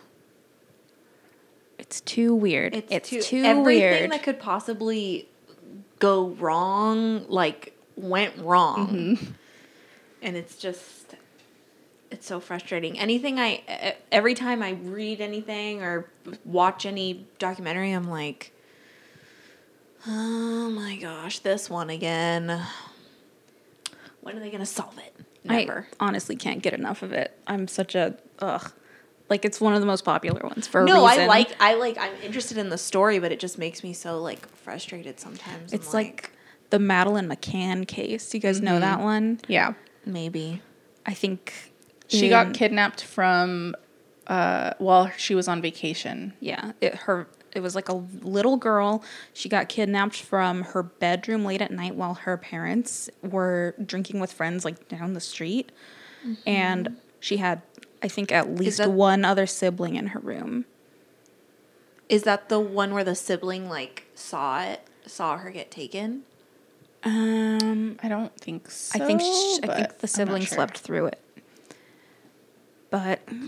It's 1.79 2.01
too 2.03 2.35
weird. 2.35 2.75
It's, 2.75 2.93
It's, 2.93 3.09
too, 3.09 3.23
too, 3.23 3.43
everything 3.45 3.65
weird. 4.01 4.11
that 4.13 4.23
could 4.23 4.39
possibly 4.39 5.29
go 5.99 6.29
wrong, 6.31 7.27
like 7.29 7.77
went 7.97 8.37
wrong, 8.39 8.89
mm-hmm. 9.17 9.33
And 10.27 10.37
it's 10.37 10.57
just 10.57 11.15
it's 12.11 12.27
so 12.27 12.41
frustrating. 12.41 12.99
Anything 12.99 13.39
I 13.39 13.95
every 14.11 14.35
time 14.35 14.61
I 14.63 14.73
read 14.73 15.21
anything 15.21 15.83
or 15.83 16.11
watch 16.45 16.85
any 16.85 17.25
documentary, 17.39 17.93
I'm 17.93 18.11
like, 18.11 18.53
oh 20.07 20.69
my 20.71 20.97
gosh, 20.97 21.39
this 21.39 21.71
one 21.71 21.91
again. 21.91 22.61
When 24.21 24.37
are 24.37 24.41
they 24.41 24.51
gonna 24.51 24.67
solve 24.67 24.99
it? 24.99 25.15
Never. 25.45 25.87
I 26.01 26.05
honestly 26.07 26.35
can't 26.35 26.61
get 26.61 26.75
enough 26.75 27.03
of 27.05 27.13
it. 27.13 27.39
I'm 27.47 27.69
such 27.69 27.95
a 27.95 28.17
ugh. 28.41 28.73
Like 29.29 29.45
it's 29.45 29.61
one 29.61 29.75
of 29.75 29.81
the 29.81 29.87
most 29.87 30.05
popular 30.05 30.41
ones 30.43 30.67
for 30.67 30.83
a 30.83 30.85
no. 30.87 31.05
I 31.05 31.27
like 31.27 31.55
I 31.61 31.75
like 31.75 31.99
I'm 31.99 32.15
interested 32.25 32.59
in 32.59 32.69
the 32.69 32.79
story, 32.79 33.21
but 33.21 33.31
it 33.31 33.39
just 33.39 33.59
makes 33.59 33.85
me 33.85 33.93
so 33.93 34.21
like 34.21 34.45
frustrated 34.57 35.21
sometimes. 35.21 35.73
I'm 35.73 35.79
It's 35.79 35.95
like, 35.95 36.33
the 36.71 36.79
Madeleine 36.81 37.29
McCann 37.29 37.87
case. 37.87 38.35
You 38.35 38.41
guys 38.41 38.57
Mm-hmm. 38.57 38.65
know 38.65 38.81
that 38.81 38.99
one? 39.01 39.41
Yeah. 39.47 39.75
Maybe. 40.07 40.63
I 41.05 41.13
think 41.15 41.53
She 42.09 42.27
in- 42.27 42.31
got 42.31 42.55
kidnapped 42.55 43.03
from 43.05 43.75
uh 44.27 44.73
while 44.79 45.11
she 45.17 45.35
was 45.35 45.47
on 45.49 45.61
vacation. 45.61 46.33
Yeah, 46.41 46.73
it 46.81 46.95
her 46.95 47.27
it 47.55 47.61
was 47.61 47.75
like 47.75 47.89
a 47.89 47.95
little 48.23 48.57
girl. 48.57 49.03
She 49.33 49.49
got 49.49 49.69
kidnapped 49.69 50.17
from 50.17 50.63
her 50.63 50.83
bedroom 50.83 51.45
late 51.45 51.63
at 51.63 51.71
night 51.71 51.95
while 51.95 52.15
her 52.15 52.37
parents 52.37 53.09
were 53.23 53.75
drinking 53.85 54.21
with 54.21 54.33
friends 54.33 54.65
like 54.65 54.89
down 54.89 55.13
the 55.15 55.21
street, 55.21 55.71
and 56.47 56.97
she 57.21 57.37
had 57.39 57.63
I 58.03 58.09
think 58.09 58.31
at 58.33 58.55
least 58.55 58.79
that- 58.79 58.91
one 58.91 59.25
other 59.25 59.47
sibling 59.47 59.97
in 59.97 60.09
her 60.09 60.21
room. 60.21 60.65
Is 62.09 62.23
that 62.23 62.49
the 62.49 62.61
one 62.61 62.95
where 62.95 63.03
the 63.05 63.15
sibling 63.17 63.69
like 63.69 64.07
saw 64.15 64.63
it, 64.63 64.81
saw 65.07 65.39
her 65.39 65.51
get 65.51 65.71
taken? 65.71 66.23
Um, 67.07 67.99
I 68.03 68.09
don't 68.09 68.35
think 68.37 68.69
so. 68.69 69.01
I 69.01 69.07
think 69.07 69.21
sh- 69.21 69.61
I 69.63 69.67
think 69.75 69.99
the 69.99 70.09
sibling 70.09 70.43
sure. 70.43 70.57
slept 70.57 70.79
through 70.79 71.07
it. 71.07 71.21
But 72.91 73.21
I 73.29 73.33
That's 73.33 73.39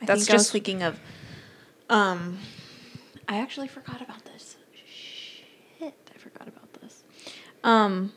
think 0.00 0.10
I 0.10 0.14
was 0.14 0.26
just- 0.26 0.52
thinking 0.52 0.82
of. 0.82 0.98
Um, 1.90 2.38
I 3.28 3.38
actually 3.38 3.68
forgot 3.68 4.00
about 4.00 4.24
this. 4.24 4.56
Shit, 4.86 5.94
I 6.14 6.18
forgot 6.18 6.48
about 6.48 6.72
this. 6.80 7.02
Um, 7.62 8.12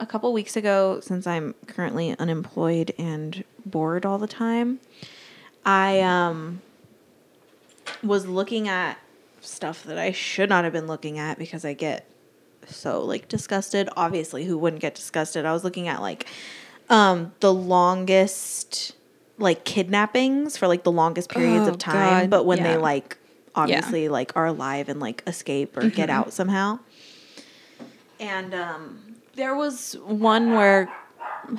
a 0.00 0.06
couple 0.06 0.32
weeks 0.32 0.56
ago, 0.56 1.00
since 1.00 1.26
I'm 1.26 1.54
currently 1.66 2.16
unemployed 2.18 2.92
and 2.98 3.44
bored 3.66 4.04
all 4.06 4.18
the 4.18 4.26
time, 4.26 4.80
I 5.66 6.00
um 6.00 6.62
was 8.02 8.26
looking 8.26 8.68
at 8.68 8.98
stuff 9.42 9.84
that 9.84 9.98
I 9.98 10.12
should 10.12 10.48
not 10.48 10.64
have 10.64 10.72
been 10.72 10.86
looking 10.86 11.18
at 11.18 11.38
because 11.38 11.64
I 11.64 11.74
get 11.74 12.08
so 12.68 13.04
like 13.04 13.28
disgusted. 13.28 13.88
Obviously, 13.96 14.44
who 14.44 14.56
wouldn't 14.58 14.82
get 14.82 14.94
disgusted? 14.94 15.44
I 15.44 15.52
was 15.52 15.64
looking 15.64 15.88
at 15.88 16.00
like 16.00 16.26
um 16.90 17.32
the 17.40 17.52
longest 17.52 18.92
like 19.38 19.64
kidnappings 19.64 20.56
for 20.56 20.68
like 20.68 20.84
the 20.84 20.92
longest 20.92 21.30
periods 21.30 21.66
Oh, 21.66 21.72
of 21.72 21.78
time, 21.78 22.24
God, 22.24 22.30
but 22.30 22.44
when 22.46 22.62
they 22.62 22.76
like 22.76 23.16
obviously 23.54 24.08
like 24.08 24.32
are 24.36 24.46
alive 24.46 24.88
and 24.88 25.00
like 25.00 25.22
escape 25.26 25.76
or 25.76 25.88
get 25.88 26.10
out 26.10 26.32
somehow. 26.32 26.78
And 28.20 28.54
um 28.54 29.16
there 29.34 29.54
was 29.54 29.94
one 30.04 30.52
where 30.52 30.88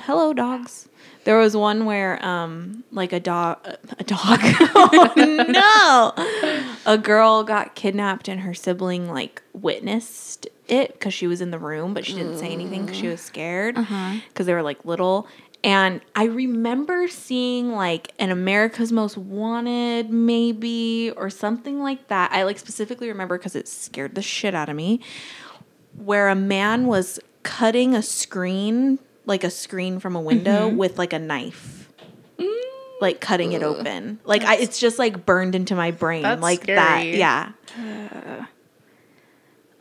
hello 0.02 0.32
dogs. 0.32 0.88
There 1.24 1.36
was 1.38 1.56
one 1.56 1.84
where 1.86 2.24
um 2.24 2.84
like 2.92 3.12
a 3.12 3.20
dog 3.20 3.58
a 3.98 4.04
dog 4.04 4.38
oh 4.74 5.44
no 5.48 6.74
a 6.86 6.96
girl 6.98 7.42
got 7.44 7.74
kidnapped 7.74 8.28
and 8.28 8.40
her 8.40 8.54
sibling 8.54 9.08
like 9.10 9.42
witnessed 9.52 10.46
it 10.68 10.92
because 10.92 11.14
she 11.14 11.26
was 11.26 11.40
in 11.40 11.50
the 11.50 11.58
room 11.58 11.94
but 11.94 12.04
she 12.04 12.14
didn't 12.14 12.38
say 12.38 12.48
anything 12.48 12.82
because 12.84 12.98
she 12.98 13.06
mm. 13.06 13.12
was 13.12 13.20
scared 13.20 13.76
uh-huh. 13.76 14.16
because 14.28 14.46
they 14.46 14.54
were 14.54 14.62
like 14.62 14.84
little. 14.84 15.26
And 15.64 16.00
i 16.14 16.24
remember 16.24 17.08
seeing 17.08 17.72
like 17.72 18.12
an 18.18 18.30
america's 18.30 18.92
most 18.92 19.16
wanted 19.16 20.10
maybe 20.10 21.12
or 21.16 21.30
something 21.30 21.80
like 21.80 22.08
that. 22.08 22.30
I 22.32 22.44
like 22.44 22.58
specifically 22.58 23.08
remember 23.08 23.38
because 23.38 23.56
it 23.56 23.66
scared 23.68 24.14
the 24.14 24.22
shit 24.22 24.54
out 24.54 24.68
of 24.68 24.76
me 24.76 25.00
where 25.96 26.28
a 26.28 26.34
man 26.34 26.86
was 26.86 27.18
cutting 27.42 27.94
a 27.94 28.02
screen 28.02 28.98
like 29.26 29.42
a 29.44 29.50
screen 29.50 29.98
from 29.98 30.16
a 30.16 30.20
window 30.20 30.68
mm-hmm. 30.68 30.76
with 30.76 30.98
like 30.98 31.12
a 31.12 31.18
knife. 31.18 31.90
Mm. 32.38 32.60
Like 33.00 33.20
cutting 33.20 33.52
it 33.52 33.62
open. 33.62 34.20
Like 34.24 34.42
I, 34.44 34.56
it's 34.56 34.78
just 34.78 34.98
like 34.98 35.26
burned 35.26 35.54
into 35.54 35.74
my 35.74 35.90
brain 35.90 36.22
like 36.40 36.66
that. 36.66 37.00
scary. 37.00 37.18
yeah. 37.18 37.52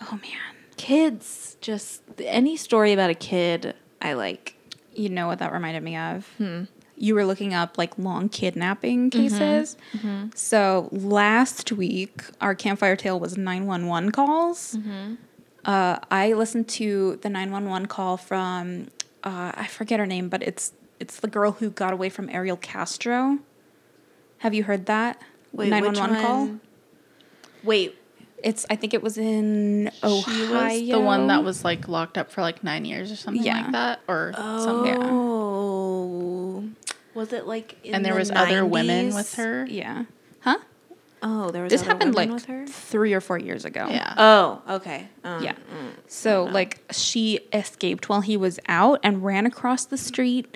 Oh 0.02 0.20
man, 0.22 0.55
kids 0.86 1.58
just 1.62 2.02
any 2.20 2.56
story 2.56 2.94
about 2.94 3.10
a 3.10 3.16
kid 3.16 3.74
i 4.02 4.14
like 4.14 4.56
you 4.94 5.10
know 5.10 5.28
what 5.28 5.40
that 5.40 5.52
reminded 5.52 5.84
me 5.84 5.98
of? 5.98 6.26
Hmm. 6.38 6.64
You 6.96 7.16
were 7.16 7.26
looking 7.26 7.54
up 7.54 7.78
like 7.78 7.98
long 8.00 8.30
kidnapping 8.30 9.10
Mm-hmm. 9.12 9.22
cases. 9.22 9.76
So 10.36 10.88
last 10.94 11.74
week, 11.74 12.22
our 12.40 12.56
campfire 12.56 12.96
tale 12.96 13.20
was 13.20 13.38
911 13.38 14.12
calls. 14.14 14.76
Mm-hmm. 14.76 15.16
Uh, 15.66 16.00
I 16.10 16.32
listened 16.32 16.70
to 16.70 17.18
the 17.22 17.30
911 17.30 17.88
call 17.88 18.16
from 18.16 18.88
uh, 19.26 19.52
I 19.56 19.68
forget 19.68 20.00
her 20.00 20.06
name, 20.06 20.30
but 20.30 20.42
it's 20.44 20.72
it's 21.02 21.20
the 21.20 21.28
girl 21.28 21.52
who 21.52 21.70
got 21.70 21.92
away 21.92 22.08
from 22.08 22.30
Ariel 22.30 22.56
Castro. 22.56 23.40
Have 24.38 24.54
you 24.54 24.64
heard 24.64 24.86
that? 24.86 25.22
Wait, 25.52 25.70
which 25.82 26.00
one? 26.00 26.62
Wait, 27.64 27.98
It's 28.46 28.66
I 28.70 28.76
think 28.76 28.94
it 28.94 29.02
was 29.02 29.18
in 29.18 29.90
Ohio. 30.04 30.22
She 30.22 30.52
was 30.52 30.90
the 30.90 31.00
one 31.00 31.28
that 31.28 31.44
was 31.44 31.64
like 31.66 31.88
locked 31.88 32.18
up 32.18 32.32
for 32.32 32.42
like 32.42 32.64
nine 32.64 32.86
years 32.86 33.12
or 33.12 33.16
something 33.16 33.44
Yeah. 33.44 33.62
like 33.64 33.72
that, 33.72 34.00
or 34.08 34.32
something. 34.36 34.96
Oh, 35.02 36.64
was 37.14 37.34
it 37.34 37.48
like? 37.48 37.78
In 37.84 37.96
And 37.96 38.06
there 38.06 38.14
the 38.14 38.20
was 38.20 38.32
other 38.32 38.66
women 38.66 39.14
with 39.16 39.34
her. 39.36 39.66
Yeah. 39.66 40.06
Huh? 40.42 40.58
Oh, 41.24 41.50
there 41.50 41.64
was. 41.64 41.72
This 41.72 41.82
other 41.82 41.92
happened 41.94 42.14
women 42.16 42.30
like 42.30 42.36
with 42.36 42.46
her. 42.46 42.68
three 42.68 43.14
or 43.14 43.22
four 43.22 43.38
years 43.40 43.66
ago. 43.66 43.88
Yeah. 43.90 44.14
Oh, 44.18 44.62
okay. 44.76 45.08
Um, 45.24 45.44
Yeah. 45.44 45.54
So 46.08 46.44
like 46.44 46.82
she 46.92 47.40
escaped 47.52 48.10
while 48.10 48.22
he 48.22 48.38
was 48.38 48.60
out 48.68 49.00
and 49.04 49.24
ran 49.24 49.46
across 49.46 49.86
the 49.86 49.98
street 49.98 50.56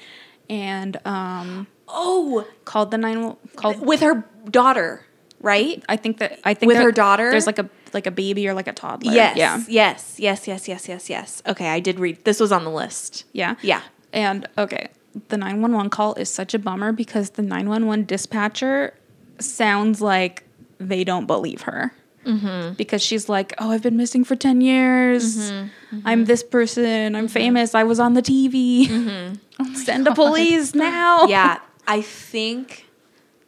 and 0.49 0.97
um 1.05 1.67
Oh, 1.87 2.45
called 2.65 2.91
the 2.91 2.99
nine 2.99 3.35
called 3.55 3.79
with 3.79 4.01
her 4.01 4.23
daughter, 4.51 5.03
right? 5.41 5.83
I 5.89 5.95
think 5.97 6.19
that 6.19 6.39
I 6.43 6.53
think 6.53 6.67
With 6.67 6.77
there- 6.77 6.85
her 6.85 6.91
daughter? 6.91 7.31
There's 7.31 7.47
like 7.47 7.57
a 7.57 7.67
like 7.93 8.07
a 8.07 8.11
baby 8.11 8.47
or 8.47 8.53
like 8.53 8.67
a 8.67 8.73
toddler. 8.73 9.13
Yes. 9.13 9.37
Yeah. 9.37 9.63
Yes. 9.67 10.15
Yes. 10.19 10.47
Yes. 10.47 10.67
Yes. 10.67 10.87
Yes. 10.87 11.09
Yes. 11.09 11.43
Okay, 11.45 11.67
I 11.67 11.79
did 11.79 11.99
read. 11.99 12.23
This 12.25 12.39
was 12.39 12.51
on 12.51 12.63
the 12.63 12.71
list. 12.71 13.25
Yeah. 13.33 13.55
Yeah. 13.61 13.81
And 14.13 14.47
okay, 14.57 14.89
the 15.29 15.37
911 15.37 15.89
call 15.89 16.15
is 16.15 16.29
such 16.29 16.53
a 16.53 16.59
bummer 16.59 16.91
because 16.91 17.31
the 17.31 17.41
911 17.41 18.05
dispatcher 18.05 18.93
sounds 19.39 20.01
like 20.01 20.43
they 20.79 21.03
don't 21.03 21.25
believe 21.25 21.61
her. 21.61 21.93
Mm-hmm. 22.25 22.73
Because 22.73 23.01
she's 23.01 23.29
like, 23.29 23.53
oh, 23.59 23.71
I've 23.71 23.81
been 23.81 23.97
missing 23.97 24.23
for 24.23 24.35
10 24.35 24.61
years. 24.61 25.37
Mm-hmm, 25.37 25.95
mm-hmm. 25.95 26.07
I'm 26.07 26.25
this 26.25 26.43
person. 26.43 27.15
I'm 27.15 27.25
mm-hmm. 27.25 27.33
famous. 27.33 27.73
I 27.73 27.83
was 27.83 27.99
on 27.99 28.13
the 28.13 28.21
TV. 28.21 29.37
Oh 29.61 29.73
Send 29.73 30.05
the 30.05 30.13
police 30.13 30.73
now. 30.73 31.25
Yeah, 31.25 31.59
I 31.85 32.01
think 32.01 32.85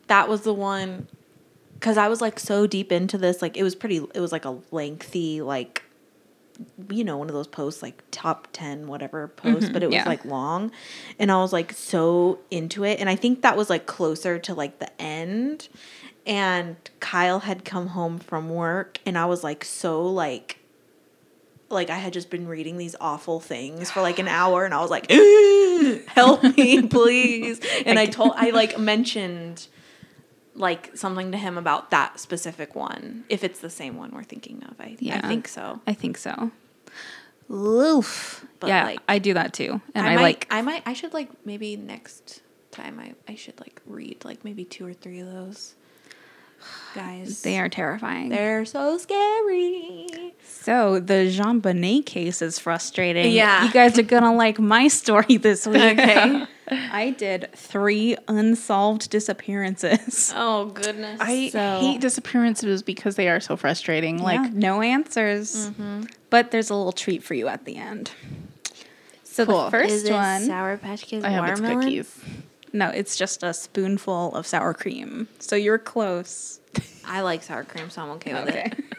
that 0.08 0.28
was 0.28 0.42
the 0.42 0.54
one 0.54 1.08
because 1.82 1.98
I 1.98 2.08
was 2.08 2.22
like 2.22 2.40
so 2.40 2.68
deep 2.68 2.92
into 2.92 3.18
this. 3.18 3.42
Like 3.42 3.58
it 3.58 3.64
was 3.64 3.76
pretty. 3.76 3.98
It 4.14 4.22
was 4.22 4.32
like 4.32 4.46
a 4.46 4.58
lengthy 4.72 5.42
like. 5.42 5.84
You 6.90 7.04
know, 7.04 7.18
one 7.18 7.28
of 7.28 7.34
those 7.34 7.48
posts 7.48 7.82
like 7.82 8.04
top 8.12 8.48
10, 8.54 8.86
whatever 8.86 9.30
posts, 9.30 9.64
mm-hmm. 9.64 9.74
but 9.74 9.82
it 9.82 9.88
was 9.88 9.96
yeah. 9.96 10.08
like 10.08 10.24
long. 10.24 10.72
And 11.18 11.32
I 11.32 11.38
was 11.38 11.52
like 11.52 11.74
so 11.74 12.38
into 12.52 12.84
it. 12.84 13.00
And 13.00 13.10
I 13.10 13.16
think 13.16 13.42
that 13.42 13.58
was 13.58 13.68
like 13.68 13.88
closer 13.88 14.38
to 14.38 14.54
like 14.54 14.78
the 14.78 15.02
end. 15.02 15.70
And 16.28 16.76
Kyle 17.00 17.40
had 17.40 17.66
come 17.66 17.88
home 17.88 18.20
from 18.20 18.52
work 18.52 19.00
and 19.08 19.18
I 19.18 19.26
was 19.26 19.44
like 19.44 19.66
so 19.66 20.06
like 20.06 20.60
like 21.72 21.90
I 21.90 21.98
had 21.98 22.14
just 22.14 22.30
been 22.30 22.48
reading 22.48 22.78
these 22.78 22.96
awful 23.02 23.40
things 23.40 23.90
for 23.90 24.02
like 24.02 24.20
an 24.20 24.28
hour 24.28 24.64
and 24.64 24.74
I 24.74 24.82
was 24.82 24.92
like 24.92 25.10
help 26.10 26.44
me 26.44 26.82
please 26.88 27.60
and 27.88 27.98
I 27.98 28.06
told 28.06 28.34
I 28.36 28.52
like 28.52 28.78
mentioned 28.78 29.68
like 30.54 30.96
something 30.96 31.32
to 31.32 31.38
him 31.38 31.58
about 31.58 31.92
that 31.92 32.20
specific 32.20 32.76
one 32.76 33.24
if 33.30 33.44
it's 33.44 33.60
the 33.60 33.70
same 33.70 33.98
one 33.98 34.12
we're 34.12 34.24
thinking 34.24 34.64
of 34.70 34.80
I, 34.80 34.98
Yeah. 35.00 35.22
I 35.24 35.28
think 35.28 35.48
so 35.48 35.80
I 35.88 35.94
think 35.94 36.18
so. 36.18 36.52
Oof. 37.50 38.46
But, 38.60 38.68
yeah, 38.68 38.84
like, 38.86 39.00
I 39.10 39.20
do 39.20 39.34
that 39.34 39.54
too. 39.54 39.82
And 39.94 40.06
I, 40.08 40.16
might, 40.16 40.22
like 40.22 40.48
I 40.50 40.62
might 40.62 40.84
I 40.86 40.94
should 40.94 41.14
like 41.14 41.30
maybe 41.46 41.76
next 41.76 42.42
time 42.72 43.00
I 43.00 43.14
I 43.32 43.36
should 43.36 43.60
like 43.60 43.82
read 43.86 44.24
like 44.24 44.44
maybe 44.46 44.64
two 44.66 44.86
or 44.86 44.94
three 44.94 45.20
of 45.20 45.28
those 45.32 45.76
guys 46.94 47.42
they 47.42 47.58
are 47.60 47.68
terrifying. 47.70 48.30
they're 48.30 48.66
so 48.66 48.98
scary 48.98 50.08
So 50.62 51.00
the 51.00 51.26
JonBenét 51.36 52.06
case 52.06 52.42
is 52.44 52.60
frustrating. 52.60 53.32
Yeah. 53.34 53.66
You 53.66 53.72
guys 53.72 53.98
are 53.98 54.04
gonna 54.04 54.34
like 54.36 54.60
my 54.60 54.88
story 54.90 55.38
this 55.38 55.66
week. 55.66 55.82
Okay. 55.82 56.46
I 56.70 57.10
did 57.10 57.50
three 57.56 58.16
unsolved 58.28 59.10
disappearances. 59.10 60.32
oh 60.38 60.66
goodness 60.68 61.20
I 61.20 61.50
So- 61.50 61.80
hate 61.80 62.00
disappearances 62.00 62.84
because 62.84 63.16
they 63.16 63.28
are 63.28 63.40
so 63.40 63.58
frustrating. 63.58 64.20
Like 64.22 64.40
Like 64.40 64.54
no 64.54 64.82
answers. 64.82 65.70
Mm-hmm. 65.70 66.04
But 66.30 66.52
there's 66.52 66.70
a 66.70 66.76
little 66.76 66.92
treat 66.94 67.24
for 67.24 67.34
you 67.34 67.48
at 67.48 67.66
the 67.66 67.78
end. 67.78 68.12
So 69.24 69.46
Cool. 69.46 69.66
the 69.66 69.72
first 69.72 69.94
Is 70.06 70.10
one 70.12 70.42
Sour 70.46 70.78
Patch 70.78 71.04
Kids 71.08 71.26
I 71.26 71.30
have 71.30 71.50
its 71.50 71.60
cookies. 71.62 72.20
No, 72.72 72.90
it's 72.90 73.18
just 73.18 73.42
a 73.44 73.54
spoonful 73.54 74.36
of 74.36 74.46
sour 74.46 74.74
cream. 74.74 75.28
So 75.40 75.56
you're 75.56 75.78
close. 75.80 76.60
I 77.04 77.22
like 77.22 77.42
sour 77.44 77.64
cream, 77.64 77.90
so 77.90 78.02
I'm 78.04 78.10
okay 78.12 78.34
with 78.34 78.48
Okay. 78.50 78.72
it. 78.78 78.84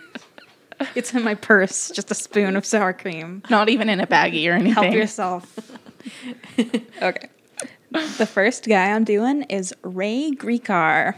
it's 0.95 1.15
in 1.15 1.23
my 1.23 1.35
purse, 1.35 1.91
just 1.91 2.11
a 2.11 2.15
spoon 2.15 2.57
of 2.57 2.65
sour 2.65 2.93
cream. 2.93 3.43
Not 3.51 3.69
even 3.69 3.89
in 3.89 4.01
a 4.01 4.07
baggie 4.07 4.49
or 4.49 4.53
anything. 4.53 4.73
Help 4.73 4.95
yourself. 4.95 5.79
okay. 7.03 7.29
The 7.91 8.27
first 8.27 8.67
guy 8.67 8.91
I'm 8.91 9.05
doing 9.05 9.43
is 9.45 9.75
Ray 9.83 10.31
Gricar. 10.31 11.17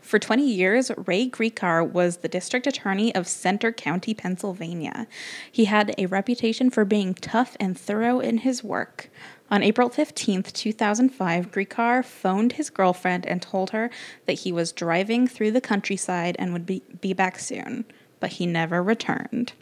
For 0.00 0.18
20 0.18 0.42
years, 0.42 0.90
Ray 1.06 1.28
Gricar 1.28 1.88
was 1.88 2.18
the 2.18 2.28
district 2.28 2.66
attorney 2.66 3.14
of 3.14 3.28
Centre 3.28 3.70
County, 3.70 4.14
Pennsylvania. 4.14 5.06
He 5.52 5.66
had 5.66 5.94
a 5.98 6.06
reputation 6.06 6.70
for 6.70 6.86
being 6.86 7.12
tough 7.12 7.56
and 7.60 7.78
thorough 7.78 8.18
in 8.18 8.38
his 8.38 8.64
work. 8.64 9.10
On 9.50 9.62
April 9.62 9.90
15th, 9.90 10.52
2005, 10.52 11.50
Gricar 11.50 12.04
phoned 12.04 12.52
his 12.52 12.70
girlfriend 12.70 13.26
and 13.26 13.40
told 13.40 13.70
her 13.70 13.90
that 14.26 14.40
he 14.40 14.50
was 14.50 14.72
driving 14.72 15.28
through 15.28 15.52
the 15.52 15.60
countryside 15.60 16.36
and 16.38 16.52
would 16.52 16.66
be, 16.66 16.82
be 17.00 17.12
back 17.12 17.38
soon, 17.38 17.84
but 18.20 18.32
he 18.32 18.46
never 18.46 18.82
returned. 18.82 19.52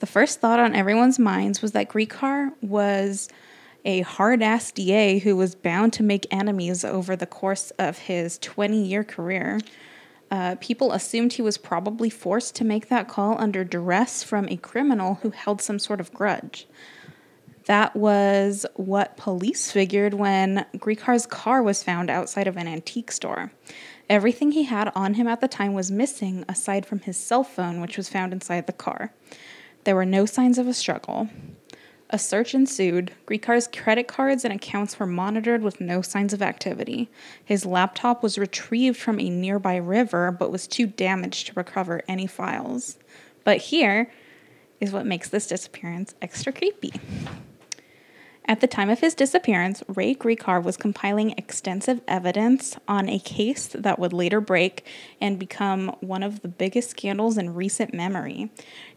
The 0.00 0.06
first 0.06 0.40
thought 0.40 0.60
on 0.60 0.74
everyone's 0.74 1.18
minds 1.18 1.60
was 1.60 1.72
that 1.72 1.88
Gricar 1.88 2.52
was 2.62 3.28
a 3.84 4.00
hard 4.02 4.42
ass 4.42 4.70
DA 4.70 5.18
who 5.18 5.36
was 5.36 5.54
bound 5.54 5.92
to 5.94 6.02
make 6.02 6.26
enemies 6.30 6.84
over 6.84 7.16
the 7.16 7.26
course 7.26 7.70
of 7.78 7.98
his 7.98 8.38
20 8.38 8.84
year 8.84 9.04
career. 9.04 9.60
Uh, 10.30 10.56
people 10.60 10.92
assumed 10.92 11.32
he 11.32 11.42
was 11.42 11.56
probably 11.56 12.10
forced 12.10 12.54
to 12.56 12.64
make 12.64 12.88
that 12.88 13.08
call 13.08 13.40
under 13.40 13.64
duress 13.64 14.22
from 14.22 14.46
a 14.48 14.56
criminal 14.56 15.14
who 15.22 15.30
held 15.30 15.62
some 15.62 15.78
sort 15.78 16.00
of 16.00 16.12
grudge. 16.12 16.66
That 17.64 17.96
was 17.96 18.66
what 18.74 19.16
police 19.16 19.70
figured 19.72 20.14
when 20.14 20.66
Gricar's 20.76 21.26
car 21.26 21.62
was 21.62 21.82
found 21.82 22.10
outside 22.10 22.46
of 22.46 22.56
an 22.56 22.68
antique 22.68 23.12
store. 23.12 23.52
Everything 24.08 24.52
he 24.52 24.64
had 24.64 24.90
on 24.94 25.14
him 25.14 25.26
at 25.26 25.40
the 25.40 25.48
time 25.48 25.74
was 25.74 25.90
missing, 25.90 26.44
aside 26.48 26.86
from 26.86 27.00
his 27.00 27.16
cell 27.16 27.44
phone, 27.44 27.80
which 27.80 27.98
was 27.98 28.08
found 28.08 28.32
inside 28.32 28.66
the 28.66 28.72
car. 28.72 29.12
There 29.84 29.94
were 29.94 30.06
no 30.06 30.24
signs 30.24 30.56
of 30.58 30.66
a 30.66 30.72
struggle. 30.72 31.28
A 32.10 32.18
search 32.18 32.54
ensued. 32.54 33.12
Gricar's 33.26 33.68
credit 33.68 34.08
cards 34.08 34.44
and 34.44 34.54
accounts 34.54 34.98
were 34.98 35.06
monitored 35.06 35.62
with 35.62 35.78
no 35.78 36.00
signs 36.00 36.32
of 36.32 36.40
activity. 36.40 37.10
His 37.44 37.66
laptop 37.66 38.22
was 38.22 38.38
retrieved 38.38 38.96
from 38.96 39.20
a 39.20 39.28
nearby 39.28 39.76
river 39.76 40.30
but 40.32 40.50
was 40.50 40.66
too 40.66 40.86
damaged 40.86 41.48
to 41.48 41.52
recover 41.52 42.02
any 42.08 42.26
files. 42.26 42.96
But 43.44 43.58
here 43.58 44.10
is 44.80 44.90
what 44.90 45.04
makes 45.04 45.28
this 45.28 45.46
disappearance 45.46 46.14
extra 46.22 46.50
creepy. 46.50 46.92
At 48.48 48.60
the 48.60 48.66
time 48.66 48.88
of 48.88 49.00
his 49.00 49.14
disappearance, 49.14 49.82
Ray 49.86 50.14
Gricar 50.14 50.62
was 50.62 50.78
compiling 50.78 51.34
extensive 51.36 52.00
evidence 52.08 52.78
on 52.88 53.06
a 53.06 53.18
case 53.18 53.66
that 53.68 53.98
would 53.98 54.14
later 54.14 54.40
break 54.40 54.86
and 55.20 55.38
become 55.38 55.94
one 56.00 56.22
of 56.22 56.40
the 56.40 56.48
biggest 56.48 56.88
scandals 56.88 57.36
in 57.36 57.52
recent 57.52 57.92
memory. 57.92 58.50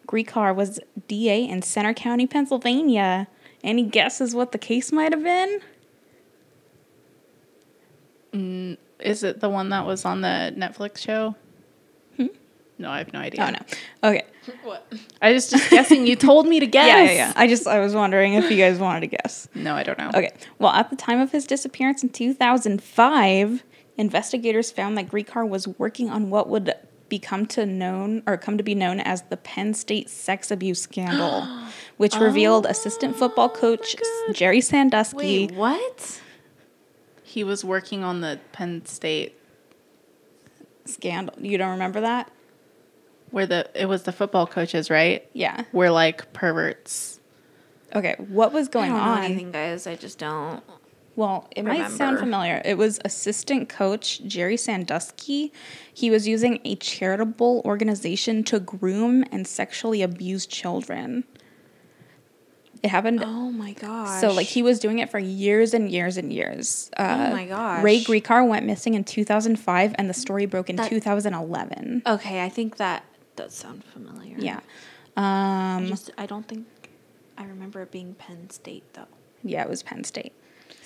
Gricar 0.07 0.55
was 0.55 0.79
DA 1.09 1.45
in 1.45 1.61
Centre 1.63 1.93
County, 1.93 2.25
Pennsylvania. 2.25 3.27
Any 3.61 3.83
guesses 3.83 4.33
what 4.33 4.53
the 4.53 4.57
case 4.57 4.93
might 4.93 5.11
have 5.11 5.23
been? 5.23 5.59
Mm, 8.33 8.77
is 9.01 9.21
it 9.21 9.41
the 9.41 9.49
one 9.49 9.67
that 9.69 9.85
was 9.85 10.05
on 10.05 10.21
the 10.21 10.53
Netflix 10.57 10.99
show? 10.99 11.35
Hmm? 12.15 12.27
No, 12.77 12.89
I 12.89 12.99
have 12.99 13.11
no 13.11 13.19
idea. 13.19 13.45
Oh 13.45 13.49
no. 13.49 14.09
Okay. 14.09 14.25
What? 14.63 14.91
I 15.21 15.33
was 15.33 15.49
just 15.49 15.69
guessing. 15.69 16.07
You 16.07 16.15
told 16.15 16.47
me 16.47 16.59
to 16.59 16.67
guess. 16.67 16.85
Yeah, 16.87 17.03
yeah, 17.03 17.11
yeah. 17.11 17.33
I 17.35 17.47
just 17.47 17.67
I 17.67 17.79
was 17.79 17.93
wondering 17.93 18.33
if 18.33 18.49
you 18.49 18.57
guys 18.57 18.79
wanted 18.79 19.01
to 19.01 19.07
guess. 19.07 19.47
No, 19.53 19.75
I 19.75 19.83
don't 19.83 19.97
know. 19.99 20.09
Okay. 20.09 20.31
Well, 20.59 20.71
at 20.71 20.89
the 20.89 20.95
time 20.95 21.19
of 21.19 21.31
his 21.31 21.45
disappearance 21.45 22.01
in 22.03 22.09
2005, 22.09 23.63
investigators 23.97 24.71
found 24.71 24.97
that 24.97 25.09
Gricar 25.09 25.47
was 25.47 25.67
working 25.67 26.09
on 26.09 26.29
what 26.29 26.49
would 26.49 26.73
become 27.07 27.45
to 27.45 27.65
known 27.65 28.23
or 28.25 28.37
come 28.37 28.57
to 28.57 28.63
be 28.63 28.73
known 28.73 28.99
as 28.99 29.21
the 29.23 29.37
Penn 29.37 29.73
State 29.73 30.09
sex 30.09 30.49
abuse 30.49 30.81
scandal, 30.81 31.45
which 31.97 32.15
revealed 32.15 32.65
oh 32.65 32.69
assistant 32.69 33.15
football 33.15 33.49
coach 33.49 33.95
Jerry 34.33 34.61
Sandusky. 34.61 35.47
Wait, 35.47 35.51
what? 35.51 36.21
He 37.23 37.43
was 37.43 37.63
working 37.63 38.03
on 38.03 38.21
the 38.21 38.39
Penn 38.53 38.85
State 38.85 39.37
Scandal. 40.85 41.35
You 41.39 41.57
don't 41.57 41.71
remember 41.71 42.01
that? 42.01 42.31
Where 43.31 43.45
the 43.45 43.69
it 43.73 43.85
was 43.87 44.03
the 44.03 44.11
football 44.11 44.45
coaches, 44.47 44.89
right? 44.89 45.27
Yeah. 45.33 45.63
Were 45.71 45.89
like 45.89 46.31
perverts. 46.33 47.19
Okay. 47.95 48.15
What 48.17 48.53
was 48.53 48.67
I 48.67 48.71
going 48.71 48.89
don't 48.91 48.97
know 48.99 49.11
on? 49.11 49.23
anything, 49.23 49.51
guys. 49.51 49.87
I 49.87 49.95
just 49.95 50.17
don't. 50.19 50.63
Well, 51.17 51.49
it 51.55 51.63
might 51.65 51.91
sound 51.91 52.19
familiar. 52.19 52.61
It 52.63 52.77
was 52.77 52.99
assistant 53.03 53.67
coach 53.67 54.21
Jerry 54.25 54.55
Sandusky. 54.55 55.51
He 55.93 56.09
was 56.09 56.25
using 56.27 56.59
a 56.63 56.75
charitable 56.77 57.61
organization 57.65 58.43
to 58.45 58.59
groom 58.61 59.25
and 59.29 59.45
sexually 59.45 60.01
abuse 60.01 60.45
children. 60.45 61.25
It 62.81 62.89
happened. 62.89 63.21
Oh 63.23 63.51
my 63.51 63.73
gosh. 63.73 64.21
So 64.21 64.31
like 64.31 64.47
he 64.47 64.63
was 64.63 64.79
doing 64.79 64.99
it 64.99 65.11
for 65.11 65.19
years 65.19 65.73
and 65.73 65.91
years 65.91 66.17
and 66.17 66.31
years. 66.33 66.89
Uh, 66.97 67.27
Oh 67.29 67.31
my 67.33 67.45
gosh. 67.45 67.83
Ray 67.83 68.01
Gricar 68.03 68.47
went 68.47 68.65
missing 68.65 68.93
in 68.95 69.03
2005, 69.03 69.93
and 69.97 70.09
the 70.09 70.13
story 70.13 70.45
broke 70.45 70.69
in 70.69 70.77
That- 70.77 70.89
2011. 70.89 72.03
Okay, 72.07 72.43
I 72.43 72.49
think 72.49 72.77
that 72.77 73.03
does 73.43 73.53
sound 73.53 73.83
familiar. 73.83 74.35
Yeah, 74.37 74.59
I 75.17 75.75
um, 75.77 75.87
just 75.87 76.11
I 76.17 76.25
don't 76.25 76.47
think 76.47 76.65
I 77.37 77.43
remember 77.45 77.81
it 77.81 77.91
being 77.91 78.13
Penn 78.15 78.49
State 78.49 78.83
though. 78.93 79.07
yeah, 79.43 79.63
it 79.63 79.69
was 79.69 79.81
Penn 79.83 80.03
State, 80.03 80.33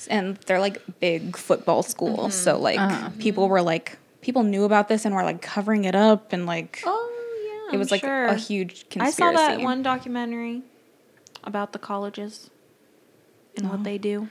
and 0.09 0.37
they're 0.45 0.59
like 0.59 0.81
big 0.99 1.35
football 1.37 1.83
schools. 1.83 2.19
Mm-hmm. 2.33 2.43
So 2.45 2.57
like 2.59 2.79
Uh-huh. 2.79 3.09
people 3.19 3.49
were 3.49 3.61
like 3.61 3.97
people 4.21 4.43
knew 4.43 4.63
about 4.63 4.87
this 4.87 5.05
and 5.05 5.13
were 5.13 5.23
like 5.23 5.41
covering 5.41 5.83
it 5.85 5.95
up 5.95 6.33
and 6.33 6.45
like 6.45 6.81
Oh 6.85 7.67
yeah. 7.69 7.75
it 7.75 7.77
was 7.77 7.91
like 7.91 8.03
a 8.03 8.35
huge 8.35 8.85
I 8.99 9.11
saw 9.11 9.31
that 9.31 9.59
one 9.61 9.83
documentary 9.83 10.63
about 11.43 11.73
the 11.73 11.79
colleges 11.79 12.49
and 13.57 13.67
Oh. 13.67 13.71
what 13.71 13.83
they 13.83 13.97
do. 13.97 14.29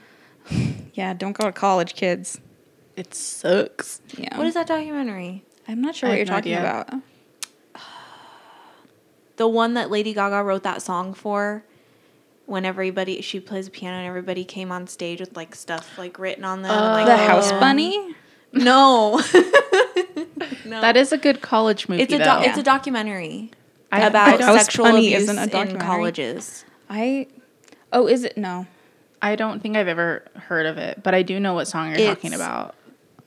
Yeah, 0.95 1.13
don't 1.13 1.33
go 1.33 1.43
to 1.43 1.51
college, 1.51 1.93
kids. 1.93 2.39
It 2.95 3.13
sucks. 3.13 3.99
Yeah, 4.17 4.37
What 4.37 4.47
is 4.47 4.53
that 4.53 4.65
documentary? 4.65 5.43
I'm 5.67 5.81
not 5.81 5.93
sure 5.93 6.07
I 6.07 6.11
what 6.13 6.17
you're 6.19 6.25
talking 6.25 6.53
idea. 6.55 6.61
about. 6.61 7.01
The 9.37 9.47
one 9.47 9.73
that 9.73 9.89
Lady 9.91 10.13
Gaga 10.13 10.43
wrote 10.43 10.63
that 10.63 10.81
song 10.81 11.13
for. 11.13 11.63
When 12.47 12.63
everybody 12.63 13.21
she 13.21 13.39
plays 13.39 13.69
piano 13.69 13.97
and 13.97 14.05
everybody 14.07 14.45
came 14.45 14.71
on 14.71 14.85
stage 14.85 15.19
with 15.19 15.35
like 15.35 15.55
stuff 15.55 15.97
like 15.97 16.19
written 16.19 16.43
on 16.43 16.61
them. 16.61 16.71
like, 16.71 17.07
The 17.07 17.17
House 17.17 17.51
um, 17.51 17.59
Bunny. 17.59 18.15
No. 18.53 19.19
no. 20.65 20.81
That 20.81 20.95
is 20.95 21.11
a 21.11 21.17
good 21.17 21.41
college 21.41 21.89
movie. 21.89 22.03
it's 22.03 22.13
a 22.13 22.19
though. 22.19 22.23
doc 22.23 22.45
it's 22.45 22.57
a 22.57 22.63
documentary 22.63 23.49
I- 23.91 24.05
about 24.05 24.41
I 24.41 24.57
sexual 24.57 24.85
abuse 24.85 25.23
isn't 25.23 25.37
a 25.39 25.43
in 25.43 25.49
documentary. 25.49 25.87
colleges. 25.87 26.65
I. 26.89 27.27
Oh, 27.91 28.07
is 28.07 28.23
it 28.23 28.37
no? 28.37 28.67
I 29.21 29.35
don't 29.35 29.59
think 29.59 29.75
I've 29.75 29.87
ever 29.87 30.23
heard 30.35 30.67
of 30.67 30.77
it, 30.77 31.01
but 31.01 31.15
I 31.15 31.23
do 31.23 31.39
know 31.39 31.55
what 31.55 31.67
song 31.67 31.89
you're 31.89 32.13
talking 32.13 32.33
about. 32.33 32.75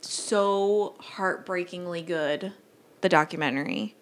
So 0.00 0.94
heartbreakingly 1.00 2.02
good. 2.02 2.52
The 3.00 3.09
documentary. 3.09 3.96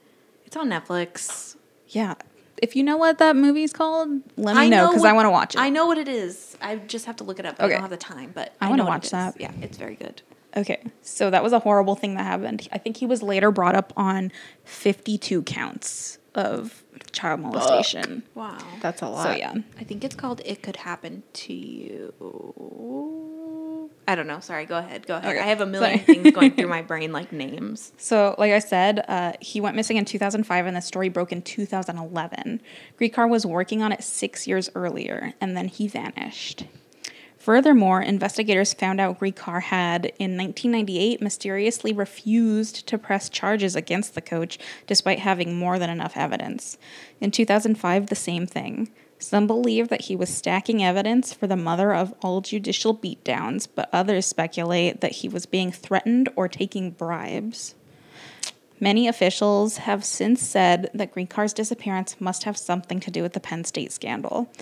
It's 0.45 0.57
on 0.57 0.69
Netflix. 0.69 1.56
Yeah. 1.89 2.15
If 2.63 2.75
you 2.75 2.83
know 2.83 2.97
what 2.97 3.19
that 3.19 3.37
movie's 3.37 3.73
called, 3.73 4.09
let 4.37 4.57
me 4.57 4.63
I 4.63 4.69
know 4.69 4.89
because 4.89 5.05
I 5.05 5.13
want 5.13 5.27
to 5.27 5.31
watch 5.31 5.55
it. 5.55 5.61
I 5.61 5.69
know 5.69 5.87
what 5.87 5.99
it 5.99 6.09
is. 6.09 6.57
I 6.61 6.77
just 6.77 7.05
have 7.05 7.17
to 7.17 7.25
look 7.25 7.39
it 7.39 7.45
up. 7.45 7.57
Okay. 7.57 7.65
I 7.65 7.69
don't 7.69 7.81
have 7.83 7.91
the 7.91 7.97
time, 7.99 8.33
but 8.35 8.55
I 8.61 8.67
I, 8.67 8.71
wanna 8.71 8.87
watch 8.87 9.11
that. 9.11 9.39
Yeah, 9.39 9.53
it's 9.61 9.77
very 9.77 9.95
good. 9.95 10.23
Okay, 10.57 10.83
so 11.03 11.29
that 11.29 11.43
was 11.43 11.53
a 11.53 11.59
horrible 11.59 11.97
thing 11.97 12.15
that 12.15 12.23
happened. 12.23 12.67
I 12.73 12.79
think 12.79 12.97
he 12.97 13.05
was 13.05 13.23
later 13.23 13.51
brought 13.51 13.75
up 13.75 13.93
on 13.95 14.33
52 14.65 15.43
counts 15.43 16.19
of 16.35 16.83
child 17.13 17.41
molestation. 17.41 18.23
Wow. 18.35 18.57
That's 18.81 19.03
a 19.03 19.09
lot. 19.09 19.25
So 19.25 19.33
yeah, 19.33 19.53
I 19.79 19.85
think 19.85 20.03
it's 20.03 20.15
called 20.15 20.41
"It 20.47 20.63
Could 20.63 20.77
Happen 20.77 21.25
to 21.35 21.53
You." 21.53 22.15
I 24.09 24.15
don't 24.15 24.27
know. 24.27 24.41
Sorry. 24.41 24.67
Go 24.67 24.79
ahead. 24.79 25.07
Go 25.07 25.17
ahead. 25.17 25.37
Okay. 25.37 25.41
I 25.41 25.47
have 25.47 25.61
a 25.61 25.67
million 25.67 25.99
things 25.99 26.31
going 26.31 26.53
through 26.55 26.69
my 26.69 26.83
brain 26.91 27.13
like 27.13 27.33
names. 27.33 27.93
So, 27.97 28.35
like 28.39 28.53
I 28.53 28.61
said, 28.61 29.05
uh, 29.09 29.33
he 29.41 29.61
went 29.61 29.75
missing 29.75 29.97
in 29.97 30.05
2005 30.05 30.67
and 30.67 30.77
the 30.77 30.81
story 30.81 31.09
broke 31.09 31.33
in 31.33 31.43
2011. 31.43 32.61
Gricar 32.99 33.29
was 33.29 33.45
working 33.45 33.83
on 33.83 33.93
it 33.93 34.05
six 34.05 34.47
years 34.47 34.71
earlier 34.75 35.35
and 35.41 35.57
then 35.57 35.69
he 35.69 35.89
vanished. 35.89 36.67
Furthermore, 37.47 38.03
investigators 38.03 38.75
found 38.75 39.01
out 39.01 39.21
Gricar 39.21 39.63
had, 39.63 40.07
in 40.19 40.37
1998, 40.37 41.23
mysteriously 41.23 41.93
refused 41.93 42.89
to 42.89 42.99
press 42.99 43.29
charges 43.29 43.77
against 43.77 44.17
the 44.17 44.21
coach 44.21 44.59
despite 44.89 45.21
having 45.21 45.57
more 45.57 45.79
than 45.79 45.89
enough 45.89 46.17
evidence. 46.17 46.77
In 47.21 47.31
2005, 47.31 48.09
the 48.09 48.17
same 48.17 48.49
thing. 48.49 48.91
Some 49.19 49.47
believe 49.47 49.89
that 49.89 50.03
he 50.03 50.17
was 50.17 50.29
stacking 50.29 50.83
evidence 50.83 51.33
for 51.33 51.47
the 51.47 51.57
mother 51.57 51.95
of 51.95 52.15
all 52.23 52.41
judicial 52.41 52.95
beatdowns, 52.95 53.67
but 53.73 53.89
others 53.93 54.27
speculate 54.27 55.01
that 55.01 55.13
he 55.13 55.29
was 55.29 55.47
being 55.47 55.73
threatened 55.73 56.29
or 56.37 56.49
taking 56.49 56.91
bribes. 56.91 57.75
Many 58.79 59.09
officials 59.09 59.79
have 59.79 60.05
since 60.05 60.43
said 60.43 60.91
that 60.93 61.15
Gricar's 61.15 61.55
disappearance 61.55 62.21
must 62.21 62.45
have 62.45 62.59
something 62.59 63.01
to 63.01 63.11
do 63.11 63.23
with 63.23 63.33
the 63.33 63.41
Penn 63.41 63.65
State 63.65 63.91
scandal. 63.91 64.53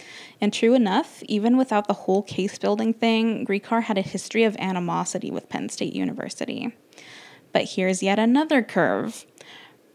And 0.41 0.53
true 0.53 0.75
enough, 0.75 1.21
even 1.25 1.57
without 1.57 1.89
the 1.89 1.95
whole 1.95 2.23
case 2.23 2.57
building 2.57 2.95
thing, 2.95 3.45
Gricar 3.45 3.83
had 3.83 3.99
a 3.99 4.03
history 4.03 4.45
of 4.45 4.57
animosity 4.59 5.33
with 5.33 5.49
Penn 5.49 5.69
State 5.69 5.95
University. 5.95 6.73
But 7.53 7.71
here's 7.71 8.05
yet 8.05 8.21
another 8.21 8.63
curve. 8.63 9.27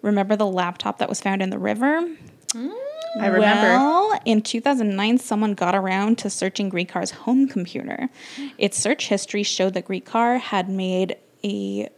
Remember 0.02 0.36
the 0.36 0.46
laptop 0.46 0.98
that 0.98 1.10
was 1.10 1.22
found 1.22 1.42
in 1.42 1.50
the 1.50 1.60
river? 1.60 2.02
Mm. 2.50 2.89
I 3.18 3.28
remember. 3.28 3.68
Well, 3.68 4.20
in 4.26 4.42
2009, 4.42 5.18
someone 5.18 5.54
got 5.54 5.76
around 5.76 6.18
to 6.20 6.30
searching 6.30 6.70
Gricar's 6.70 7.12
home 7.12 7.48
computer. 7.48 8.10
Its 8.58 8.78
search 8.78 9.08
history 9.08 9.44
showed 9.44 9.74
that 9.74 9.88
Gricar 9.88 10.40
had 10.40 10.70
made 10.70 11.18
a 11.44 11.90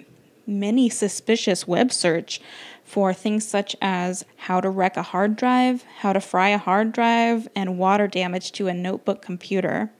many 0.47 0.89
suspicious 0.89 1.67
web 1.67 1.91
search 1.91 2.41
for 2.83 3.13
things 3.13 3.47
such 3.47 3.75
as 3.81 4.25
how 4.35 4.59
to 4.59 4.69
wreck 4.69 4.97
a 4.97 5.03
hard 5.03 5.35
drive, 5.35 5.83
how 5.99 6.13
to 6.13 6.19
fry 6.19 6.49
a 6.49 6.57
hard 6.57 6.91
drive, 6.91 7.47
and 7.55 7.77
water 7.77 8.07
damage 8.07 8.51
to 8.53 8.67
a 8.67 8.73
notebook 8.73 9.21
computer. 9.21 9.91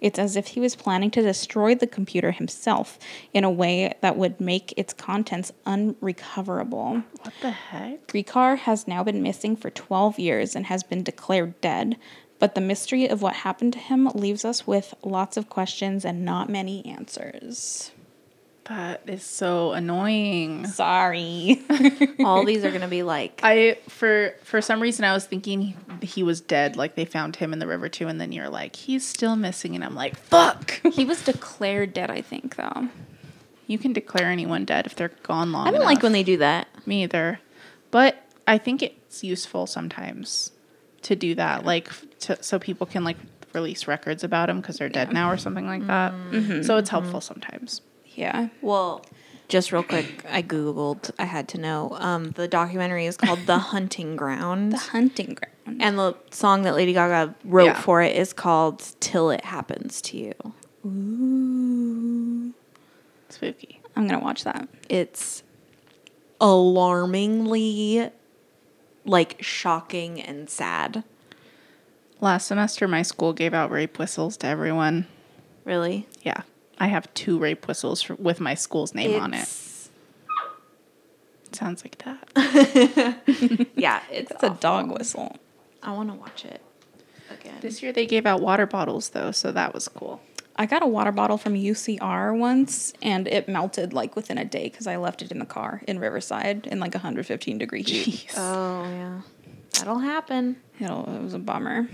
It's 0.00 0.18
as 0.18 0.36
if 0.36 0.48
he 0.48 0.60
was 0.60 0.76
planning 0.76 1.10
to 1.12 1.22
destroy 1.22 1.74
the 1.74 1.86
computer 1.86 2.32
himself 2.32 2.98
in 3.32 3.44
a 3.44 3.50
way 3.50 3.94
that 4.00 4.16
would 4.16 4.40
make 4.40 4.74
its 4.76 4.92
contents 4.92 5.52
unrecoverable. 5.66 7.02
what 7.22 7.34
the 7.40 7.50
heck? 7.50 8.06
Gricar 8.06 8.58
has 8.58 8.88
now 8.88 9.02
been 9.02 9.22
missing 9.22 9.56
for 9.56 9.70
12 9.70 10.18
years 10.18 10.54
and 10.54 10.66
has 10.66 10.82
been 10.82 11.02
declared 11.02 11.60
dead, 11.60 11.96
but 12.38 12.54
the 12.54 12.60
mystery 12.60 13.06
of 13.06 13.22
what 13.22 13.36
happened 13.36 13.72
to 13.74 13.78
him 13.78 14.06
leaves 14.14 14.44
us 14.44 14.66
with 14.66 14.94
lots 15.02 15.36
of 15.36 15.48
questions 15.48 16.04
and 16.04 16.24
not 16.24 16.48
many 16.48 16.84
answers. 16.84 17.92
That 18.66 19.02
is 19.06 19.22
so 19.22 19.72
annoying. 19.72 20.66
Sorry. 20.66 21.62
All 22.24 22.44
these 22.46 22.64
are 22.64 22.70
gonna 22.70 22.88
be 22.88 23.02
like. 23.02 23.40
I 23.42 23.76
for 23.88 24.34
for 24.42 24.62
some 24.62 24.80
reason 24.80 25.04
I 25.04 25.12
was 25.12 25.26
thinking 25.26 25.60
he, 25.60 25.76
he 26.06 26.22
was 26.22 26.40
dead, 26.40 26.76
like 26.76 26.94
they 26.94 27.04
found 27.04 27.36
him 27.36 27.52
in 27.52 27.58
the 27.58 27.66
river 27.66 27.90
too, 27.90 28.08
and 28.08 28.18
then 28.20 28.32
you're 28.32 28.48
like 28.48 28.74
he's 28.76 29.06
still 29.06 29.36
missing, 29.36 29.74
and 29.74 29.84
I'm 29.84 29.94
like 29.94 30.16
fuck. 30.16 30.80
he 30.94 31.04
was 31.04 31.22
declared 31.22 31.92
dead, 31.92 32.10
I 32.10 32.22
think, 32.22 32.56
though. 32.56 32.88
you 33.66 33.76
can 33.76 33.92
declare 33.92 34.28
anyone 34.28 34.64
dead 34.64 34.86
if 34.86 34.94
they're 34.94 35.12
gone 35.22 35.52
long. 35.52 35.68
I 35.68 35.70
don't 35.70 35.84
like 35.84 36.02
when 36.02 36.12
they 36.12 36.22
do 36.22 36.38
that. 36.38 36.66
me 36.86 37.02
either, 37.02 37.40
but 37.90 38.16
I 38.46 38.56
think 38.56 38.82
it's 38.82 39.22
useful 39.22 39.66
sometimes 39.66 40.52
to 41.02 41.14
do 41.14 41.34
that, 41.34 41.66
like 41.66 41.90
to, 42.20 42.42
so 42.42 42.58
people 42.58 42.86
can 42.86 43.04
like 43.04 43.18
release 43.52 43.86
records 43.86 44.24
about 44.24 44.48
him 44.48 44.60
because 44.60 44.78
they're 44.78 44.88
dead 44.88 45.12
now 45.12 45.30
or 45.30 45.36
something 45.36 45.66
like 45.66 45.86
that. 45.86 46.12
Mm-hmm. 46.12 46.62
So 46.62 46.78
it's 46.78 46.90
helpful 46.90 47.20
sometimes. 47.20 47.82
Yeah. 48.14 48.48
Well, 48.62 49.04
just 49.48 49.72
real 49.72 49.82
quick, 49.82 50.24
I 50.30 50.42
googled. 50.42 51.10
I 51.18 51.24
had 51.24 51.48
to 51.48 51.58
know. 51.58 51.96
Um, 52.00 52.30
the 52.32 52.48
documentary 52.48 53.06
is 53.06 53.16
called 53.16 53.40
"The 53.46 53.58
Hunting 53.58 54.16
Ground," 54.16 54.72
The 54.72 54.76
hunting 54.78 55.34
ground. 55.36 55.82
and 55.82 55.98
the 55.98 56.14
song 56.30 56.62
that 56.62 56.74
Lady 56.74 56.92
Gaga 56.92 57.34
wrote 57.44 57.64
Yeah. 57.66 57.80
for 57.80 58.02
it 58.02 58.16
is 58.16 58.32
called 58.32 58.82
"Till 59.00 59.30
It 59.30 59.44
Happens 59.44 60.00
to 60.02 60.16
You." 60.16 60.34
Ooh. 60.86 62.52
Spooky. 63.28 63.80
I'm 63.96 64.06
going 64.06 64.18
to 64.18 64.24
watch 64.24 64.44
that. 64.44 64.68
It's 64.88 65.42
alarmingly, 66.40 68.10
like, 69.04 69.36
shocking 69.42 70.20
and 70.20 70.48
sad. 70.50 71.04
Last 72.20 72.46
semester, 72.46 72.86
my 72.88 73.02
school 73.02 73.32
gave 73.32 73.52
out 73.54 73.70
rape 73.70 73.98
whistles 73.98 74.36
to 74.38 74.46
everyone. 74.46 75.06
Really, 75.64 76.06
Yeah, 76.22 76.42
I 76.78 76.88
have 76.88 77.12
two 77.14 77.38
rape 77.38 77.66
whistles 77.68 78.02
for, 78.02 78.14
with 78.16 78.40
my 78.40 78.54
school's 78.54 78.94
name 78.94 79.20
on 79.20 79.32
it. 79.34 79.38
It's- 79.42 79.70
Sounds 81.52 81.84
like 81.84 81.98
that. 82.04 83.18
Yeah, 83.76 84.00
it's, 84.10 84.30
It's 84.32 84.42
a 84.42 84.50
dog 84.50 84.90
whistle. 84.90 85.36
I 85.82 85.92
want 85.92 86.08
to 86.10 86.14
watch 86.16 86.44
it 86.44 86.60
again. 87.30 87.58
This 87.60 87.82
year 87.82 87.92
they 87.92 88.06
gave 88.06 88.26
out 88.26 88.40
water 88.40 88.66
bottles 88.66 89.10
though, 89.10 89.30
so 89.30 89.52
that 89.52 89.72
was 89.74 89.86
cool. 89.88 90.20
I 90.56 90.66
got 90.66 90.82
a 90.82 90.86
water 90.86 91.12
bottle 91.12 91.36
from 91.36 91.54
UCR 91.54 92.36
once 92.36 92.92
and 93.02 93.26
it 93.28 93.48
melted 93.48 93.92
like 93.92 94.16
within 94.16 94.38
a 94.38 94.44
day 94.44 94.64
because 94.64 94.86
I 94.86 94.96
left 94.96 95.20
it 95.22 95.30
in 95.32 95.38
the 95.38 95.44
car 95.46 95.82
in 95.86 95.98
Riverside 95.98 96.66
in 96.66 96.80
like 96.80 96.94
115 96.94 97.58
degree 97.58 97.82
heat. 97.82 98.26
Jeez. 98.28 98.34
oh 98.36 98.84
yeah, 98.84 99.20
that'll 99.78 99.98
happen. 99.98 100.56
It'll, 100.80 101.04
it 101.14 101.22
was 101.22 101.34
a 101.34 101.38
bummer. 101.38 101.88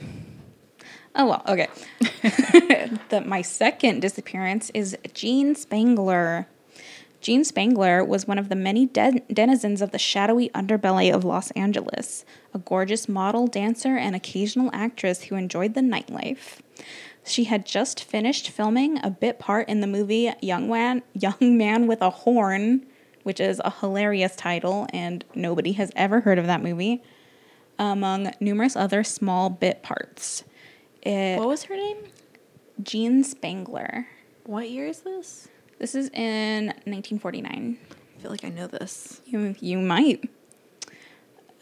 Oh 1.15 1.27
well, 1.27 1.43
okay. 1.49 1.69
the, 3.09 3.23
my 3.27 3.43
second 3.43 4.01
disappearance 4.01 4.71
is 4.75 4.97
Jean 5.13 5.55
Spangler. 5.55 6.47
Jean 7.21 7.45
Spangler 7.45 8.03
was 8.03 8.27
one 8.27 8.39
of 8.39 8.49
the 8.49 8.55
many 8.55 8.87
den- 8.87 9.23
denizens 9.31 9.83
of 9.83 9.91
the 9.91 9.99
shadowy 9.99 10.49
underbelly 10.51 11.13
of 11.13 11.25
Los 11.25 11.51
Angeles, 11.51 12.25
a 12.55 12.59
gorgeous 12.59 13.09
model, 13.09 13.47
dancer, 13.47 13.97
and 13.97 14.17
occasional 14.17 14.71
actress 14.73 15.25
who 15.25 15.35
enjoyed 15.35 15.75
the 15.75 15.83
nightlife. 15.83 16.61
She 17.25 17.45
had 17.45 17.67
just 17.67 18.03
finished 18.03 18.49
filming 18.49 19.05
a 19.05 19.11
bit 19.11 19.39
part 19.39 19.69
in 19.69 19.81
the 19.81 19.87
movie 19.87 20.33
Young 20.41 20.71
Man, 20.71 21.03
Young 21.13 21.59
Man 21.59 21.87
with 21.87 22.01
a 22.01 22.11
Horn, 22.11 22.87
which 23.23 23.41
is 23.41 23.61
a 23.65 23.71
hilarious 23.71 24.35
title, 24.35 24.87
and 24.93 25.25
nobody 25.35 25.73
has 25.73 25.91
ever 25.95 26.21
heard 26.21 26.39
of 26.39 26.47
that 26.47 26.63
movie 26.63 27.03
among 27.79 28.33
numerous 28.41 28.77
other 28.77 29.05
small 29.05 29.51
bit 29.51 29.83
parts. 29.83 30.45
It, 31.03 31.39
What 31.39 31.49
was 31.49 31.65
her 31.65 31.77
name? 31.77 31.99
Jean 32.83 33.25
Spangler. 33.25 34.07
What 34.45 34.71
year 34.71 34.87
is 34.87 35.01
this? 35.01 35.49
This 35.79 35.95
is 35.95 36.09
in 36.11 36.67
1949. 36.67 37.79
I 37.89 38.23
feel 38.23 38.31
like 38.31 38.45
I 38.45 38.51
know 38.51 38.67
this. 38.67 39.23
You, 39.25 39.55
you 39.61 39.79
might. 39.79 40.29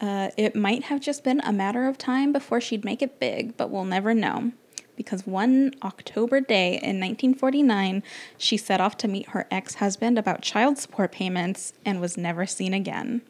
Uh, 0.01 0.29
it 0.37 0.55
might 0.55 0.83
have 0.85 1.01
just 1.01 1.23
been 1.23 1.41
a 1.41 1.51
matter 1.51 1.87
of 1.87 1.97
time 1.97 2.31
before 2.31 2.61
she'd 2.61 2.85
make 2.85 3.01
it 3.01 3.19
big, 3.19 3.57
but 3.57 3.69
we'll 3.69 3.85
never 3.85 4.13
know. 4.13 4.51
Because 4.95 5.25
one 5.25 5.73
October 5.83 6.41
day 6.41 6.71
in 6.73 6.99
1949, 6.99 8.03
she 8.37 8.57
set 8.57 8.81
off 8.81 8.97
to 8.97 9.07
meet 9.07 9.29
her 9.29 9.47
ex 9.49 9.75
husband 9.75 10.17
about 10.17 10.41
child 10.41 10.77
support 10.77 11.11
payments 11.13 11.73
and 11.85 12.01
was 12.01 12.17
never 12.17 12.45
seen 12.45 12.73
again. 12.73 13.21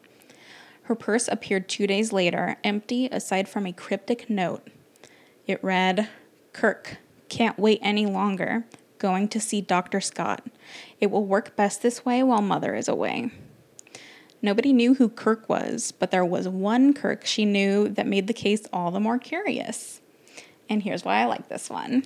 Her 0.84 0.96
purse 0.96 1.28
appeared 1.28 1.68
two 1.68 1.86
days 1.86 2.12
later, 2.12 2.56
empty 2.64 3.06
aside 3.06 3.48
from 3.48 3.66
a 3.66 3.72
cryptic 3.72 4.28
note. 4.28 4.66
It 5.46 5.62
read, 5.62 6.08
Kirk, 6.52 6.98
can't 7.28 7.58
wait 7.58 7.80
any 7.82 8.06
longer. 8.06 8.66
Going 8.98 9.28
to 9.28 9.40
see 9.40 9.60
Dr. 9.60 10.00
Scott. 10.00 10.46
It 11.00 11.10
will 11.10 11.24
work 11.24 11.56
best 11.56 11.82
this 11.82 12.04
way 12.04 12.22
while 12.22 12.42
mother 12.42 12.74
is 12.74 12.88
away. 12.88 13.30
Nobody 14.42 14.72
knew 14.72 14.94
who 14.94 15.08
Kirk 15.08 15.48
was, 15.48 15.92
but 15.92 16.10
there 16.10 16.24
was 16.24 16.48
one 16.48 16.94
Kirk 16.94 17.26
she 17.26 17.44
knew 17.44 17.88
that 17.88 18.06
made 18.06 18.26
the 18.26 18.32
case 18.32 18.62
all 18.72 18.90
the 18.90 19.00
more 19.00 19.18
curious. 19.18 20.00
And 20.68 20.82
here's 20.82 21.04
why 21.04 21.16
I 21.16 21.26
like 21.26 21.48
this 21.48 21.68
one. 21.68 22.04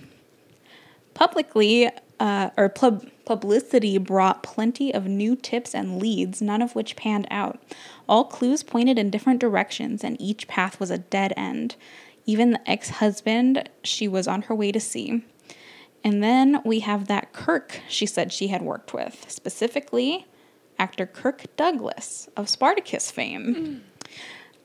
Publicly, 1.13 1.89
uh, 2.19 2.49
or 2.57 2.67
pub- 2.67 3.09
publicity 3.25 3.97
brought 3.97 4.43
plenty 4.43 4.93
of 4.93 5.05
new 5.05 5.35
tips 5.35 5.73
and 5.73 5.99
leads, 6.01 6.41
none 6.41 6.61
of 6.61 6.75
which 6.75 6.95
panned 6.95 7.27
out. 7.31 7.61
All 8.09 8.25
clues 8.25 8.63
pointed 8.63 8.99
in 8.99 9.09
different 9.09 9.39
directions, 9.39 10.03
and 10.03 10.19
each 10.19 10.47
path 10.47 10.79
was 10.79 10.91
a 10.91 10.97
dead 10.97 11.33
end. 11.37 11.75
Even 12.25 12.51
the 12.51 12.69
ex 12.69 12.89
husband 12.89 13.69
she 13.83 14.07
was 14.07 14.27
on 14.27 14.43
her 14.43 14.55
way 14.55 14.71
to 14.71 14.79
see. 14.79 15.23
And 16.03 16.23
then 16.23 16.61
we 16.63 16.81
have 16.81 17.07
that 17.07 17.33
Kirk 17.33 17.81
she 17.87 18.05
said 18.05 18.31
she 18.31 18.47
had 18.47 18.61
worked 18.61 18.93
with, 18.93 19.25
specifically 19.29 20.27
actor 20.77 21.05
Kirk 21.05 21.45
Douglas 21.55 22.29
of 22.35 22.49
Spartacus 22.49 23.11
fame. 23.11 23.83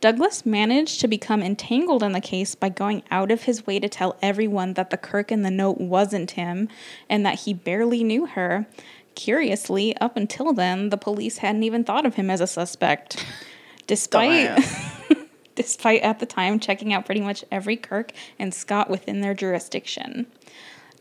Douglas 0.01 0.47
managed 0.47 1.01
to 1.01 1.09
become 1.09 1.43
entangled 1.43 2.03
in 2.03 2.13
the 2.13 2.21
case 2.21 2.55
by 2.55 2.71
going 2.71 3.03
out 3.11 3.31
of 3.31 3.43
his 3.43 3.67
way 3.67 3.79
to 3.79 3.89
tell 3.89 4.17
everyone 4.23 4.75
that 4.75 4.91
the 4.91 4.97
Kirk 4.97 5.31
in 5.31 5.43
the 5.43 5.51
note 5.51 5.79
wasn't 5.79 6.33
him 6.33 6.69
and 7.09 7.25
that 7.27 7.41
he 7.41 7.53
barely 7.53 8.03
knew 8.03 8.25
her. 8.25 8.67
Curiously, 9.15 9.95
up 9.99 10.17
until 10.17 10.55
then, 10.55 10.89
the 10.89 10.97
police 10.97 11.39
hadn't 11.39 11.65
even 11.65 11.85
thought 11.85 12.07
of 12.07 12.15
him 12.15 12.31
as 12.31 12.41
a 12.41 12.47
suspect. 12.47 13.27
Despite 13.87 14.59
despite 15.55 16.03
at 16.03 16.19
the 16.19 16.27
time 16.27 16.59
checking 16.59 16.93
out 16.93 17.07
pretty 17.07 17.21
much 17.21 17.45
every 17.51 17.77
Kirk 17.77 18.13
and 18.39 18.53
Scott 18.53 18.91
within 18.91 19.21
their 19.21 19.35
jurisdiction. 19.35 20.27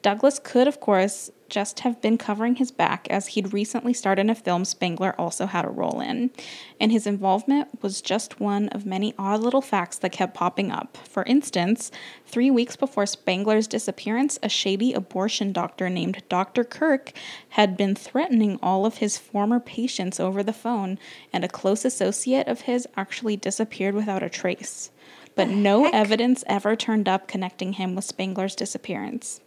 Douglas 0.01 0.39
could, 0.39 0.67
of 0.67 0.79
course, 0.79 1.29
just 1.49 1.81
have 1.81 2.01
been 2.01 2.17
covering 2.17 2.55
his 2.55 2.71
back 2.71 3.07
as 3.09 3.27
he'd 3.27 3.53
recently 3.53 3.93
starred 3.93 4.19
in 4.19 4.29
a 4.29 4.35
film 4.35 4.63
Spangler 4.63 5.13
also 5.17 5.45
had 5.45 5.65
a 5.65 5.69
role 5.69 5.99
in, 5.99 6.31
and 6.79 6.91
his 6.91 7.07
involvement 7.07 7.81
was 7.81 8.01
just 8.01 8.39
one 8.39 8.69
of 8.69 8.85
many 8.85 9.13
odd 9.17 9.41
little 9.41 9.61
facts 9.61 9.97
that 9.97 10.11
kept 10.11 10.33
popping 10.33 10.71
up. 10.71 10.97
For 11.07 11.23
instance, 11.23 11.91
three 12.25 12.51
weeks 12.51 12.75
before 12.75 13.05
Spangler's 13.05 13.67
disappearance, 13.67 14.37
a 14.41 14.49
shady 14.49 14.93
abortion 14.93 15.51
doctor 15.51 15.89
named 15.89 16.23
Dr. 16.29 16.63
Kirk 16.63 17.11
had 17.49 17.75
been 17.75 17.95
threatening 17.95 18.59
all 18.61 18.85
of 18.85 18.97
his 18.97 19.17
former 19.17 19.59
patients 19.59 20.19
over 20.19 20.43
the 20.43 20.53
phone, 20.53 20.99
and 21.33 21.43
a 21.43 21.49
close 21.49 21.83
associate 21.85 22.47
of 22.47 22.61
his 22.61 22.87
actually 22.95 23.35
disappeared 23.35 23.95
without 23.95 24.23
a 24.23 24.29
trace. 24.29 24.91
But 25.35 25.47
no 25.47 25.89
evidence 25.89 26.43
ever 26.47 26.75
turned 26.75 27.07
up 27.07 27.27
connecting 27.27 27.73
him 27.73 27.95
with 27.95 28.05
Spangler's 28.05 28.55
disappearance. 28.55 29.39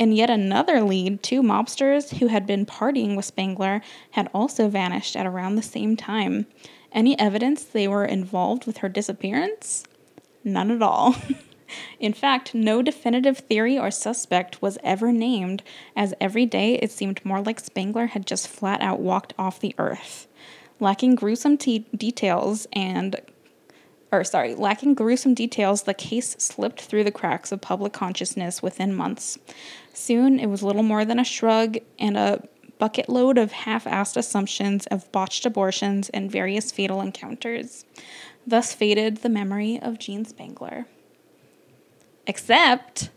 In 0.00 0.12
yet 0.12 0.30
another 0.30 0.80
lead, 0.80 1.22
two 1.22 1.42
mobsters 1.42 2.16
who 2.16 2.28
had 2.28 2.46
been 2.46 2.64
partying 2.64 3.16
with 3.16 3.26
Spangler 3.26 3.82
had 4.12 4.30
also 4.32 4.66
vanished 4.66 5.14
at 5.14 5.26
around 5.26 5.56
the 5.56 5.62
same 5.62 5.94
time. 5.94 6.46
Any 6.90 7.18
evidence 7.18 7.62
they 7.62 7.86
were 7.86 8.06
involved 8.06 8.64
with 8.64 8.78
her 8.78 8.88
disappearance? 8.88 9.84
None 10.42 10.70
at 10.70 10.80
all. 10.80 11.16
In 12.00 12.14
fact, 12.14 12.54
no 12.54 12.80
definitive 12.80 13.40
theory 13.40 13.78
or 13.78 13.90
suspect 13.90 14.62
was 14.62 14.78
ever 14.82 15.12
named, 15.12 15.62
as 15.94 16.14
every 16.18 16.46
day 16.46 16.76
it 16.76 16.90
seemed 16.90 17.22
more 17.22 17.42
like 17.42 17.60
Spangler 17.60 18.06
had 18.06 18.26
just 18.26 18.48
flat 18.48 18.80
out 18.80 19.00
walked 19.00 19.34
off 19.38 19.60
the 19.60 19.74
earth. 19.76 20.26
Lacking 20.80 21.14
gruesome 21.14 21.56
details 21.56 22.66
and 22.72 23.20
or 24.12 24.24
sorry, 24.24 24.54
lacking 24.54 24.94
gruesome 24.94 25.34
details, 25.34 25.82
the 25.82 25.94
case 25.94 26.34
slipped 26.38 26.80
through 26.80 27.04
the 27.04 27.12
cracks 27.12 27.52
of 27.52 27.60
public 27.60 27.92
consciousness 27.92 28.62
within 28.62 28.94
months. 28.94 29.38
Soon, 29.92 30.40
it 30.40 30.46
was 30.46 30.62
little 30.62 30.82
more 30.82 31.04
than 31.04 31.18
a 31.18 31.24
shrug 31.24 31.78
and 31.98 32.16
a 32.16 32.42
bucket 32.78 33.08
load 33.08 33.38
of 33.38 33.52
half 33.52 33.84
assed 33.84 34.16
assumptions 34.16 34.86
of 34.86 35.10
botched 35.12 35.46
abortions 35.46 36.08
and 36.08 36.30
various 36.30 36.72
fatal 36.72 37.00
encounters. 37.00 37.84
Thus 38.46 38.74
faded 38.74 39.18
the 39.18 39.28
memory 39.28 39.78
of 39.80 39.98
Jean 39.98 40.24
Spangler. 40.24 40.86
Except 42.26 43.10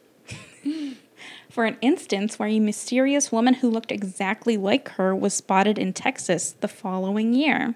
for 1.50 1.66
an 1.66 1.78
instance 1.82 2.38
where 2.38 2.50
a 2.50 2.60
mysterious 2.60 3.32
woman 3.32 3.56
who 3.56 3.70
looked 3.70 3.91
exactly 3.91 4.58
like 4.58 4.89
her 4.89 5.16
was 5.16 5.34
spotted 5.34 5.80
in 5.80 5.94
Texas 5.94 6.52
the 6.60 6.68
following 6.68 7.34
year. 7.34 7.74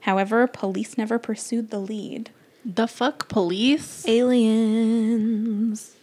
However, 0.00 0.46
police 0.46 0.98
never 0.98 1.18
pursued 1.18 1.70
the 1.70 1.78
lead. 1.78 2.30
The 2.64 2.86
fuck 2.86 3.28
police? 3.28 4.06
Aliens. 4.06 5.94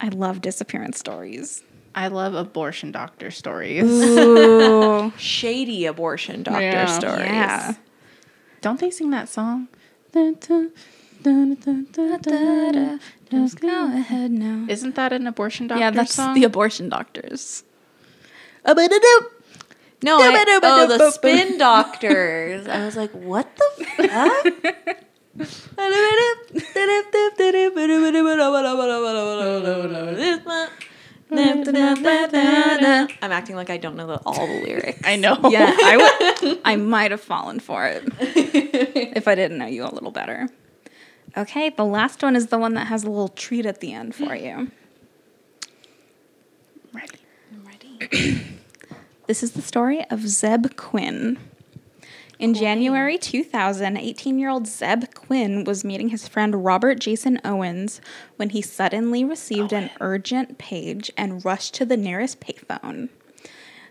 I 0.00 0.08
love 0.08 0.40
disappearance 0.40 0.98
stories. 0.98 1.62
I 1.94 2.08
love 2.08 2.34
abortion 2.34 2.90
doctor 2.90 3.30
stories. 3.30 3.84
Ooh. 3.84 5.12
Shady 5.18 5.86
abortion 5.86 6.42
doctor 6.42 6.60
Yeah. 6.60 6.86
stories. 6.86 7.26
yeah. 7.26 7.74
Don't 8.60 8.80
they 8.80 8.90
sing 8.90 9.10
that 9.10 9.28
song? 9.28 9.68
Just 13.30 13.60
go 13.60 13.86
ahead 13.92 14.30
now. 14.32 14.66
Isn't 14.68 14.94
that 14.96 15.12
an 15.12 15.26
abortion 15.26 15.66
doctor 15.68 15.80
Yeah, 15.80 15.90
that's 15.90 16.14
song? 16.14 16.34
the 16.34 16.44
abortion 16.44 16.88
doctors. 16.88 17.62
No, 20.02 20.18
I, 20.20 20.60
oh, 20.62 20.86
the 20.86 21.10
spin 21.10 21.58
doctors. 21.58 22.66
I 22.66 22.84
was 22.84 22.96
like, 22.96 23.10
what 23.12 23.48
the 23.56 23.86
fuck? 23.96 25.04
I'm 33.22 33.32
acting 33.32 33.56
like 33.56 33.70
I 33.70 33.76
don't 33.76 33.96
know 33.96 34.06
the, 34.06 34.20
all 34.26 34.46
the 34.46 34.62
lyrics. 34.62 35.00
I 35.04 35.16
know. 35.16 35.38
Yeah, 35.50 35.74
I 35.76 36.36
would. 36.42 36.60
I 36.64 36.76
might 36.76 37.10
have 37.10 37.20
fallen 37.20 37.58
for 37.60 37.86
it 37.86 38.04
if 38.20 39.26
I 39.26 39.34
didn't 39.34 39.58
know 39.58 39.66
you 39.66 39.84
a 39.84 39.90
little 39.90 40.12
better. 40.12 40.48
Okay, 41.36 41.70
the 41.70 41.84
last 41.84 42.22
one 42.22 42.36
is 42.36 42.48
the 42.48 42.58
one 42.58 42.74
that 42.74 42.86
has 42.86 43.02
a 43.02 43.10
little 43.10 43.28
treat 43.28 43.66
at 43.66 43.80
the 43.80 43.92
end 43.92 44.14
for 44.14 44.36
you. 44.36 44.70
Ready. 46.92 47.18
I'm 47.52 47.66
ready. 47.66 48.46
This 49.26 49.42
is 49.42 49.52
the 49.52 49.62
story 49.62 50.04
of 50.10 50.28
Zeb 50.28 50.76
Quinn. 50.76 51.38
In 52.38 52.52
January 52.52 53.16
2000, 53.16 53.96
18 53.96 54.38
year 54.38 54.50
old 54.50 54.66
Zeb 54.66 55.14
Quinn 55.14 55.64
was 55.64 55.82
meeting 55.82 56.10
his 56.10 56.28
friend 56.28 56.62
Robert 56.62 57.00
Jason 57.00 57.40
Owens 57.42 58.02
when 58.36 58.50
he 58.50 58.60
suddenly 58.60 59.24
received 59.24 59.72
an 59.72 59.88
urgent 59.98 60.58
page 60.58 61.10
and 61.16 61.42
rushed 61.42 61.72
to 61.74 61.86
the 61.86 61.96
nearest 61.96 62.38
payphone. 62.38 63.08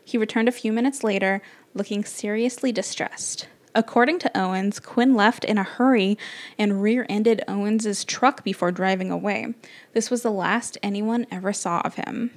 He 0.05 0.19
returned 0.19 0.49
a 0.49 0.51
few 0.51 0.71
minutes 0.71 1.03
later, 1.03 1.41
looking 1.73 2.03
seriously 2.03 2.71
distressed. 2.71 3.47
According 3.73 4.19
to 4.19 4.37
Owens, 4.39 4.79
Quinn 4.79 5.15
left 5.15 5.43
in 5.43 5.57
a 5.57 5.63
hurry 5.63 6.15
and 6.59 6.83
rear 6.83 7.07
ended 7.09 7.41
Owens's 7.47 8.05
truck 8.05 8.43
before 8.43 8.71
driving 8.71 9.09
away. 9.09 9.55
This 9.93 10.11
was 10.11 10.21
the 10.21 10.29
last 10.29 10.77
anyone 10.83 11.25
ever 11.31 11.53
saw 11.53 11.81
of 11.81 11.95
him. 11.95 12.29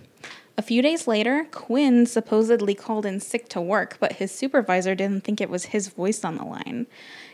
A 0.58 0.62
few 0.62 0.80
days 0.80 1.06
later, 1.06 1.46
Quinn 1.50 2.06
supposedly 2.06 2.74
called 2.74 3.04
in 3.04 3.20
sick 3.20 3.46
to 3.50 3.60
work, 3.60 3.98
but 4.00 4.14
his 4.14 4.32
supervisor 4.32 4.94
didn't 4.94 5.22
think 5.22 5.38
it 5.38 5.50
was 5.50 5.66
his 5.66 5.88
voice 5.88 6.24
on 6.24 6.36
the 6.36 6.44
line. 6.44 6.86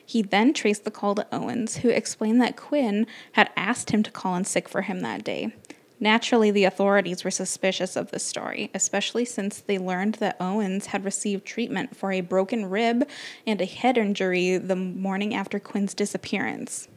He 0.05 0.23
then 0.23 0.53
traced 0.53 0.85
the 0.85 0.91
call 0.91 1.15
to 1.15 1.27
Owens, 1.31 1.79
who 1.79 1.89
explained 1.89 2.41
that 2.41 2.57
Quinn 2.57 3.07
had 3.33 3.51
asked 3.57 3.91
him 3.91 4.03
to 4.03 4.11
call 4.11 4.35
in 4.35 4.45
sick 4.45 4.69
for 4.69 4.83
him 4.83 5.01
that 5.01 5.23
day. 5.23 5.55
Naturally, 6.01 6.51
the 6.51 6.65
authorities 6.65 7.23
were 7.23 7.31
suspicious 7.31 7.95
of 7.95 8.11
this 8.11 8.25
story, 8.25 8.73
especially 8.75 9.25
since 9.25 9.61
they 9.61 9.79
learned 9.79 10.17
that 10.17 10.37
Owens 10.41 10.87
had 10.87 11.05
received 11.05 11.45
treatment 11.45 11.95
for 11.95 12.11
a 12.11 12.23
broken 12.23 12.69
rib 12.69 13.09
and 13.47 13.61
a 13.61 13.67
head 13.67 13.97
injury 13.97 14.57
the 14.57 14.75
morning 14.75 15.33
after 15.33 15.61
Quinn's 15.61 15.95
disappearance. 15.95 16.89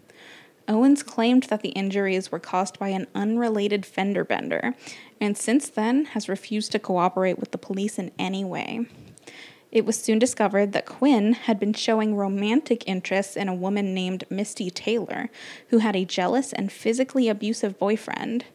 Owens 0.68 1.04
claimed 1.04 1.44
that 1.44 1.62
the 1.62 1.70
injuries 1.70 2.32
were 2.32 2.40
caused 2.40 2.80
by 2.80 2.90
an 2.90 3.06
unrelated 3.14 3.86
fender 3.86 4.24
bender, 4.24 4.74
and 5.20 5.38
since 5.38 5.70
then 5.70 6.06
has 6.06 6.30
refused 6.30 6.72
to 6.72 6.80
cooperate 6.80 7.40
with 7.40 7.52
the 7.52 7.58
police 7.58 7.98
in 7.98 8.12
any 8.18 8.44
way. 8.44 8.86
It 9.72 9.86
was 9.86 10.00
soon 10.02 10.20
discovered 10.20 10.72
that 10.72 10.86
Quinn 10.86 11.34
had 11.34 11.60
been 11.60 11.74
showing 11.74 12.16
romantic 12.16 12.88
interest 12.88 13.36
in 13.36 13.50
a 13.50 13.54
woman 13.54 13.94
named 13.94 14.24
Misty 14.30 14.70
Taylor, 14.70 15.30
who 15.68 15.80
had 15.80 15.96
a 15.96 16.06
jealous 16.06 16.54
and 16.54 16.72
physically 16.72 17.28
abusive 17.28 17.78
boyfriend. 17.78 18.46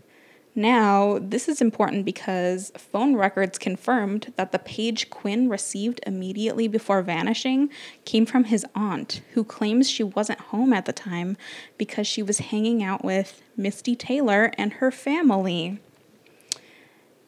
Now, 0.55 1.19
this 1.21 1.49
is 1.49 1.61
important 1.61 2.05
because 2.05 2.73
phone 2.77 3.15
records 3.15 3.59
confirmed 3.59 4.33
that 4.37 4.51
the 4.51 4.59
page 4.59 5.09
Quinn 5.11 5.49
received 5.49 6.01
immediately 6.07 6.67
before 6.69 7.03
vanishing 7.03 7.71
came 8.05 8.27
from 8.27 8.45
his 8.45 8.67
aunt, 8.75 9.21
who 9.35 9.45
claims 9.45 9.89
she 9.89 10.03
wasn't 10.03 10.41
home 10.41 10.73
at 10.73 10.87
the 10.87 10.93
time 10.93 11.37
because 11.79 12.07
she 12.07 12.23
was 12.23 12.39
hanging 12.39 12.83
out 12.83 13.05
with 13.05 13.43
Misty 13.57 13.95
Taylor 13.95 14.53
and 14.59 14.75
her 14.75 14.91
family. 14.91 15.79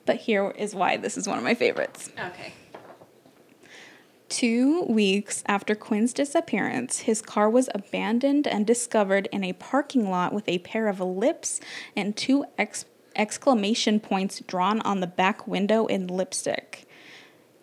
But 0.05 0.17
here 0.17 0.51
is 0.51 0.75
why 0.75 0.97
this 0.97 1.17
is 1.17 1.29
one 1.29 1.39
of 1.39 1.45
my 1.45 1.55
favorites. 1.55 2.11
Okay. 2.19 2.53
Two 4.29 4.85
weeks 4.85 5.45
after 5.47 5.75
Quinn's 5.75 6.15
disappearance, 6.15 7.01
his 7.01 7.21
car 7.21 7.51
was 7.51 7.69
abandoned 7.75 8.47
and 8.47 8.67
discovered 8.67 9.29
in 9.31 9.45
a 9.45 9.53
parking 9.53 10.09
lot 10.09 10.33
with 10.33 10.49
a 10.49 10.59
pair 10.61 10.89
of 10.89 11.01
lips 11.01 11.61
and 11.95 12.17
two 12.17 12.47
ex- 12.57 12.87
exclamation 13.15 14.01
points 14.01 14.41
drawn 14.41 14.81
on 14.81 15.01
the 15.01 15.07
back 15.07 15.47
window 15.47 15.87
in 15.87 16.07
lipstick. 16.07 16.87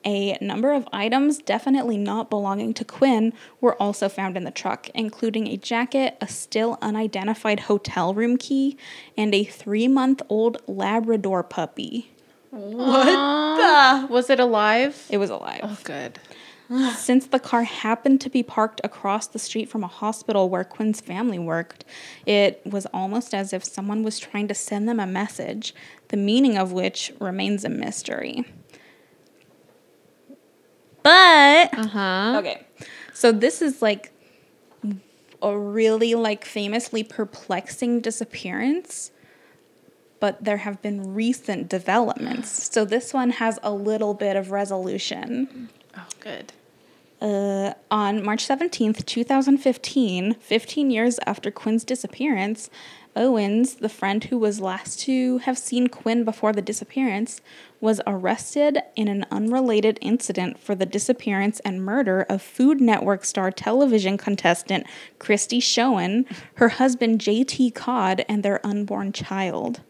A 0.05 0.37
number 0.39 0.71
of 0.71 0.87
items 0.93 1.39
definitely 1.39 1.97
not 1.97 2.29
belonging 2.29 2.73
to 2.75 2.85
Quinn 2.85 3.33
were 3.59 3.75
also 3.81 4.07
found 4.07 4.37
in 4.37 4.43
the 4.43 4.51
truck, 4.51 4.89
including 4.89 5.47
a 5.47 5.57
jacket, 5.57 6.17
a 6.21 6.27
still 6.27 6.77
unidentified 6.81 7.61
hotel 7.61 8.13
room 8.13 8.37
key, 8.37 8.77
and 9.17 9.33
a 9.33 9.43
three 9.43 9.87
month 9.87 10.21
old 10.29 10.61
Labrador 10.67 11.43
puppy. 11.43 12.11
What 12.51 13.05
the? 13.05 14.07
Was 14.13 14.29
it 14.29 14.39
alive? 14.39 15.05
It 15.09 15.17
was 15.17 15.29
alive. 15.29 15.61
Oh, 15.63 15.77
good. 15.83 16.19
Since 16.95 17.27
the 17.27 17.39
car 17.39 17.63
happened 17.63 18.21
to 18.21 18.29
be 18.29 18.43
parked 18.43 18.79
across 18.83 19.27
the 19.27 19.39
street 19.39 19.69
from 19.69 19.83
a 19.83 19.87
hospital 19.87 20.49
where 20.49 20.63
Quinn's 20.63 21.01
family 21.01 21.39
worked, 21.39 21.83
it 22.25 22.61
was 22.65 22.85
almost 22.87 23.33
as 23.33 23.53
if 23.53 23.63
someone 23.63 24.03
was 24.03 24.19
trying 24.19 24.47
to 24.47 24.53
send 24.53 24.87
them 24.87 24.99
a 24.99 25.07
message, 25.07 25.73
the 26.09 26.17
meaning 26.17 26.57
of 26.57 26.71
which 26.71 27.11
remains 27.19 27.65
a 27.65 27.69
mystery. 27.69 28.45
But 31.03 31.73
Uh 31.77 31.87
huh. 31.87 32.35
okay. 32.39 32.65
So 33.13 33.31
this 33.31 33.61
is 33.61 33.81
like 33.81 34.11
a 35.41 35.57
really 35.57 36.15
like 36.15 36.45
famously 36.45 37.03
perplexing 37.03 38.01
disappearance, 38.01 39.11
but 40.19 40.43
there 40.43 40.57
have 40.57 40.81
been 40.81 41.13
recent 41.13 41.69
developments. 41.69 42.71
So 42.73 42.85
this 42.85 43.13
one 43.13 43.31
has 43.31 43.59
a 43.63 43.71
little 43.71 44.13
bit 44.13 44.35
of 44.35 44.51
resolution. 44.51 45.69
Oh, 45.97 46.07
good. 46.19 46.53
Uh, 47.21 47.73
on 47.91 48.23
March 48.23 48.47
17th, 48.47 49.05
2015, 49.05 50.35
15 50.35 50.89
years 50.89 51.19
after 51.25 51.51
Quinn's 51.51 51.83
disappearance, 51.83 52.69
Owens, 53.15 53.75
the 53.75 53.89
friend 53.89 54.23
who 54.23 54.37
was 54.37 54.61
last 54.61 55.01
to 55.01 55.39
have 55.39 55.57
seen 55.57 55.87
Quinn 55.87 56.23
before 56.23 56.53
the 56.53 56.61
disappearance, 56.61 57.41
was 57.81 57.99
arrested 58.07 58.79
in 58.95 59.09
an 59.09 59.25
unrelated 59.29 59.99
incident 60.01 60.59
for 60.59 60.75
the 60.75 60.85
disappearance 60.85 61.59
and 61.61 61.83
murder 61.83 62.25
of 62.29 62.41
Food 62.41 62.79
Network 62.79 63.25
star 63.25 63.51
television 63.51 64.17
contestant 64.17 64.85
Christy 65.17 65.59
Schoen, 65.59 66.25
her 66.55 66.69
husband 66.69 67.19
JT 67.19 67.73
Codd, 67.75 68.23
and 68.29 68.43
their 68.43 68.65
unborn 68.65 69.11
child. 69.11 69.81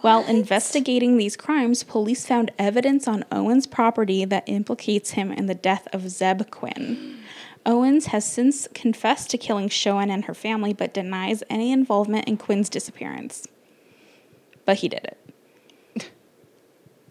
While 0.00 0.24
investigating 0.26 1.16
these 1.16 1.36
crimes, 1.36 1.82
police 1.82 2.26
found 2.26 2.50
evidence 2.58 3.06
on 3.06 3.24
Owens' 3.30 3.66
property 3.66 4.24
that 4.24 4.44
implicates 4.48 5.10
him 5.12 5.30
in 5.32 5.46
the 5.46 5.54
death 5.54 5.86
of 5.92 6.08
Zeb 6.08 6.50
Quinn. 6.50 7.18
Owens 7.66 8.06
has 8.06 8.24
since 8.24 8.66
confessed 8.74 9.30
to 9.30 9.38
killing 9.38 9.68
Schoen 9.68 10.10
and 10.10 10.24
her 10.24 10.34
family, 10.34 10.72
but 10.72 10.94
denies 10.94 11.42
any 11.50 11.70
involvement 11.72 12.26
in 12.26 12.36
Quinn's 12.36 12.68
disappearance. 12.68 13.46
But 14.64 14.78
he 14.78 14.88
did 14.88 15.04
it, 15.96 16.10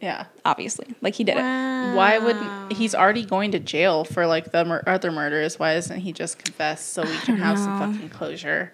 Yeah. 0.02 0.26
obviously. 0.44 0.88
Like 1.02 1.16
he 1.16 1.24
did 1.24 1.38
it. 1.38 1.42
Why 1.42 2.18
would 2.18 2.38
he's 2.76 2.96
already 2.96 3.24
going 3.26 3.52
to 3.52 3.60
jail 3.60 4.04
for 4.04 4.26
like 4.26 4.52
the 4.52 4.66
mur- 4.66 4.84
other 4.88 5.12
murders? 5.12 5.60
Why 5.60 5.74
doesn't 5.76 6.00
he 6.00 6.12
just 6.14 6.38
confess 6.44 6.84
so 6.84 7.04
we 7.04 7.18
can 7.20 7.38
have 7.38 7.58
some 7.60 7.80
fucking 7.80 8.10
closure? 8.10 8.74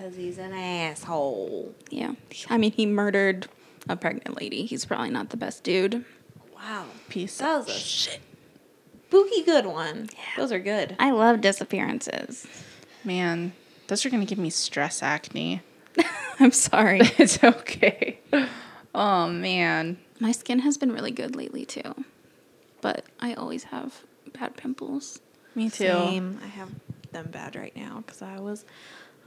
Because 0.00 0.16
he's 0.16 0.38
an 0.38 0.54
asshole. 0.54 1.74
Yeah. 1.90 2.12
I 2.48 2.56
mean, 2.56 2.72
he 2.72 2.86
murdered 2.86 3.48
a 3.86 3.96
pregnant 3.96 4.40
lady. 4.40 4.64
He's 4.64 4.86
probably 4.86 5.10
not 5.10 5.28
the 5.28 5.36
best 5.36 5.62
dude. 5.62 6.06
Wow. 6.54 6.86
Piece 7.10 7.36
That 7.36 7.60
of 7.60 7.66
was 7.66 7.76
a 7.76 7.78
shit. 7.78 8.20
spooky 9.08 9.42
good 9.42 9.66
one. 9.66 10.08
Those 10.38 10.52
are 10.52 10.58
good. 10.58 10.96
I 10.98 11.10
love 11.10 11.42
disappearances. 11.42 12.46
Man, 13.04 13.52
those 13.88 14.06
are 14.06 14.10
gonna 14.10 14.24
give 14.24 14.38
me 14.38 14.48
stress 14.48 15.02
acne. 15.02 15.60
I'm 16.40 16.52
sorry. 16.52 17.00
it's 17.18 17.44
okay. 17.44 18.20
Oh 18.94 19.28
man. 19.28 19.98
My 20.18 20.32
skin 20.32 20.60
has 20.60 20.78
been 20.78 20.92
really 20.92 21.10
good 21.10 21.36
lately, 21.36 21.66
too. 21.66 22.04
But 22.80 23.04
I 23.20 23.34
always 23.34 23.64
have 23.64 24.02
bad 24.32 24.56
pimples. 24.56 25.20
Me 25.54 25.68
too. 25.68 25.84
Same. 25.88 26.40
I 26.42 26.46
have 26.46 26.70
them 27.12 27.28
bad 27.30 27.54
right 27.54 27.76
now 27.76 28.02
because 28.06 28.22
I 28.22 28.40
was 28.40 28.64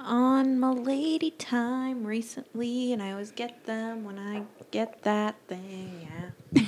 on 0.03 0.59
my 0.59 0.69
lady 0.71 1.31
time 1.31 2.05
recently, 2.05 2.93
and 2.93 3.01
I 3.01 3.11
always 3.11 3.31
get 3.31 3.65
them 3.65 4.03
when 4.03 4.19
I 4.19 4.43
get 4.71 5.03
that 5.03 5.35
thing. 5.47 6.07
Yeah. 6.53 6.63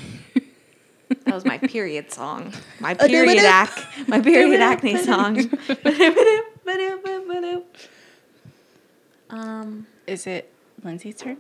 that 1.26 1.34
was 1.34 1.46
my 1.46 1.58
period 1.58 2.12
song. 2.12 2.54
My 2.80 2.94
period 2.94 3.44
ac- 3.44 3.82
My 4.08 4.20
period 4.22 4.62
acne 4.72 4.98
song. 4.98 5.38
um. 9.30 9.88
Is 10.08 10.28
it 10.28 10.52
Lindsay's 10.84 11.16
turn? 11.16 11.38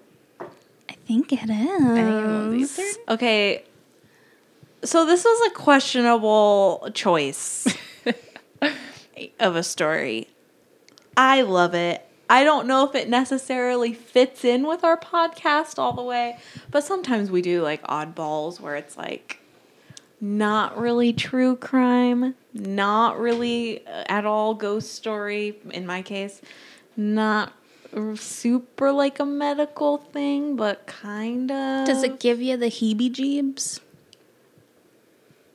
I 0.89 0.93
think 1.07 1.31
it 1.31 1.49
is. 1.49 1.49
I 1.49 1.49
think 1.49 2.09
it's 2.09 2.27
Lindsay's 2.27 2.77
turn. 2.97 3.03
Okay. 3.09 3.63
So 4.83 5.05
this 5.05 5.23
was 5.23 5.51
a 5.51 5.55
questionable 5.55 6.89
choice 6.93 7.67
of 9.39 9.55
a 9.55 9.63
story. 9.63 10.27
I 11.18 11.41
love 11.41 11.74
it. 11.74 12.05
I 12.30 12.43
don't 12.43 12.68
know 12.68 12.88
if 12.88 12.95
it 12.95 13.07
necessarily 13.07 13.93
fits 13.93 14.43
in 14.43 14.66
with 14.66 14.84
our 14.84 14.97
podcast 14.97 15.78
all 15.78 15.93
the 15.93 16.01
way, 16.01 16.38
but 16.72 16.84
sometimes 16.84 17.30
we 17.30 17.41
do 17.41 17.61
like 17.61 17.84
oddballs 17.84 18.59
where 18.59 18.76
it's 18.76 18.97
like 18.97 19.39
not 20.20 20.78
really 20.78 21.13
true 21.13 21.55
crime, 21.55 22.34
not 22.53 23.20
really 23.20 23.86
uh, 23.86 24.05
at 24.07 24.26
all 24.26 24.55
ghost 24.55 24.93
story 24.93 25.59
in 25.70 25.86
my 25.86 26.01
case, 26.01 26.41
not 26.97 27.53
super 28.16 28.91
like 28.91 29.20
a 29.20 29.26
medical 29.26 29.97
thing, 29.97 30.55
but 30.55 30.88
kind 30.88 31.51
of. 31.51 31.86
Does 31.86 32.03
it 32.03 32.20
give 32.20 32.41
you 32.41 32.57
the 32.57 32.68
heebie 32.68 33.11
jeebs? 33.11 33.82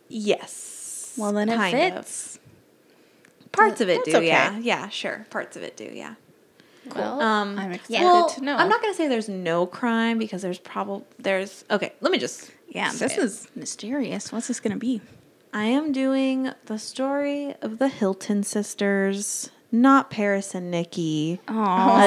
Yes. 0.09 1.15
Well, 1.17 1.33
then 1.33 1.49
it 1.49 1.57
kind 1.57 1.97
of. 1.97 2.39
Fits. 3.53 3.57
Parts 3.59 3.81
of 3.81 3.89
it 3.89 3.99
That's 4.05 4.11
do, 4.11 4.17
okay. 4.19 4.27
yeah. 4.27 4.59
Yeah, 4.59 4.89
sure. 4.89 5.27
Parts 5.31 5.57
of 5.57 5.63
it 5.63 5.77
do, 5.77 5.85
yeah. 5.93 6.15
Well, 6.95 7.21
Um, 7.21 7.59
I'm 7.59 7.73
excited 7.73 8.03
well, 8.05 8.29
to 8.31 8.41
know. 8.43 8.57
I'm 8.57 8.69
not 8.69 8.81
gonna 8.81 8.95
say 8.95 9.07
there's 9.07 9.29
no 9.29 9.67
crime 9.67 10.19
because 10.19 10.43
there's 10.43 10.59
probably 10.59 11.05
there's 11.19 11.65
okay. 11.71 11.93
Let 12.01 12.11
me 12.11 12.19
just 12.19 12.51
Yeah, 12.69 12.89
say 12.91 13.07
this 13.07 13.19
it. 13.19 13.25
is 13.25 13.49
mysterious. 13.55 14.33
What's 14.33 14.49
this 14.49 14.61
going 14.61 14.73
to 14.73 14.79
be? 14.79 15.01
I 15.53 15.65
am 15.65 15.91
doing 15.93 16.53
the 16.67 16.79
story 16.79 17.55
of 17.61 17.79
the 17.79 17.89
Hilton 17.89 18.45
sisters, 18.45 19.51
not 19.73 20.09
Paris 20.11 20.55
and 20.55 20.71
Nicky. 20.71 21.41
Oh, 21.49 21.53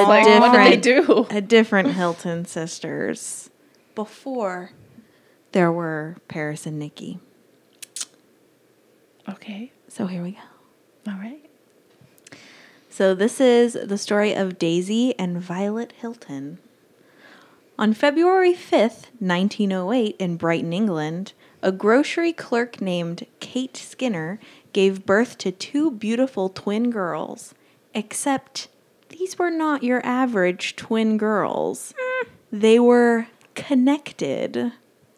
like, 0.07 0.25
what 0.39 0.53
did 0.53 0.71
they 0.71 0.77
do? 0.77 1.27
A 1.29 1.41
different 1.41 1.91
Hilton 1.93 2.45
sisters 2.45 3.49
before 3.95 4.71
there 5.51 5.71
were 5.71 6.15
Paris 6.29 6.65
and 6.65 6.79
Nicky. 6.79 7.19
Okay. 9.29 9.71
So 9.87 10.07
here 10.07 10.23
we 10.23 10.31
go. 10.31 10.39
All 11.07 11.15
right. 11.15 11.43
So, 12.89 13.15
this 13.15 13.41
is 13.41 13.73
the 13.73 13.97
story 13.97 14.33
of 14.33 14.59
Daisy 14.59 15.17
and 15.17 15.41
Violet 15.41 15.93
Hilton. 15.99 16.59
On 17.77 17.93
February 17.93 18.53
5th, 18.53 19.07
1908, 19.19 20.15
in 20.19 20.37
Brighton, 20.37 20.71
England, 20.71 21.33
a 21.63 21.71
grocery 21.71 22.31
clerk 22.31 22.79
named 22.79 23.25
Kate 23.39 23.75
Skinner 23.75 24.39
gave 24.73 25.05
birth 25.05 25.37
to 25.39 25.51
two 25.51 25.89
beautiful 25.89 26.49
twin 26.49 26.91
girls. 26.91 27.55
Except 27.95 28.67
these 29.09 29.39
were 29.39 29.51
not 29.51 29.83
your 29.83 30.05
average 30.05 30.75
twin 30.75 31.17
girls, 31.17 31.93
mm. 31.99 32.27
they 32.51 32.79
were 32.79 33.27
connected. 33.55 34.73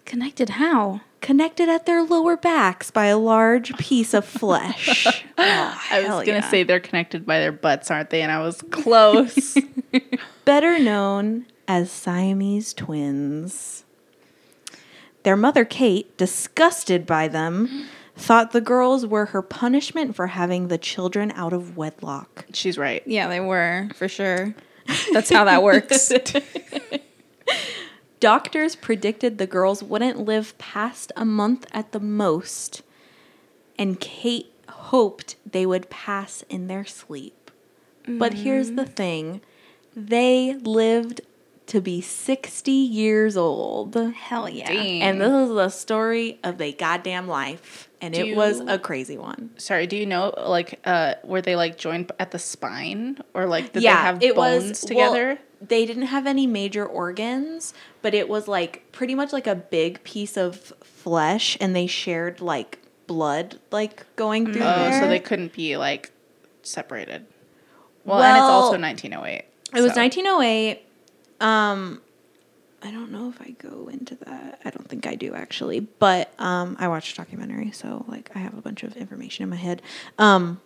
connected 0.06 0.50
how? 0.50 1.02
Connected 1.26 1.70
at 1.70 1.88
their 1.88 2.04
lower 2.04 2.38
backs 2.38 2.92
by 2.92 3.08
a 3.08 3.18
large 3.18 3.76
piece 3.80 4.14
of 4.14 4.26
flesh. 4.26 5.08
I 5.40 6.02
was 6.02 6.24
gonna 6.24 6.38
yeah. 6.38 6.50
say 6.52 6.62
they're 6.62 6.80
connected 6.80 7.26
by 7.26 7.40
their 7.40 7.52
butts, 7.52 7.90
aren't 7.90 8.12
they? 8.12 8.22
And 8.22 8.32
I 8.32 8.44
was 8.44 8.62
close. 8.70 9.58
better 10.46 10.78
known 10.78 11.48
as 11.68 11.92
Siamese 11.92 12.76
twins. 12.76 13.86
Their 15.24 15.36
mother, 15.36 15.66
Kate, 15.66 16.16
disgusted 16.16 17.08
by 17.08 17.28
them, 17.28 17.88
thought 18.16 18.52
the 18.52 18.62
girls 18.62 19.08
were 19.08 19.26
her 19.26 19.42
punishment 19.42 20.16
for 20.16 20.28
having 20.28 20.68
the 20.68 20.78
children 20.78 21.32
out 21.32 21.54
of 21.54 21.76
wedlock. 21.76 22.46
She's 22.54 22.78
right. 22.78 23.02
Yeah, 23.08 23.30
they 23.30 23.40
were, 23.40 23.90
for 23.96 24.08
sure. 24.08 24.54
That's 25.12 25.32
how 25.32 25.46
that 25.46 25.64
works. 25.64 26.12
Doctors 28.20 28.76
predicted 28.76 29.38
the 29.38 29.48
girls 29.48 29.84
wouldn't 29.84 30.20
live 30.20 30.58
past 30.58 31.12
a 31.16 31.26
month 31.26 31.66
at 31.72 31.92
the 31.92 32.00
most, 32.00 32.82
and 33.78 34.00
Kate 34.00 34.52
hoped 34.70 35.36
they 35.50 35.66
would 35.66 35.90
pass 35.90 36.44
in 36.50 36.68
their 36.68 36.86
sleep. 36.86 37.52
But 38.08 38.36
here's 38.36 38.72
the 38.74 38.86
thing 38.86 39.42
they 39.96 40.54
lived 40.54 41.22
to 41.68 41.82
be 41.82 42.00
60 42.02 42.72
years 42.72 43.36
old. 43.36 43.96
Hell 43.96 44.48
yeah. 44.48 44.72
And 44.72 45.20
this 45.20 45.32
is 45.32 45.50
the 45.50 45.70
story 45.70 46.38
of 46.44 46.62
a 46.62 46.72
goddamn 46.72 47.28
life. 47.28 47.90
And 48.00 48.14
Do 48.14 48.24
it 48.24 48.36
was 48.36 48.60
you- 48.60 48.70
a 48.70 48.78
crazy 48.78 49.18
one. 49.18 49.50
Sorry, 49.58 49.88
do 49.88 49.98
you 49.98 50.06
know 50.06 50.32
like 50.38 50.80
uh 50.86 51.16
were 51.24 51.42
they 51.42 51.56
like 51.56 51.78
joined 51.80 52.12
at 52.20 52.30
the 52.30 52.38
spine 52.38 53.18
or 53.34 53.48
like 53.48 53.74
did 53.74 53.82
yeah, 53.82 54.12
they 54.20 54.28
have 54.28 54.36
bones 54.36 54.70
was 54.70 54.82
together? 54.82 55.28
Well, 55.30 55.38
they 55.68 55.86
didn't 55.86 56.08
have 56.08 56.28
any 56.28 56.48
major 56.48 56.86
organs, 56.86 57.74
but 58.02 58.14
it 58.14 58.30
was 58.30 58.48
like 58.48 58.92
pretty 58.92 59.16
much 59.16 59.34
like 59.34 59.48
a 59.48 59.56
big 59.56 60.04
piece 60.04 60.38
of 60.38 60.74
flesh, 60.84 61.58
and 61.60 61.76
they 61.76 61.88
shared 61.88 62.42
like 62.42 62.80
blood, 63.08 63.60
like 63.72 64.06
going 64.16 64.52
through 64.52 64.64
oh, 64.64 64.76
there. 64.76 65.02
so 65.02 65.08
they 65.08 65.20
couldn't 65.20 65.54
be 65.54 65.78
like 65.78 66.12
separated. 66.64 67.26
Well, 68.04 68.22
and 68.22 68.38
it's 68.38 68.44
also 68.44 68.80
1908. 68.80 69.46
It 69.74 69.82
was 69.82 69.96
1908. 69.96 70.82
Um, 71.42 72.02
I 72.82 72.92
don't 72.92 73.12
know 73.12 73.30
if 73.30 73.42
I 73.42 73.50
go 73.52 73.90
into 73.92 74.16
that. 74.16 74.62
I 74.64 74.70
don't 74.70 74.88
think 74.88 75.08
I 75.08 75.16
do 75.16 75.34
actually, 75.34 75.80
but 75.80 76.32
um, 76.40 76.78
I 76.80 76.88
watched 76.88 77.14
a 77.14 77.16
documentary, 77.18 77.72
so 77.72 78.06
like 78.08 78.30
I 78.36 78.40
have 78.40 78.58
a 78.58 78.62
bunch 78.62 78.84
of 78.84 78.96
information 78.96 79.44
in 79.44 79.50
my 79.50 79.56
head. 79.56 79.82
Um, 80.20 80.62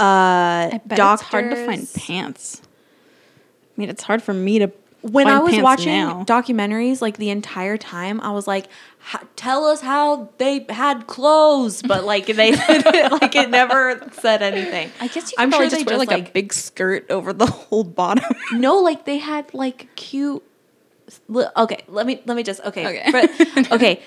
uh, 0.00 0.78
bet 0.86 0.98
it's 0.98 1.22
hard 1.22 1.50
to 1.50 1.66
find 1.66 1.88
pants. 1.94 2.62
I 2.64 3.80
mean, 3.80 3.90
it's 3.90 4.02
hard 4.02 4.22
for 4.22 4.34
me 4.34 4.58
to. 4.60 4.70
when 5.02 5.26
I 5.26 5.38
was 5.38 5.58
watching 5.58 5.92
now. 5.92 6.24
documentaries, 6.24 7.00
like 7.00 7.16
the 7.16 7.30
entire 7.30 7.76
time, 7.78 8.20
I 8.20 8.32
was 8.32 8.46
like, 8.46 8.66
"H- 9.14 9.22
"Tell 9.36 9.64
us 9.64 9.80
how 9.80 10.28
they 10.38 10.66
had 10.68 11.06
clothes," 11.06 11.80
but 11.82 12.04
like 12.04 12.26
they 12.26 12.52
like 13.10 13.34
it 13.34 13.48
never 13.48 14.06
said 14.12 14.42
anything. 14.42 14.90
I 15.00 15.08
guess 15.08 15.30
you 15.32 15.36
I'm 15.38 15.50
sure 15.50 15.62
just 15.64 15.76
they 15.76 15.82
wear 15.84 15.96
just, 15.98 16.10
like, 16.10 16.10
like- 16.10 16.28
a 16.28 16.32
big 16.32 16.52
skirt 16.52 17.10
over 17.10 17.32
the 17.32 17.46
whole 17.50 17.84
bottom. 17.84 18.24
No, 18.52 18.78
like 18.80 19.04
they 19.06 19.18
had 19.18 19.52
like 19.54 19.88
cute. 19.96 20.42
Okay, 21.34 21.82
let 21.88 22.06
me 22.06 22.20
let 22.26 22.36
me 22.36 22.42
just 22.42 22.60
okay. 22.62 23.00
Okay. 23.00 23.10
but- 23.10 23.72
okay, 23.72 24.02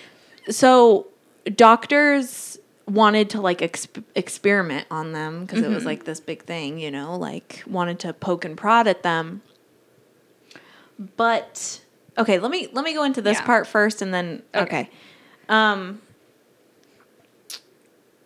so 0.49 1.07
doctors 1.55 2.59
wanted 2.87 3.29
to 3.31 3.41
like 3.41 3.59
exp- 3.59 4.03
experiment 4.15 4.87
on 4.91 5.13
them 5.13 5.41
because 5.45 5.59
it 5.59 5.65
Mm-hmm. 5.65 5.73
was 5.75 5.85
like 5.85 6.03
this 6.05 6.19
big 6.19 6.43
thing, 6.43 6.79
you 6.79 6.91
know, 6.91 7.15
like 7.17 7.63
wanted 7.67 7.99
to 7.99 8.13
poke 8.13 8.43
and 8.45 8.57
prod 8.57 8.87
at 8.87 9.03
them. 9.03 9.41
But 11.17 11.81
okay, 12.17 12.39
let 12.39 12.51
me 12.51 12.67
let 12.73 12.83
me 12.85 12.93
go 12.93 13.03
into 13.03 13.21
this 13.21 13.37
Yeah. 13.39 13.45
part 13.45 13.67
first, 13.67 14.01
and 14.01 14.13
then 14.13 14.43
okay. 14.53 14.63
Okay. 14.63 14.89
Um. 15.49 16.01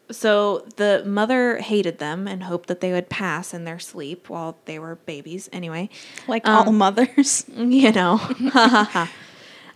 So 0.09 0.65
the 0.77 1.03
mother 1.05 1.57
hated 1.57 1.99
them 1.99 2.27
and 2.29 2.43
hoped 2.43 2.67
that 2.69 2.79
they 2.79 2.93
would 2.93 3.09
pass 3.09 3.53
in 3.53 3.65
their 3.65 3.77
sleep 3.79 4.29
while 4.29 4.57
they 4.65 4.79
were 4.79 4.95
babies. 4.95 5.49
Anyway, 5.51 5.89
like 6.27 6.47
all 6.47 6.71
mothers. 6.71 7.45
you 7.55 7.91
know. 7.91 8.19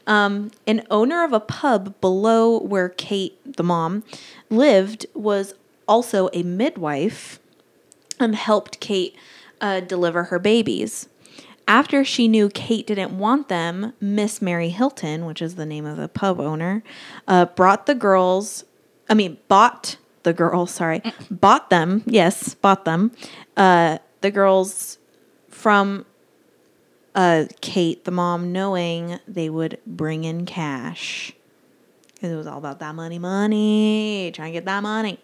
um, 0.07 0.51
an 0.65 0.85
owner 0.89 1.23
of 1.25 1.33
a 1.33 1.39
pub 1.41 1.99
below 1.99 2.59
where 2.61 2.87
Kate, 2.89 3.37
the 3.57 3.63
mom, 3.63 4.03
lived 4.51 5.05
was 5.13 5.53
also 5.87 6.29
a 6.33 6.43
midwife 6.43 7.39
and 8.19 8.35
helped 8.35 8.79
Kate 8.79 9.15
uh, 9.59 9.79
deliver 9.79 10.25
her 10.25 10.39
babies. 10.39 11.07
After 11.67 12.03
she 12.03 12.27
knew 12.27 12.49
Kate 12.49 12.85
didn't 12.85 13.17
want 13.17 13.47
them, 13.47 13.93
Miss 14.01 14.41
Mary 14.41 14.69
Hilton, 14.69 15.25
which 15.25 15.41
is 15.41 15.55
the 15.55 15.65
name 15.65 15.85
of 15.85 15.97
the 15.97 16.09
pub 16.09 16.39
owner, 16.39 16.83
uh, 17.27 17.45
brought 17.45 17.85
the 17.85 17.95
girls, 17.95 18.65
I 19.09 19.13
mean, 19.13 19.37
bought 19.47 19.97
the 20.23 20.33
girls, 20.33 20.71
sorry, 20.75 21.01
bought 21.29 21.69
them, 21.69 22.03
yes, 22.05 22.53
bought 22.55 22.85
them, 22.85 23.11
uh, 23.55 23.99
the 24.21 24.31
girls 24.31 24.97
from 25.49 26.05
uh, 27.15 27.45
Kate, 27.61 28.03
the 28.05 28.11
mom, 28.11 28.51
knowing 28.51 29.19
they 29.27 29.49
would 29.49 29.79
bring 29.85 30.23
in 30.23 30.45
cash. 30.45 31.33
Because 32.21 32.35
it 32.35 32.37
was 32.37 32.45
all 32.45 32.59
about 32.59 32.77
that 32.79 32.93
money, 32.93 33.17
money, 33.17 34.31
trying 34.35 34.53
to 34.53 34.59
get 34.59 34.65
that 34.65 34.83
money. 34.83 35.19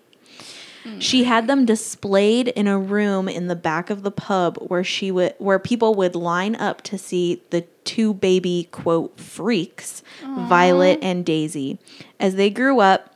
Hmm. 0.84 0.98
She 0.98 1.26
had 1.26 1.46
them 1.46 1.64
displayed 1.64 2.48
in 2.48 2.66
a 2.66 2.80
room 2.80 3.30
in 3.30 3.46
the 3.46 3.56
back 3.56 3.92
of 3.92 4.02
the 4.02 4.10
pub 4.10 4.58
where 4.58 4.84
she 4.84 5.12
would 5.12 5.36
where 5.38 5.60
people 5.60 5.94
would 5.94 6.16
line 6.16 6.56
up 6.56 6.82
to 6.84 6.98
see 6.98 7.44
the 7.52 7.62
two 7.84 8.16
baby 8.16 8.68
quote 8.72 9.20
freaks, 9.20 10.02
Violet 10.24 10.98
and 11.04 11.24
Daisy. 11.24 11.78
As 12.20 12.34
they 12.34 12.50
grew 12.50 12.80
up, 12.80 13.14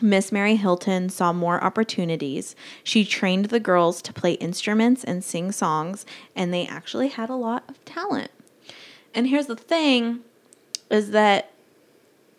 Miss 0.00 0.32
Mary 0.32 0.56
Hilton 0.56 1.10
saw 1.10 1.34
more 1.34 1.62
opportunities. 1.62 2.56
She 2.82 3.04
trained 3.04 3.46
the 3.46 3.60
girls 3.60 4.00
to 4.02 4.12
play 4.14 4.32
instruments 4.34 5.04
and 5.04 5.22
sing 5.22 5.52
songs, 5.52 6.06
and 6.34 6.52
they 6.52 6.66
actually 6.66 7.08
had 7.08 7.28
a 7.28 7.34
lot 7.34 7.64
of 7.68 7.84
talent. 7.84 8.30
And 9.14 9.26
here's 9.26 9.48
the 9.48 9.56
thing 9.56 10.20
is 10.90 11.10
that 11.10 11.51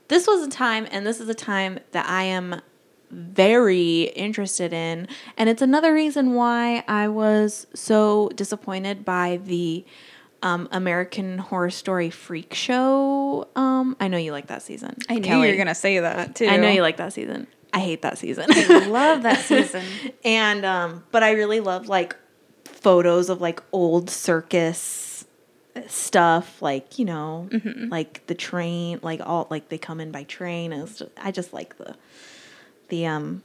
this 0.08 0.28
was 0.28 0.46
a 0.46 0.50
time, 0.50 0.88
and 0.92 1.06
this 1.06 1.20
is 1.20 1.30
a 1.30 1.34
time 1.34 1.80
that 1.92 2.08
I 2.08 2.24
am 2.24 2.62
very 3.10 4.04
interested 4.16 4.74
in. 4.74 5.08
And 5.38 5.50
it's 5.50 5.62
another 5.62 5.94
reason 5.94 6.34
why 6.34 6.84
I 6.88 7.08
was 7.08 7.68
so 7.74 8.30
disappointed 8.36 9.06
by 9.06 9.40
the 9.44 9.86
um, 10.42 10.68
American 10.72 11.38
Horror 11.38 11.70
Story 11.70 12.10
Freak 12.10 12.54
Show. 12.54 13.48
Um, 13.56 13.96
I 14.00 14.08
know 14.08 14.18
you 14.18 14.32
like 14.32 14.48
that 14.48 14.62
season. 14.62 14.98
I 15.10 15.16
knew 15.16 15.22
Kelly. 15.22 15.48
you 15.48 15.54
were 15.54 15.58
gonna 15.58 15.76
say 15.76 16.00
that 16.00 16.36
too. 16.36 16.48
I 16.48 16.58
know 16.58 16.70
you 16.70 16.82
like 16.82 16.98
that 16.98 17.14
season. 17.14 17.48
I 17.72 17.80
hate 17.80 18.04
that 18.04 18.18
season. 18.18 18.46
I 18.50 18.88
love 18.88 19.24
that 19.24 19.40
season. 19.46 19.84
and 20.24 20.66
um, 20.66 21.04
but 21.12 21.24
I 21.24 21.32
really 21.32 21.60
love 21.60 21.88
like 21.88 22.16
photos 22.66 23.30
of 23.30 23.42
like 23.42 23.62
old 23.72 24.10
circus 24.10 25.13
stuff, 25.88 26.62
like 26.62 27.00
you 27.00 27.06
know, 27.06 27.50
like 27.90 28.26
the 28.28 28.36
train, 28.36 29.00
like 29.02 29.22
all 29.26 29.48
like 29.50 29.70
they 29.70 29.78
come 29.78 30.00
in 30.00 30.12
by 30.12 30.24
train. 30.24 30.74
And 30.74 30.88
just, 30.88 31.04
I 31.18 31.32
just 31.32 31.54
like 31.54 31.78
the 31.78 31.96
the 32.90 33.06
um 33.06 33.44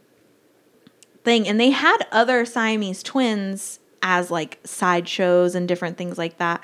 thing, 1.24 1.48
and 1.48 1.58
they 1.58 1.70
had 1.70 1.98
other 2.12 2.44
Siamese 2.44 3.02
twins 3.02 3.80
as 4.02 4.30
like 4.30 4.58
sideshows 4.64 5.54
and 5.54 5.66
different 5.66 5.96
things 5.96 6.18
like 6.18 6.38
that. 6.38 6.62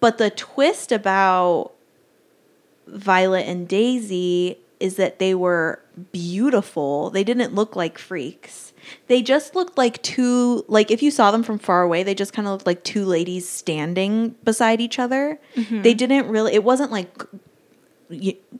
But 0.00 0.18
the 0.18 0.30
twist 0.30 0.92
about 0.92 1.72
Violet 2.86 3.46
and 3.46 3.66
Daisy 3.66 4.58
is 4.80 4.96
that 4.96 5.18
they 5.18 5.34
were 5.34 5.80
beautiful. 6.12 7.10
They 7.10 7.24
didn't 7.24 7.54
look 7.54 7.76
like 7.76 7.98
freaks. 7.98 8.72
They 9.06 9.22
just 9.22 9.54
looked 9.54 9.78
like 9.78 10.02
two 10.02 10.64
like 10.68 10.90
if 10.90 11.02
you 11.02 11.10
saw 11.10 11.30
them 11.30 11.42
from 11.42 11.58
far 11.58 11.82
away, 11.82 12.02
they 12.02 12.14
just 12.14 12.32
kind 12.32 12.46
of 12.46 12.52
looked 12.52 12.66
like 12.66 12.84
two 12.84 13.04
ladies 13.04 13.48
standing 13.48 14.30
beside 14.44 14.80
each 14.80 14.98
other. 14.98 15.38
Mm-hmm. 15.56 15.82
They 15.82 15.94
didn't 15.94 16.28
really 16.28 16.54
it 16.54 16.64
wasn't 16.64 16.90
like 16.92 17.22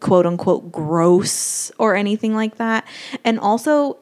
quote 0.00 0.26
unquote 0.26 0.72
gross 0.72 1.70
or 1.78 1.94
anything 1.94 2.34
like 2.34 2.56
that. 2.56 2.86
And 3.24 3.38
also 3.38 3.98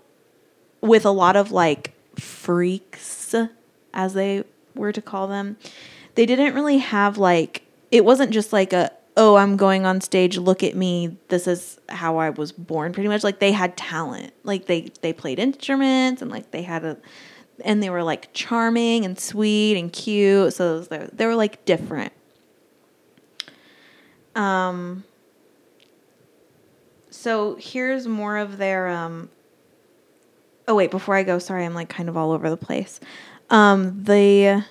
with 0.80 1.04
a 1.04 1.10
lot 1.10 1.36
of 1.36 1.52
like 1.52 1.92
freaks 2.16 3.34
as 3.94 4.14
they 4.14 4.44
were 4.74 4.92
to 4.92 5.02
call 5.02 5.26
them, 5.28 5.56
they 6.14 6.26
didn't 6.26 6.54
really 6.54 6.78
have 6.78 7.18
like 7.18 7.62
it 7.90 8.04
wasn't 8.04 8.30
just 8.30 8.52
like 8.52 8.72
a 8.72 8.90
oh 9.16 9.36
I'm 9.36 9.56
going 9.56 9.84
on 9.86 10.00
stage 10.00 10.38
look 10.38 10.62
at 10.62 10.74
me 10.74 11.16
this 11.28 11.46
is 11.46 11.78
how 11.88 12.16
I 12.18 12.30
was 12.30 12.52
born 12.52 12.92
pretty 12.92 13.08
much. 13.08 13.22
Like 13.24 13.38
they 13.40 13.52
had 13.52 13.76
talent. 13.76 14.32
Like 14.44 14.66
they 14.66 14.90
they 15.02 15.12
played 15.12 15.38
instruments 15.38 16.22
and 16.22 16.30
like 16.30 16.50
they 16.50 16.62
had 16.62 16.84
a 16.84 16.96
and 17.64 17.82
they 17.82 17.90
were 17.90 18.02
like 18.02 18.32
charming 18.32 19.04
and 19.04 19.18
sweet 19.18 19.76
and 19.78 19.92
cute. 19.92 20.54
So 20.54 20.80
they 20.80 20.98
were, 20.98 21.10
they 21.12 21.26
were 21.26 21.36
like 21.36 21.64
different. 21.64 22.12
Um 24.34 25.04
so 27.10 27.56
here's 27.60 28.08
more 28.08 28.38
of 28.38 28.56
their 28.56 28.88
um 28.88 29.28
oh 30.66 30.74
wait 30.74 30.90
before 30.90 31.14
i 31.14 31.22
go 31.22 31.38
sorry 31.38 31.64
i'm 31.64 31.74
like 31.74 31.88
kind 31.90 32.08
of 32.08 32.16
all 32.16 32.32
over 32.32 32.48
the 32.48 32.56
place. 32.56 32.98
Um 33.50 34.02
the 34.04 34.64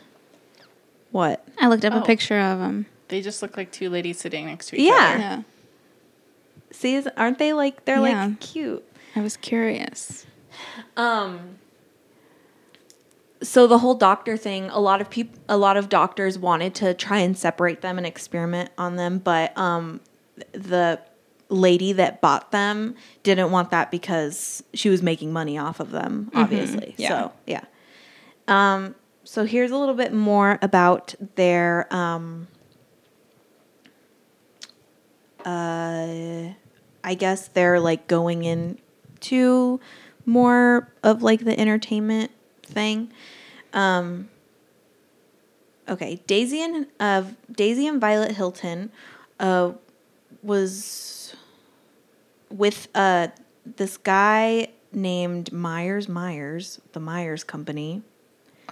what? 1.11 1.45
I 1.59 1.67
looked 1.67 1.85
up 1.85 1.93
Oh. 1.93 1.99
a 2.01 2.05
picture 2.05 2.39
of 2.39 2.59
him. 2.59 2.85
They 3.11 3.21
just 3.21 3.41
look 3.41 3.57
like 3.57 3.71
two 3.71 3.89
ladies 3.89 4.17
sitting 4.19 4.45
next 4.45 4.67
to 4.69 4.77
each 4.77 4.83
Yeah. 4.87 4.93
other. 4.93 5.19
Yeah, 5.19 5.41
see 6.71 6.95
is, 6.95 7.07
aren't 7.17 7.37
they 7.39 7.51
like 7.53 7.83
they're 7.85 7.97
Yeah. 8.07 8.25
like 8.27 8.39
cute 8.39 8.83
I 9.15 9.19
was 9.19 9.35
curious. 9.37 10.25
um 10.95 11.57
so 13.43 13.67
the 13.67 13.79
whole 13.79 13.95
doctor 13.95 14.37
thing 14.37 14.69
a 14.69 14.79
lot 14.79 15.01
of 15.01 15.09
people 15.09 15.37
a 15.49 15.57
lot 15.57 15.75
of 15.75 15.89
doctors 15.89 16.37
wanted 16.39 16.73
to 16.75 16.93
try 16.93 17.17
and 17.19 17.37
separate 17.37 17.81
them 17.81 17.97
and 17.97 18.07
experiment 18.07 18.69
on 18.77 18.95
them 18.95 19.17
but 19.17 19.55
um 19.57 19.99
the 20.53 20.99
lady 21.49 21.91
that 21.91 22.21
bought 22.21 22.51
them 22.51 22.95
didn't 23.23 23.51
want 23.51 23.71
that 23.71 23.91
because 23.91 24.63
she 24.73 24.89
was 24.89 25.01
making 25.01 25.33
money 25.33 25.57
off 25.57 25.79
of 25.81 25.91
them 25.91 26.31
obviously 26.33 26.95
yeah. 26.97 27.07
so 27.09 27.31
yeah 27.45 27.63
um 28.47 28.95
so 29.25 29.43
here's 29.45 29.71
a 29.71 29.77
little 29.77 29.95
bit 29.95 30.13
more 30.13 30.57
about 30.61 31.13
their 31.35 31.93
um, 31.93 32.47
uh, 35.45 36.53
I 37.03 37.13
guess 37.15 37.47
they're 37.47 37.79
like 37.79 38.07
going 38.07 38.43
into 38.43 39.79
more 40.25 40.91
of 41.03 41.23
like 41.23 41.43
the 41.45 41.59
entertainment 41.59 42.31
thing. 42.63 43.11
Um, 43.73 44.29
okay, 45.87 46.21
Daisy 46.27 46.61
and 46.61 46.87
uh, 46.99 47.23
Daisy 47.51 47.87
and 47.87 47.99
Violet 47.99 48.35
Hilton 48.35 48.91
uh, 49.39 49.71
was 50.43 51.35
with 52.49 52.87
uh, 52.93 53.29
this 53.77 53.97
guy 53.97 54.67
named 54.93 55.51
Myers 55.51 56.07
Myers, 56.09 56.81
the 56.93 56.99
Myers 56.99 57.43
Company. 57.43 58.01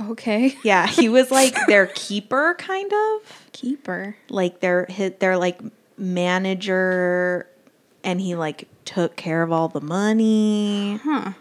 Okay. 0.09 0.55
Yeah, 0.63 0.87
he 0.87 1.09
was 1.09 1.29
like 1.31 1.55
their 1.67 1.87
keeper, 1.87 2.55
kind 2.57 2.91
of 2.93 3.49
Keeper. 3.51 4.15
like 4.29 4.59
their 4.61 4.85
his, 4.85 5.13
their 5.19 5.37
like 5.37 5.59
manager, 5.99 7.47
and 8.03 8.19
he 8.21 8.35
like 8.35 8.67
took 8.85 9.15
care 9.15 9.43
of 9.43 9.51
all 9.51 9.67
the 9.67 9.81
money. 9.81 10.99
Huh. 11.03 11.33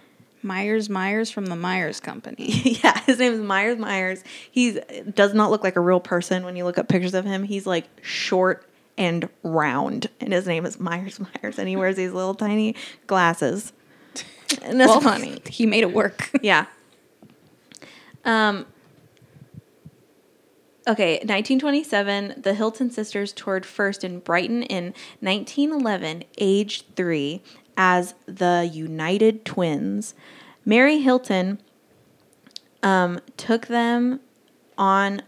Myers 0.42 0.88
Myers 0.88 1.30
from 1.30 1.46
the 1.46 1.56
Myers 1.56 1.98
Company. 2.00 2.46
yeah, 2.82 3.00
his 3.00 3.18
name 3.18 3.32
is 3.32 3.40
Myers 3.40 3.78
Myers. 3.78 4.22
He 4.50 4.80
does 5.14 5.34
not 5.34 5.50
look 5.50 5.64
like 5.64 5.76
a 5.76 5.80
real 5.80 6.00
person 6.00 6.44
when 6.44 6.54
you 6.56 6.64
look 6.64 6.78
up 6.78 6.88
pictures 6.88 7.14
of 7.14 7.24
him. 7.24 7.42
He's 7.42 7.66
like 7.66 7.86
short 8.02 8.64
and 8.96 9.28
round, 9.42 10.08
and 10.20 10.32
his 10.32 10.46
name 10.46 10.64
is 10.64 10.78
Myers 10.78 11.20
Myers, 11.20 11.58
and 11.58 11.68
he 11.68 11.76
wears 11.76 11.96
these 11.96 12.12
little 12.12 12.34
tiny 12.34 12.74
glasses. 13.06 13.72
And 14.62 14.80
that's 14.80 14.88
Well, 14.88 15.00
funny. 15.00 15.40
He 15.48 15.66
made 15.66 15.82
it 15.82 15.92
work. 15.92 16.30
Yeah. 16.42 16.66
Um. 18.24 18.66
Okay, 20.88 21.16
1927, 21.16 22.40
the 22.40 22.54
Hilton 22.54 22.90
sisters 22.90 23.34
toured 23.34 23.66
first 23.66 24.04
in 24.04 24.20
Brighton 24.20 24.62
in 24.62 24.94
1911, 25.20 26.24
aged 26.38 26.86
three, 26.96 27.42
as 27.76 28.14
the 28.24 28.70
United 28.72 29.44
Twins. 29.44 30.14
Mary 30.64 31.00
Hilton 31.00 31.60
um, 32.82 33.20
took 33.36 33.66
them 33.66 34.20
on 34.78 35.20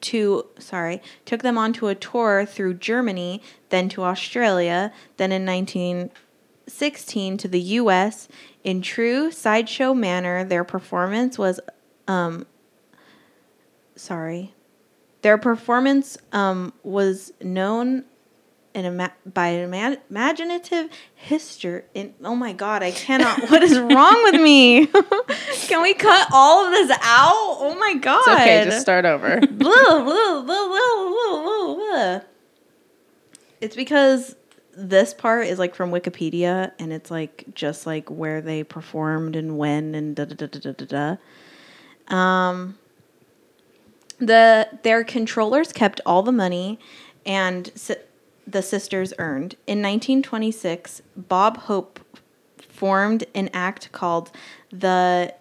to 0.00 0.44
sorry 0.58 1.00
took 1.24 1.42
them 1.42 1.56
onto 1.56 1.86
a 1.86 1.94
tour 1.94 2.44
through 2.44 2.74
Germany, 2.74 3.40
then 3.68 3.88
to 3.90 4.02
Australia, 4.02 4.92
then 5.18 5.30
in 5.30 5.46
1916 5.46 7.36
to 7.38 7.46
the 7.46 7.60
U.S. 7.60 8.26
In 8.64 8.82
true 8.82 9.30
sideshow 9.30 9.94
manner, 9.94 10.42
their 10.42 10.64
performance 10.64 11.38
was 11.38 11.60
um, 12.08 12.44
sorry, 13.96 14.53
their 15.24 15.38
performance 15.38 16.18
um, 16.32 16.70
was 16.82 17.32
known 17.40 18.04
in 18.74 18.84
ima- 18.84 19.14
by 19.24 19.46
an 19.46 19.72
ima- 19.72 19.96
imaginative 20.10 20.90
history. 21.14 21.82
In 21.94 22.12
oh 22.22 22.36
my 22.36 22.52
god, 22.52 22.82
I 22.82 22.90
cannot. 22.90 23.50
what 23.50 23.62
is 23.62 23.78
wrong 23.80 24.22
with 24.24 24.38
me? 24.38 24.86
Can 25.66 25.80
we 25.80 25.94
cut 25.94 26.28
all 26.30 26.66
of 26.66 26.72
this 26.72 26.90
out? 27.00 27.32
Oh 27.32 27.74
my 27.80 27.94
god. 27.94 28.18
It's 28.18 28.28
okay, 28.28 28.64
just 28.64 28.82
start 28.82 29.06
over. 29.06 29.40
Blah, 29.50 30.04
blah, 30.04 30.42
blah. 30.42 32.20
It's 33.62 33.76
because 33.76 34.36
this 34.76 35.14
part 35.14 35.46
is 35.46 35.58
like 35.58 35.74
from 35.74 35.90
Wikipedia 35.90 36.72
and 36.78 36.92
it's 36.92 37.10
like 37.10 37.46
just 37.54 37.86
like 37.86 38.10
where 38.10 38.42
they 38.42 38.62
performed 38.62 39.36
and 39.36 39.56
when 39.56 39.94
and 39.94 40.14
da 40.14 40.26
da 40.26 40.34
da 40.34 40.46
da 40.48 40.72
da 40.72 40.84
da. 40.84 41.16
da. 42.10 42.14
Um, 42.14 42.76
the 44.26 44.68
their 44.82 45.04
controllers 45.04 45.72
kept 45.72 46.00
all 46.04 46.22
the 46.22 46.32
money 46.32 46.78
and 47.26 47.70
si- 47.74 47.94
the 48.46 48.62
sisters 48.62 49.12
earned. 49.18 49.54
In 49.66 49.78
1926, 49.78 51.02
Bob 51.16 51.58
Hope 51.58 52.00
formed 52.68 53.24
an 53.34 53.48
act 53.52 53.90
called 53.92 54.30
the 54.70 55.34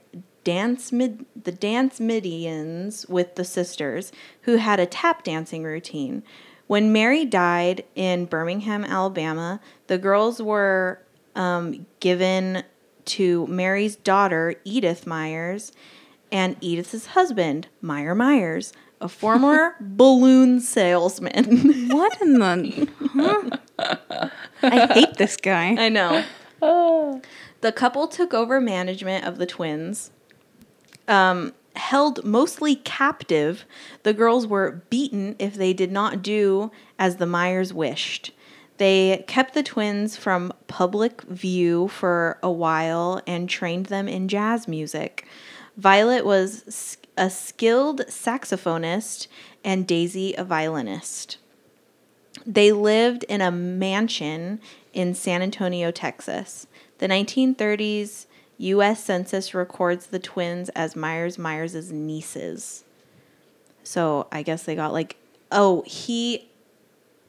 Dance 0.43 0.91
Mid 0.91 1.25
the 1.41 1.51
Dancemedians 1.51 3.07
with 3.09 3.36
the 3.36 3.45
sisters, 3.45 4.11
who 4.41 4.57
had 4.57 4.79
a 4.79 4.86
tap 4.86 5.23
dancing 5.23 5.63
routine. 5.63 6.23
When 6.67 6.93
Mary 6.93 7.25
died 7.25 7.84
in 7.95 8.25
Birmingham, 8.25 8.84
Alabama, 8.84 9.59
the 9.88 9.97
girls 9.97 10.41
were 10.41 11.01
um, 11.36 11.86
given 11.99 12.63
to 13.05 13.47
Mary's 13.47 13.95
daughter, 13.95 14.55
Edith 14.63 15.05
Myers, 15.05 15.71
and 16.34 16.57
Edith's 16.59 17.05
husband, 17.05 17.67
Meyer 17.79 18.15
Myers, 18.15 18.73
a 18.99 19.07
former 19.07 19.75
balloon 19.79 20.59
salesman. 20.59 21.88
what 21.89 22.19
in 22.21 22.39
the? 22.39 22.89
Huh? 23.13 24.38
I 24.63 24.93
hate 24.93 25.15
this 25.17 25.38
guy. 25.38 25.75
I 25.77 25.89
know. 25.89 26.23
The 27.61 27.71
couple 27.71 28.07
took 28.07 28.34
over 28.34 28.59
management 28.59 29.25
of 29.25 29.38
the 29.38 29.45
twins. 29.45 30.11
Um, 31.07 31.53
held 31.75 32.23
mostly 32.25 32.75
captive, 32.75 33.65
the 34.03 34.13
girls 34.13 34.47
were 34.47 34.84
beaten 34.89 35.36
if 35.39 35.55
they 35.55 35.73
did 35.73 35.91
not 35.91 36.21
do 36.21 36.71
as 36.97 37.17
the 37.17 37.25
Myers 37.25 37.73
wished. 37.73 38.31
They 38.77 39.23
kept 39.27 39.53
the 39.53 39.63
twins 39.63 40.17
from 40.17 40.51
public 40.67 41.21
view 41.23 41.88
for 41.89 42.39
a 42.41 42.51
while 42.51 43.21
and 43.27 43.47
trained 43.47 43.86
them 43.88 44.07
in 44.07 44.27
jazz 44.27 44.67
music. 44.67 45.27
Violet 45.78 46.26
was 46.26 46.97
a 47.17 47.30
skilled 47.30 48.01
saxophonist 48.07 49.28
and 49.63 49.88
Daisy 49.88 50.34
a 50.36 50.43
violinist. 50.43 51.38
They 52.45 52.71
lived 52.71 53.24
in 53.26 53.41
a 53.41 53.51
mansion 53.51 54.59
in 54.91 55.13
San 55.13 55.41
Antonio, 55.41 55.91
Texas. 55.91 56.67
The 56.97 57.07
1930s 57.07 58.26
U.S. 58.57 59.03
Census 59.03 59.53
records 59.53 60.07
the 60.07 60.19
twins 60.19 60.69
as 60.69 60.95
Myers 60.95 61.38
Myers' 61.38 61.91
nieces. 61.91 62.84
So 63.84 64.28
I 64.32 64.43
guess 64.43 64.63
they 64.63 64.76
got 64.76 64.93
like, 64.93 65.17
oh, 65.51 65.84
he, 65.86 66.49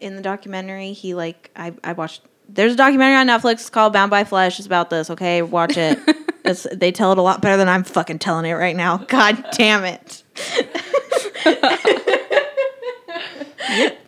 in 0.01 0.17
the 0.17 0.23
documentary, 0.23 0.93
he 0.93 1.15
like, 1.15 1.51
I, 1.57 1.75
I 1.83 1.93
watched, 1.93 2.23
there's 2.49 2.75
a 2.75 2.77
documentary 2.77 3.17
on 3.17 3.27
Netflix 3.27 3.71
called 3.71 3.93
Bound 3.93 4.11
by 4.11 4.25
Flesh. 4.25 4.59
It's 4.59 4.67
about 4.67 4.91
this, 4.91 5.11
okay? 5.11 5.43
Watch 5.43 5.77
it. 5.77 5.99
it's, 6.45 6.67
they 6.73 6.93
tell 6.93 7.13
it 7.13 7.19
a 7.19 7.23
lot 7.23 7.41
better 7.41 7.57
than 7.57 7.69
I'm 7.69 7.85
fucking 7.85 8.19
telling 8.19 8.45
it 8.45 8.53
right 8.53 8.77
now. 8.77 8.99
God 8.99 9.45
damn 9.53 9.85
it. 9.85 10.23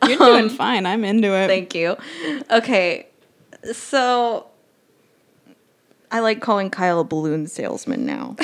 You're 0.06 0.18
doing 0.18 0.50
fine. 0.50 0.86
I'm 0.86 1.04
into 1.04 1.34
it. 1.34 1.48
Thank 1.48 1.74
you. 1.74 1.96
Okay, 2.50 3.08
so 3.72 4.46
I 6.10 6.20
like 6.20 6.40
calling 6.40 6.70
Kyle 6.70 7.00
a 7.00 7.04
balloon 7.04 7.46
salesman 7.46 8.06
now. 8.06 8.36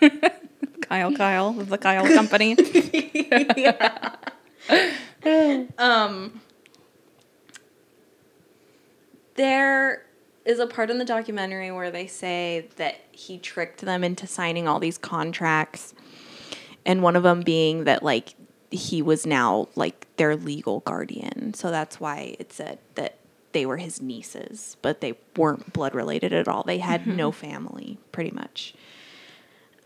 Kyle, 0.80 1.14
Kyle, 1.14 1.60
of 1.60 1.68
the 1.68 1.78
Kyle 1.78 2.06
Company. 2.14 2.56
um, 5.78 6.40
there 9.34 10.04
is 10.48 10.58
a 10.58 10.66
part 10.66 10.90
in 10.90 10.96
the 10.96 11.04
documentary 11.04 11.70
where 11.70 11.90
they 11.90 12.06
say 12.06 12.66
that 12.76 12.96
he 13.12 13.36
tricked 13.36 13.82
them 13.82 14.02
into 14.02 14.26
signing 14.26 14.66
all 14.66 14.80
these 14.80 14.96
contracts, 14.96 15.92
and 16.86 17.02
one 17.02 17.14
of 17.14 17.22
them 17.22 17.42
being 17.42 17.84
that 17.84 18.02
like 18.02 18.34
he 18.70 19.02
was 19.02 19.26
now 19.26 19.68
like 19.76 20.06
their 20.16 20.34
legal 20.34 20.80
guardian. 20.80 21.52
So 21.52 21.70
that's 21.70 22.00
why 22.00 22.34
it 22.38 22.50
said 22.52 22.78
that 22.94 23.18
they 23.52 23.66
were 23.66 23.76
his 23.76 24.00
nieces, 24.00 24.78
but 24.80 25.02
they 25.02 25.18
weren't 25.36 25.74
blood 25.74 25.94
related 25.94 26.32
at 26.32 26.48
all. 26.48 26.62
They 26.62 26.78
had 26.78 27.06
no 27.06 27.30
family, 27.30 27.98
pretty 28.10 28.30
much. 28.30 28.74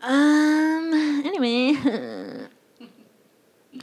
Um. 0.01 0.93
Anyway. 1.25 2.47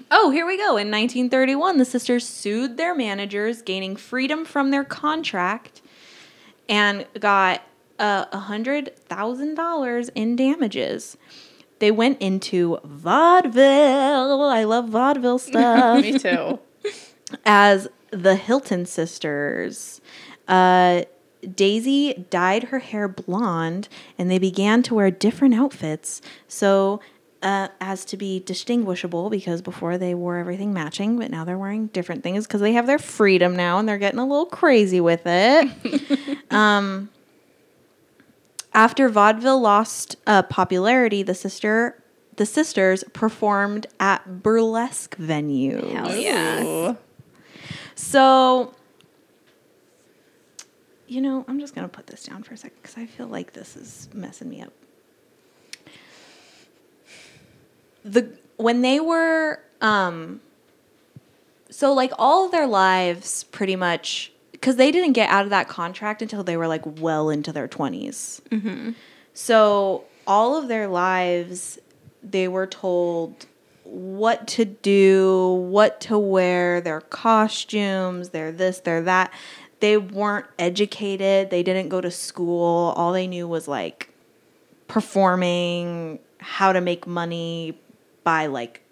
Oh, 0.09 0.31
here 0.31 0.47
we 0.47 0.57
go. 0.57 0.77
In 0.77 0.89
1931, 0.89 1.79
the 1.79 1.85
sisters 1.85 2.25
sued 2.27 2.77
their 2.77 2.95
managers, 2.95 3.61
gaining 3.61 3.97
freedom 3.97 4.45
from 4.45 4.71
their 4.71 4.85
contract, 4.85 5.83
and 6.71 7.05
got 7.19 7.63
uh, 7.99 8.25
$100,000 8.27 10.11
in 10.15 10.37
damages. 10.37 11.19
They 11.81 11.91
went 11.91 12.21
into 12.23 12.79
vaudeville. 12.85 14.43
I 14.43 14.65
love 14.65 14.89
vaudeville 14.89 15.39
stuff 15.51 16.01
Me 16.01 16.19
too. 16.19 16.59
as 17.45 17.89
the 18.11 18.37
Hilton 18.37 18.87
sisters. 18.87 20.01
Uh, 20.49 21.03
Daisy 21.55 22.27
dyed 22.29 22.65
her 22.65 22.81
hair 22.81 23.09
blonde, 23.09 23.89
and 24.19 24.31
they 24.31 24.39
began 24.39 24.83
to 24.85 24.95
wear 24.95 25.11
different 25.11 25.55
outfits 25.55 26.21
so 26.49 27.01
uh, 27.43 27.69
as 27.81 28.05
to 28.07 28.17
be 28.17 28.41
distinguishable. 28.41 29.31
Because 29.31 29.63
before 29.63 29.99
they 29.99 30.15
wore 30.15 30.39
everything 30.39 30.73
matching, 30.73 31.19
but 31.19 31.31
now 31.31 31.45
they're 31.45 31.59
wearing 31.59 31.89
different 31.89 32.23
things 32.23 32.47
because 32.47 32.61
they 32.61 32.73
have 32.73 32.87
their 32.87 32.99
freedom 32.99 33.57
now, 33.57 33.79
and 33.79 33.89
they're 33.89 33.99
getting 33.99 34.21
a 34.21 34.27
little 34.27 34.47
crazy 34.47 35.01
with 35.01 35.23
it. 35.25 36.39
um, 36.51 37.11
after 38.73 39.09
vaudeville 39.09 39.61
lost 39.61 40.17
uh, 40.27 40.43
popularity, 40.43 41.23
the 41.23 41.35
sister 41.35 41.97
the 42.37 42.47
sisters 42.47 43.05
performed 43.13 43.87
at 43.99 44.43
burlesque 44.43 45.15
venues. 45.19 45.93
Hell 45.93 46.17
yeah. 46.17 46.95
So, 47.95 48.73
you 51.07 51.21
know, 51.21 51.45
I'm 51.47 51.61
just 51.61 51.75
going 51.75 51.87
to 51.87 51.95
put 51.95 52.07
this 52.07 52.25
down 52.25 52.43
for 52.43 52.55
a 52.55 52.57
second 52.57 52.79
because 52.81 52.97
I 52.97 53.05
feel 53.05 53.27
like 53.27 53.53
this 53.53 53.77
is 53.77 54.09
messing 54.15 54.49
me 54.49 54.63
up. 54.63 54.73
The 58.05 58.31
when 58.57 58.83
they 58.83 59.01
were 59.01 59.61
um 59.81 60.41
so 61.71 61.93
like 61.93 62.13
all 62.19 62.47
of 62.47 62.53
their 62.53 62.67
lives 62.67 63.45
pretty 63.45 63.77
much 63.77 64.33
because 64.53 64.77
they 64.77 64.91
didn't 64.91 65.13
get 65.15 65.31
out 65.31 65.45
of 65.45 65.51
that 65.51 65.69
contract 65.69 66.21
until 66.21 66.45
they 66.45 66.57
were 66.57 66.69
like 66.69 66.83
well 67.01 67.31
into 67.31 67.53
their 67.53 67.67
20s. 67.69 68.41
So 69.33 70.05
all 70.27 70.57
of 70.57 70.69
their 70.69 70.87
lives, 70.87 71.79
they 72.23 72.47
were 72.47 72.67
told 72.67 73.47
what 73.85 74.47
to 74.49 74.65
do, 74.67 75.55
what 75.71 76.01
to 76.03 76.19
wear, 76.19 76.81
their 76.81 77.01
costumes, 77.01 78.31
their 78.31 78.53
this, 78.53 78.81
their 78.81 79.01
that. 79.03 79.33
They 79.81 79.97
weren't 79.97 80.47
educated. 80.59 81.49
They 81.51 81.63
didn't 81.63 81.89
go 81.89 82.03
to 82.03 82.11
school. 82.11 82.93
All 82.97 83.13
they 83.13 83.27
knew 83.27 83.49
was 83.49 83.67
like 83.67 84.13
performing, 84.89 86.19
how 86.39 86.73
to 86.73 86.81
make 86.83 87.07
money 87.07 87.79
by 88.25 88.47
like, 88.47 88.83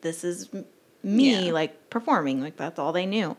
this 0.00 0.24
is 0.24 0.48
me, 1.02 1.46
Yeah. 1.46 1.52
like 1.52 1.90
performing. 1.90 2.40
Like 2.40 2.56
that's 2.56 2.78
all 2.78 2.92
they 2.92 3.06
knew. 3.06 3.36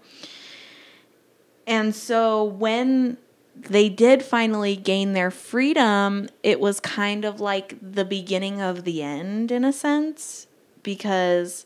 And 1.67 1.93
so 1.95 2.43
when 2.43 3.17
they 3.55 3.89
did 3.89 4.23
finally 4.23 4.75
gain 4.75 5.13
their 5.13 5.31
freedom, 5.31 6.29
it 6.43 6.59
was 6.59 6.79
kind 6.79 7.25
of 7.25 7.39
like 7.39 7.75
the 7.81 8.05
beginning 8.05 8.61
of 8.61 8.83
the 8.85 9.03
end 9.03 9.51
in 9.51 9.63
a 9.63 9.73
sense 9.73 10.47
because 10.81 11.65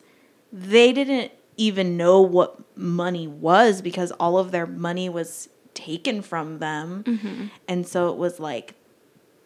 they 0.52 0.92
didn't 0.92 1.32
even 1.56 1.96
know 1.96 2.20
what 2.20 2.60
money 2.78 3.28
was 3.28 3.82
because 3.82 4.12
all 4.14 4.38
of 4.38 4.52
their 4.52 4.66
money 4.66 5.08
was 5.08 5.50
taken 5.74 6.22
from 6.22 6.60
them. 6.60 7.04
Mm-hmm. 7.04 7.46
And 7.68 7.88
so 7.88 8.10
it 8.10 8.18
was 8.18 8.40
like 8.40 8.74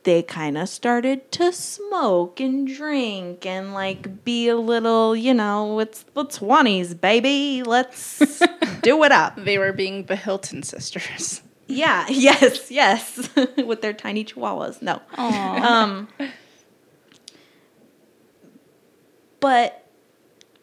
they 0.08 0.24
kind 0.24 0.58
of 0.58 0.70
started 0.70 1.30
to 1.34 1.52
smoke 1.52 2.40
and 2.40 2.66
drink 2.66 3.46
and 3.46 3.74
like 3.74 4.24
be 4.24 4.48
a 4.48 4.56
little, 4.56 5.14
you 5.14 5.34
know, 5.34 5.80
it's 5.80 6.04
the 6.14 6.24
20s, 6.24 7.00
baby. 7.02 7.62
Let's 7.62 8.20
do 8.82 9.04
it 9.04 9.12
up. 9.12 9.36
They 9.36 9.58
were 9.58 9.74
being 9.74 10.06
the 10.06 10.16
Hilton 10.16 10.64
sisters. 10.64 11.42
Yeah, 11.68 12.06
yes, 12.10 12.72
yes. 12.72 13.30
With 13.58 13.82
their 13.82 13.92
tiny 13.92 14.24
chihuahuas. 14.24 14.82
No. 14.82 15.02
Aw. 15.18 15.84
Um 15.84 16.08
But 19.42 19.84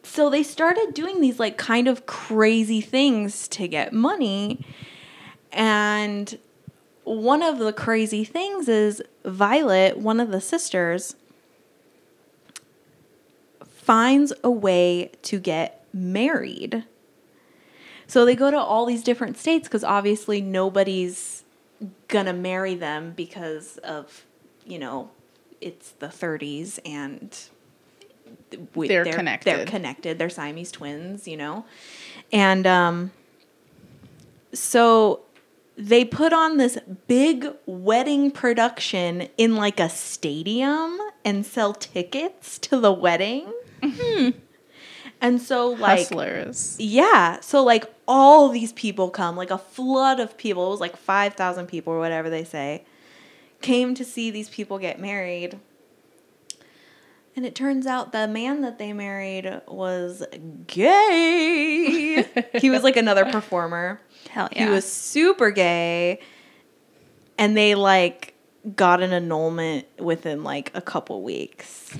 so 0.02 0.30
they 0.30 0.42
started 0.42 0.94
doing 0.94 1.20
these 1.20 1.38
like 1.38 1.58
kind 1.58 1.86
of 1.86 2.06
crazy 2.06 2.80
things 2.80 3.46
to 3.48 3.68
get 3.68 3.92
money. 3.92 4.64
And 5.52 6.38
one 7.04 7.42
of 7.42 7.58
the 7.58 7.72
crazy 7.72 8.24
things 8.24 8.68
is 8.68 9.02
Violet, 9.24 9.98
one 9.98 10.20
of 10.20 10.30
the 10.30 10.40
sisters, 10.40 11.14
finds 13.66 14.32
a 14.42 14.50
way 14.50 15.10
to 15.22 15.38
get 15.38 15.84
married. 15.92 16.84
So 18.06 18.24
they 18.24 18.34
go 18.34 18.50
to 18.50 18.58
all 18.58 18.86
these 18.86 19.02
different 19.02 19.36
states 19.38 19.68
because 19.68 19.84
obviously 19.84 20.40
nobody's 20.40 21.44
gonna 22.08 22.32
marry 22.32 22.74
them 22.74 23.12
because 23.16 23.78
of, 23.78 24.24
you 24.66 24.78
know, 24.78 25.10
it's 25.60 25.90
the 25.92 26.08
30s 26.08 26.78
and 26.84 27.36
we- 28.74 28.88
They're 28.88 29.04
They're 29.04 29.14
connected. 29.14 29.66
connected. 29.68 30.18
They're 30.18 30.30
Siamese 30.30 30.70
twins, 30.70 31.26
you 31.26 31.36
know, 31.36 31.64
and 32.32 32.66
um, 32.66 33.10
so 34.52 35.20
they 35.76 36.04
put 36.04 36.32
on 36.32 36.56
this 36.56 36.78
big 37.06 37.46
wedding 37.66 38.30
production 38.30 39.28
in 39.36 39.56
like 39.56 39.80
a 39.80 39.88
stadium 39.88 40.98
and 41.24 41.44
sell 41.44 41.74
tickets 41.74 42.58
to 42.60 42.78
the 42.78 42.92
wedding. 42.92 43.52
Mm-hmm. 43.82 44.38
And 45.20 45.40
so 45.40 45.70
like 45.70 46.00
Hustlers. 46.00 46.76
yeah, 46.78 47.40
so 47.40 47.64
like 47.64 47.92
all 48.06 48.50
these 48.50 48.72
people 48.74 49.10
come, 49.10 49.36
like 49.36 49.50
a 49.50 49.58
flood 49.58 50.20
of 50.20 50.36
people, 50.36 50.66
it 50.66 50.70
was 50.70 50.80
like 50.80 50.96
5,000 50.96 51.66
people 51.66 51.92
or 51.92 51.98
whatever 51.98 52.28
they 52.28 52.44
say, 52.44 52.84
came 53.62 53.94
to 53.94 54.04
see 54.04 54.30
these 54.30 54.48
people 54.50 54.78
get 54.78 55.00
married. 55.00 55.58
And 57.36 57.44
it 57.44 57.54
turns 57.54 57.86
out 57.86 58.12
the 58.12 58.28
man 58.28 58.60
that 58.60 58.78
they 58.78 58.92
married 58.92 59.62
was 59.66 60.22
gay. 60.66 62.26
he 62.60 62.70
was 62.70 62.84
like 62.84 62.96
another 62.96 63.24
performer. 63.24 64.00
Hell 64.28 64.48
yeah. 64.52 64.66
He 64.66 64.70
was 64.70 64.90
super 64.90 65.50
gay. 65.50 66.20
And 67.38 67.56
they 67.56 67.74
like 67.74 68.34
got 68.76 69.02
an 69.02 69.12
annulment 69.12 69.86
within 69.98 70.42
like 70.44 70.70
a 70.74 70.80
couple 70.80 71.22
weeks. 71.22 71.96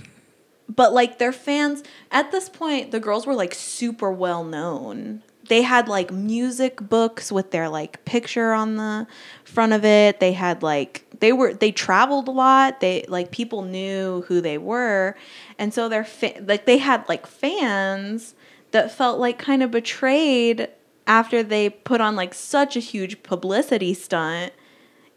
But 0.68 0.92
like 0.92 1.18
their 1.18 1.32
fans 1.32 1.82
at 2.10 2.32
this 2.32 2.48
point, 2.48 2.90
the 2.90 3.00
girls 3.00 3.26
were 3.26 3.34
like 3.34 3.54
super 3.54 4.10
well 4.10 4.44
known. 4.44 5.22
They 5.48 5.60
had 5.60 5.88
like 5.88 6.10
music 6.10 6.80
books 6.80 7.30
with 7.30 7.50
their 7.50 7.68
like 7.68 8.04
picture 8.06 8.52
on 8.52 8.76
the 8.76 9.06
front 9.44 9.74
of 9.74 9.84
it. 9.84 10.20
They 10.20 10.32
had 10.32 10.62
like 10.62 11.04
they 11.20 11.32
were 11.32 11.52
they 11.52 11.70
traveled 11.70 12.28
a 12.28 12.30
lot. 12.30 12.80
They 12.80 13.04
like 13.08 13.30
people 13.30 13.62
knew 13.62 14.24
who 14.26 14.40
they 14.40 14.56
were. 14.56 15.16
And 15.58 15.74
so 15.74 15.88
their 15.88 16.04
fa- 16.04 16.42
like 16.46 16.64
they 16.64 16.78
had 16.78 17.06
like 17.08 17.26
fans 17.26 18.34
that 18.70 18.90
felt 18.90 19.20
like 19.20 19.38
kind 19.38 19.62
of 19.62 19.70
betrayed 19.70 20.68
after 21.06 21.42
they 21.42 21.68
put 21.70 22.00
on 22.00 22.16
like 22.16 22.32
such 22.34 22.76
a 22.76 22.80
huge 22.80 23.22
publicity 23.22 23.92
stunt 23.94 24.52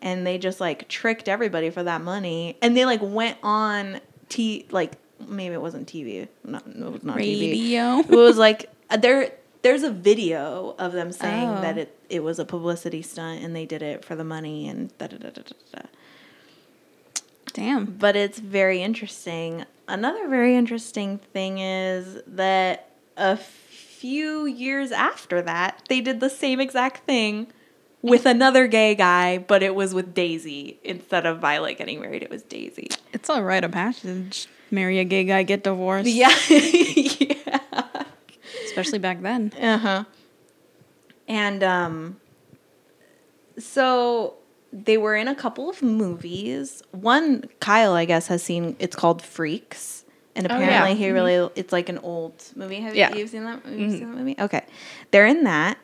and 0.01 0.27
they 0.27 0.37
just 0.37 0.59
like 0.59 0.87
tricked 0.87 1.27
everybody 1.29 1.69
for 1.69 1.83
that 1.83 2.01
money 2.01 2.57
and 2.61 2.75
they 2.75 2.85
like 2.85 3.01
went 3.01 3.37
on 3.41 3.99
t 4.29 4.65
like 4.71 4.93
maybe 5.27 5.53
it 5.55 5.61
wasn't 5.61 5.87
tv 5.87 6.27
not 6.43 6.63
it 6.67 6.75
was 6.91 7.03
not 7.03 7.17
tv 7.17 7.51
Radio. 7.51 7.99
it 7.99 8.09
was 8.09 8.37
like 8.37 8.69
uh, 8.89 8.97
there 8.97 9.31
there's 9.63 9.83
a 9.83 9.91
video 9.91 10.75
of 10.77 10.91
them 10.93 11.11
saying 11.11 11.49
Oh. 11.49 11.61
that 11.61 11.77
it 11.77 11.97
it 12.09 12.23
was 12.23 12.37
a 12.39 12.45
publicity 12.45 13.01
stunt 13.01 13.43
and 13.43 13.55
they 13.55 13.65
did 13.65 13.81
it 13.81 14.05
for 14.05 14.15
the 14.15 14.23
money 14.23 14.67
and 14.67 14.95
da 14.97 15.07
da 15.07 15.17
da 15.17 15.29
da 15.29 15.41
da 15.41 15.53
da 15.73 15.81
Damn. 17.53 17.85
but 17.85 18.15
it's 18.15 18.37
very 18.39 18.83
interesting. 18.83 19.65
Another 19.87 20.27
very 20.27 20.55
interesting 20.55 21.17
thing 21.33 21.57
is 21.59 22.21
that 22.27 22.89
a 23.15 23.35
few 23.99 24.45
years 24.45 24.91
after 24.91 25.41
that, 25.41 25.83
they 25.89 26.01
did 26.01 26.19
the 26.19 26.29
same 26.29 26.59
exact 26.59 27.05
thing 27.05 27.47
with 28.01 28.25
another 28.25 28.67
gay 28.67 28.95
guy, 28.95 29.37
but 29.37 29.63
it 29.63 29.75
was 29.75 29.93
with 29.93 30.13
Daisy 30.13 30.79
instead 30.83 31.25
of 31.25 31.39
Violet 31.39 31.77
getting 31.77 31.99
married. 31.99 32.23
It 32.23 32.29
was 32.29 32.43
Daisy. 32.43 32.89
It's 33.11 33.29
a 33.29 33.41
rite 33.41 33.63
of 33.63 33.71
passage. 33.71 34.47
Marry 34.69 34.99
a 34.99 35.03
gay 35.03 35.23
guy, 35.23 35.43
get 35.43 35.63
divorced. 35.63 36.07
Yeah, 36.07 36.33
yeah. 36.49 38.03
Especially 38.65 38.99
back 38.99 39.21
then. 39.21 39.53
Uh 39.59 39.77
huh. 39.77 40.03
And 41.27 41.63
um, 41.63 42.17
so 43.57 44.35
they 44.71 44.97
were 44.97 45.15
in 45.15 45.27
a 45.27 45.35
couple 45.35 45.69
of 45.69 45.81
movies. 45.81 46.83
One 46.91 47.45
Kyle, 47.59 47.93
I 47.93 48.05
guess, 48.05 48.27
has 48.27 48.43
seen. 48.43 48.75
It's 48.79 48.95
called 48.95 49.21
Freaks, 49.21 50.03
and 50.37 50.49
Oh, 50.49 50.55
apparently 50.55 50.91
yeah. 50.91 50.95
he 50.97 51.09
really. 51.09 51.49
It's 51.55 51.73
like 51.73 51.89
an 51.89 51.97
old 51.97 52.41
movie. 52.55 52.79
Have 52.79 52.95
Yeah. 52.95 53.11
you 53.13 53.19
you've 53.19 53.29
seen 53.29 53.43
that? 53.43 53.65
You 53.65 53.91
seen 53.91 54.09
that 54.11 54.17
movie? 54.17 54.35
Okay, 54.39 54.63
they're 55.11 55.27
in 55.27 55.43
that. 55.43 55.77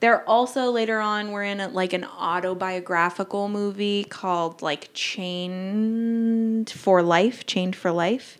They're 0.00 0.26
also 0.28 0.70
later 0.70 0.98
on. 0.98 1.30
We're 1.30 1.44
in 1.44 1.60
a, 1.60 1.68
like 1.68 1.92
an 1.92 2.04
autobiographical 2.04 3.48
movie 3.48 4.04
called 4.04 4.62
like 4.62 4.88
Chained 4.94 6.70
for 6.70 7.02
Life. 7.02 7.46
Chained 7.46 7.76
for 7.76 7.92
Life 7.92 8.38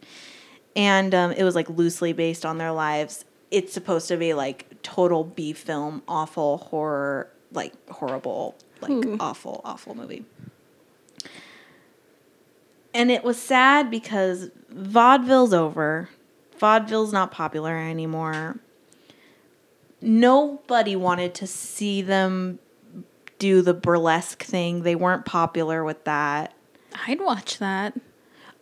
and 0.77 1.15
um, 1.15 1.32
it 1.32 1.43
was 1.43 1.55
like 1.55 1.69
loosely 1.69 2.12
based 2.12 2.47
on 2.47 2.59
their 2.59 2.73
lives. 2.73 3.24
It's 3.51 3.73
supposed 3.73 4.09
to 4.09 4.16
be 4.16 4.32
like 4.35 4.81
total 4.82 5.24
B 5.24 5.53
film, 5.53 6.03
awful 6.09 6.59
horror, 6.59 7.28
like 7.53 7.74
horrible, 7.91 8.57
like 8.81 8.93
Ooh. 8.93 9.16
awful, 9.20 9.61
awful 9.65 9.95
movie. 9.95 10.24
And 12.95 13.11
it 13.11 13.23
was 13.24 13.37
sad 13.41 13.91
because 13.91 14.51
vaudeville's 14.70 15.52
over. 15.52 16.09
Vaudeville's 16.59 17.12
not 17.12 17.30
popular 17.30 17.76
anymore. 17.76 18.59
Nobody 20.02 20.97
wanted 20.97 21.34
to 21.34 21.47
see 21.47 22.02
them 22.02 22.59
do 23.38 23.62
the 23.62 23.74
burlesque 23.74 24.42
thing. 24.42 24.82
They 24.82 24.94
weren't 24.94 25.24
popular 25.24 25.84
with 25.84 26.05
that. 26.05 26.55
I'd 27.06 27.20
watch 27.20 27.59
that. 27.59 27.98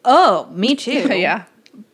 Oh, 0.05 0.47
me 0.53 0.75
too. 0.77 1.17
yeah. 1.17 1.45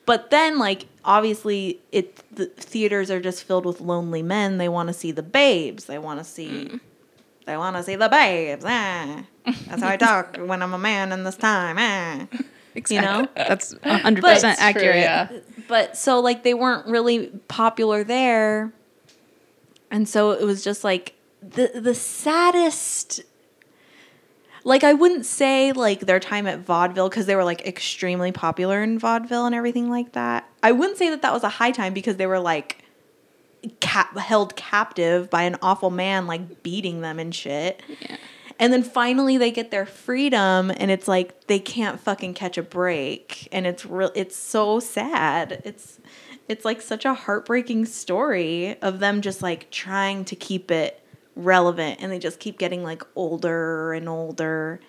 But 0.06 0.30
then, 0.30 0.58
like, 0.58 0.86
obviously, 1.04 1.80
it 1.92 2.22
the 2.34 2.46
theaters 2.46 3.10
are 3.10 3.20
just 3.20 3.44
filled 3.44 3.64
with 3.64 3.80
lonely 3.80 4.22
men. 4.22 4.58
They 4.58 4.68
want 4.68 4.88
to 4.88 4.92
see 4.92 5.12
the 5.12 5.22
babes. 5.22 5.84
They 5.86 5.98
want 5.98 6.20
to 6.20 6.24
see. 6.24 6.80
They 7.46 7.56
want 7.56 7.76
to 7.76 7.82
see 7.82 7.96
the 7.96 8.08
babes. 8.08 8.64
Ah. 8.66 9.24
That's 9.66 9.82
how 9.82 9.88
I 9.88 9.96
talk 9.96 10.36
when 10.36 10.62
I'm 10.62 10.74
a 10.74 10.78
man 10.78 11.12
in 11.12 11.24
this 11.24 11.36
time. 11.36 11.76
Ah. 11.78 12.26
You 12.90 13.00
know? 13.00 13.28
That's 13.34 13.74
100% 13.74 14.20
But- 14.20 14.22
That's 14.22 14.42
true, 14.42 14.50
accurate. 14.66 14.96
yeah. 14.96 15.28
but 15.68 15.96
so 15.96 16.20
like 16.20 16.42
they 16.42 16.54
weren't 16.54 16.86
really 16.86 17.28
popular 17.48 18.04
there 18.04 18.72
and 19.90 20.08
so 20.08 20.32
it 20.32 20.44
was 20.44 20.62
just 20.64 20.82
like 20.84 21.14
the 21.40 21.70
the 21.74 21.94
saddest 21.94 23.22
like 24.64 24.82
I 24.82 24.94
wouldn't 24.94 25.26
say 25.26 25.72
like 25.72 26.00
their 26.00 26.18
time 26.18 26.46
at 26.46 26.60
vaudeville 26.60 27.08
because 27.10 27.26
they 27.26 27.36
were 27.36 27.44
like 27.44 27.66
extremely 27.66 28.32
popular 28.32 28.82
in 28.82 28.98
vaudeville 28.98 29.44
and 29.46 29.54
everything 29.54 29.90
like 29.90 30.12
that. 30.12 30.48
I 30.62 30.72
wouldn't 30.72 30.96
say 30.98 31.10
that 31.10 31.20
that 31.22 31.32
was 31.34 31.44
a 31.44 31.48
high 31.50 31.70
time 31.70 31.92
because 31.92 32.16
they 32.16 32.26
were 32.26 32.40
like 32.40 32.82
cap- 33.80 34.16
held 34.16 34.56
captive 34.56 35.28
by 35.28 35.42
an 35.42 35.56
awful 35.60 35.90
man 35.90 36.26
like 36.26 36.62
beating 36.62 37.02
them 37.02 37.18
and 37.18 37.34
shit. 37.34 37.82
Yeah. 38.00 38.16
And 38.58 38.72
then 38.72 38.82
finally 38.82 39.36
they 39.36 39.50
get 39.50 39.70
their 39.70 39.86
freedom 39.86 40.70
and 40.76 40.90
it's 40.90 41.08
like 41.08 41.46
they 41.48 41.58
can't 41.58 41.98
fucking 41.98 42.34
catch 42.34 42.56
a 42.56 42.62
break. 42.62 43.48
And 43.50 43.66
it's 43.66 43.84
real 43.84 44.12
it's 44.14 44.36
so 44.36 44.80
sad. 44.80 45.62
It's 45.64 45.98
it's 46.48 46.64
like 46.64 46.80
such 46.80 47.04
a 47.04 47.14
heartbreaking 47.14 47.86
story 47.86 48.80
of 48.80 49.00
them 49.00 49.22
just 49.22 49.42
like 49.42 49.70
trying 49.70 50.24
to 50.26 50.36
keep 50.36 50.70
it 50.70 51.00
relevant 51.36 52.00
and 52.00 52.12
they 52.12 52.18
just 52.18 52.38
keep 52.38 52.58
getting 52.58 52.82
like 52.82 53.02
older 53.16 53.92
and 53.92 54.08
older. 54.08 54.80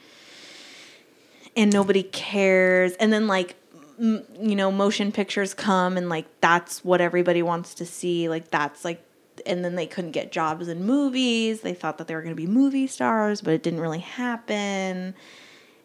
And 1.56 1.72
nobody 1.72 2.04
cares. 2.04 2.94
And 2.94 3.12
then 3.12 3.28
like 3.28 3.56
m- 4.00 4.26
you 4.40 4.56
know 4.56 4.72
motion 4.72 5.12
pictures 5.12 5.54
come 5.54 5.98
and 5.98 6.10
like 6.10 6.26
that's 6.42 6.84
what 6.84 7.02
everybody 7.02 7.42
wants 7.42 7.74
to 7.76 7.86
see. 7.86 8.30
Like 8.30 8.52
that's 8.52 8.86
like 8.86 9.05
and 9.46 9.64
then 9.64 9.76
they 9.76 9.88
couldn't 9.88 10.12
get 10.12 10.32
jobs 10.32 10.68
in 10.68 10.84
movies. 10.84 11.62
They 11.62 11.74
thought 11.74 11.98
that 11.98 12.08
they 12.08 12.16
were 12.16 12.22
going 12.22 12.36
to 12.36 12.42
be 12.42 12.48
movie 12.48 12.88
stars 12.88 13.42
but 13.42 13.54
it 13.54 13.64
didn't 13.64 13.82
really 13.82 14.00
happen. 14.00 15.16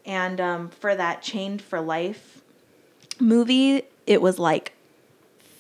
And 0.05 0.41
um, 0.41 0.69
for 0.71 0.95
that 0.95 1.23
chained 1.23 1.63
for 1.63 1.81
life 1.81 2.41
movie 3.21 3.83
it 4.07 4.23
was 4.23 4.39
like 4.39 4.73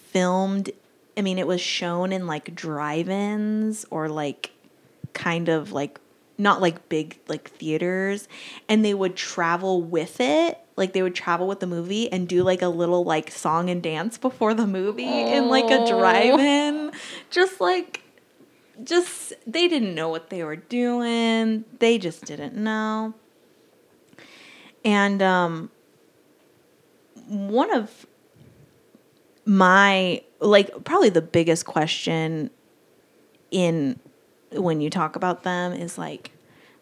filmed 0.07 0.71
i 1.17 1.23
mean 1.23 1.39
it 1.39 1.47
was 1.47 1.61
shown 1.61 2.13
in 2.13 2.27
like 2.27 2.55
drive-ins 2.55 3.85
or 3.91 4.09
like 4.09 4.51
kind 5.13 5.49
of 5.49 5.73
like 5.73 6.01
not 6.41 6.61
like 6.61 6.89
big 6.89 7.19
like 7.29 7.49
theaters 7.51 8.27
and 8.69 8.85
they 8.85 8.95
would 8.95 9.15
travel 9.17 9.83
with 9.83 10.21
it. 10.21 10.59
Like 10.77 10.93
they 10.95 11.03
would 11.03 11.15
travel 11.15 11.47
with 11.47 11.61
the 11.61 11.67
movie 11.67 12.11
and 12.11 12.27
do 12.27 12.43
like 12.43 12.63
a 12.63 12.69
little 12.69 13.05
like 13.05 13.31
song 13.31 13.69
and 13.71 13.83
dance 13.83 14.17
before 14.19 14.55
the 14.55 14.67
movie 14.67 15.05
in 15.05 15.49
like 15.49 15.71
a 15.71 15.81
Oh. 15.81 15.87
drive-in. 15.87 16.93
Just 17.31 17.61
like 17.61 18.03
just 18.83 19.35
they 19.47 19.69
didn't 19.69 19.95
know 19.95 20.09
what 20.09 20.31
they 20.31 20.43
were 20.43 20.57
doing. 20.57 21.65
They 21.79 21.99
just 21.99 22.25
didn't 22.25 22.55
know. 22.57 23.15
And 24.85 25.21
um 25.23 25.71
one 27.29 27.73
of 27.75 28.07
my 29.45 30.23
like 30.41 30.85
probably 30.85 31.11
the 31.11 31.21
biggest 31.23 31.67
question 31.67 32.51
in 33.51 33.99
when 34.53 34.81
you 34.81 34.91
talk 34.91 35.17
about 35.17 35.43
them 35.43 35.73
is 35.73 35.97
like 35.99 36.33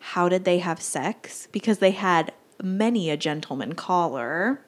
how 0.00 0.28
did 0.28 0.44
they 0.44 0.58
have 0.58 0.80
sex? 0.80 1.48
Because 1.50 1.78
they 1.78 1.90
had 1.90 2.32
many 2.62 3.10
a 3.10 3.16
gentleman 3.16 3.74
caller. 3.74 4.60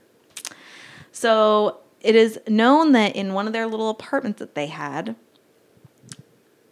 So 1.13 1.79
it 2.01 2.15
is 2.17 2.41
known 2.49 2.93
that 2.93 3.15
in 3.15 3.33
one 3.33 3.47
of 3.47 3.53
their 3.53 3.67
little 3.67 3.91
apartments 3.91 4.39
that 4.41 4.55
they 4.55 4.67
had 4.67 5.15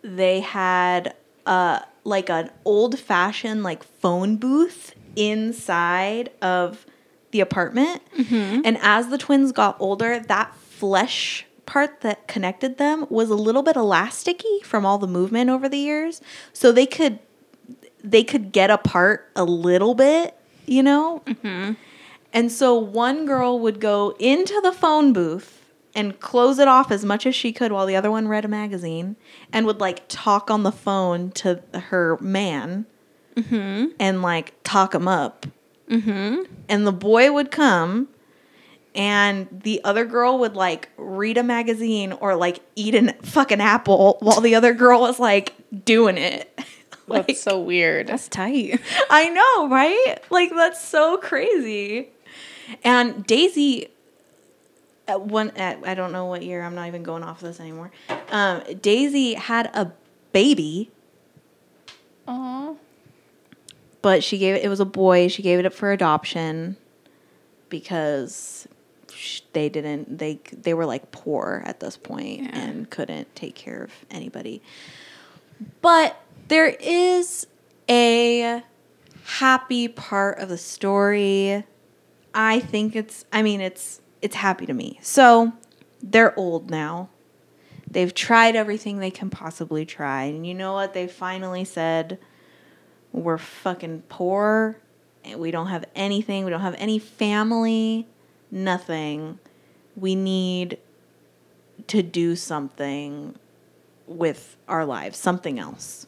they 0.03 0.41
had 0.41 1.15
uh 1.47 1.81
like 2.05 2.31
an 2.31 2.51
old 2.65 2.99
fashioned 2.99 3.63
like 3.63 3.83
phone 3.83 4.37
booth 4.37 4.95
inside 5.17 6.31
of 6.41 6.87
the 7.33 7.41
apartment. 7.41 8.01
And 8.65 8.79
as 8.81 9.09
the 9.09 9.19
twins 9.19 9.53
got 9.53 9.77
older 9.79 10.19
that 10.19 10.55
flesh 10.55 11.45
part 11.69 12.01
that 12.01 12.27
connected 12.27 12.79
them 12.79 13.07
was 13.09 13.31
a 13.31 13.37
little 13.37 13.63
bit 13.63 13.77
elasticy 13.77 14.63
from 14.65 14.85
all 14.85 14.99
the 14.99 15.07
movement 15.07 15.51
over 15.51 15.69
the 15.69 15.79
years. 15.79 16.21
So 16.53 16.73
they 16.73 16.87
could 16.87 17.21
they 18.03 18.25
could 18.25 18.53
get 18.53 18.71
apart 18.71 19.31
a 19.37 19.45
little 19.45 19.95
bit 19.95 20.35
you 20.69 20.83
know? 20.83 21.23
Mm-hmm. 21.27 21.73
And 22.33 22.53
so 22.53 22.75
one 22.79 23.27
girl 23.27 23.59
would 23.59 23.81
go 23.81 24.15
into 24.19 24.61
the 24.63 24.73
phone 24.73 25.13
booth 25.13 25.65
and 25.95 26.21
close 26.21 26.59
it 26.59 26.69
off 26.69 26.93
as 26.93 27.05
much 27.05 27.27
as 27.27 27.35
she 27.35 27.53
could 27.53 27.73
while 27.73 27.87
the 27.87 27.97
other 27.97 28.11
one 28.11 28.29
read 28.29 28.45
a 28.45 28.49
magazine 28.49 29.17
and 29.53 29.67
would 29.67 29.81
like 29.81 30.03
talk 30.09 30.51
on 30.51 30.63
the 30.63 30.71
phone 30.71 31.31
to 31.33 31.63
her 31.75 32.19
man 32.21 32.87
mm-hmm. 33.35 33.87
and 33.99 34.23
like 34.23 34.53
talk 34.63 34.95
him 34.95 35.09
up. 35.09 35.47
Mm-hmm. 35.89 36.43
And 36.69 36.87
the 36.87 36.93
boy 36.93 37.33
would 37.33 37.51
come 37.51 38.09
and 38.99 39.47
the 39.63 39.81
other 39.85 40.05
girl 40.05 40.41
would 40.41 40.57
like 40.57 40.89
read 40.97 41.39
a 41.39 41.45
magazine 41.45 42.13
or 42.13 42.35
like 42.35 42.59
eat 42.75 42.97
a 42.97 43.13
fucking 43.23 43.61
apple 43.61 44.17
while 44.19 44.41
the 44.41 44.57
other 44.57 44.75
girl 44.75 45.01
was 45.01 45.21
like 45.21 45.55
doing 45.85 46.19
it. 46.19 46.53
like, 47.07 47.29
That's 47.29 47.41
so 47.41 47.61
weird. 47.61 48.09
That's 48.09 48.27
tight. 48.27 48.81
I 49.09 49.29
know, 49.29 49.69
right? 49.71 50.17
Like 50.31 50.51
that's 50.51 50.85
so 50.85 51.17
crazy. 51.17 52.09
And 52.83 53.25
Daisy, 53.25 53.89
at 55.07 55.23
one, 55.23 55.51
at, 55.51 55.79
I 55.87 55.95
don't 55.95 56.11
know 56.11 56.27
what 56.27 56.43
year. 56.43 56.63
I'm 56.63 56.75
not 56.75 56.89
even 56.89 57.05
going 57.05 57.23
off 57.23 57.41
this 57.41 57.61
anymore. 57.61 57.93
Um, 58.31 58.63
Daisy 58.83 59.35
had 59.35 59.71
a 59.75 59.93
baby, 60.33 60.91
Aw. 62.27 62.75
but 64.03 64.25
she 64.25 64.39
gave 64.39 64.57
it. 64.57 64.65
It 64.65 64.69
was 64.69 64.81
a 64.81 64.85
boy. 64.85 65.29
She 65.29 65.41
gave 65.41 65.61
it 65.61 65.65
up 65.67 65.73
for 65.73 65.93
adoption 65.93 66.77
because 67.71 68.67
they 69.53 69.69
didn't. 69.69 70.19
They 70.19 70.41
they 70.53 70.75
were 70.75 70.87
like 70.87 71.11
poor 71.11 71.63
at 71.67 71.81
this 71.81 71.97
point 71.97 72.43
Yeah. 72.43 72.59
and 72.59 72.91
couldn't 72.91 73.35
take 73.35 73.55
care 73.55 73.85
of 73.85 73.93
anybody. 74.11 74.63
But 75.81 76.21
there 76.49 76.69
is 76.81 77.47
a 77.89 78.63
happy 79.25 79.89
part 79.89 80.39
of 80.39 80.49
the 80.49 80.59
story. 80.59 81.65
I 82.35 82.61
think 82.61 82.95
it's 82.97 83.25
I 83.33 83.43
mean 83.43 83.61
it's 83.61 84.01
it's 84.23 84.37
happy 84.37 84.67
to 84.67 84.73
me. 84.75 84.99
So, 85.03 85.53
they're 86.03 86.37
old 86.39 86.71
now. 86.71 87.09
They've 87.91 88.13
tried 88.13 88.57
everything 88.57 88.99
they 88.99 89.11
can 89.11 89.31
possibly 89.31 89.87
try. 89.87 90.25
And 90.25 90.47
you 90.47 90.55
know 90.55 90.73
what? 90.75 90.93
They 90.93 91.07
finally 91.07 91.65
said 91.65 92.19
we're 93.13 93.39
fucking 93.39 94.03
poor 94.09 94.77
and 95.25 95.41
we 95.41 95.51
don't 95.51 95.69
have 95.69 95.85
anything. 95.95 96.45
We 96.45 96.51
don't 96.51 96.61
have 96.61 96.75
any 96.79 96.99
family, 96.99 98.07
nothing. 98.51 99.39
We 99.97 100.15
need 100.15 100.79
to 101.87 102.03
do 102.03 102.37
something 102.37 103.35
with 104.07 104.57
our 104.69 104.85
lives, 104.85 105.19
something 105.19 105.59
else. 105.59 106.07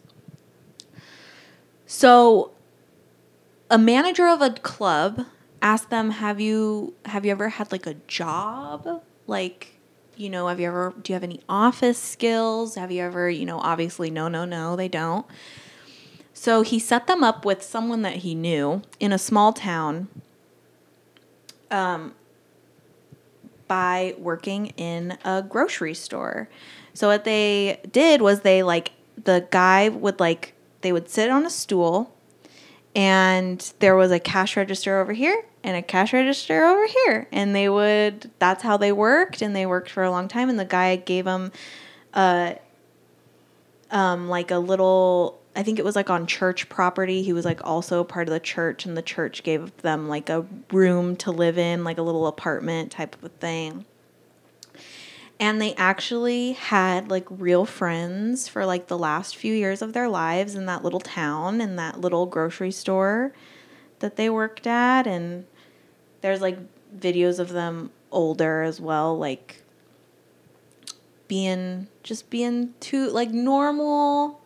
So, 1.87 2.53
a 3.71 3.79
manager 3.79 4.27
of 4.27 4.41
a 4.43 4.51
club 4.51 5.27
asked 5.63 5.91
them, 5.91 6.11
"Have 6.11 6.41
you 6.41 6.95
have 7.07 7.25
you 7.25 7.31
ever 7.33 7.51
had 7.51 7.73
like 7.73 7.87
a 7.87 7.95
job? 8.07 9.03
Like, 9.27 9.75
you 10.17 10.31
know, 10.31 10.49
have 10.49 10.61
you 10.61 10.67
ever 10.69 10.95
do 11.03 11.13
you 11.13 11.15
have 11.15 11.23
any 11.25 11.41
office 11.49 11.99
skills? 11.99 12.75
Have 12.75 12.91
you 12.91 13.03
ever, 13.03 13.29
you 13.29 13.45
know, 13.45 13.59
obviously 13.59 14.11
no, 14.11 14.29
no, 14.29 14.45
no, 14.45 14.77
they 14.77 14.89
don't." 14.89 15.27
So, 16.33 16.63
he 16.63 16.79
set 16.79 17.07
them 17.07 17.23
up 17.23 17.45
with 17.45 17.63
someone 17.63 18.03
that 18.03 18.17
he 18.17 18.35
knew 18.35 18.83
in 18.99 19.13
a 19.13 19.19
small 19.19 19.53
town 19.53 20.09
um 21.71 22.15
by 23.71 24.17
working 24.19 24.67
in 24.77 25.17
a 25.25 25.45
grocery 25.49 25.95
store. 25.95 26.49
So 26.93 27.07
what 27.07 27.23
they 27.23 27.81
did 27.93 28.21
was 28.21 28.41
they 28.41 28.65
like 28.65 28.91
the 29.23 29.47
guy 29.53 29.89
would 29.89 30.19
like 30.19 30.55
they 30.81 30.91
would 30.91 31.09
sit 31.09 31.31
on 31.31 31.47
a 31.47 31.51
stool 31.51 32.13
and 32.97 33.73
there 33.79 33.95
was 33.95 34.11
a 34.11 34.19
cash 34.19 34.57
register 34.57 35.01
over 35.01 35.13
here 35.13 35.45
and 35.63 35.77
a 35.77 35.83
cash 35.83 36.13
register 36.13 36.65
over 36.65 36.85
here 36.89 37.29
and 37.31 37.55
they 37.55 37.69
would 37.69 38.33
that's 38.41 38.65
how 38.65 38.77
they 38.77 38.91
worked 38.91 39.41
and 39.41 39.55
they 39.55 39.67
worked 39.67 39.89
for 39.89 40.03
a 40.03 40.11
long 40.11 40.27
time 40.27 40.49
and 40.49 40.59
the 40.59 40.65
guy 40.65 40.97
gave 40.97 41.25
them 41.25 41.53
uh 42.13 42.55
um 43.93 44.29
like 44.29 44.51
a 44.51 44.59
little 44.59 45.40
I 45.55 45.63
think 45.63 45.79
it 45.79 45.85
was 45.85 45.97
like 45.97 46.11
on 46.11 46.27
church 46.27 46.69
property. 46.69 47.23
He 47.23 47.33
was 47.33 47.45
like 47.45 47.61
also 47.67 48.05
part 48.05 48.29
of 48.29 48.33
the 48.33 48.41
church 48.41 48.87
and 48.87 48.97
the 48.97 49.03
church 49.03 49.43
gave 49.43 49.77
them 49.79 50.09
like 50.09 50.29
a 50.29 50.47
room 50.73 51.17
to 51.17 51.33
live 51.33 51.59
in, 51.59 51.83
like 51.83 51.99
a 51.99 52.03
little 52.03 52.27
apartment 52.27 52.93
type 52.93 53.17
of 53.17 53.25
a 53.25 53.29
thing. 53.29 53.85
And 55.41 55.61
they 55.61 55.75
actually 55.75 56.53
had 56.53 57.11
like 57.11 57.27
real 57.31 57.65
friends 57.65 58.47
for 58.47 58.65
like 58.65 58.87
the 58.87 58.99
last 58.99 59.37
few 59.37 59.55
years 59.55 59.83
of 59.83 59.93
their 59.93 60.09
lives 60.09 60.55
in 60.55 60.67
that 60.67 60.85
little 60.85 61.01
town 61.01 61.61
in 61.61 61.77
that 61.77 62.01
little 62.01 62.27
grocery 62.27 62.71
store 62.71 63.33
that 64.01 64.17
they 64.17 64.29
worked 64.29 64.67
at 64.67 65.07
and 65.07 65.47
there's 66.21 66.41
like 66.41 66.59
videos 66.97 67.39
of 67.39 67.51
them 67.51 67.91
older 68.11 68.63
as 68.63 68.81
well 68.81 69.17
like 69.17 69.63
being 71.29 71.87
just 72.03 72.29
being 72.29 72.75
two 72.81 73.09
like 73.11 73.31
normal 73.31 74.40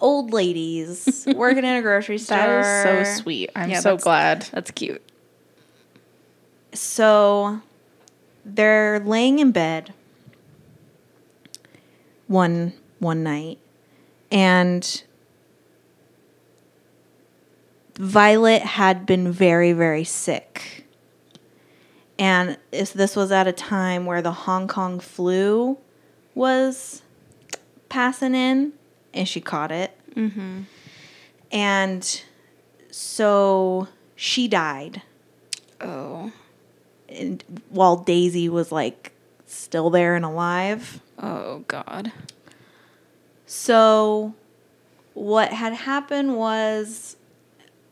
old 0.00 0.32
ladies 0.32 1.26
working 1.34 1.64
in 1.64 1.76
a 1.76 1.82
grocery 1.82 2.18
store. 2.18 2.36
That 2.38 3.06
is 3.06 3.16
so 3.16 3.22
sweet. 3.22 3.50
I'm 3.56 3.70
Yeah, 3.70 3.80
so 3.80 3.90
that's- 3.96 4.04
glad. 4.04 4.42
That's 4.52 4.70
cute. 4.70 5.02
so 6.72 7.60
they're 8.44 9.00
laying 9.00 9.38
in 9.40 9.50
bed 9.52 9.92
one 12.26 12.72
one 12.98 13.22
night 13.22 13.58
and 14.30 15.02
Violet 17.98 18.62
had 18.62 19.06
been 19.06 19.32
very 19.32 19.72
very 19.72 20.04
sick. 20.04 20.84
And 22.18 22.56
is- 22.72 22.92
this 22.92 23.16
was 23.16 23.32
at 23.32 23.46
a 23.46 23.52
time 23.52 24.06
where 24.06 24.22
the 24.22 24.32
Hong 24.32 24.68
Kong 24.68 25.00
flu 25.00 25.78
was 26.34 27.02
passing 27.88 28.34
in 28.34 28.72
and 29.14 29.28
she 29.28 29.40
caught 29.40 29.70
it. 29.72 29.96
Mm-hmm. 30.14 30.62
And 31.50 32.22
so 32.90 33.88
she 34.16 34.48
died 34.48 35.02
Oh. 35.80 36.32
and 37.08 37.42
while 37.70 37.96
Daisy 37.96 38.48
was 38.48 38.72
like 38.72 39.12
still 39.46 39.90
there 39.90 40.16
and 40.16 40.24
alive. 40.24 41.00
Oh 41.18 41.64
God. 41.68 42.12
So 43.46 44.34
what 45.14 45.52
had 45.52 45.72
happened 45.72 46.36
was 46.36 47.16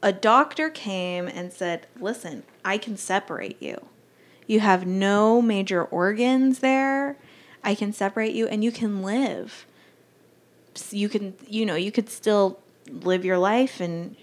a 0.03 0.13
doctor 0.13 0.69
came 0.69 1.27
and 1.29 1.53
said, 1.53 1.87
"Listen, 1.99 2.43
I 2.65 2.77
can 2.79 2.97
separate 2.97 3.61
you. 3.63 3.87
You 4.47 4.61
have 4.61 4.87
no 4.87 5.41
major 5.41 5.83
organs 5.85 6.59
there. 6.61 7.17
I 7.65 7.75
can 7.75 7.93
separate 7.93 8.35
you 8.35 8.47
and 8.47 8.63
you 8.63 8.71
can 8.71 9.03
live. 9.03 9.67
You 10.91 11.09
can, 11.09 11.35
you 11.47 11.67
know, 11.67 11.75
you 11.75 11.93
could 11.93 12.09
still 12.09 12.61
live 12.91 13.25
your 13.25 13.39
life 13.39 13.81
and 13.81 14.17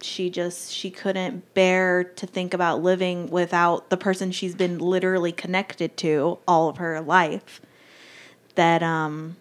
she 0.00 0.30
just 0.30 0.72
she 0.72 0.90
couldn't 0.90 1.54
bear 1.54 2.04
to 2.04 2.26
think 2.26 2.54
about 2.54 2.82
living 2.82 3.28
without 3.30 3.90
the 3.90 3.96
person 3.96 4.30
she's 4.30 4.54
been 4.54 4.78
literally 4.78 5.32
connected 5.32 5.96
to 5.98 6.38
all 6.46 6.68
of 6.68 6.76
her 6.76 7.00
life. 7.00 7.60
That 8.54 8.82
um 8.82 9.36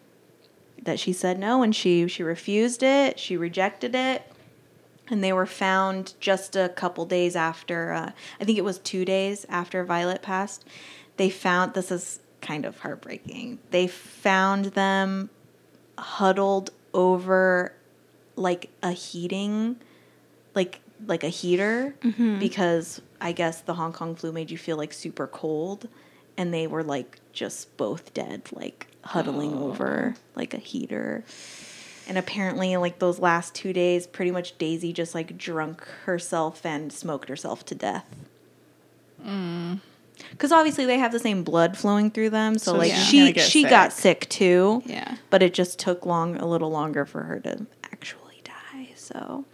that 0.88 1.00
she 1.00 1.14
said 1.14 1.38
no 1.38 1.62
and 1.62 1.76
she 1.76 2.08
she 2.08 2.24
refused 2.24 2.82
it 2.82 3.20
she 3.20 3.36
rejected 3.36 3.94
it 3.94 4.24
and 5.10 5.24
they 5.24 5.34
were 5.34 5.46
found 5.46 6.14
just 6.20 6.56
a 6.56 6.70
couple 6.70 7.06
days 7.06 7.36
after 7.36 7.92
uh, 7.92 8.12
i 8.40 8.46
think 8.46 8.58
it 8.58 8.64
was 8.64 8.80
two 8.80 9.06
days 9.06 9.46
after 9.50 9.84
violet 9.84 10.22
passed. 10.22 10.66
They 11.18 11.30
found 11.30 11.74
this 11.74 11.92
is 11.92 12.20
kind 12.42 12.66
of 12.66 12.80
heartbreaking 12.80 13.60
they 13.72 13.88
found 13.88 14.66
them 14.66 15.30
huddled 15.98 16.72
over 16.94 17.74
like 18.36 18.70
a 18.84 18.92
heating 18.92 19.78
like 20.54 20.80
like 21.06 21.24
a 21.24 21.30
heater 21.30 21.96
mm-hmm. 22.02 22.40
because 22.40 23.02
i 23.22 23.32
guess 23.32 23.62
the 23.62 23.76
hong 23.76 23.94
kong 23.94 24.16
flu 24.16 24.32
made 24.32 24.50
you 24.50 24.58
feel 24.58 24.78
like 24.78 24.94
super 24.94 25.28
cold 25.28 25.88
and 26.38 26.54
they 26.54 26.68
were 26.68 26.84
like 26.84 27.20
just 27.34 27.76
both 27.78 28.14
dead 28.14 28.44
like 28.52 28.88
huddling 29.08 29.54
oh. 29.54 29.70
over 29.70 30.16
like 30.36 30.54
a 30.54 30.58
heater. 30.58 31.24
And 32.08 32.18
apparently 32.18 32.78
like 32.78 33.00
those 33.00 33.20
last 33.20 33.54
two 33.54 33.74
days 33.74 34.08
pretty 34.08 34.32
much 34.32 34.58
daisy 34.58 34.94
just 34.94 35.14
like 35.14 35.38
drunk 35.38 35.86
herself 36.06 36.66
and 36.66 36.94
smoked 36.94 37.28
herself 37.28 37.66
to 37.66 37.76
death 37.76 38.06
mm. 39.22 39.82
Because 40.32 40.52
obviously 40.52 40.86
they 40.86 40.98
have 41.00 41.12
the 41.12 41.20
same 41.20 41.44
blood 41.44 41.78
flowing 41.78 42.10
through 42.12 42.30
them 42.30 42.58
so, 42.58 42.74
So 42.74 42.78
like 42.78 42.92
she's 42.92 43.06
she 43.08 43.20
gonna 43.20 43.32
get 43.34 43.50
she 43.50 43.64
got 43.64 43.94
sick. 43.94 44.24
sick 44.24 44.30
too 44.30 44.82
Yeah. 44.86 45.16
but 45.30 45.42
it 45.44 45.54
just 45.54 45.80
took 45.80 46.06
long 46.06 46.36
a 46.38 46.46
little 46.46 46.70
longer 46.70 47.06
for 47.06 47.24
her 47.24 47.40
to 47.42 47.66
actually 47.84 48.42
die 48.44 48.90
so 48.96 49.46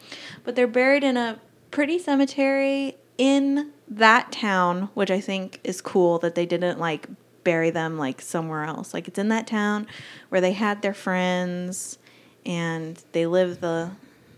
but 0.43 0.55
they're 0.55 0.67
buried 0.67 1.03
in 1.03 1.17
a 1.17 1.39
pretty 1.71 1.97
cemetery 1.99 2.95
in 3.17 3.71
that 3.87 4.31
town 4.31 4.89
which 4.93 5.11
i 5.11 5.19
think 5.19 5.59
is 5.63 5.81
cool 5.81 6.17
that 6.19 6.35
they 6.35 6.45
didn't 6.45 6.79
like 6.79 7.07
bury 7.43 7.69
them 7.69 7.97
like 7.97 8.21
somewhere 8.21 8.63
else 8.63 8.93
like 8.93 9.07
it's 9.07 9.19
in 9.19 9.27
that 9.29 9.45
town 9.45 9.85
where 10.29 10.39
they 10.41 10.53
had 10.53 10.81
their 10.81 10.93
friends 10.93 11.97
and 12.45 13.03
they 13.11 13.25
lived 13.25 13.59
the 13.61 13.91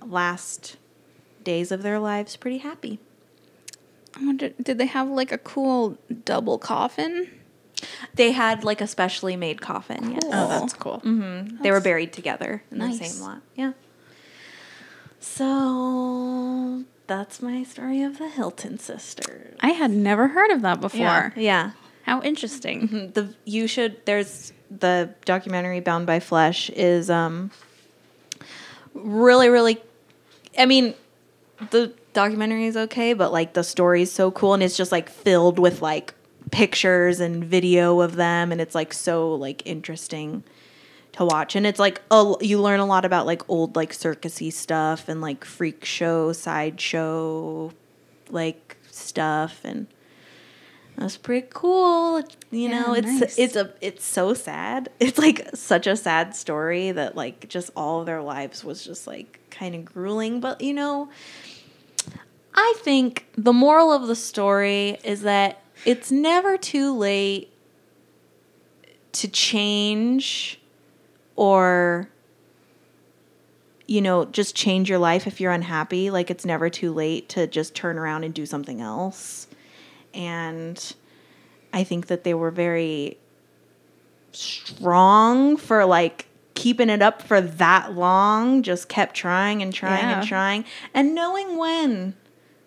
last 0.05 0.77
days 1.43 1.71
of 1.71 1.83
their 1.83 1.99
lives 1.99 2.35
pretty 2.35 2.57
happy 2.59 2.99
I 4.17 4.25
wonder, 4.25 4.49
did 4.61 4.77
they 4.77 4.85
have 4.85 5.09
like 5.09 5.31
a 5.31 5.37
cool 5.37 5.97
double 6.23 6.57
coffin? 6.57 7.29
they 8.15 8.31
had 8.31 8.63
like 8.63 8.79
a 8.81 8.87
specially 8.87 9.35
made 9.35 9.61
coffin 9.61 10.11
yes 10.11 10.21
Oh, 10.25 10.47
that's 10.47 10.73
cool. 10.73 11.01
Mm-hmm. 11.05 11.61
They 11.61 11.71
were 11.71 11.81
buried 11.81 12.13
together 12.13 12.63
in 12.71 12.77
Nice. 12.79 12.97
the 12.99 13.05
same 13.05 13.21
lot. 13.21 13.41
Yeah. 13.53 13.73
So 15.19 16.83
that's 17.07 17.41
my 17.41 17.63
story 17.63 18.01
of 18.01 18.17
the 18.17 18.29
Hilton 18.29 18.79
sisters. 18.79 19.57
I 19.59 19.69
had 19.71 19.91
never 19.91 20.29
heard 20.29 20.51
of 20.51 20.61
that 20.61 20.79
before. 20.81 20.99
Yeah. 20.99 21.31
Yeah. 21.35 21.71
How 22.03 22.21
interesting. 22.21 22.87
Mhm. 22.87 23.13
The 23.13 23.35
you 23.45 23.67
should 23.67 24.03
there's 24.05 24.53
the 24.71 25.09
documentary 25.25 25.79
Bound 25.79 26.05
by 26.07 26.19
Flesh 26.19 26.69
is 26.69 27.09
um 27.09 27.51
really 28.93 29.49
really 29.49 29.77
I 30.57 30.65
mean 30.65 30.93
the 31.71 31.93
documentary 32.15 32.65
is 32.65 32.75
okay 32.75 33.13
but 33.13 33.31
like 33.31 33.53
the 33.53 33.63
story 33.63 34.01
is 34.01 34.11
so 34.11 34.31
cool 34.31 34.53
and 34.55 34.63
it's 34.63 34.75
just 34.75 34.91
like 34.91 35.09
filled 35.09 35.59
with 35.59 35.81
like 35.83 36.15
pictures 36.51 37.19
and 37.19 37.43
video 37.43 38.01
of 38.01 38.15
them 38.15 38.51
and 38.51 38.59
it's 38.61 38.73
like 38.73 38.93
so 38.93 39.33
like 39.35 39.61
interesting 39.65 40.43
to 41.13 41.23
watch. 41.25 41.55
And 41.55 41.65
it's 41.65 41.79
like 41.79 42.01
a, 42.11 42.33
you 42.41 42.59
learn 42.61 42.79
a 42.81 42.85
lot 42.85 43.05
about 43.05 43.25
like 43.25 43.49
old 43.49 43.75
like 43.77 43.93
circusy 43.93 44.51
stuff 44.51 45.07
and 45.07 45.21
like 45.21 45.45
freak 45.45 45.85
show 45.85 46.33
sideshow 46.33 47.71
like 48.29 48.77
stuff 48.91 49.61
and 49.63 49.87
that's 50.97 51.17
pretty 51.17 51.47
cool 51.53 52.19
you 52.51 52.69
Yeah, 52.69 52.81
know 52.81 52.93
it's 52.93 53.07
nice. 53.07 53.37
it's 53.39 53.55
a 53.55 53.73
it's 53.81 54.03
so 54.05 54.33
sad. 54.33 54.89
It's 54.99 55.17
like 55.17 55.49
such 55.53 55.87
a 55.87 55.95
sad 55.95 56.35
story 56.35 56.91
that 56.91 57.15
like 57.15 57.47
just 57.49 57.71
all 57.75 57.99
of 58.01 58.05
their 58.05 58.21
lives 58.21 58.63
was 58.63 58.83
just 58.83 59.07
like 59.07 59.39
kind 59.49 59.73
of 59.75 59.85
grueling 59.85 60.39
but 60.41 60.59
you 60.61 60.73
know 60.73 61.09
i 62.55 62.73
think 62.79 63.27
the 63.37 63.53
moral 63.53 63.91
of 63.91 64.07
the 64.07 64.15
story 64.15 64.97
is 65.03 65.21
that 65.21 65.61
it's 65.85 66.11
never 66.11 66.57
too 66.57 66.95
late 66.95 67.51
to 69.15 69.27
change 69.27 70.59
or 71.35 72.09
you 73.87 74.01
know 74.01 74.25
just 74.25 74.55
change 74.55 74.89
your 74.89 74.99
life 74.99 75.27
if 75.27 75.39
you're 75.39 75.51
unhappy. 75.51 76.09
Like 76.09 76.29
it's 76.29 76.45
never 76.45 76.69
too 76.69 76.91
late 76.91 77.29
to 77.29 77.47
just 77.47 77.75
turn 77.75 77.97
around 77.97 78.23
and 78.23 78.33
do 78.33 78.45
something 78.45 78.81
else. 78.81 79.47
And 80.13 80.95
i 81.73 81.83
think 81.83 82.07
that 82.07 82.23
they 82.23 82.33
were 82.33 82.51
very 82.51 83.17
strong 84.31 85.57
for 85.57 85.85
like 85.85 86.27
keeping 86.53 86.89
it 86.89 87.01
up 87.01 87.21
for 87.21 87.41
that 87.41 87.93
long 87.93 88.63
just 88.63 88.87
kept 88.87 89.13
trying 89.13 89.61
and 89.61 89.73
trying 89.73 90.05
and 90.05 90.25
trying. 90.25 90.65
And 90.93 91.13
knowing 91.13 91.57
when 91.57 92.15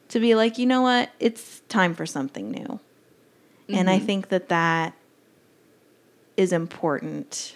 to 0.08 0.20
be 0.20 0.34
like 0.34 0.58
you 0.58 0.66
know 0.66 0.82
what 0.82 1.10
it's 1.20 1.60
time 1.68 1.94
for 1.94 2.06
something 2.06 2.50
new 2.50 2.80
and 3.68 3.90
i 3.90 3.98
think 3.98 4.28
that 4.28 4.48
that 4.48 4.94
is 6.36 6.52
important 6.52 7.54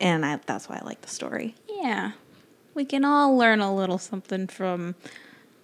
and 0.00 0.24
I, 0.24 0.38
that's 0.46 0.68
why 0.68 0.78
i 0.80 0.84
like 0.84 1.00
the 1.02 1.08
story 1.08 1.54
Yeah. 1.68 2.12
We 2.72 2.84
can 2.84 3.04
all 3.04 3.36
learn 3.36 3.60
a 3.60 3.74
little 3.74 3.98
something 3.98 4.46
from 4.46 4.94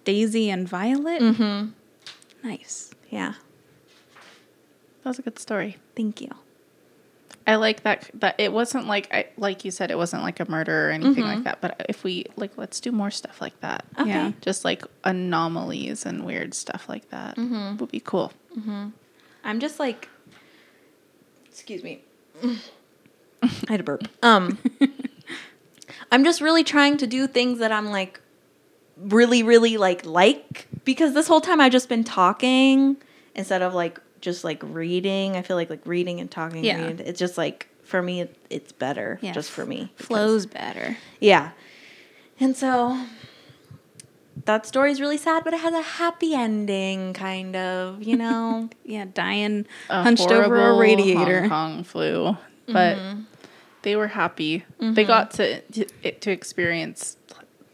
Daisy 0.03 0.49
and 0.49 0.67
Violet. 0.67 1.21
mm-hmm 1.21 1.69
Nice. 2.43 2.91
yeah 3.09 3.33
That 5.03 5.09
was 5.09 5.19
a 5.19 5.21
good 5.21 5.39
story. 5.39 5.77
thank 5.95 6.19
you 6.21 6.29
I 7.47 7.55
like 7.55 7.83
that 7.83 8.11
that 8.15 8.35
it 8.39 8.51
wasn't 8.51 8.87
like 8.87 9.11
I 9.13 9.27
like 9.37 9.63
you 9.63 9.71
said 9.71 9.89
it 9.89 9.97
wasn't 9.97 10.21
like 10.21 10.41
a 10.41 10.51
murder 10.51 10.89
or 10.89 10.91
anything 10.91 11.23
like 11.23 11.35
mm-hmm. 11.35 11.43
that. 11.43 11.61
But 11.61 11.85
if 11.87 12.03
we 12.03 12.25
like, 12.35 12.57
let's 12.57 12.81
do 12.81 12.91
more 12.91 13.09
stuff 13.09 13.39
like 13.39 13.57
that. 13.61 13.85
okay 13.97 14.09
Yeah. 14.09 14.31
Just 14.41 14.65
like 14.65 14.83
anomalies 15.05 16.05
and 16.05 16.25
weird 16.25 16.53
stuff 16.53 16.89
like 16.89 17.09
that 17.09 17.37
mm-hmm. 17.37 17.77
would 17.77 17.89
be 17.89 18.01
cool. 18.01 18.33
Mm-hmm. 18.57 18.89
I'm 19.45 19.59
just 19.61 19.79
like, 19.79 20.09
excuse 21.45 21.83
me. 21.83 22.03
I 22.43 23.49
had 23.69 23.79
a 23.79 23.83
burp. 23.83 24.09
Um, 24.21 24.57
I'm 26.11 26.25
just 26.25 26.41
really 26.41 26.65
trying 26.65 26.97
to 26.97 27.07
do 27.07 27.27
things 27.27 27.59
that 27.59 27.71
I'm 27.71 27.89
like, 27.91 28.19
really, 28.97 29.41
really 29.41 29.77
like 29.77 30.05
like 30.05 30.67
because 30.83 31.13
this 31.13 31.27
whole 31.27 31.41
time 31.41 31.61
I've 31.61 31.71
just 31.71 31.87
been 31.87 32.03
talking 32.03 32.97
instead 33.35 33.61
of 33.61 33.73
like 33.73 34.01
just 34.21 34.43
like 34.43 34.61
reading. 34.63 35.35
I 35.35 35.41
feel 35.41 35.55
like 35.55 35.69
like 35.69 35.85
reading 35.85 36.19
and 36.19 36.29
talking. 36.29 36.63
Yeah. 36.63 36.81
reading, 36.81 37.05
it's 37.05 37.19
just 37.19 37.37
like 37.37 37.67
for 37.83 38.01
me, 38.01 38.21
it, 38.21 38.35
it's 38.49 38.71
better 38.71 39.17
Yeah. 39.21 39.31
just 39.31 39.49
for 39.49 39.65
me. 39.65 39.91
because- 39.97 40.07
Flows 40.07 40.45
better. 40.45 40.97
Yeah. 41.19 41.51
And 42.39 42.55
so 42.55 42.99
that 44.45 44.65
story's 44.65 45.01
really 45.01 45.17
sad, 45.17 45.43
but 45.43 45.53
it 45.53 45.59
has 45.61 45.73
a 45.73 45.81
happy 45.81 46.33
ending, 46.33 47.13
kind 47.13 47.55
of, 47.55 48.03
you 48.03 48.15
know? 48.23 48.69
Yeah, 48.83 49.05
dying 49.13 49.65
A 49.89 50.03
hunched 50.03 50.29
over 50.29 50.55
a 50.55 50.59
horrible 50.59 50.79
radiator. 50.79 51.41
Hong 51.41 51.49
Kong 51.49 51.83
flu, 51.83 52.23
mm-hmm. 52.67 52.73
but 52.73 52.97
they 53.81 53.95
were 53.95 54.07
happy. 54.07 54.65
They 54.79 54.85
mm-hmm. 54.85 55.07
got 55.07 55.31
to 55.31 55.61
to, 55.61 56.11
to 56.11 56.31
experience 56.31 57.17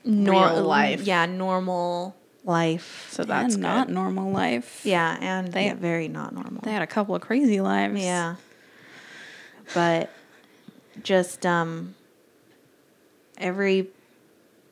normal 0.06 0.64
life. 0.64 1.02
Yeah, 1.02 1.26
normal 1.26 2.16
life. 2.46 3.08
So 3.12 3.24
that's 3.24 3.56
not 3.56 3.90
normal 3.90 4.32
life. 4.32 4.82
Yeah, 4.84 5.18
and 5.22 5.52
They- 5.52 5.66
yeah, 5.68 5.76
very 5.76 6.08
not 6.08 6.34
normal. 6.34 6.62
They 6.64 6.72
had 6.72 6.82
a 6.82 6.88
couple 6.88 7.16
of 7.16 7.22
crazy 7.22 7.62
lives. 7.62 8.02
Yeah. 8.02 8.36
But 9.74 10.10
just 11.02 11.46
um 11.46 11.96
every 13.38 13.88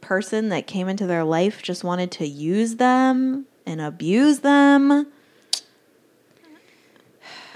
person 0.02 0.50
that 0.50 0.68
came 0.68 0.88
into 0.88 1.06
their 1.08 1.24
life 1.24 1.62
just 1.64 1.84
wanted 1.84 2.12
to 2.12 2.28
use 2.28 2.76
them 2.76 3.46
and 3.66 3.80
abuse 3.82 4.40
them 4.40 5.08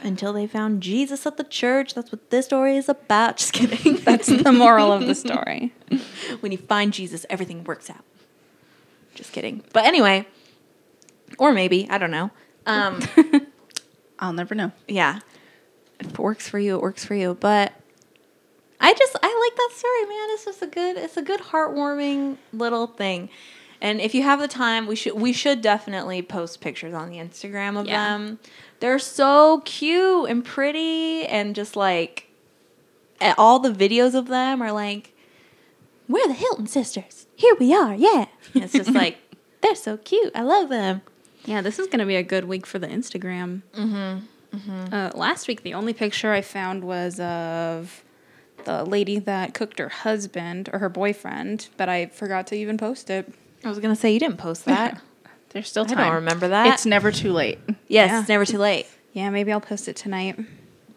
until 0.03 0.33
they 0.33 0.45
found 0.47 0.81
Jesus 0.81 1.25
at 1.25 1.37
the 1.37 1.43
church. 1.43 1.93
That's 1.95 2.11
what 2.11 2.29
this 2.29 2.45
story 2.45 2.77
is 2.77 2.87
about. 2.89 3.37
Just 3.37 3.53
kidding. 3.53 3.95
That's 3.97 4.27
the 4.27 4.51
moral 4.51 4.91
of 4.91 5.05
the 5.07 5.15
story. 5.25 5.73
when 6.41 6.51
you 6.51 6.57
find 6.59 6.93
Jesus, 6.93 7.25
everything 7.29 7.63
works 7.63 7.89
out. 7.89 8.03
Just 9.15 9.31
kidding. 9.33 9.63
But 9.73 9.85
anyway, 9.85 10.27
or 11.39 11.51
maybe, 11.53 11.87
I 11.89 11.97
don't 11.97 12.11
know. 12.11 12.29
Um 12.67 12.99
I'll 14.19 14.33
never 14.33 14.55
know. 14.55 14.71
yeah, 14.87 15.19
if 15.99 16.07
it 16.11 16.19
works 16.19 16.47
for 16.47 16.59
you, 16.59 16.75
it 16.75 16.81
works 16.81 17.03
for 17.03 17.15
you. 17.15 17.35
But 17.39 17.73
I 18.79 18.93
just 18.93 19.15
I 19.21 19.49
like 19.49 19.57
that 19.57 19.69
story, 19.75 20.05
man. 20.05 20.27
It's 20.31 20.45
just 20.45 20.61
a 20.61 20.67
good, 20.67 20.97
it's 20.97 21.17
a 21.17 21.21
good 21.21 21.39
heartwarming 21.41 22.37
little 22.53 22.87
thing. 22.87 23.29
And 23.81 23.99
if 23.99 24.15
you 24.15 24.23
have 24.23 24.39
the 24.39 24.47
time, 24.47 24.87
we 24.87 24.95
should 24.95 25.13
we 25.13 25.33
should 25.33 25.61
definitely 25.61 26.21
post 26.21 26.61
pictures 26.61 26.93
on 26.93 27.09
the 27.09 27.17
Instagram 27.17 27.77
of 27.79 27.87
Yeah. 27.87 28.05
them. 28.17 28.39
They're 28.79 28.99
so 28.99 29.61
cute 29.65 30.29
and 30.29 30.43
pretty, 30.45 31.25
and 31.25 31.55
just 31.55 31.75
like 31.75 32.29
all 33.37 33.59
the 33.59 33.71
videos 33.71 34.13
of 34.15 34.27
them 34.27 34.61
are 34.61 34.71
like, 34.71 35.13
we're 36.07 36.27
the 36.27 36.33
Hilton 36.33 36.67
sisters. 36.67 37.27
Here 37.35 37.55
we 37.59 37.73
are, 37.73 37.93
yeah. 37.95 38.25
And 38.53 38.63
it's 38.63 38.73
just 38.73 38.91
like 38.91 39.17
they're 39.61 39.75
so 39.75 39.97
cute. 39.97 40.31
I 40.35 40.41
love 40.41 40.69
them. 40.69 41.01
Yeah, 41.45 41.61
this 41.61 41.77
is 41.79 41.87
going 41.87 41.99
to 41.99 42.05
be 42.05 42.15
a 42.15 42.23
good 42.23 42.45
week 42.45 42.65
for 42.65 42.79
the 42.79 42.87
Instagram. 42.87 43.61
Mm-hmm. 43.73 44.93
Uh, 44.93 45.11
last 45.13 45.47
week, 45.47 45.63
the 45.63 45.73
only 45.73 45.93
picture 45.93 46.31
I 46.31 46.41
found 46.41 46.83
was 46.83 47.19
of 47.19 48.03
the 48.63 48.83
lady 48.85 49.19
that 49.19 49.53
cooked 49.53 49.79
her 49.79 49.89
husband 49.89 50.69
or 50.73 50.79
her 50.79 50.89
boyfriend, 50.89 51.67
but 51.77 51.89
I 51.89 52.07
forgot 52.07 52.47
to 52.47 52.55
even 52.55 52.77
post 52.77 53.09
it. 53.09 53.31
I 53.63 53.69
was 53.69 53.79
gonna 53.79 53.95
say 53.95 54.13
you 54.13 54.19
didn't 54.19 54.37
post 54.37 54.65
that. 54.65 55.01
There's 55.49 55.67
still 55.69 55.85
time. 55.85 55.97
I 55.97 56.01
time. 56.03 56.07
don't 56.07 56.15
remember 56.15 56.47
that. 56.49 56.73
It's 56.73 56.85
never 56.85 57.11
too 57.11 57.31
late. 57.31 57.59
Yes, 57.87 58.09
Yeah. 58.11 58.19
it's 58.21 58.29
never 58.29 58.45
too 58.45 58.57
late. 58.57 58.87
Yeah, 59.13 59.29
maybe 59.29 59.51
I'll 59.51 59.61
post 59.61 59.87
it 59.87 59.95
tonight, 59.95 60.37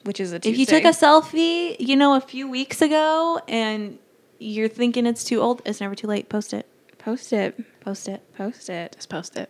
which 0.05 0.19
is 0.21 0.33
a 0.33 0.39
Tuesday. 0.39 0.51
If 0.53 0.59
you 0.59 0.67
took 0.67 0.85
a 0.85 0.89
selfie, 0.97 1.77
you 1.79 1.97
know, 1.97 2.15
a 2.15 2.21
few 2.21 2.49
weeks 2.49 2.81
ago 2.83 3.41
and 3.49 3.99
you're 4.39 4.69
thinking 4.69 5.07
it's 5.07 5.25
too 5.25 5.41
old, 5.41 5.63
it's 5.65 5.81
never 5.81 5.95
too 5.95 6.07
late. 6.07 6.29
Post 6.29 6.53
it. 6.55 6.67
post 6.99 7.33
it, 7.33 7.59
Post 7.81 8.09
it. 8.09 8.23
post 8.37 8.69
it. 8.69 8.93
Just 8.97 9.09
post 9.09 9.37
it. 9.37 9.49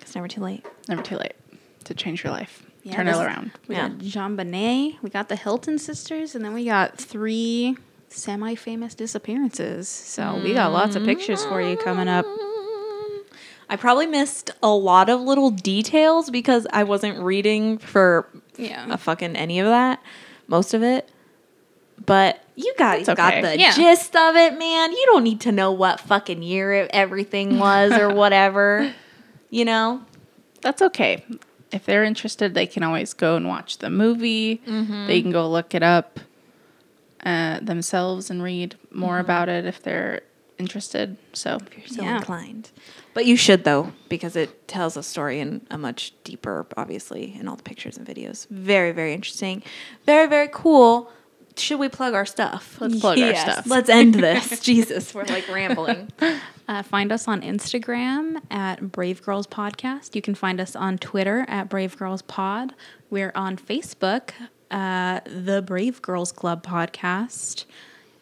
It's 0.00 0.14
never 0.14 0.28
too 0.28 0.40
late. 0.40 0.64
Never 0.88 1.02
too 1.02 1.16
late 1.16 1.34
to 1.84 1.94
change 1.94 2.22
your 2.24 2.32
life. 2.32 2.64
Yeah, 2.82 2.96
Turn 2.96 3.08
it 3.08 3.16
around. 3.16 3.52
We 3.68 3.74
Yeah. 3.76 3.88
got 3.90 3.98
JonBenét, 3.98 5.02
we 5.02 5.10
got 5.10 5.28
the 5.28 5.36
Hilton 5.36 5.78
sisters, 5.78 6.34
and 6.34 6.44
then 6.44 6.52
we 6.54 6.64
got 6.64 6.96
three 6.98 7.76
semi-famous 8.08 8.94
disappearances. 8.94 9.88
So 9.88 10.40
we 10.42 10.52
got 10.54 10.72
lots 10.72 10.96
of 10.96 11.04
pictures 11.04 11.44
for 11.44 11.60
you 11.62 11.76
coming 11.76 12.08
up. 12.08 12.26
I 13.68 13.76
probably 13.76 14.06
missed 14.06 14.50
a 14.62 14.68
lot 14.70 15.08
of 15.08 15.20
little 15.20 15.50
details 15.50 16.28
because 16.30 16.66
I 16.72 16.82
wasn't 16.84 17.18
reading 17.20 17.78
for 17.78 18.26
Yeah. 18.56 18.86
a 18.92 18.96
fucking 18.98 19.36
any 19.36 19.60
of 19.60 19.66
that, 19.66 20.02
most 20.48 20.74
of 20.74 20.82
it. 20.82 21.08
But 22.04 22.42
you 22.56 22.74
guys 22.78 23.06
That's 23.06 23.16
got 23.16 23.42
the 23.42 23.58
Yeah. 23.58 23.72
gist 23.72 24.16
of 24.16 24.36
it, 24.36 24.58
man. 24.58 24.92
You 24.92 25.04
don't 25.12 25.24
need 25.24 25.40
to 25.42 25.52
know 25.52 25.72
what 25.72 26.00
fucking 26.00 26.42
year 26.42 26.88
everything 26.92 27.58
was 27.58 27.92
or 27.92 28.08
whatever. 28.14 28.92
You 29.50 29.64
know? 29.64 30.02
That's 30.62 30.82
okay. 30.82 31.24
If 31.72 31.84
they're 31.86 32.04
interested, 32.04 32.54
they 32.54 32.66
can 32.66 32.82
always 32.82 33.12
go 33.14 33.36
and 33.36 33.46
watch 33.48 33.78
the 33.78 33.90
movie. 33.90 34.60
Mm-hmm. 34.66 35.06
They 35.06 35.22
can 35.22 35.30
go 35.30 35.48
look 35.48 35.74
it 35.74 35.82
up 35.82 36.20
uh, 37.24 37.60
themselves 37.60 38.30
and 38.30 38.42
read 38.42 38.76
more 38.90 39.14
Mm-hmm. 39.14 39.20
about 39.20 39.48
it 39.48 39.66
if 39.66 39.82
they're 39.82 40.22
interested. 40.58 41.16
So 41.32 41.58
if 41.66 41.76
you're 41.76 41.86
so 41.86 42.02
Yeah. 42.02 42.16
inclined. 42.16 42.70
But 43.14 43.26
you 43.26 43.36
should 43.36 43.64
though, 43.64 43.92
because 44.08 44.36
it 44.36 44.68
tells 44.68 44.96
a 44.96 45.02
story 45.02 45.40
in 45.40 45.60
a 45.70 45.76
much 45.78 46.12
deeper, 46.24 46.66
obviously, 46.76 47.36
in 47.38 47.46
all 47.48 47.56
the 47.56 47.62
pictures 47.62 47.96
and 47.96 48.06
videos. 48.06 48.48
Very, 48.48 48.92
very 48.92 49.12
interesting. 49.14 49.62
Very, 50.06 50.26
very 50.28 50.48
cool. 50.52 51.10
Should 51.60 51.78
we 51.78 51.88
plug 51.88 52.14
our 52.14 52.26
stuff? 52.26 52.78
Let's 52.80 52.98
plug 53.00 53.18
our 53.18 53.34
stuff. 53.34 53.66
Let's 53.66 53.88
end 53.88 54.14
this. 54.26 54.60
Jesus, 54.60 55.14
we're 55.14 55.24
like 55.24 55.48
rambling. 55.48 56.10
Uh, 56.68 56.82
find 56.82 57.12
us 57.12 57.26
on 57.28 57.42
Instagram 57.42 58.40
at 58.50 58.92
Brave 58.92 59.22
Girls 59.22 59.46
Podcast. 59.46 60.14
You 60.14 60.22
can 60.22 60.34
find 60.34 60.60
us 60.60 60.74
on 60.76 60.98
Twitter 60.98 61.44
at 61.48 61.68
Brave 61.68 61.96
Girls 61.96 62.22
Pod. 62.22 62.74
We're 63.10 63.32
on 63.34 63.56
Facebook, 63.56 64.30
uh, 64.70 65.20
the 65.24 65.62
Brave 65.62 66.00
Girls 66.02 66.32
Club 66.32 66.64
Podcast. 66.64 67.64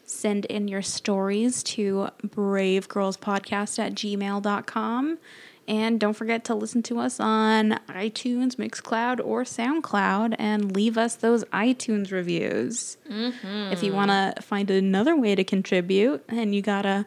Send 0.07 0.47
in 0.47 0.69
your 0.69 0.81
stories 0.81 1.63
to 1.65 2.09
bravegirlspodcast 2.27 3.79
at 3.79 3.95
gmail.com. 3.95 5.19
And 5.69 6.01
don't 6.01 6.15
forget 6.15 6.45
to 6.47 6.55
listen 6.55 6.83
to 6.85 6.99
us 6.99 7.21
on 7.21 7.79
iTunes, 7.91 8.57
Mixcloud, 8.57 9.21
or 9.23 9.45
SoundCloud 9.45 10.35
and 10.39 10.75
leave 10.75 10.97
us 10.97 11.15
those 11.15 11.45
iTunes 11.47 12.11
reviews. 12.11 12.97
Mm-hmm. 13.09 13.73
If 13.73 13.83
you 13.83 13.93
want 13.93 14.11
to 14.11 14.43
find 14.43 14.71
another 14.71 15.15
way 15.15 15.35
to 15.35 15.45
contribute 15.45 16.25
and 16.27 16.55
you 16.55 16.63
got 16.63 16.87
a 16.87 17.05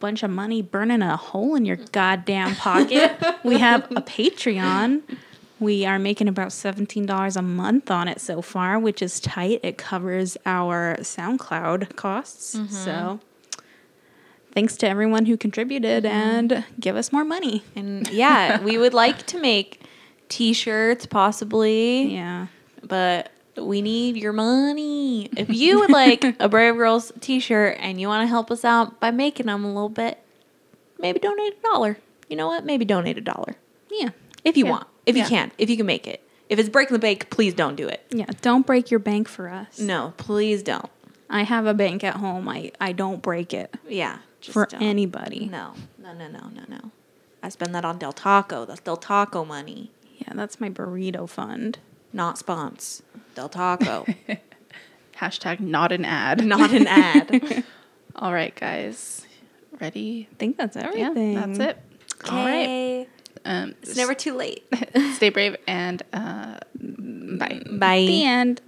bunch 0.00 0.22
of 0.22 0.30
money 0.30 0.62
burning 0.62 1.02
a 1.02 1.18
hole 1.18 1.54
in 1.54 1.66
your 1.66 1.76
goddamn 1.76 2.56
pocket, 2.56 3.14
we 3.44 3.58
have 3.58 3.82
a 3.92 4.00
Patreon. 4.00 5.02
We 5.60 5.84
are 5.84 5.98
making 5.98 6.28
about 6.28 6.48
$17 6.48 7.36
a 7.36 7.42
month 7.42 7.90
on 7.90 8.08
it 8.08 8.22
so 8.22 8.40
far, 8.40 8.78
which 8.78 9.02
is 9.02 9.20
tight. 9.20 9.60
It 9.62 9.76
covers 9.76 10.38
our 10.46 10.96
SoundCloud 11.00 11.94
costs. 11.96 12.52
So 12.52 12.58
mm-hmm. 12.58 13.16
Thanks 14.52 14.76
to 14.78 14.88
everyone 14.88 15.26
who 15.26 15.36
contributed 15.36 16.04
mm-hmm. 16.04 16.14
and 16.14 16.64
give 16.78 16.96
us 16.96 17.12
more 17.12 17.24
money. 17.24 17.62
And 17.74 18.08
yeah, 18.08 18.60
we 18.62 18.78
would 18.78 18.94
like 19.04 19.26
to 19.28 19.38
make 19.40 19.80
t-shirts 20.28 21.06
possibly. 21.06 22.14
Yeah. 22.14 22.46
but 22.82 23.30
we 23.56 23.82
need 23.82 24.16
your 24.16 24.32
money. 24.32 25.26
If 25.36 25.50
you 25.50 25.80
would 25.80 25.90
like 25.90 26.24
a 26.40 26.48
Brave 26.48 26.74
Girls 26.76 27.12
t-shirt 27.20 27.76
and 27.80 28.00
you 28.00 28.08
want 28.08 28.22
to 28.24 28.26
help 28.26 28.50
us 28.50 28.64
out 28.64 28.98
by 28.98 29.10
making 29.10 29.46
them 29.46 29.64
a 29.64 29.68
little 29.68 29.90
bit, 29.90 30.18
maybe 30.98 31.18
donate 31.18 31.54
a 31.58 31.62
dollar. 31.62 31.98
You 32.28 32.36
know 32.36 32.46
what? 32.46 32.64
Maybe 32.64 32.84
donate 32.86 33.18
a 33.18 33.20
dollar. 33.20 33.56
Yeah. 33.90 34.10
If 34.44 34.56
you 34.56 34.64
Yeah. 34.64 34.70
want. 34.70 34.86
If 35.04 35.16
you 35.16 35.22
Yeah. 35.22 35.28
can. 35.28 35.52
If 35.58 35.68
you 35.68 35.76
can 35.76 35.84
make 35.86 36.06
it. 36.06 36.22
If 36.48 36.58
it's 36.58 36.68
breaking 36.70 36.94
the 36.94 36.98
bank, 36.98 37.28
please 37.30 37.52
don't 37.54 37.76
do 37.76 37.88
it. 37.88 38.04
Yeah. 38.10 38.26
Don't 38.40 38.66
break 38.66 38.90
your 38.90 39.00
bank 39.00 39.28
for 39.28 39.48
us. 39.48 39.78
No, 39.78 40.14
please 40.16 40.62
don't. 40.62 40.88
I 41.28 41.42
have 41.42 41.66
a 41.66 41.74
bank 41.74 42.04
at 42.04 42.16
home. 42.16 42.48
I, 42.48 42.72
I 42.80 42.92
don't 42.92 43.20
break 43.22 43.52
it 43.54 43.74
Yeah. 43.88 44.18
Just 44.42 44.52
for 44.52 44.66
don't. 44.66 44.82
anybody. 44.82 45.48
No. 45.50 45.72
No, 45.98 46.12
no, 46.12 46.28
no, 46.28 46.50
no, 46.54 46.62
no. 46.68 46.90
I 47.42 47.48
spend 47.48 47.74
that 47.74 47.84
on 47.84 47.98
Del 47.98 48.12
Taco. 48.12 48.64
That's 48.66 48.80
Del 48.80 48.96
Taco 48.98 49.44
money. 49.44 49.90
Yeah, 50.18 50.34
that's 50.34 50.60
my 50.60 50.68
burrito 50.68 51.28
fund. 51.28 51.78
Not 52.12 52.36
spons. 52.38 53.02
Del 53.34 53.48
Taco. 53.48 54.04
hashtag 55.16 55.60
not 55.60 55.90
an 55.92 56.04
ad. 56.04 56.44
Not 56.44 56.72
an 56.72 56.86
ad. 56.86 57.64
All 58.16 58.32
right, 58.32 58.54
guys. 58.54 59.26
Ready? 59.80 60.28
I 60.30 60.34
think 60.36 60.56
that's 60.58 60.76
Yeah, 60.76 60.86
everything. 60.88 61.34
that's 61.34 61.58
it. 61.58 61.78
All 62.30 62.44
right. 62.44 63.08
Um, 63.44 63.74
It's 63.82 63.96
never 63.96 64.14
too 64.14 64.34
late. 64.34 64.64
stay 65.14 65.30
brave 65.30 65.56
and 65.66 66.02
uh, 66.12 66.58
bye. 66.74 67.60
Bye. 67.70 68.04
The 68.06 68.24
end. 68.24 68.60